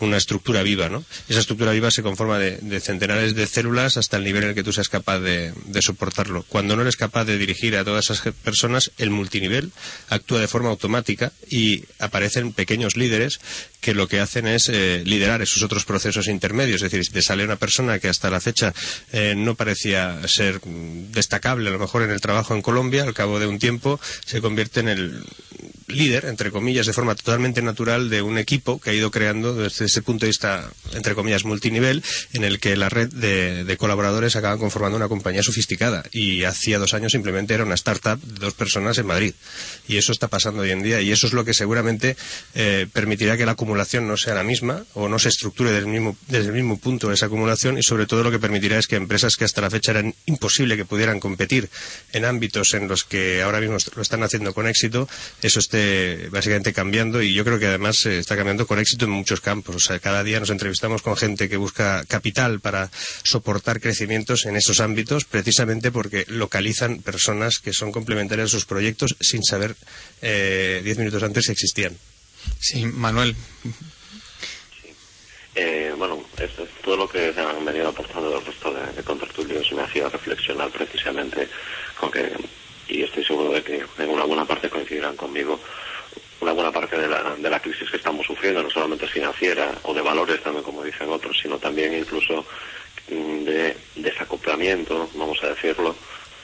una 0.00 0.16
estructura 0.16 0.62
viva, 0.62 0.88
¿no? 0.88 1.04
Esa 1.28 1.40
estructura 1.40 1.72
viva 1.72 1.90
se 1.90 2.02
conforma 2.02 2.38
de, 2.38 2.80
centenares 2.80 3.34
de 3.34 3.46
células 3.46 3.96
hasta 3.96 4.16
el 4.16 4.24
nivel 4.24 4.44
en 4.44 4.48
el 4.50 4.54
que 4.54 4.64
tú 4.64 4.72
seas 4.72 4.88
capaz 4.88 5.20
de, 5.20 5.52
soportarlo. 5.80 6.44
Cuando 6.48 6.76
no 6.76 6.82
eres 6.82 6.96
capaz 6.96 7.24
de 7.24 7.38
dirigir 7.38 7.76
a 7.76 7.84
todas 7.84 8.10
esas 8.10 8.34
personas, 8.34 8.90
el 8.98 9.10
multinivel 9.10 9.72
actúa 10.08 10.40
de 10.40 10.48
forma 10.48 10.70
automática 10.70 11.32
y 11.48 11.84
aparecen 11.98 12.52
pequeños 12.52 12.96
líderes 12.96 13.40
que 13.80 13.94
lo 13.94 14.08
que 14.08 14.20
hacen 14.20 14.46
es 14.46 14.68
eh, 14.68 15.02
liderar 15.04 15.42
esos 15.42 15.62
otros 15.62 15.84
procesos 15.84 16.28
intermedios. 16.28 16.82
Es 16.82 16.90
decir, 16.90 17.04
si 17.04 17.12
te 17.12 17.22
sale 17.22 17.44
una 17.44 17.56
persona 17.56 17.98
que 17.98 18.08
hasta 18.08 18.30
la 18.30 18.40
fecha 18.40 18.72
eh, 19.12 19.34
no 19.36 19.54
parecía 19.54 20.20
ser 20.28 20.60
destacable, 20.62 21.68
a 21.68 21.72
lo 21.72 21.78
mejor 21.78 22.02
en 22.02 22.10
el 22.10 22.20
trabajo 22.20 22.54
en 22.54 22.62
Colombia, 22.62 23.02
al 23.02 23.14
cabo 23.14 23.38
de 23.38 23.46
un 23.46 23.58
tiempo 23.58 24.00
se 24.24 24.40
convierte 24.40 24.80
en 24.80 24.88
el 24.88 25.24
líder, 25.88 26.26
entre 26.26 26.50
comillas, 26.50 26.86
de 26.86 26.92
forma 26.92 27.14
totalmente 27.14 27.62
natural 27.62 28.10
de 28.10 28.22
un 28.22 28.38
equipo 28.38 28.80
que 28.80 28.90
ha 28.90 28.94
ido 28.94 29.10
creando 29.10 29.54
desde 29.54 29.86
ese 29.86 30.02
punto 30.02 30.26
de 30.26 30.30
vista, 30.30 30.70
entre 30.94 31.14
comillas, 31.14 31.44
multinivel, 31.44 32.02
en 32.32 32.44
el 32.44 32.60
que 32.60 32.76
la 32.76 32.88
red 32.88 33.08
de, 33.10 33.76
colaboradores 33.76 34.36
acaban 34.36 34.58
conformando 34.58 34.96
una 34.96 35.08
compañía 35.08 35.42
sofisticada. 35.42 36.04
Y 36.12 36.44
hacía 36.44 36.78
dos 36.78 36.94
años 36.94 37.12
simplemente 37.12 37.54
era 37.54 37.64
una 37.64 37.74
startup 37.74 38.20
de 38.20 38.38
dos 38.38 38.54
personas 38.54 38.98
en 38.98 39.06
Madrid. 39.06 39.34
Y 39.88 39.96
eso 39.96 40.12
está 40.12 40.28
pasando 40.28 40.62
hoy 40.62 40.70
en 40.70 40.82
día 40.82 41.00
y 41.00 41.10
eso 41.10 41.26
es 41.26 41.32
lo 41.32 41.44
que 41.44 41.54
seguramente 41.54 42.16
eh, 42.54 42.86
permitirá 42.92 43.36
que 43.36 43.46
la 43.46 43.52
acumulación 43.52 44.06
no 44.06 44.16
sea 44.16 44.34
la 44.34 44.42
misma 44.42 44.84
o 44.94 45.08
no 45.08 45.18
se 45.18 45.28
estructure 45.28 45.70
desde 45.70 45.86
el 45.86 45.92
mismo, 45.92 46.16
desde 46.28 46.48
el 46.48 46.54
mismo 46.54 46.78
punto 46.78 47.12
esa 47.12 47.26
acumulación 47.26 47.78
y 47.78 47.82
sobre 47.82 48.06
todo 48.06 48.22
lo 48.22 48.30
que 48.30 48.38
permitirá 48.38 48.78
es 48.78 48.86
que 48.86 48.96
empresas 48.96 49.36
que 49.36 49.44
hasta 49.44 49.60
la 49.60 49.70
fecha 49.70 49.92
eran 49.92 50.14
imposible 50.26 50.76
que 50.76 50.84
pudieran 50.84 51.20
competir 51.20 51.68
en 52.12 52.24
ámbitos 52.24 52.74
en 52.74 52.88
los 52.88 53.04
que 53.04 53.42
ahora 53.42 53.60
mismo 53.60 53.76
lo 53.96 54.02
están 54.02 54.22
haciendo 54.22 54.54
con 54.54 54.66
éxito, 54.66 55.08
eso 55.42 55.58
esté 55.72 56.28
básicamente, 56.28 56.72
cambiando 56.72 57.22
y 57.22 57.32
yo 57.32 57.44
creo 57.44 57.58
que 57.58 57.66
además 57.66 58.04
eh, 58.04 58.18
está 58.18 58.36
cambiando 58.36 58.66
con 58.66 58.78
éxito 58.78 59.06
en 59.06 59.10
muchos 59.10 59.40
campos. 59.40 59.76
O 59.76 59.80
sea, 59.80 59.98
cada 59.98 60.22
día 60.22 60.38
nos 60.38 60.50
entrevistamos 60.50 61.00
con 61.02 61.16
gente 61.16 61.48
que 61.48 61.56
busca 61.56 62.04
capital 62.06 62.60
para 62.60 62.90
soportar 63.22 63.80
crecimientos 63.80 64.44
en 64.44 64.56
esos 64.56 64.80
ámbitos, 64.80 65.24
precisamente 65.24 65.90
porque 65.90 66.24
localizan 66.28 66.98
personas 66.98 67.58
que 67.58 67.72
son 67.72 67.90
complementarias 67.90 68.46
a 68.46 68.50
sus 68.50 68.66
proyectos 68.66 69.16
sin 69.20 69.42
saber 69.42 69.74
eh, 70.20 70.82
diez 70.84 70.98
minutos 70.98 71.22
antes 71.22 71.46
si 71.46 71.52
existían. 71.52 71.96
Sí, 72.60 72.84
Manuel. 72.84 73.34
Eh, 75.54 75.92
bueno, 75.96 76.22
esto, 76.38 76.66
todo 76.82 76.96
lo 76.96 77.08
que 77.08 77.32
han 77.36 77.64
venido 77.64 77.88
aportando 77.88 78.38
el 78.38 78.44
resto 78.44 78.72
de, 78.72 78.92
de 78.92 79.02
contertulios 79.02 79.70
me 79.72 79.82
hacía 79.82 80.08
reflexionar 80.08 80.70
precisamente 80.70 81.48
con 81.98 82.10
que, 82.10 82.32
y 82.92 83.02
estoy 83.02 83.24
seguro 83.24 83.52
de 83.52 83.62
que 83.62 83.84
en 83.98 84.08
una 84.10 84.24
buena 84.24 84.44
parte 84.44 84.68
coincidirán 84.68 85.16
conmigo, 85.16 85.58
una 86.40 86.52
buena 86.52 86.72
parte 86.72 86.98
de 86.98 87.08
la, 87.08 87.36
de 87.36 87.50
la 87.50 87.60
crisis 87.60 87.90
que 87.90 87.96
estamos 87.96 88.26
sufriendo, 88.26 88.62
no 88.62 88.70
solamente 88.70 89.06
financiera 89.06 89.72
o 89.84 89.94
de 89.94 90.02
valores 90.02 90.42
también, 90.42 90.64
como 90.64 90.82
dicen 90.82 91.08
otros, 91.08 91.38
sino 91.40 91.58
también 91.58 91.94
incluso 91.94 92.44
mm, 93.08 93.44
de 93.44 93.76
desacoplamiento, 93.96 95.08
vamos 95.14 95.42
a 95.42 95.48
decirlo 95.48 95.94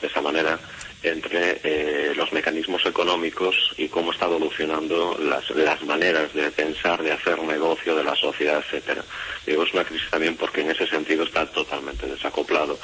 de 0.00 0.06
esa 0.06 0.22
manera, 0.22 0.58
entre 1.02 1.60
eh, 1.62 2.12
los 2.14 2.32
mecanismos 2.32 2.84
económicos 2.86 3.72
y 3.76 3.88
cómo 3.88 4.12
está 4.12 4.26
evolucionando 4.26 5.16
las, 5.20 5.48
las 5.50 5.82
maneras 5.82 6.32
de 6.34 6.50
pensar, 6.50 7.02
de 7.02 7.12
hacer 7.12 7.40
negocio 7.42 7.94
de 7.94 8.04
la 8.04 8.16
sociedad, 8.16 8.62
etcétera. 8.64 9.04
Digo, 9.46 9.62
es 9.64 9.72
una 9.74 9.84
crisis 9.84 10.10
también 10.10 10.36
porque 10.36 10.62
en 10.62 10.70
ese 10.70 10.86
sentido 10.86 11.24
está 11.24 11.46
totalmente 11.46 12.06
desacoplado. 12.06 12.78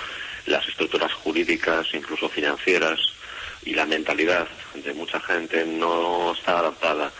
Las 0.46 0.66
estructuras 0.68 1.12
jurídicas, 1.12 1.86
incluso 1.94 2.28
financieras, 2.28 3.00
y 3.64 3.74
la 3.74 3.86
mentalidad 3.86 4.46
de 4.74 4.92
mucha 4.94 5.20
gente 5.20 5.64
no 5.64 6.32
está 6.32 6.58
adaptada 6.58 7.10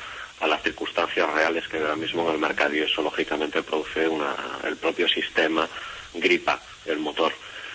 a 0.41 0.47
las 0.47 0.63
circunstancias 0.63 1.33
reales 1.33 1.67
que 1.69 1.79
ahora 1.79 1.97
mismo 1.97 2.27
en 2.29 2.35
el 2.35 2.41
mercado 2.41 2.75
y 2.75 2.81
eso 2.81 3.03
lógicamente 3.03 3.63
produce 3.63 4.07
una, 4.07 4.35
el 4.65 4.77
propio 4.77 5.09
sistema 5.09 5.69
gripa 6.13 6.61
el 6.87 6.99
motor. 6.99 7.33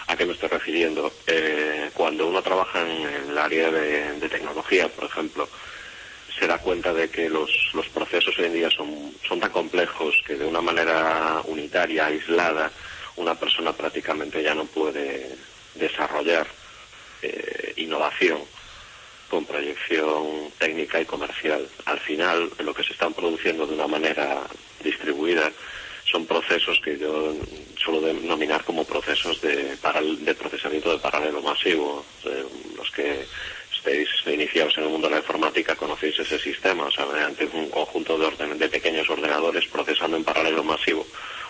¿A 0.08 0.16
qué 0.16 0.26
me 0.26 0.34
estoy 0.34 0.50
refiriendo? 0.50 1.12
Eh, 1.28 1.90
cuando 1.94 2.28
uno 2.28 2.42
trabaja 2.42 2.82
en 2.82 3.30
el 3.30 3.38
área 3.38 3.72
de, 3.72 4.30
tecnología, 4.30 4.88
por 4.88 5.06
ejemplo, 5.06 5.48
se 6.38 6.48
da 6.48 6.58
cuenta 6.60 6.94
de 6.94 7.10
que 7.10 7.30
los, 7.30 7.52
los 7.74 7.88
procesos 7.90 8.38
hoy 8.38 8.46
en 8.46 8.54
día 8.54 8.70
son, 8.70 9.14
son 9.28 9.40
tan 9.40 9.52
complejos 9.52 10.16
que 10.26 10.36
de 10.36 10.46
una 10.46 10.62
manera 10.62 11.42
unitaria, 11.46 12.08
aislada, 12.08 12.72
una 13.18 13.36
persona 13.36 13.74
prácticamente 13.74 14.42
ya 14.42 14.56
no 14.56 14.66
puede 14.66 15.36
desarrollar 15.76 16.48
eh, 17.22 17.74
innovación 17.78 18.40
con 19.30 19.46
proyección 19.46 20.52
técnica 20.58 21.00
y 21.00 21.06
comercial. 21.06 21.68
Al 21.86 22.00
final, 22.00 22.50
lo 22.60 22.74
que 22.74 22.84
se 22.84 22.94
están 22.94 23.14
produciendo 23.14 23.66
de 23.66 23.76
una 23.76 23.88
manera 23.88 24.42
distribuida 24.84 25.52
son 26.06 26.26
procesos 26.26 26.80
que 26.84 26.98
yo 26.98 27.36
suelo 27.78 28.02
denominar 28.02 28.64
como 28.64 28.84
procesos 28.84 29.40
de, 29.42 29.76
de 29.76 30.36
procesamiento 30.36 30.92
de 30.92 31.00
paralelo 31.00 31.42
masivo. 31.42 32.04
Los 32.76 32.90
que 32.92 33.26
estéis 33.76 34.10
iniciados 34.26 34.78
en 34.78 34.86
el 34.86 34.90
mundo 34.90 35.08
de 35.08 35.16
la 35.16 35.20
informática 35.20 35.76
conocéis 35.76 36.20
ese 36.20 36.40
sistema, 36.40 36.86
o 36.86 36.92
sea, 36.92 37.06
mediante 37.06 37.46
un 37.46 37.70
conjunto 37.70 38.18
de, 38.18 38.26
orden, 38.26 38.58
de 38.58 38.70
pequeños 38.70 39.10
ordenadores 39.10 39.66
procesando 39.68 40.18
en 40.18 40.24
paralelo 40.24 40.64
masivo, 40.64 41.06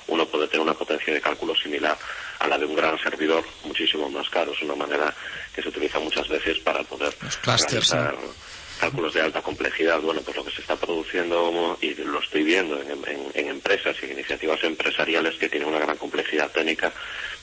uno 0.10 0.26
puede 0.26 0.48
tener 0.48 0.61
una 0.61 0.73
potencia 0.73 1.14
de 1.14 1.22
cálculo 1.22 1.56
similar 1.56 1.98
a 2.40 2.48
la 2.48 2.57
de 2.57 2.65
un 2.65 2.76
gran 2.76 2.98
servidor, 2.99 3.44
muchísimo 3.64 4.10
más 4.10 4.30
caro. 4.30 4.53
Es 4.53 4.61
una 4.61 4.76
manera 4.76 5.14
que 5.53 5.61
se 5.61 5.69
utiliza 5.69 5.99
muchas 5.99 6.27
veces 6.27 6.60
para 6.60 6.84
poder 6.84 7.14
realizar 7.44 8.15
cálculos 8.80 9.14
de 9.14 9.22
alta 9.22 9.41
complejidad. 9.41 9.99
Bueno, 9.99 10.22
pues 10.22 10.38
lo 10.38 10.45
que 10.45 10.52
se 10.52 10.61
está 10.61 10.76
produciendo 10.76 11.77
y 11.81 11.94
lo 11.95 12.19
estoy 12.19 12.44
viendo 12.44 12.80
en, 12.81 12.91
en, 12.91 13.31
en 13.34 13.48
empresas 13.49 13.95
y 14.02 14.06
en 14.06 14.14
iniciativas 14.14 14.64
empresariales 14.64 15.36
que 15.36 15.49
tienen 15.49 15.68
una 15.68 15.80
gran 15.80 15.98
complejidad 15.98 16.49
técnica, 16.52 16.91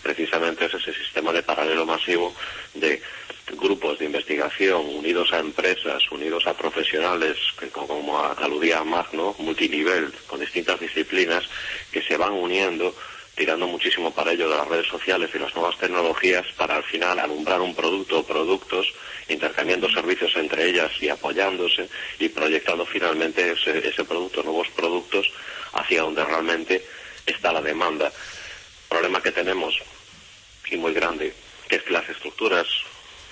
precisamente 0.03 0.65
es 0.65 0.75
ese 0.75 0.95
sistema 0.95 1.33
de 1.33 1.43
paralelo 1.43 1.85
masivo 1.85 2.35
de 2.75 3.03
grupos 3.52 3.98
de 3.98 4.06
investigación 4.06 4.86
unidos 4.86 5.32
a 5.32 5.39
empresas, 5.39 6.02
unidos 6.10 6.47
a 6.47 6.55
profesionales, 6.55 7.36
como 7.73 8.18
aludía 8.18 8.82
Magno, 8.82 9.35
multinivel, 9.39 10.12
con 10.27 10.40
distintas 10.40 10.81
disciplinas, 10.81 11.44
que 11.93 12.02
se 12.02 12.16
van 12.16 12.32
uniendo 12.32 12.94
tirando 13.36 13.66
muchísimo 13.66 14.12
para 14.12 14.32
ello 14.32 14.48
de 14.48 14.56
las 14.56 14.66
redes 14.66 14.86
sociales 14.86 15.31
y 15.35 15.39
las 15.39 15.55
nuevas 15.55 15.77
tecnologías 15.77 16.47
para 16.56 16.77
al 16.77 16.85
final 16.85 17.18
alumbrar 17.18 17.60
un 17.60 17.74
producto 17.74 18.20
o 18.20 18.27
productos, 18.27 18.90
intercambiando 19.28 19.90
servicios 19.90 20.35
entre 20.36 20.70
ellas 20.70 20.90
y 21.02 21.10
apoyándose 21.10 21.86
y 22.18 22.31
proyectando 22.31 22.86
finalmente 22.86 23.52
ese, 23.52 23.86
ese 23.86 24.05
producto, 24.05 24.43
nuevos 24.43 24.68
productos, 24.70 25.31
hacia 25.74 26.01
donde 26.01 26.24
realmente 26.24 26.82
está 27.27 27.52
la 27.52 27.60
demanda. 27.60 28.10
Problema 28.89 29.23
que 29.23 29.32
tenemos, 29.32 29.78
y 30.70 30.77
muy 30.78 30.94
grande, 30.94 31.35
que 31.68 31.77
es 31.77 31.82
que 31.82 31.93
las 31.93 32.09
estructuras 32.09 32.66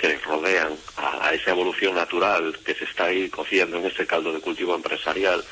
que 0.09 0.19
rodean 0.19 0.77
a, 0.97 1.33
esa 1.33 1.51
evolución 1.51 1.95
natural 1.95 2.59
que 2.65 2.75
se 2.75 2.85
está 2.85 3.07
ahí 3.07 3.29
cociendo 3.29 3.79
en 3.79 3.87
ese 3.87 4.07
caldo 4.07 4.33
de 4.33 4.41
cultivo 4.41 4.75
empresarial, 4.75 5.45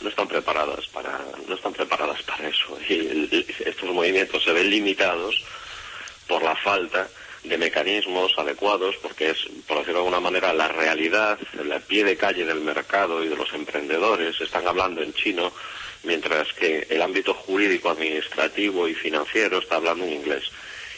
no 0.00 0.08
están 0.08 0.28
preparadas 0.28 0.86
para 0.88 1.20
no 1.46 1.54
están 1.54 1.72
preparadas 1.72 2.22
para 2.22 2.48
eso. 2.48 2.78
Y 2.88 3.46
estos 3.64 3.90
movimientos 3.90 4.42
se 4.42 4.52
ven 4.52 4.70
limitados 4.70 5.44
por 6.26 6.42
la 6.42 6.56
falta 6.56 7.08
de 7.44 7.58
mecanismos 7.58 8.32
adecuados 8.36 8.96
porque 9.02 9.30
es 9.30 9.38
por 9.66 9.78
decirlo 9.78 10.00
de 10.00 10.06
alguna 10.06 10.20
manera 10.20 10.52
la 10.52 10.68
realidad 10.68 11.38
el 11.58 11.72
pie 11.82 12.04
de 12.04 12.16
calle 12.16 12.44
del 12.44 12.60
mercado 12.60 13.22
y 13.22 13.28
de 13.28 13.36
los 13.36 13.52
emprendedores. 13.52 14.40
Están 14.40 14.66
hablando 14.66 15.02
en 15.02 15.12
chino 15.14 15.52
mientras 16.04 16.52
que 16.54 16.86
el 16.88 17.02
ámbito 17.02 17.34
jurídico 17.34 17.90
administrativo 17.90 18.88
y 18.88 18.94
financiero 18.94 19.58
está 19.58 19.76
hablando 19.76 20.04
en 20.04 20.14
inglés. 20.14 20.44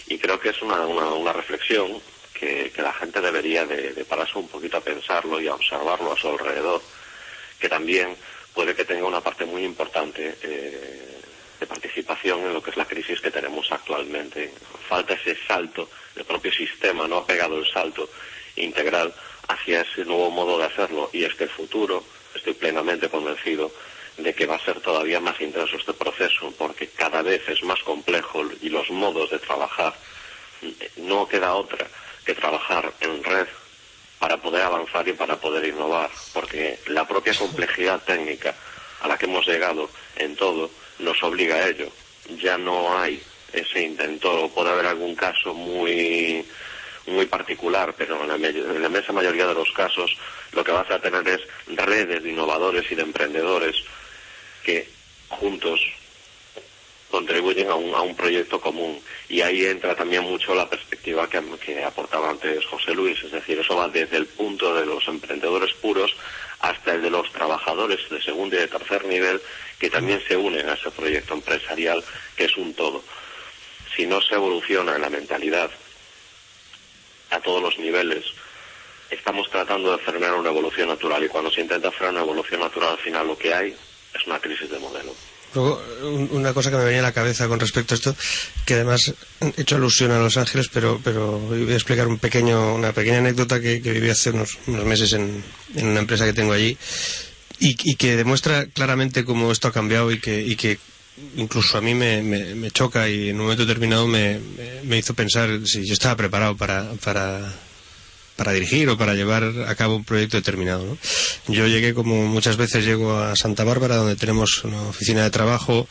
Y 0.07 0.19
creo 0.19 0.39
que 0.39 0.51
es 0.51 0.63
una, 0.63 0.87
una, 0.87 1.11
una 1.11 1.33
reflexión 1.33 2.01
que, 2.43 2.83
la 2.83 2.93
gente 2.93 3.21
debería 3.21 3.65
de, 3.65 4.05
pararse 4.05 4.39
un 4.39 4.49
poquito 4.49 4.77
a 4.77 4.81
pensarlo 4.81 5.41
y 5.41 5.47
a 5.47 5.55
observarlo 5.55 6.13
a 6.13 6.17
su 6.17 6.29
alrededor 6.29 6.83
que 7.61 7.69
también 7.69 8.17
puede 8.53 8.75
que 8.75 8.85
tenga 8.85 9.07
una 9.07 9.21
parte 9.21 9.45
muy 9.45 9.65
importante 9.65 10.37
eh, 10.43 11.21
de 11.61 11.67
participación 11.67 12.41
en 12.41 12.53
lo 12.53 12.63
que 12.63 12.71
es 12.71 12.77
la 12.77 12.85
crisis 12.85 13.21
que 13.21 13.31
tenemos 13.31 13.71
actualmente. 13.71 14.53
Falta 14.89 15.15
ese 15.15 15.37
salto, 15.47 15.89
el 16.17 16.25
propio 16.25 16.53
sistema 16.53 17.07
no 17.07 17.19
ha 17.19 17.27
pegado 17.27 17.57
el 17.59 17.67
salto 17.73 18.11
integral 18.57 19.15
hacia 19.47 19.83
ese 19.83 20.05
nuevo 20.05 20.31
modo 20.31 20.59
de 20.59 20.65
hacerlo 20.65 21.11
y 21.13 21.23
es 21.23 21.35
que 21.35 21.45
el 21.45 21.51
futuro, 21.51 22.05
estoy 22.35 22.55
plenamente 22.55 23.09
convencido, 23.09 23.73
de 24.17 24.35
que 24.35 24.47
va 24.47 24.57
a 24.57 24.65
ser 24.65 24.81
todavía 24.81 25.21
más 25.21 25.41
intenso 25.41 25.77
este 25.77 25.95
proceso 25.95 26.53
porque 26.59 26.89
cada 26.89 27.23
vez 27.23 27.49
es 27.49 27.63
más 27.63 27.81
complejo 27.83 28.43
y 28.61 28.69
los 28.69 28.91
modos 28.91 29.31
de 29.31 29.39
trabajar 29.39 29.95
no 30.97 31.27
queda 31.27 31.55
otra 31.55 31.89
que 32.25 32.35
trabajar 32.35 32.93
en 33.01 33.23
red 33.23 33.47
para 34.19 34.37
poder 34.37 34.63
avanzar 34.63 35.07
y 35.09 35.13
para 35.13 35.37
poder 35.37 35.67
innovar, 35.67 36.11
porque 36.33 36.79
la 36.87 37.07
propia 37.07 37.35
complejidad 37.35 38.01
técnica 38.03 38.55
a 39.01 39.09
la 39.09 39.19
que 39.19 39.27
hemos 39.27 39.47
llegado 39.47 39.91
en 40.17 40.37
todo 40.37 40.71
nos 41.01 41.21
obliga 41.23 41.57
a 41.57 41.69
ello. 41.69 41.89
Ya 42.41 42.57
no 42.57 42.97
hay 42.97 43.21
ese 43.53 43.83
intento, 43.83 44.49
puede 44.55 44.71
haber 44.71 44.87
algún 44.87 45.15
caso 45.17 45.53
muy 45.55 46.45
muy 47.07 47.27
particular, 47.27 47.95
pero 47.99 48.23
en 48.23 48.29
la, 48.29 48.49
en 48.49 48.81
la 48.81 48.87
inmensa 48.87 49.13
mayoría 49.13 49.47
de 49.47 49.55
los 49.55 49.73
casos 49.73 50.17
lo 50.53 50.63
que 50.63 50.71
vas 50.71 50.89
a 50.89 51.01
tener 51.01 51.27
es 51.27 51.41
redes 51.67 52.23
de 52.23 52.31
innovadores 52.31 52.91
y 52.93 52.95
de 52.95 53.03
emprendedores 53.03 53.75
que 54.63 54.89
juntos 55.29 55.81
contribuyen 57.13 57.69
a 57.69 57.75
un, 57.75 57.95
a 57.95 58.01
un 58.01 58.17
proyecto 58.17 58.59
común. 58.59 58.99
Y 59.29 59.43
ahí 59.43 59.67
entra 59.67 59.95
también 59.95 60.25
mucho 60.25 60.55
la 60.55 60.69
perspectiva 60.69 61.29
que, 61.29 61.43
que 61.65 61.85
aportaba 61.85 62.31
antes 62.31 62.65
José 62.65 62.95
Luis, 62.95 63.23
es 63.23 63.31
decir, 63.31 63.59
eso 63.59 63.77
va 63.77 63.87
desde 63.89 64.17
el 64.17 64.27
punto 64.27 64.75
de 64.75 64.87
los 64.87 65.07
emprendedores 65.07 65.75
puros 65.75 66.17
hasta 66.61 66.95
el 66.95 67.03
de 67.03 67.11
los 67.11 67.31
trabajadores 67.31 68.09
de 68.09 68.23
segundo 68.23 68.57
y 68.57 68.61
de 68.61 68.69
tercer 68.69 69.05
nivel 69.05 69.43
que 69.79 69.91
también 69.91 70.23
se 70.27 70.37
unen 70.37 70.67
a 70.69 70.73
ese 70.73 70.91
proyecto 70.91 71.35
empresarial 71.35 72.03
que 72.35 72.45
es 72.45 72.57
un 72.57 72.73
todo. 72.73 73.05
Si 73.95 74.07
no 74.07 74.23
se 74.23 74.35
evoluciona 74.35 74.97
en 74.97 75.03
la 75.03 75.11
mentalidad 75.11 75.71
a 77.29 77.41
todos 77.41 77.63
los 77.63 77.79
niveles, 77.79 78.25
estamos 79.11 79.51
tratando 79.51 79.93
de 79.93 79.99
frenar 79.99 80.33
una 80.35 80.49
evolución 80.49 80.89
natural 80.89 81.23
y 81.25 81.29
cuando 81.29 81.51
se 81.51 81.61
intenta 81.61 81.91
frenar 81.91 82.15
una 82.15 82.23
evolución 82.23 82.61
natural 82.61 82.93
al 82.93 82.99
final 82.99 83.27
lo 83.27 83.37
que 83.37 83.53
hay 83.53 83.77
es 84.15 84.27
una 84.27 84.39
crisis 84.39 84.71
de 84.71 84.79
modelo. 84.79 85.15
Luego, 85.55 85.83
una 86.31 86.55
cosa 86.55 86.71
que 86.71 86.77
me 86.77 86.85
venía 86.85 87.01
a 87.01 87.03
la 87.03 87.13
cabeza 87.13 87.47
con 87.47 87.61
respecto 87.61 87.95
a 87.95 87.97
esto, 87.97 88.17
que 88.65 88.75
además 88.75 89.13
he 89.41 89.61
hecho 89.61 89.77
alusión 89.77 90.11
a 90.11 90.19
Los 90.19 90.37
Ángeles, 90.37 90.69
pero, 90.73 91.01
pero 91.05 91.39
voy 91.39 91.71
a 91.71 91.75
explicar 91.75 92.09
un 92.09 92.19
pequeño, 92.19 92.75
una 92.75 92.93
pequeña 92.93 93.19
anécdota 93.19 93.61
que, 93.61 93.79
viví 93.79 94.09
hace 94.09 94.31
unos, 94.31 94.59
unos 94.67 94.85
meses 94.85 95.13
en, 95.13 95.43
una 95.75 96.01
empresa 96.01 96.25
que 96.25 96.33
tengo 96.33 96.53
allí 96.53 96.77
y, 97.59 97.95
que 97.97 98.17
demuestra 98.17 98.67
claramente 98.67 99.25
cómo 99.25 99.53
esto 99.53 99.69
ha 99.69 99.73
cambiado 99.73 100.11
y 100.11 100.19
que, 100.19 100.79
incluso 101.37 101.79
a 101.79 101.81
mí 101.81 101.95
me, 101.95 102.23
me, 102.23 102.55
me 102.55 102.71
choca 102.71 103.09
y 103.09 103.29
en 103.29 103.37
un 103.37 103.43
momento 103.43 103.67
determinado 103.67 104.07
me, 104.07 104.41
me, 104.85 104.99
hizo 104.99 105.15
pensar 105.15 105.61
si 105.65 105.85
yo 105.85 105.93
estaba 105.93 106.17
preparado 106.17 106.57
para, 106.57 106.91
para, 107.05 107.53
para 108.43 108.59
dirigir 108.59 108.89
o 108.91 108.99
para 108.99 109.15
llevar 109.15 109.45
a 109.71 109.75
cabo 109.77 109.95
un 109.95 110.03
proyecto 110.03 110.37
determinado. 110.37 110.99
Yo 111.47 111.69
llegué, 111.69 111.95
como 111.95 112.27
muchas 112.27 112.57
veces 112.57 112.85
llego 112.85 113.17
a 113.17 113.37
Santa 113.37 113.63
Bárbara, 113.63 113.95
donde 113.95 114.17
tenemos 114.17 114.65
una 114.65 114.83
oficina 114.83 115.23
de 115.23 115.31
trabajo 115.31 115.87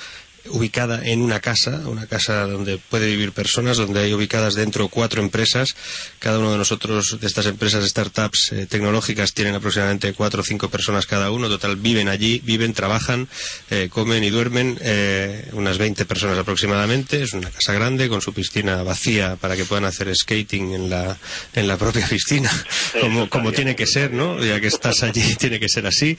ubicada 0.49 1.01
en 1.03 1.21
una 1.21 1.39
casa, 1.39 1.81
una 1.85 2.07
casa 2.07 2.45
donde 2.47 2.77
puede 2.77 3.07
vivir 3.07 3.31
personas, 3.31 3.77
donde 3.77 4.01
hay 4.01 4.13
ubicadas 4.13 4.55
dentro 4.55 4.87
cuatro 4.87 5.21
empresas. 5.21 5.75
Cada 6.19 6.39
uno 6.39 6.51
de 6.51 6.57
nosotros, 6.57 7.17
de 7.19 7.27
estas 7.27 7.45
empresas, 7.45 7.87
startups 7.87 8.51
eh, 8.51 8.65
tecnológicas, 8.65 9.33
tienen 9.33 9.55
aproximadamente 9.55 10.13
cuatro 10.13 10.41
o 10.41 10.43
cinco 10.43 10.69
personas 10.69 11.05
cada 11.05 11.31
uno. 11.31 11.47
Total, 11.47 11.75
viven 11.75 12.07
allí, 12.07 12.41
viven, 12.43 12.73
trabajan, 12.73 13.27
eh, 13.69 13.89
comen 13.89 14.23
y 14.23 14.29
duermen, 14.29 14.77
eh, 14.81 15.49
unas 15.53 15.77
20 15.77 16.05
personas 16.05 16.37
aproximadamente. 16.37 17.21
Es 17.21 17.33
una 17.33 17.49
casa 17.49 17.73
grande 17.73 18.09
con 18.09 18.21
su 18.21 18.33
piscina 18.33 18.83
vacía 18.83 19.35
para 19.35 19.55
que 19.55 19.65
puedan 19.65 19.85
hacer 19.85 20.13
skating 20.15 20.73
en 20.73 20.89
la, 20.89 21.17
en 21.53 21.67
la 21.67 21.77
propia 21.77 22.07
piscina, 22.07 22.51
como, 23.01 23.29
como 23.29 23.51
tiene 23.51 23.75
que 23.75 23.85
ser, 23.85 24.11
¿no? 24.13 24.43
Ya 24.43 24.59
que 24.59 24.67
estás 24.67 25.03
allí, 25.03 25.35
tiene 25.39 25.59
que 25.59 25.69
ser 25.69 25.85
así. 25.85 26.17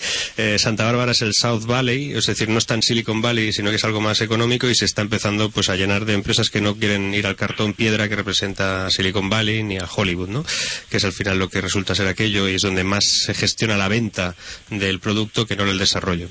Santa 0.59 0.85
Bárbara 0.85 1.12
es 1.12 1.23
el 1.23 1.35
South 1.35 1.65
Valley, 1.65 2.12
es 2.12 2.27
decir, 2.27 2.49
no 2.49 2.59
está 2.59 2.74
en 2.74 2.82
Silicon 2.82 3.20
Valley, 3.20 3.53
sino 3.53 3.70
que 3.70 3.77
es 3.77 3.85
algo 3.85 4.01
más 4.01 4.11
económico 4.20 4.68
y 4.68 4.74
se 4.74 4.84
está 4.84 5.02
empezando 5.02 5.51
pues 5.51 5.68
a 5.68 5.76
llenar 5.76 6.05
de 6.05 6.14
empresas 6.14 6.51
que 6.51 6.60
no 6.60 6.76
quieren 6.76 7.14
ir 7.14 7.26
al 7.26 7.36
cartón 7.36 7.72
piedra 7.72 8.09
que 8.09 8.16
representa 8.16 8.90
Silicon 8.90 9.30
Valley 9.30 9.62
ni 9.62 9.78
a 9.78 9.89
Hollywood, 9.93 10.28
¿no? 10.28 10.44
Que 10.90 10.98
es 10.98 11.05
al 11.05 11.12
final 11.12 11.39
lo 11.39 11.48
que 11.48 11.60
resulta 11.60 11.94
ser 11.94 12.09
aquello 12.09 12.48
y 12.48 12.55
es 12.55 12.62
donde 12.62 12.84
más 12.84 13.05
se 13.05 13.34
gestiona 13.34 13.76
la 13.76 13.89
venta 13.89 14.34
del 14.70 15.01
producto 15.01 15.47
que 15.47 15.56
no 15.56 15.64
el 15.64 15.78
desarrollo. 15.78 16.28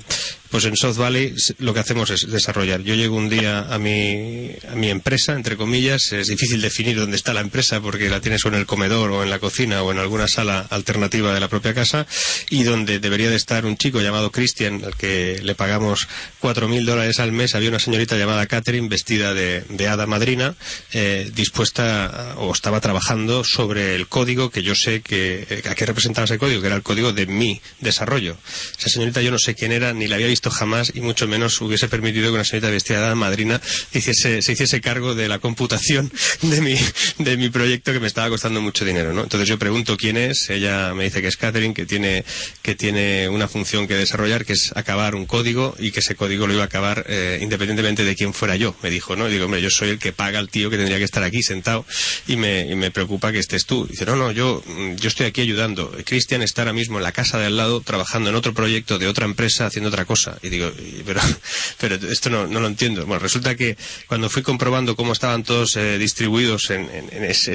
Pues 0.52 0.66
en 0.66 0.76
South 0.76 0.98
Valley 0.98 1.34
lo 1.60 1.74
que 1.74 1.80
hacemos 1.80 2.10
es 2.10 2.30
desarrollar. 2.30 2.82
Yo 2.82 2.94
llego 2.94 3.16
un 3.16 3.30
día 3.30 3.74
a 3.74 3.80
mi, 3.80 4.52
a 4.70 4.76
mi 4.76 4.90
empresa, 4.90 5.32
entre 5.34 5.56
comillas, 5.56 6.12
es 6.12 6.28
difícil 6.28 6.60
definir 6.60 7.00
dónde 7.00 7.16
está 7.16 7.34
la 7.34 7.40
empresa 7.40 7.80
porque 7.80 8.10
la 8.10 8.20
tienes 8.20 8.44
o 8.44 8.50
en 8.50 8.56
el 8.56 8.66
comedor 8.66 9.12
o 9.12 9.24
en 9.24 9.30
la 9.30 9.40
cocina 9.40 9.82
o 9.82 9.94
en 9.94 9.98
alguna 9.98 10.28
sala 10.28 10.68
alternativa 10.70 11.34
de 11.34 11.40
la 11.40 11.48
propia 11.48 11.74
casa 11.74 12.06
y 12.50 12.64
donde 12.64 13.00
debería 13.00 13.30
de 13.30 13.38
estar 13.38 13.66
un 13.66 13.78
chico 13.78 14.02
llamado 14.02 14.32
Christian, 14.32 14.84
al 14.84 14.98
que 14.98 15.40
le 15.42 15.56
pagamos 15.56 16.10
cuatro 16.40 16.68
mil 16.68 16.86
dólares 16.86 17.20
al 17.22 17.32
mes. 17.32 17.56
Había 17.56 17.71
una 17.72 17.80
señorita 17.80 18.18
llamada 18.18 18.46
Catherine 18.48 18.90
vestida 18.90 19.34
de, 19.34 19.64
de 19.70 19.88
hada 19.88 20.06
madrina, 20.06 20.56
eh, 20.92 21.32
dispuesta 21.34 22.36
o 22.38 22.52
estaba 22.52 22.82
trabajando 22.82 23.46
sobre 23.46 23.96
el 23.96 24.08
código 24.08 24.50
que 24.50 24.62
yo 24.62 24.76
sé 24.76 25.02
que, 25.02 25.64
a 25.70 25.74
qué 25.74 25.86
representaba 25.86 26.26
ese 26.26 26.38
código, 26.38 26.60
que 26.60 26.68
era 26.68 26.76
el 26.76 26.84
código 26.84 27.14
de 27.14 27.28
mi 27.28 27.62
desarrollo. 27.80 28.38
Esa 28.78 28.90
señorita 28.90 29.22
yo 29.22 29.32
no 29.32 29.40
sé 29.40 29.56
quién 29.56 29.72
era, 29.72 29.94
ni 29.94 30.08
la 30.08 30.16
había 30.16 30.28
visto 30.28 30.52
jamás 30.52 30.92
y 30.94 31.00
mucho 31.00 31.30
menos 31.30 31.62
hubiese 31.62 31.88
permitido 31.88 32.28
que 32.28 32.36
una 32.36 32.44
señorita 32.44 32.70
vestida 32.70 33.08
de 33.08 33.16
madrina 33.16 33.62
hiciese, 33.94 34.42
se 34.42 34.52
hiciese 34.52 34.82
cargo 34.82 35.16
de 35.16 35.30
la 35.30 35.40
computación 35.40 36.12
de 36.42 36.60
mi, 36.60 36.76
de 37.20 37.38
mi 37.38 37.50
proyecto 37.50 37.94
que 37.94 38.02
me 38.02 38.08
estaba 38.08 38.28
costando 38.28 38.60
mucho 38.60 38.84
dinero, 38.84 39.14
¿no? 39.14 39.24
Entonces 39.24 39.48
yo 39.48 39.58
pregunto 39.58 39.96
quién 39.96 40.18
es, 40.18 40.50
ella 40.50 40.94
me 40.94 41.06
dice 41.06 41.22
que 41.22 41.30
es 41.30 41.38
Catherine, 41.38 41.74
que 41.74 41.86
tiene, 41.86 42.26
que 42.62 42.76
tiene 42.76 43.30
una 43.30 43.48
función 43.48 43.88
que 43.88 43.96
desarrollar, 43.96 44.44
que 44.44 44.54
es 44.54 44.74
acabar 44.76 45.16
un 45.16 45.26
código 45.26 45.74
y 45.80 45.92
que 45.92 46.02
ese 46.02 46.16
código 46.16 46.48
lo 46.48 46.54
iba 46.54 46.64
a 46.64 46.66
acabar 46.66 47.06
eh, 47.08 47.40
independientemente 47.42 47.61
de 47.62 48.16
quién 48.16 48.34
fuera 48.34 48.56
yo, 48.56 48.76
me 48.82 48.90
dijo, 48.90 49.16
¿no? 49.16 49.28
Y 49.28 49.32
digo, 49.32 49.46
hombre, 49.46 49.62
yo 49.62 49.70
soy 49.70 49.90
el 49.90 50.00
que 50.00 50.12
paga 50.12 50.40
al 50.40 50.50
tío 50.50 50.70
que 50.70 50.78
tendría 50.78 50.98
que 50.98 51.04
estar 51.04 51.24
aquí 51.24 51.42
sentado 51.42 51.86
y 52.28 52.36
me, 52.36 52.76
me 52.76 52.92
preocupa 52.92 53.32
que 53.32 53.40
estés 53.40 53.66
tú. 53.66 53.86
dice, 53.88 54.06
no, 54.06 54.16
no, 54.16 54.32
yo, 54.32 54.64
yo 54.96 55.08
estoy 55.08 55.28
aquí 55.28 55.42
ayudando. 55.42 55.92
Cristian 56.06 56.42
está 56.42 56.62
ahora 56.62 56.74
mismo 56.74 56.98
en 56.98 57.04
la 57.04 57.12
casa 57.12 57.38
de 57.40 57.46
al 57.46 57.58
lado 57.58 57.82
trabajando 57.82 58.30
en 58.30 58.36
otro 58.36 58.54
proyecto 58.54 59.00
de 59.00 59.08
otra 59.08 59.26
empresa 59.26 59.66
haciendo 59.66 59.90
otra 59.90 60.06
cosa. 60.06 60.38
Y 60.42 60.50
digo, 60.50 60.72
pero, 61.06 61.22
pero 61.80 61.96
esto 61.96 62.30
no, 62.30 62.48
no 62.48 62.60
lo 62.60 62.68
entiendo. 62.68 63.06
Bueno, 63.06 63.20
resulta 63.20 63.56
que 63.56 63.78
cuando 64.08 64.30
fui 64.30 64.42
comprobando 64.42 64.96
cómo 64.96 65.14
estaban 65.14 65.44
todos 65.44 65.76
eh, 65.76 65.98
distribuidos 65.98 66.70
en, 66.72 66.90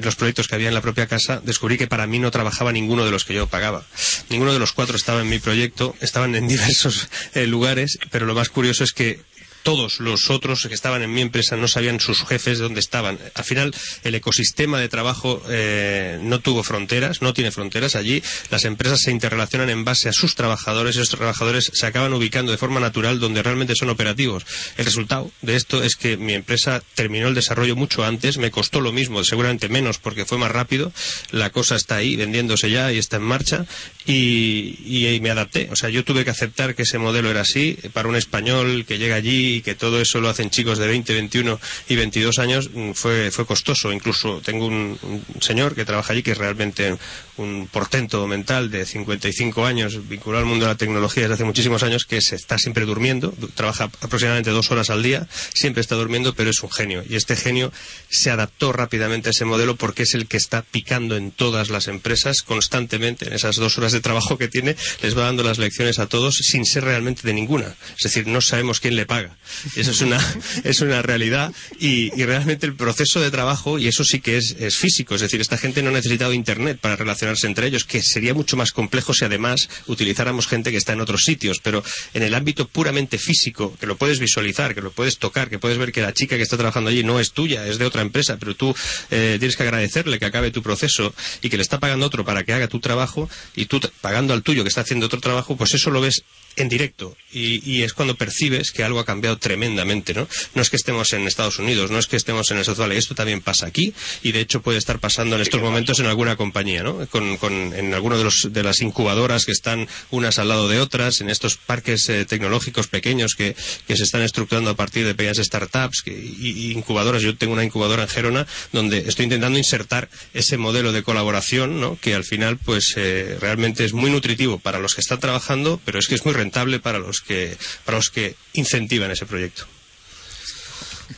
los 0.02 0.16
proyectos 0.16 0.48
que 0.48 0.54
había 0.54 0.68
en 0.68 0.74
la 0.74 0.80
propia 0.80 1.06
casa, 1.06 1.40
descubrí 1.44 1.78
que 1.78 1.86
para 1.86 2.06
mí 2.06 2.18
no 2.18 2.30
trabajaba 2.30 2.72
ninguno 2.72 3.04
de 3.04 3.10
los 3.10 3.24
que 3.24 3.34
yo 3.34 3.46
pagaba. 3.46 3.84
Ninguno 4.28 4.52
de 4.52 4.58
los 4.58 4.72
cuatro 4.72 4.96
estaba 4.96 5.20
en 5.20 5.28
mi 5.28 5.38
proyecto, 5.38 5.94
estaban 6.00 6.34
en 6.34 6.48
diversos 6.48 7.08
eh, 7.34 7.46
lugares, 7.46 7.98
pero 8.10 8.26
lo 8.26 8.34
más 8.34 8.48
curioso 8.48 8.84
es 8.84 8.92
que 8.92 9.20
todos 9.66 9.98
los 9.98 10.30
otros 10.30 10.64
que 10.68 10.74
estaban 10.74 11.02
en 11.02 11.12
mi 11.12 11.22
empresa 11.22 11.56
no 11.56 11.66
sabían 11.66 11.98
sus 11.98 12.24
jefes 12.24 12.58
de 12.58 12.62
dónde 12.62 12.78
estaban. 12.78 13.18
Al 13.34 13.42
final, 13.42 13.74
el 14.04 14.14
ecosistema 14.14 14.78
de 14.78 14.88
trabajo 14.88 15.42
eh, 15.48 16.20
no 16.22 16.38
tuvo 16.38 16.62
fronteras, 16.62 17.20
no 17.20 17.34
tiene 17.34 17.50
fronteras. 17.50 17.96
Allí 17.96 18.22
las 18.50 18.64
empresas 18.64 19.00
se 19.00 19.10
interrelacionan 19.10 19.68
en 19.68 19.84
base 19.84 20.08
a 20.08 20.12
sus 20.12 20.36
trabajadores 20.36 20.94
y 20.94 21.00
esos 21.00 21.18
trabajadores 21.18 21.72
se 21.74 21.84
acaban 21.84 22.12
ubicando 22.12 22.52
de 22.52 22.58
forma 22.58 22.78
natural 22.78 23.18
donde 23.18 23.42
realmente 23.42 23.74
son 23.74 23.90
operativos. 23.90 24.46
El 24.76 24.84
resultado 24.84 25.32
de 25.42 25.56
esto 25.56 25.82
es 25.82 25.96
que 25.96 26.16
mi 26.16 26.34
empresa 26.34 26.80
terminó 26.94 27.26
el 27.26 27.34
desarrollo 27.34 27.74
mucho 27.74 28.04
antes, 28.04 28.38
me 28.38 28.52
costó 28.52 28.80
lo 28.80 28.92
mismo, 28.92 29.24
seguramente 29.24 29.68
menos 29.68 29.98
porque 29.98 30.26
fue 30.26 30.38
más 30.38 30.52
rápido. 30.52 30.92
La 31.32 31.50
cosa 31.50 31.74
está 31.74 31.96
ahí, 31.96 32.14
vendiéndose 32.14 32.70
ya 32.70 32.92
y 32.92 32.98
está 32.98 33.16
en 33.16 33.24
marcha 33.24 33.66
y, 34.06 34.78
y 34.84 35.18
me 35.20 35.30
adapté. 35.30 35.70
O 35.72 35.76
sea, 35.76 35.90
yo 35.90 36.04
tuve 36.04 36.24
que 36.24 36.30
aceptar 36.30 36.76
que 36.76 36.82
ese 36.82 36.98
modelo 36.98 37.32
era 37.32 37.40
así 37.40 37.76
para 37.92 38.08
un 38.08 38.14
español 38.14 38.84
que 38.86 38.98
llega 38.98 39.16
allí 39.16 39.55
y 39.56 39.62
que 39.62 39.74
todo 39.74 40.00
eso 40.00 40.20
lo 40.20 40.28
hacen 40.28 40.50
chicos 40.50 40.78
de 40.78 40.86
20, 40.86 41.14
21 41.14 41.58
y 41.88 41.96
22 41.96 42.38
años 42.38 42.70
mm, 42.72 42.92
fue, 42.92 43.30
fue 43.30 43.46
costoso. 43.46 43.92
Incluso 43.92 44.40
tengo 44.44 44.66
un, 44.66 44.98
señor 45.40 45.74
que 45.74 45.84
trabaja 45.84 46.12
allí 46.12 46.22
que 46.22 46.32
es 46.32 46.38
realmente 46.38 46.96
un 47.36 47.68
portento 47.70 48.26
mental 48.26 48.70
de 48.70 48.86
55 48.86 49.66
años 49.66 50.08
vinculado 50.08 50.42
al 50.42 50.48
mundo 50.48 50.66
de 50.66 50.72
la 50.72 50.78
tecnología 50.78 51.24
desde 51.24 51.34
hace 51.34 51.44
muchísimos 51.44 51.82
años 51.82 52.04
que 52.04 52.20
se 52.20 52.36
está 52.36 52.58
siempre 52.58 52.84
durmiendo, 52.84 53.34
trabaja 53.54 53.84
aproximadamente 53.84 54.50
dos 54.50 54.70
horas 54.70 54.90
al 54.90 55.02
día, 55.02 55.26
siempre 55.52 55.80
está 55.80 55.94
durmiendo, 55.94 56.34
pero 56.34 56.50
es 56.50 56.62
un 56.62 56.70
genio. 56.70 57.04
Y 57.08 57.16
este 57.16 57.36
genio 57.36 57.72
se 58.08 58.30
adaptó 58.30 58.72
rápidamente 58.72 59.28
a 59.28 59.30
ese 59.30 59.44
modelo 59.44 59.76
porque 59.76 60.04
es 60.04 60.14
el 60.14 60.26
que 60.26 60.36
está 60.36 60.62
picando 60.62 61.16
en 61.16 61.30
todas 61.30 61.70
las 61.70 61.88
empresas 61.88 62.42
constantemente 62.42 63.26
en 63.26 63.32
esas 63.32 63.56
dos 63.56 63.78
horas 63.78 63.92
de 63.92 64.00
trabajo 64.00 64.38
que 64.38 64.48
tiene, 64.48 64.76
les 65.02 65.16
va 65.16 65.24
dando 65.24 65.42
las 65.42 65.58
lecciones 65.58 65.98
a 65.98 66.06
todos 66.06 66.36
sin 66.36 66.64
ser 66.64 66.84
realmente 66.84 67.22
de 67.24 67.34
ninguna. 67.34 67.74
Es 67.96 68.04
decir, 68.04 68.26
no 68.26 68.40
sabemos 68.40 68.80
quién 68.80 68.96
le 68.96 69.06
paga. 69.06 69.36
Eso 69.74 69.90
es 69.90 70.00
una, 70.00 70.20
es 70.64 70.80
una 70.80 71.02
realidad 71.02 71.52
y, 71.78 72.10
realmente 72.26 72.66
el 72.66 72.74
proceso 72.74 73.20
de 73.20 73.30
trabajo, 73.30 73.78
y 73.78 73.86
eso 73.86 74.02
sí 74.02 74.20
que 74.20 74.36
es, 74.36 74.56
es, 74.58 74.74
físico, 74.74 75.14
es 75.14 75.20
decir, 75.20 75.40
esta 75.40 75.56
gente 75.56 75.80
no 75.80 75.90
ha 75.90 75.92
necesitado 75.92 76.32
Internet 76.32 76.78
para 76.80 76.96
relacionarse 76.96 77.25
entre 77.44 77.66
ellos, 77.66 77.84
que 77.84 78.02
sería 78.02 78.34
mucho 78.34 78.56
más 78.56 78.72
complejo 78.72 79.14
si 79.14 79.24
además 79.24 79.68
utilizáramos 79.86 80.46
gente 80.46 80.70
que 80.70 80.76
está 80.76 80.92
en 80.92 81.00
otros 81.00 81.22
sitios, 81.22 81.58
pero 81.62 81.82
en 82.14 82.22
el 82.22 82.34
ámbito 82.34 82.66
puramente 82.68 83.18
físico, 83.18 83.76
que 83.78 83.86
lo 83.86 83.96
puedes 83.96 84.18
visualizar, 84.18 84.74
que 84.74 84.80
lo 84.80 84.90
puedes 84.90 85.18
tocar, 85.18 85.48
que 85.48 85.58
puedes 85.58 85.78
ver 85.78 85.92
que 85.92 86.02
la 86.02 86.12
chica 86.12 86.36
que 86.36 86.42
está 86.42 86.56
trabajando 86.56 86.90
allí 86.90 87.04
no 87.04 87.20
es 87.20 87.32
tuya, 87.32 87.66
es 87.66 87.78
de 87.78 87.84
otra 87.84 88.02
empresa, 88.02 88.36
pero 88.38 88.54
tú 88.54 88.74
eh, 89.10 89.36
tienes 89.38 89.56
que 89.56 89.62
agradecerle 89.62 90.18
que 90.18 90.26
acabe 90.26 90.50
tu 90.50 90.62
proceso 90.62 91.14
y 91.42 91.50
que 91.50 91.56
le 91.56 91.62
está 91.62 91.80
pagando 91.80 92.06
otro 92.06 92.24
para 92.24 92.44
que 92.44 92.52
haga 92.52 92.68
tu 92.68 92.80
trabajo 92.80 93.28
y 93.54 93.66
tú 93.66 93.80
pagando 94.00 94.34
al 94.34 94.42
tuyo 94.42 94.62
que 94.62 94.68
está 94.68 94.82
haciendo 94.82 95.06
otro 95.06 95.20
trabajo, 95.20 95.56
pues 95.56 95.74
eso 95.74 95.90
lo 95.90 96.00
ves 96.00 96.22
en 96.56 96.68
directo 96.68 97.16
y, 97.32 97.82
es 97.82 97.92
cuando 97.92 98.14
percibes 98.14 98.72
que 98.72 98.82
algo 98.82 98.98
ha 98.98 99.04
cambiado 99.04 99.36
tremendamente, 99.36 100.14
¿no? 100.14 100.26
No 100.54 100.62
es 100.62 100.70
que 100.70 100.76
estemos 100.76 101.12
en 101.12 101.26
Estados 101.26 101.58
Unidos, 101.58 101.90
no 101.90 101.98
es 101.98 102.06
que 102.06 102.16
estemos 102.16 102.50
en 102.50 102.58
el 102.58 102.64
Valley, 102.64 102.96
esto 102.96 103.14
también 103.14 103.42
pasa 103.42 103.66
aquí 103.66 103.92
y 104.22 104.32
de 104.32 104.40
hecho 104.40 104.62
puede 104.62 104.78
estar 104.78 104.98
pasando 104.98 105.36
en 105.36 105.42
estos 105.42 105.60
momentos 105.60 106.00
en 106.00 106.06
alguna 106.06 106.36
compañía, 106.36 106.82
¿no? 106.82 107.06
Con, 107.08 107.36
en 107.74 107.92
alguno 107.92 108.16
de, 108.16 108.24
los, 108.24 108.48
de 108.50 108.62
las 108.62 108.80
incubadoras 108.80 109.44
que 109.44 109.52
están 109.52 109.86
unas 110.10 110.38
al 110.38 110.48
lado 110.48 110.68
de 110.68 110.80
otras, 110.80 111.20
en 111.20 111.28
estos 111.28 111.56
parques 111.56 112.08
eh, 112.08 112.24
tecnológicos 112.24 112.88
pequeños 112.88 113.34
que, 113.34 113.54
se 113.86 114.02
están 114.02 114.22
estructurando 114.22 114.70
a 114.70 114.76
partir 114.76 115.06
de 115.06 115.14
pequeñas 115.14 115.38
startups 115.38 116.04
y, 116.06 116.72
incubadoras. 116.72 117.22
Yo 117.22 117.36
tengo 117.36 117.52
una 117.52 117.64
incubadora 117.64 118.02
en 118.02 118.08
Gerona 118.08 118.46
donde 118.72 118.98
estoy 119.08 119.24
intentando 119.24 119.58
insertar 119.58 120.08
ese 120.34 120.56
modelo 120.56 120.92
de 120.92 121.02
colaboración, 121.02 121.80
¿no? 121.80 121.98
Que 122.00 122.14
al 122.14 122.24
final, 122.24 122.58
pues, 122.58 122.94
eh, 122.96 123.36
realmente 123.40 123.84
es 123.84 123.92
muy 123.92 124.10
nutritivo 124.10 124.58
para 124.58 124.78
los 124.78 124.94
que 124.94 125.00
están 125.00 125.20
trabajando, 125.20 125.80
pero 125.84 125.98
es 125.98 126.08
que 126.08 126.14
es 126.14 126.24
muy 126.24 126.34
rentable 126.34 126.45
para 126.80 126.98
los 126.98 127.20
que, 127.20 127.56
para 127.84 127.98
los 127.98 128.10
que 128.10 128.34
incentivan 128.54 129.10
ese 129.10 129.26
proyecto. 129.26 129.66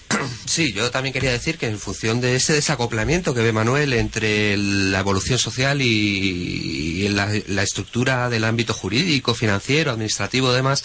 Sí, 0.46 0.72
yo 0.72 0.90
también 0.90 1.12
quería 1.12 1.30
decir 1.30 1.58
que 1.58 1.66
en 1.66 1.78
función 1.78 2.20
de 2.20 2.34
ese 2.34 2.54
desacoplamiento 2.54 3.34
que 3.34 3.42
ve 3.42 3.52
Manuel 3.52 3.92
entre 3.92 4.56
la 4.56 5.00
evolución 5.00 5.38
social 5.38 5.82
y, 5.82 7.06
la, 7.08 7.62
estructura 7.62 8.28
del 8.30 8.44
ámbito 8.44 8.74
jurídico, 8.74 9.34
financiero, 9.34 9.90
administrativo, 9.90 10.52
demás, 10.52 10.84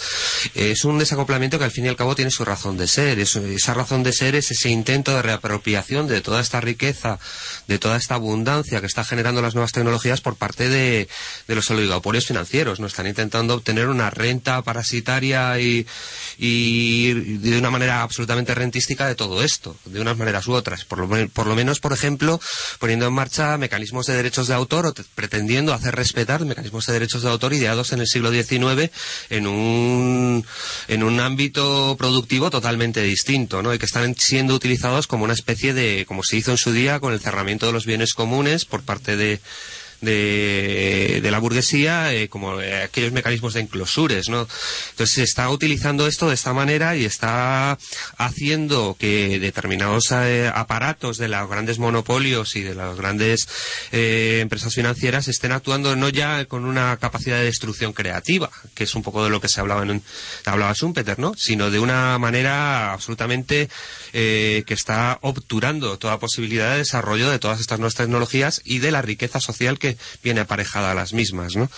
es 0.54 0.84
un 0.84 1.00
desacoplamiento 1.00 1.58
que 1.58 1.66
al 1.66 1.72
fin 1.72 1.86
y 1.86 1.90
al 1.90 1.96
cabo 1.96 2.16
tiene 2.16 2.32
su 2.32 2.44
razón 2.44 2.78
de 2.78 2.88
ser. 2.88 3.20
esa 3.20 3.74
razón 3.74 4.04
de 4.04 4.14
ser 4.14 4.36
es 4.36 4.52
ese 4.52 4.70
intento 4.70 5.16
de 5.16 5.22
reapropiación 5.22 6.08
de 6.08 6.22
toda 6.22 6.42
esta 6.42 6.60
riqueza, 6.60 7.20
de 7.68 7.80
toda 7.80 7.98
esta 7.98 8.16
abundancia 8.16 8.82
que 8.82 8.88
está 8.88 9.04
generando 9.04 9.42
las 9.42 9.56
nuevas 9.56 9.72
tecnologías 9.72 10.22
por 10.22 10.36
parte 10.36 10.70
de, 10.70 11.08
los 11.48 11.70
oligopolios 11.70 12.26
financieros. 12.26 12.80
No 12.80 12.88
están 12.88 13.08
intentando 13.08 13.56
obtener 13.56 13.88
una 13.88 14.10
renta 14.10 14.62
parasitaria 14.62 15.58
y 15.60 15.86
de 16.38 17.58
una 17.58 17.70
manera 17.70 18.02
absolutamente 18.02 18.56
rentística 18.56 19.13
todo 19.16 19.44
esto, 19.44 19.76
de 19.86 20.02
unas 20.02 20.18
maneras 20.18 20.48
u 20.48 20.54
otras. 20.54 20.86
Por 20.86 21.00
lo, 21.00 21.30
por 21.30 21.48
lo 21.48 21.56
menos, 21.56 21.80
por 21.80 21.94
ejemplo, 21.94 22.40
poniendo 22.80 23.08
en 23.08 23.14
marcha 23.14 23.58
mecanismos 23.58 24.06
de 24.06 24.16
derechos 24.16 24.48
de 24.48 24.54
autor 24.54 24.88
o 24.88 24.94
pretendiendo 25.16 25.74
hacer 25.74 25.96
respetar 25.96 26.46
mecanismos 26.46 26.86
de 26.86 26.94
derechos 26.94 27.24
de 27.24 27.30
autor 27.30 27.54
ideados 27.54 27.92
en 27.94 28.00
el 28.00 28.08
siglo 28.08 28.32
XIX 28.32 28.92
en 29.30 29.48
un, 29.48 30.46
en 30.88 31.04
un 31.04 31.20
ámbito 31.20 31.96
productivo 31.98 32.50
totalmente 32.50 33.02
distinto, 33.02 33.62
¿no? 33.62 33.74
Y 33.74 33.80
que 33.80 33.86
están 33.86 34.16
siendo 34.16 34.56
utilizados 34.56 35.08
como 35.08 35.24
una 35.24 35.34
especie 35.34 35.74
de, 35.74 36.06
como 36.08 36.24
se 36.24 36.38
hizo 36.38 36.52
en 36.52 36.58
su 36.58 36.72
día 36.72 37.00
con 37.00 37.14
el 37.14 37.20
cerramiento 37.20 37.66
de 37.66 37.74
los 37.74 37.86
bienes 37.86 38.14
comunes 38.14 38.66
por 38.66 38.84
parte 38.84 39.16
de 39.16 39.40
de, 40.04 41.20
de 41.22 41.32
la 41.32 41.40
burguesía, 41.40 42.14
eh, 42.14 42.30
como 42.30 42.62
eh, 42.62 42.84
aquellos 42.84 43.12
mecanismos 43.12 43.54
de 43.54 43.62
enclosures, 43.62 44.30
¿no? 44.30 44.48
Entonces 44.92 45.16
se 45.16 45.24
está 45.24 45.50
utilizando 45.50 46.08
esto 46.08 46.28
de 46.28 46.36
esta 46.36 46.54
manera 46.54 46.96
y 46.96 47.06
está 47.06 47.78
haciendo 48.18 48.96
que 49.00 49.40
determinados 49.40 50.12
eh, 50.12 50.52
aparatos 50.54 51.18
de 51.18 51.28
los 51.28 51.50
grandes 51.50 51.80
monopolios 51.80 52.56
y 52.56 52.62
de 52.62 52.76
las 52.76 52.96
grandes 52.98 53.48
eh, 53.92 54.40
empresas 54.42 54.74
financieras 54.74 55.28
estén 55.28 55.52
actuando 55.52 55.96
no 55.96 56.10
ya 56.10 56.46
con 56.46 56.66
una 56.66 56.98
capacidad 56.98 57.38
de 57.38 57.46
destrucción 57.46 57.94
creativa, 57.94 58.50
que 58.74 58.84
es 58.84 58.96
un 58.96 59.04
poco 59.04 59.24
de 59.24 59.30
lo 59.30 59.42
que 59.42 59.48
se 59.48 59.60
hablaba 59.60 59.84
en 59.84 60.04
hablaba 60.46 60.74
Schumpeter, 60.74 61.20
¿no? 61.20 61.34
Sino 61.38 61.72
de 61.72 61.80
una 61.80 62.18
manera 62.20 62.94
absolutamente 62.94 63.70
eh, 64.14 64.64
que 64.66 64.74
está 64.74 65.20
obturando 65.22 65.98
toda 65.98 66.20
posibilidad 66.20 66.72
de 66.72 66.80
desarrollo 66.80 67.30
de 67.30 67.40
todas 67.40 67.60
estas 67.60 67.80
nuevas 67.80 67.96
tecnologías 67.96 68.62
y 68.64 68.80
de 68.80 68.92
la 68.92 69.02
riqueza 69.02 69.40
social 69.40 69.80
que 69.80 69.93
viene 70.24 70.42
aparejada 70.42 70.92
a 70.92 70.96
las 70.96 71.14
mismas, 71.14 71.56
¿no? 71.56 71.70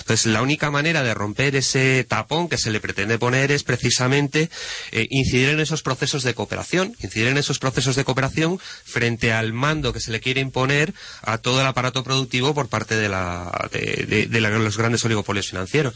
Entonces, 0.00 0.26
la 0.26 0.42
única 0.42 0.70
manera 0.70 1.02
de 1.02 1.14
romper 1.14 1.56
ese 1.56 2.04
tapón 2.08 2.48
que 2.48 2.58
se 2.58 2.70
le 2.70 2.80
pretende 2.80 3.18
poner 3.18 3.52
es 3.52 3.64
precisamente 3.64 4.50
eh, 4.92 5.06
incidir 5.10 5.50
en 5.50 5.60
esos 5.60 5.82
procesos 5.82 6.22
de 6.22 6.34
cooperación, 6.34 6.96
incidir 7.00 7.28
en 7.28 7.38
esos 7.38 7.58
procesos 7.58 7.96
de 7.96 8.04
cooperación 8.04 8.58
frente 8.84 9.32
al 9.32 9.52
mando 9.52 9.92
que 9.92 10.00
se 10.00 10.10
le 10.10 10.20
quiere 10.20 10.40
imponer 10.40 10.94
a 11.22 11.38
todo 11.38 11.60
el 11.60 11.66
aparato 11.66 12.04
productivo 12.04 12.54
por 12.54 12.68
parte 12.68 12.96
de, 12.96 13.08
la, 13.08 13.68
de, 13.70 14.40
los 14.40 14.76
grandes 14.76 15.04
oligopolios 15.04 15.48
financieros. 15.48 15.94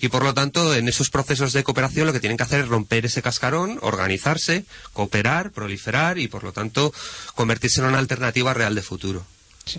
Y 0.00 0.08
por 0.08 0.24
lo 0.24 0.34
tanto, 0.34 0.74
en 0.74 0.88
esos 0.88 1.10
procesos 1.10 1.52
de 1.52 1.64
cooperación 1.64 2.06
lo 2.06 2.12
que 2.12 2.20
tienen 2.20 2.36
que 2.36 2.44
hacer 2.44 2.60
es 2.60 2.68
romper 2.68 3.06
ese 3.06 3.22
cascarón, 3.22 3.78
organizarse, 3.82 4.64
cooperar, 4.92 5.50
proliferar 5.52 6.18
y 6.18 6.28
por 6.28 6.44
lo 6.44 6.52
tanto 6.52 6.92
convertirse 7.34 7.80
en 7.80 7.86
una 7.86 7.98
alternativa 7.98 8.54
real 8.54 8.74
de 8.74 8.82
futuro. 8.82 9.24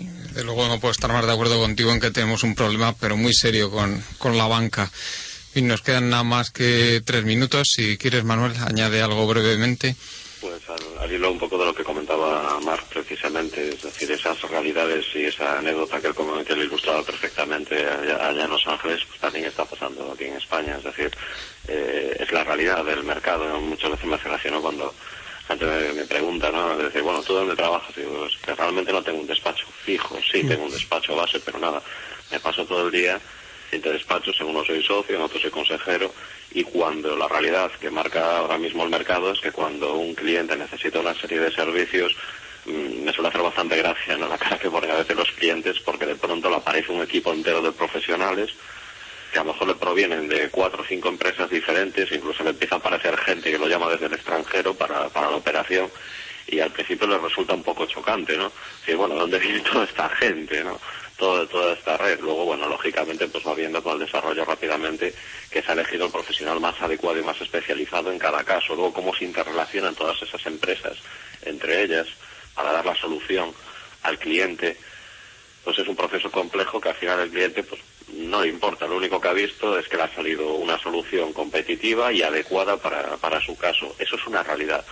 Desde 0.00 0.44
luego 0.44 0.66
no 0.68 0.80
puedo 0.80 0.92
estar 0.92 1.12
más 1.12 1.26
de 1.26 1.32
acuerdo 1.32 1.58
contigo 1.58 1.92
en 1.92 2.00
que 2.00 2.10
tenemos 2.10 2.42
un 2.42 2.54
problema, 2.54 2.94
pero 2.98 3.16
muy 3.16 3.32
serio 3.34 3.70
con, 3.70 4.02
con 4.18 4.38
la 4.38 4.46
banca. 4.46 4.90
Y 5.54 5.60
nos 5.62 5.82
quedan 5.82 6.08
nada 6.08 6.22
más 6.24 6.50
que 6.50 7.02
tres 7.04 7.24
minutos. 7.24 7.68
Si 7.74 7.98
quieres, 7.98 8.24
Manuel, 8.24 8.52
añade 8.64 9.02
algo 9.02 9.26
brevemente. 9.26 9.94
Pues 10.40 10.62
al, 10.68 10.98
al 11.04 11.12
hilo 11.12 11.30
un 11.30 11.38
poco 11.38 11.56
de 11.58 11.66
lo 11.66 11.74
que 11.74 11.84
comentaba 11.84 12.58
Marc 12.60 12.86
precisamente, 12.88 13.74
es 13.74 13.82
decir, 13.82 14.10
esas 14.10 14.40
realidades 14.42 15.04
y 15.14 15.24
esa 15.26 15.58
anécdota 15.58 16.00
que 16.00 16.08
él, 16.08 16.14
como- 16.14 16.42
que 16.42 16.54
él 16.54 16.62
ilustraba 16.62 17.04
perfectamente 17.04 17.76
allá, 17.76 18.26
allá 18.28 18.44
en 18.44 18.50
Los 18.50 18.66
Ángeles, 18.66 19.00
pues 19.06 19.20
también 19.20 19.44
está 19.44 19.64
pasando 19.66 20.10
aquí 20.12 20.24
en 20.24 20.36
España, 20.36 20.76
es 20.78 20.84
decir, 20.84 21.10
eh, 21.68 22.16
es 22.18 22.32
la 22.32 22.42
realidad 22.42 22.84
del 22.84 23.04
mercado. 23.04 23.60
Muchas 23.60 23.90
veces 23.92 24.06
me 24.06 24.16
hace 24.16 24.28
gracia, 24.30 24.50
¿no? 24.50 24.60
Cuando 24.62 24.92
gente 25.48 25.66
me, 25.66 25.92
me 25.92 26.04
pregunta, 26.04 26.50
¿no? 26.50 26.76
De 26.76 26.84
decir, 26.84 27.02
bueno, 27.02 27.22
¿tú 27.22 27.34
dónde 27.34 27.56
trabajas? 27.56 27.94
Digo, 27.94 28.26
que 28.44 28.54
realmente 28.54 28.92
no 28.92 29.02
tengo 29.02 29.20
un 29.20 29.26
despacho 29.26 29.66
fijo, 29.84 30.18
sí 30.30 30.44
tengo 30.44 30.64
un 30.64 30.70
despacho 30.72 31.16
base, 31.16 31.40
pero 31.40 31.58
nada, 31.58 31.82
me 32.30 32.40
paso 32.40 32.64
todo 32.66 32.86
el 32.86 32.92
día 32.92 33.20
entre 33.72 33.92
despachos, 33.92 34.38
en 34.40 34.48
uno 34.48 34.64
soy 34.64 34.82
socio, 34.82 35.16
en 35.16 35.22
otro 35.22 35.40
soy 35.40 35.50
consejero, 35.50 36.12
y 36.52 36.62
cuando 36.62 37.16
la 37.16 37.26
realidad 37.26 37.70
que 37.80 37.90
marca 37.90 38.36
ahora 38.36 38.58
mismo 38.58 38.84
el 38.84 38.90
mercado 38.90 39.32
es 39.32 39.40
que 39.40 39.50
cuando 39.50 39.94
un 39.94 40.14
cliente 40.14 40.56
necesita 40.56 41.00
una 41.00 41.14
serie 41.14 41.40
de 41.40 41.50
servicios, 41.50 42.14
mm, 42.66 43.04
me 43.04 43.12
suele 43.12 43.30
hacer 43.30 43.40
bastante 43.40 43.76
gracia 43.76 44.16
¿no? 44.18 44.28
la 44.28 44.36
cara 44.36 44.58
que 44.58 44.70
ponen 44.70 44.90
a 44.90 44.96
veces 44.96 45.16
los 45.16 45.32
clientes 45.32 45.80
porque 45.80 46.04
de 46.04 46.16
pronto 46.16 46.50
le 46.50 46.56
aparece 46.56 46.92
un 46.92 47.02
equipo 47.02 47.32
entero 47.32 47.62
de 47.62 47.72
profesionales 47.72 48.50
que 49.32 49.38
a 49.38 49.44
lo 49.44 49.52
mejor 49.52 49.68
le 49.68 49.74
provienen 49.74 50.28
de 50.28 50.50
cuatro 50.50 50.82
o 50.82 50.86
cinco 50.86 51.08
empresas 51.08 51.48
diferentes, 51.48 52.12
incluso 52.12 52.44
le 52.44 52.50
empieza 52.50 52.76
a 52.76 52.78
aparecer 52.78 53.16
gente 53.16 53.50
que 53.50 53.58
lo 53.58 53.66
llama 53.66 53.90
desde 53.90 54.06
el 54.06 54.12
extranjero 54.12 54.74
para, 54.74 55.08
para 55.08 55.30
la 55.30 55.36
operación 55.36 55.90
y 56.46 56.60
al 56.60 56.70
principio 56.70 57.06
le 57.06 57.18
resulta 57.18 57.54
un 57.54 57.62
poco 57.62 57.86
chocante, 57.86 58.36
¿no? 58.36 58.52
Decir, 58.80 58.96
bueno, 58.96 59.14
¿dónde 59.14 59.38
viene 59.38 59.60
toda 59.72 59.84
esta 59.84 60.08
gente, 60.10 60.62
no? 60.62 60.78
Toda, 61.16 61.46
toda 61.46 61.72
esta 61.72 61.96
red. 61.96 62.20
Luego, 62.20 62.44
bueno, 62.44 62.68
lógicamente, 62.68 63.28
pues 63.28 63.46
va 63.46 63.54
viendo 63.54 63.82
con 63.82 63.94
el 63.94 64.06
desarrollo 64.06 64.44
rápidamente 64.44 65.14
que 65.50 65.62
se 65.62 65.70
ha 65.70 65.74
elegido 65.74 66.06
el 66.06 66.12
profesional 66.12 66.58
más 66.60 66.80
adecuado 66.82 67.18
y 67.18 67.22
más 67.22 67.40
especializado 67.40 68.10
en 68.10 68.18
cada 68.18 68.42
caso. 68.44 68.74
Luego, 68.74 68.92
cómo 68.92 69.14
se 69.14 69.24
interrelacionan 69.24 69.94
todas 69.94 70.20
esas 70.20 70.44
empresas 70.46 70.98
entre 71.42 71.82
ellas 71.82 72.08
para 72.54 72.72
dar 72.72 72.84
la 72.84 72.96
solución 72.96 73.52
al 74.02 74.18
cliente 74.18 74.76
pues 75.64 75.78
es 75.78 75.86
un 75.86 75.96
proceso 75.96 76.30
complejo 76.30 76.80
que 76.80 76.88
al 76.88 76.94
final 76.96 77.20
el 77.20 77.30
cliente 77.30 77.62
pues 77.62 77.80
no 78.08 78.42
le 78.42 78.48
importa, 78.48 78.86
lo 78.86 78.96
único 78.96 79.20
que 79.20 79.28
ha 79.28 79.32
visto 79.32 79.78
es 79.78 79.88
que 79.88 79.96
le 79.96 80.04
ha 80.04 80.14
salido 80.14 80.54
una 80.54 80.78
solución 80.78 81.32
competitiva 81.32 82.12
y 82.12 82.22
adecuada 82.22 82.76
para, 82.76 83.16
para 83.16 83.40
su 83.40 83.56
caso. 83.56 83.94
Eso 83.98 84.16
es 84.16 84.26
una 84.26 84.42
realidad. 84.42 84.84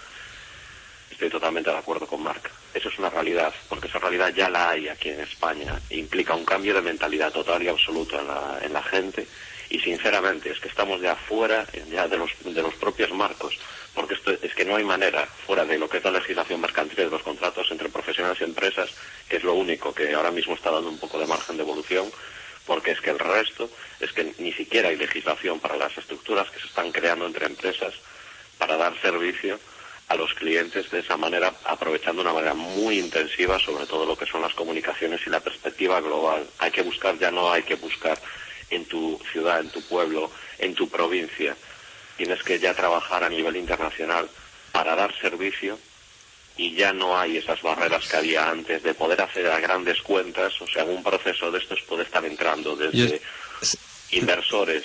Estoy 1.11 1.29
totalmente 1.29 1.71
de 1.71 1.77
acuerdo 1.77 2.07
con 2.07 2.23
Marc. 2.23 2.51
Eso 2.73 2.89
es 2.89 2.99
una 2.99 3.11
realidad, 3.11 3.53
porque 3.69 3.89
esa 3.89 3.99
realidad 3.99 4.33
ya 4.35 4.49
la 4.49 4.71
hay 4.71 4.89
aquí 4.89 5.11
en 5.11 5.21
España. 5.21 5.79
Implica 5.91 6.35
un 6.35 6.45
cambio 6.45 6.73
de 6.73 6.83
mentalidad 6.83 7.33
total 7.33 7.63
y 7.63 7.69
absoluto 7.69 8.19
en 8.19 8.27
la, 8.27 8.59
en 8.63 8.73
la 8.73 8.83
gente. 8.83 9.27
Y 9.71 9.79
sinceramente, 9.81 10.51
es 10.51 10.59
que 10.59 10.69
estamos 10.69 11.01
ya 11.01 11.15
fuera 11.15 11.67
ya 11.91 12.09
de 12.09 12.17
los, 12.17 12.31
de 12.43 12.63
los 12.63 12.75
propios 12.75 13.13
marcos, 13.13 13.57
porque 13.95 14.15
esto, 14.15 14.33
es 14.33 14.55
que 14.55 14.65
no 14.65 14.77
hay 14.77 14.85
manera, 14.85 15.27
fuera 15.27 15.65
de 15.65 15.79
lo 15.79 15.89
que 15.89 15.99
es 15.99 16.05
la 16.05 16.11
legislación 16.11 16.61
mercantil 16.61 16.97
de 16.97 17.11
los 17.11 17.23
contratos 17.23 17.69
entre 17.71 17.89
profesionales 17.89 18.41
y 18.41 18.45
empresas, 18.45 18.91
que 19.29 19.37
es 19.37 19.45
lo 19.45 19.55
único 19.55 19.95
que 19.95 20.13
ahora 20.13 20.31
mismo 20.31 20.55
está 20.55 20.71
dando 20.71 20.89
un 20.89 20.99
poco 20.99 21.19
de 21.19 21.27
margen 21.27 21.57
de 21.57 21.63
evolución, 21.63 22.11
porque 22.71 22.93
es 22.93 23.01
que 23.01 23.11
el 23.11 23.19
resto 23.19 23.69
es 23.99 24.13
que 24.13 24.33
ni 24.39 24.53
siquiera 24.53 24.91
hay 24.91 24.97
legislación 24.97 25.59
para 25.59 25.77
las 25.77 25.99
estructuras 25.99 26.49
que 26.51 26.61
se 26.61 26.69
están 26.69 26.93
creando 26.93 27.27
entre 27.27 27.47
empresas 27.47 27.93
para 28.59 28.77
dar 28.77 28.95
servicio 29.03 29.59
a 30.07 30.15
los 30.15 30.33
clientes 30.35 30.89
de 30.89 31.01
esa 31.01 31.17
manera, 31.17 31.53
aprovechando 31.65 32.23
de 32.23 32.29
una 32.29 32.35
manera 32.35 32.55
muy 32.55 33.01
intensiva 33.01 33.59
sobre 33.59 33.87
todo 33.87 34.07
lo 34.07 34.17
que 34.17 34.25
son 34.25 34.41
las 34.41 34.55
comunicaciones 34.55 35.21
y 35.27 35.31
la 35.31 35.41
perspectiva 35.41 36.01
global. 36.01 36.47
Hay 36.61 36.71
que 36.71 36.83
buscar, 36.83 37.19
ya 37.19 37.33
no 37.33 37.51
hay 37.51 37.65
que 37.65 37.75
buscar 37.75 38.17
en 38.71 38.85
tu 38.85 39.21
ciudad, 39.33 39.59
en 39.59 39.71
tu 39.71 39.83
pueblo, 39.83 40.31
en 40.61 40.73
tu 40.77 40.89
provincia. 40.89 41.57
Tienes 42.17 42.41
que 42.45 42.61
ya 42.61 42.73
trabajar 42.73 43.25
a 43.25 43.29
nivel 43.29 43.57
internacional 43.57 44.31
para 44.71 44.95
dar 44.95 45.13
servicio 45.21 45.77
y 46.61 46.75
ya 46.75 46.93
no 46.93 47.19
hay 47.19 47.39
esas 47.39 47.63
barreras 47.63 48.07
que 48.07 48.19
había 48.19 48.51
antes 48.51 48.83
de 48.83 48.93
poder 48.93 49.23
hacer 49.23 49.47
a 49.47 49.59
grandes 49.61 50.03
cuentas, 50.03 50.61
o 50.61 50.67
sea, 50.67 50.85
un 50.85 51.03
proceso 51.03 51.51
de 51.51 51.59
estos 51.59 51.81
puede 51.89 52.03
estar 52.03 52.23
entrando 52.23 52.77
desde 52.77 53.19
inversores, 54.11 54.85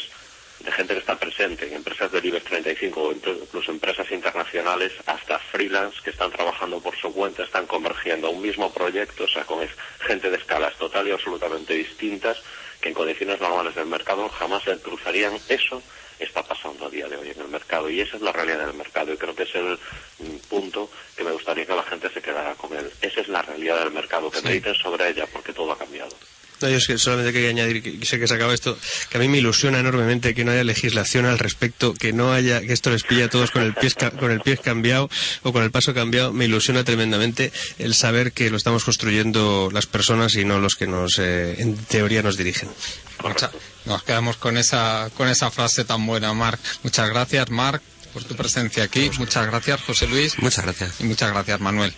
de 0.62 0.72
gente 0.72 0.94
que 0.94 1.02
está 1.02 1.20
presente 1.20 1.68
en 1.68 1.74
empresas 1.74 2.10
del 2.14 2.24
IBEX 2.24 2.46
35 2.46 3.02
o 3.02 3.12
incluso 3.12 3.72
empresas 3.72 4.10
internacionales, 4.10 4.94
hasta 5.06 5.38
freelance 5.38 5.98
que 6.02 6.12
están 6.12 6.32
trabajando 6.32 6.80
por 6.80 6.96
su 6.96 7.14
cuenta, 7.14 7.44
están 7.44 7.68
convergiendo 7.68 8.28
a 8.28 8.30
un 8.30 8.42
mismo 8.42 8.72
proyecto, 8.74 9.26
o 9.26 9.28
sea, 9.28 9.44
con 9.44 9.60
gente 10.00 10.30
de 10.30 10.38
escalas 10.38 10.78
total 10.78 11.10
y 11.10 11.12
absolutamente 11.12 11.74
distintas, 11.74 12.38
que 12.80 12.88
en 12.88 12.96
condiciones 12.96 13.42
normales 13.42 13.76
del 13.76 13.88
mercado 13.88 14.30
jamás 14.30 14.64
se 14.64 14.78
cruzarían. 14.80 15.38
Eso 15.50 15.84
está 16.20 16.44
pasando 16.44 16.86
a 16.86 16.90
día 16.90 17.08
de 17.08 17.18
hoy 17.18 17.30
en 17.32 17.40
el 17.42 17.48
mercado 17.48 17.90
y 17.90 18.02
esa 18.02 18.16
es 18.18 18.22
la 18.22 18.32
realidad 18.32 18.66
del 18.66 18.76
mercado 18.76 19.14
y 19.14 19.18
creo 19.18 19.36
que 19.36 19.44
es 19.44 19.56
el 19.56 19.78
mm, 20.20 20.36
punto 20.50 20.90
que 21.16 21.24
me 21.24 21.32
gustaría 21.32 21.66
que 21.66 21.76
la 21.76 21.84
gente 21.84 22.10
se 22.10 22.22
quedara 22.22 22.56
con 22.56 22.76
él. 22.76 22.92
Esa 23.02 23.22
es 23.22 23.28
la 23.28 23.42
realidad 23.42 23.80
del 23.80 23.92
mercado, 23.92 24.30
que 24.32 24.40
Sí. 24.40 24.46
mediten 24.46 24.76
sobre 24.76 25.10
ella 25.10 25.26
porque 25.32 25.54
todo 25.54 25.72
ha 25.72 25.78
cambiado. 25.78 26.16
No, 26.62 26.70
yo 26.70 26.78
es 26.78 26.88
que 26.88 26.98
solamente 26.98 27.34
quería 27.34 27.50
añadir, 27.50 27.84
que 27.84 28.06
sé 28.06 28.18
que 28.20 28.28
se 28.28 28.34
acaba 28.34 28.54
esto, 28.54 28.78
que 29.10 29.18
a 29.18 29.20
mí 29.20 29.28
me 29.28 29.38
ilusiona 29.40 29.80
enormemente 29.80 30.34
que 30.34 30.46
no 30.46 30.52
haya 30.52 30.64
legislación 30.64 31.26
al 31.26 31.38
respecto, 31.38 31.94
que 31.94 32.14
no 32.14 32.32
haya, 32.32 32.62
que 32.62 32.72
esto 32.74 32.90
les 32.92 33.04
pilla 33.04 33.26
a 33.26 33.30
todos 33.30 33.52
con 33.52 33.62
el 33.62 33.74
pie, 33.74 33.92
con 34.20 34.32
el 34.32 34.40
pie 34.42 34.58
cambiado 34.58 35.10
o 35.44 35.52
con 35.52 35.64
el 35.64 35.72
paso 35.72 35.94
cambiado. 35.94 36.32
Me 36.34 36.46
ilusiona 36.46 36.84
tremendamente 36.84 37.52
el 37.78 37.94
saber 37.94 38.32
que 38.32 38.50
lo 38.50 38.58
estamos 38.58 38.86
construyendo 38.86 39.70
las 39.74 39.86
personas 39.86 40.36
y 40.36 40.46
no 40.46 40.60
los 40.60 40.76
que 40.76 40.88
nos, 40.88 41.20
eh, 41.20 41.56
en 41.62 41.76
teoría, 41.78 42.24
nos 42.24 42.38
dirigen. 42.38 42.70
Mucha- 43.24 43.52
nos 43.86 44.04
quedamos 44.04 44.38
con 44.38 44.58
esa, 44.58 45.10
con 45.16 45.28
esa 45.28 45.52
frase 45.52 45.84
tan 45.86 46.06
buena, 46.06 46.34
Marc. 46.34 46.60
Muchas 46.84 47.10
gracias, 47.10 47.50
Marc, 47.50 47.82
por 48.14 48.24
tu 48.24 48.36
presencia 48.36 48.84
aquí. 48.84 49.12
Muchas 49.20 49.46
gracias, 49.48 49.82
José 49.82 50.08
Luis. 50.08 50.38
Muchas 50.40 50.64
gracias. 50.64 50.96
Y 51.02 51.04
muchas 51.04 51.32
gracias, 51.32 51.60
Manuel. 51.60 51.94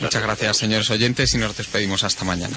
Muchas 0.00 0.22
gracias, 0.22 0.56
señores 0.56 0.90
oyentes, 0.90 1.32
y 1.34 1.38
nos 1.38 1.56
despedimos 1.56 2.02
hasta 2.04 2.24
mañana. 2.24 2.56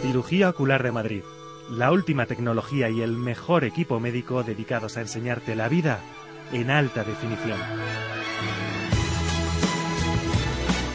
Cirugía 0.06 0.50
Ocular 0.50 0.84
de 0.84 0.92
Madrid. 0.92 1.22
La 1.68 1.90
última 1.90 2.26
tecnología 2.26 2.88
y 2.90 3.02
el 3.02 3.16
mejor 3.16 3.64
equipo 3.64 3.98
médico 3.98 4.44
dedicados 4.44 4.96
a 4.96 5.00
enseñarte 5.00 5.56
la 5.56 5.68
vida 5.68 5.98
en 6.52 6.70
alta 6.70 7.02
definición. 7.02 7.58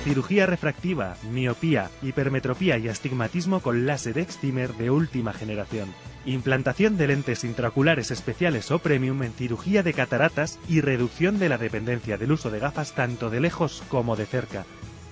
Cirugía 0.05 0.45
refractiva, 0.45 1.17
miopía, 1.29 1.91
hipermetropía 2.01 2.77
y 2.77 2.87
astigmatismo 2.87 3.59
con 3.59 3.85
láser 3.85 4.17
excimer 4.17 4.75
de 4.75 4.91
última 4.91 5.33
generación. 5.33 5.93
Implantación 6.25 6.95
de 6.95 7.07
lentes 7.07 7.43
intraoculares 7.43 8.11
especiales 8.11 8.71
o 8.71 8.79
premium 8.79 9.23
en 9.23 9.33
cirugía 9.33 9.83
de 9.83 9.91
cataratas 9.91 10.57
y 10.69 10.79
reducción 10.79 11.37
de 11.37 11.49
la 11.49 11.57
dependencia 11.57 12.17
del 12.17 12.31
uso 12.31 12.49
de 12.49 12.59
gafas 12.59 12.95
tanto 12.95 13.29
de 13.29 13.41
lejos 13.41 13.83
como 13.89 14.15
de 14.15 14.25
cerca. 14.25 14.63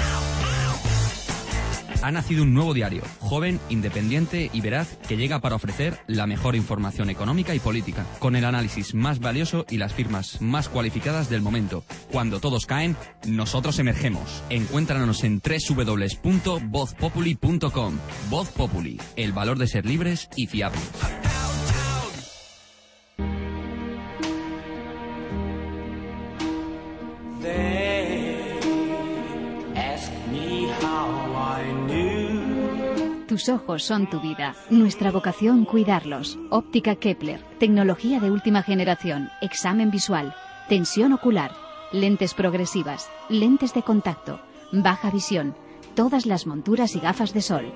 ha 2.05 2.11
nacido 2.11 2.43
un 2.43 2.53
nuevo 2.53 2.75
diario, 2.75 3.01
joven, 3.19 3.59
independiente 3.69 4.51
y 4.53 4.61
veraz, 4.61 4.95
que 5.07 5.17
llega 5.17 5.41
para 5.41 5.55
ofrecer 5.55 5.97
la 6.05 6.27
mejor 6.27 6.55
información 6.55 7.09
económica 7.09 7.55
y 7.55 7.59
política, 7.59 8.05
con 8.19 8.35
el 8.35 8.45
análisis 8.45 8.93
más 8.93 9.19
valioso 9.19 9.65
y 9.71 9.77
las 9.77 9.93
firmas 9.93 10.39
más 10.39 10.69
cualificadas 10.69 11.31
del 11.31 11.41
momento. 11.41 11.83
Cuando 12.11 12.39
todos 12.39 12.67
caen, 12.67 12.95
nosotros 13.25 13.79
emergemos. 13.79 14.43
Encuéntranos 14.51 15.23
en 15.23 15.41
www.vozpopuli.com. 15.41 17.97
Voz 18.29 18.49
Populi, 18.49 19.01
el 19.15 19.33
valor 19.33 19.57
de 19.57 19.65
ser 19.65 19.87
libres 19.87 20.29
y 20.35 20.45
fiables. 20.45 20.83
Tus 33.35 33.49
ojos 33.49 33.83
son 33.83 34.09
tu 34.09 34.21
vida. 34.21 34.55
Nuestra 34.69 35.11
vocación 35.11 35.65
cuidarlos. 35.65 36.39
Óptica 36.51 36.95
Kepler. 36.95 37.43
Tecnología 37.59 38.21
de 38.21 38.31
última 38.31 38.63
generación. 38.63 39.27
Examen 39.41 39.91
visual. 39.91 40.33
Tensión 40.69 41.11
ocular. 41.11 41.51
Lentes 41.91 42.33
progresivas. 42.33 43.09
Lentes 43.27 43.73
de 43.73 43.83
contacto. 43.83 44.39
Baja 44.71 45.11
visión. 45.11 45.53
Todas 45.95 46.25
las 46.25 46.47
monturas 46.47 46.95
y 46.95 47.01
gafas 47.01 47.33
de 47.33 47.41
sol. 47.41 47.73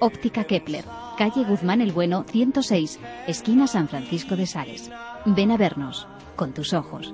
Óptica 0.00 0.44
Kepler. 0.44 0.86
Calle 1.18 1.44
Guzmán 1.44 1.82
el 1.82 1.92
Bueno, 1.92 2.24
106. 2.30 2.98
Esquina 3.26 3.66
San 3.66 3.88
Francisco 3.88 4.34
de 4.34 4.46
Sales. 4.46 4.90
Ven 5.26 5.50
a 5.50 5.58
vernos. 5.58 6.08
Con 6.36 6.54
tus 6.54 6.72
ojos. 6.72 7.12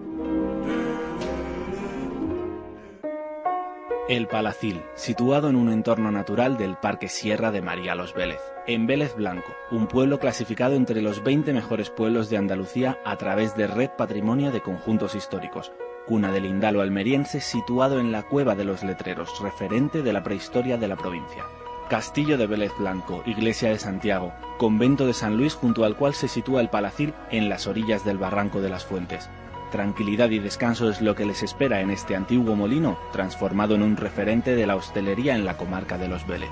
El 4.09 4.27
Palacil, 4.27 4.85
situado 4.95 5.51
en 5.51 5.57
un 5.57 5.71
entorno 5.71 6.11
natural 6.11 6.57
del 6.57 6.79
Parque 6.79 7.09
Sierra 7.09 7.51
de 7.51 7.61
María 7.61 7.95
Los 7.95 8.15
Vélez, 8.15 8.41
en 8.67 8.87
Vélez 8.87 9.15
Blanco, 9.15 9.53
un 9.71 9.87
pueblo 9.87 10.19
clasificado 10.19 10.77
entre 10.77 11.03
los 11.03 11.23
20 11.23 11.53
mejores 11.53 11.91
pueblos 11.91 12.31
de 12.31 12.39
Andalucía 12.39 12.99
a 13.05 13.19
través 13.19 13.55
de 13.55 13.67
Red 13.67 13.91
Patrimonio 13.99 14.51
de 14.51 14.63
Conjuntos 14.63 15.15
Históricos, 15.15 15.73
cuna 16.07 16.33
del 16.33 16.47
Indalo 16.47 16.81
almeriense 16.81 17.43
situado 17.43 18.01
en 18.01 18.11
la 18.11 18.23
Cueva 18.23 18.55
de 18.55 18.65
los 18.65 18.83
Letreros, 18.83 19.43
referente 19.43 20.03
de 20.03 20.13
la 20.15 20.23
prehistoria 20.23 20.79
de 20.79 20.89
la 20.89 20.97
provincia. 20.97 21.45
Castillo 21.91 22.39
de 22.39 22.47
Vélez 22.47 22.73
Blanco, 22.79 23.23
Iglesia 23.27 23.69
de 23.69 23.79
Santiago, 23.79 24.33
Convento 24.57 25.07
de 25.07 25.13
San 25.13 25.37
Luis 25.37 25.53
junto 25.53 25.85
al 25.85 25.97
cual 25.97 26.15
se 26.15 26.29
sitúa 26.29 26.63
el 26.63 26.71
Palacil 26.71 27.13
en 27.31 27.51
las 27.51 27.67
orillas 27.67 28.07
del 28.07 28.17
Barranco 28.17 28.63
de 28.63 28.71
las 28.71 28.87
Fuentes, 28.87 29.29
Tranquilidad 29.71 30.31
y 30.31 30.39
descanso 30.39 30.89
es 30.89 31.03
lo 31.03 31.15
que 31.15 31.27
les 31.27 31.43
espera 31.43 31.81
en 31.81 31.91
este 31.91 32.17
antiguo 32.17 32.57
molino, 32.57 32.99
transformado 33.13 33.75
en 33.75 33.83
un 33.83 33.97
referente 33.99 34.55
de 34.55 34.67
la 34.67 34.77
hostelería 34.77 35.35
en 35.35 35.45
la 35.45 35.59
comarca 35.59 35.99
de 35.99 36.09
Los 36.09 36.27
Vélez. 36.27 36.51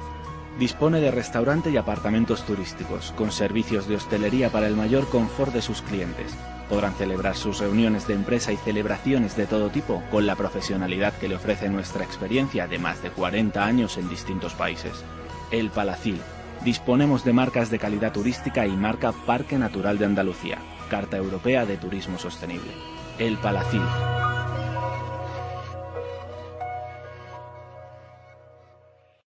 Dispone 0.59 1.01
de 1.01 1.11
restaurante 1.11 1.71
y 1.71 1.79
apartamentos 1.79 2.45
turísticos, 2.45 3.13
con 3.13 3.33
servicios 3.33 3.89
de 3.89 3.97
hostelería 3.97 4.51
para 4.51 4.67
el 4.67 4.77
mayor 4.77 5.09
confort 5.09 5.53
de 5.53 5.63
sus 5.63 5.81
clientes. 5.81 6.35
Podrán 6.69 6.95
celebrar 6.95 7.37
sus 7.37 7.59
reuniones 7.59 8.07
de 8.07 8.15
empresa 8.15 8.53
y 8.53 8.57
celebraciones 8.57 9.37
de 9.37 9.47
todo 9.47 9.71
tipo 9.71 10.03
con 10.11 10.27
la 10.27 10.35
profesionalidad 10.35 11.15
que 11.15 11.29
le 11.29 11.37
ofrece 11.37 11.69
nuestra 11.69 12.05
experiencia 12.05 12.67
de 12.67 12.79
más 12.79 13.03
de 13.03 13.11
40 13.11 13.65
años 13.65 13.97
en 13.97 14.09
distintos 14.09 14.55
países. 14.55 15.05
El 15.51 15.71
Palacil. 15.71 16.21
Disponemos 16.65 17.25
de 17.25 17.33
marcas 17.33 17.71
de 17.71 17.79
calidad 17.79 18.13
turística 18.13 18.67
y 18.67 18.77
marca 18.77 19.13
Parque 19.13 19.59
Natural 19.59 19.99
de 19.99 20.07
Andalucía, 20.07 20.59
Carta 20.91 21.17
Europea 21.17 21.67
de 21.67 21.77
Turismo 21.77 22.19
Sostenible. 22.19 22.96
El 23.19 23.39
Palacín. 23.39 23.83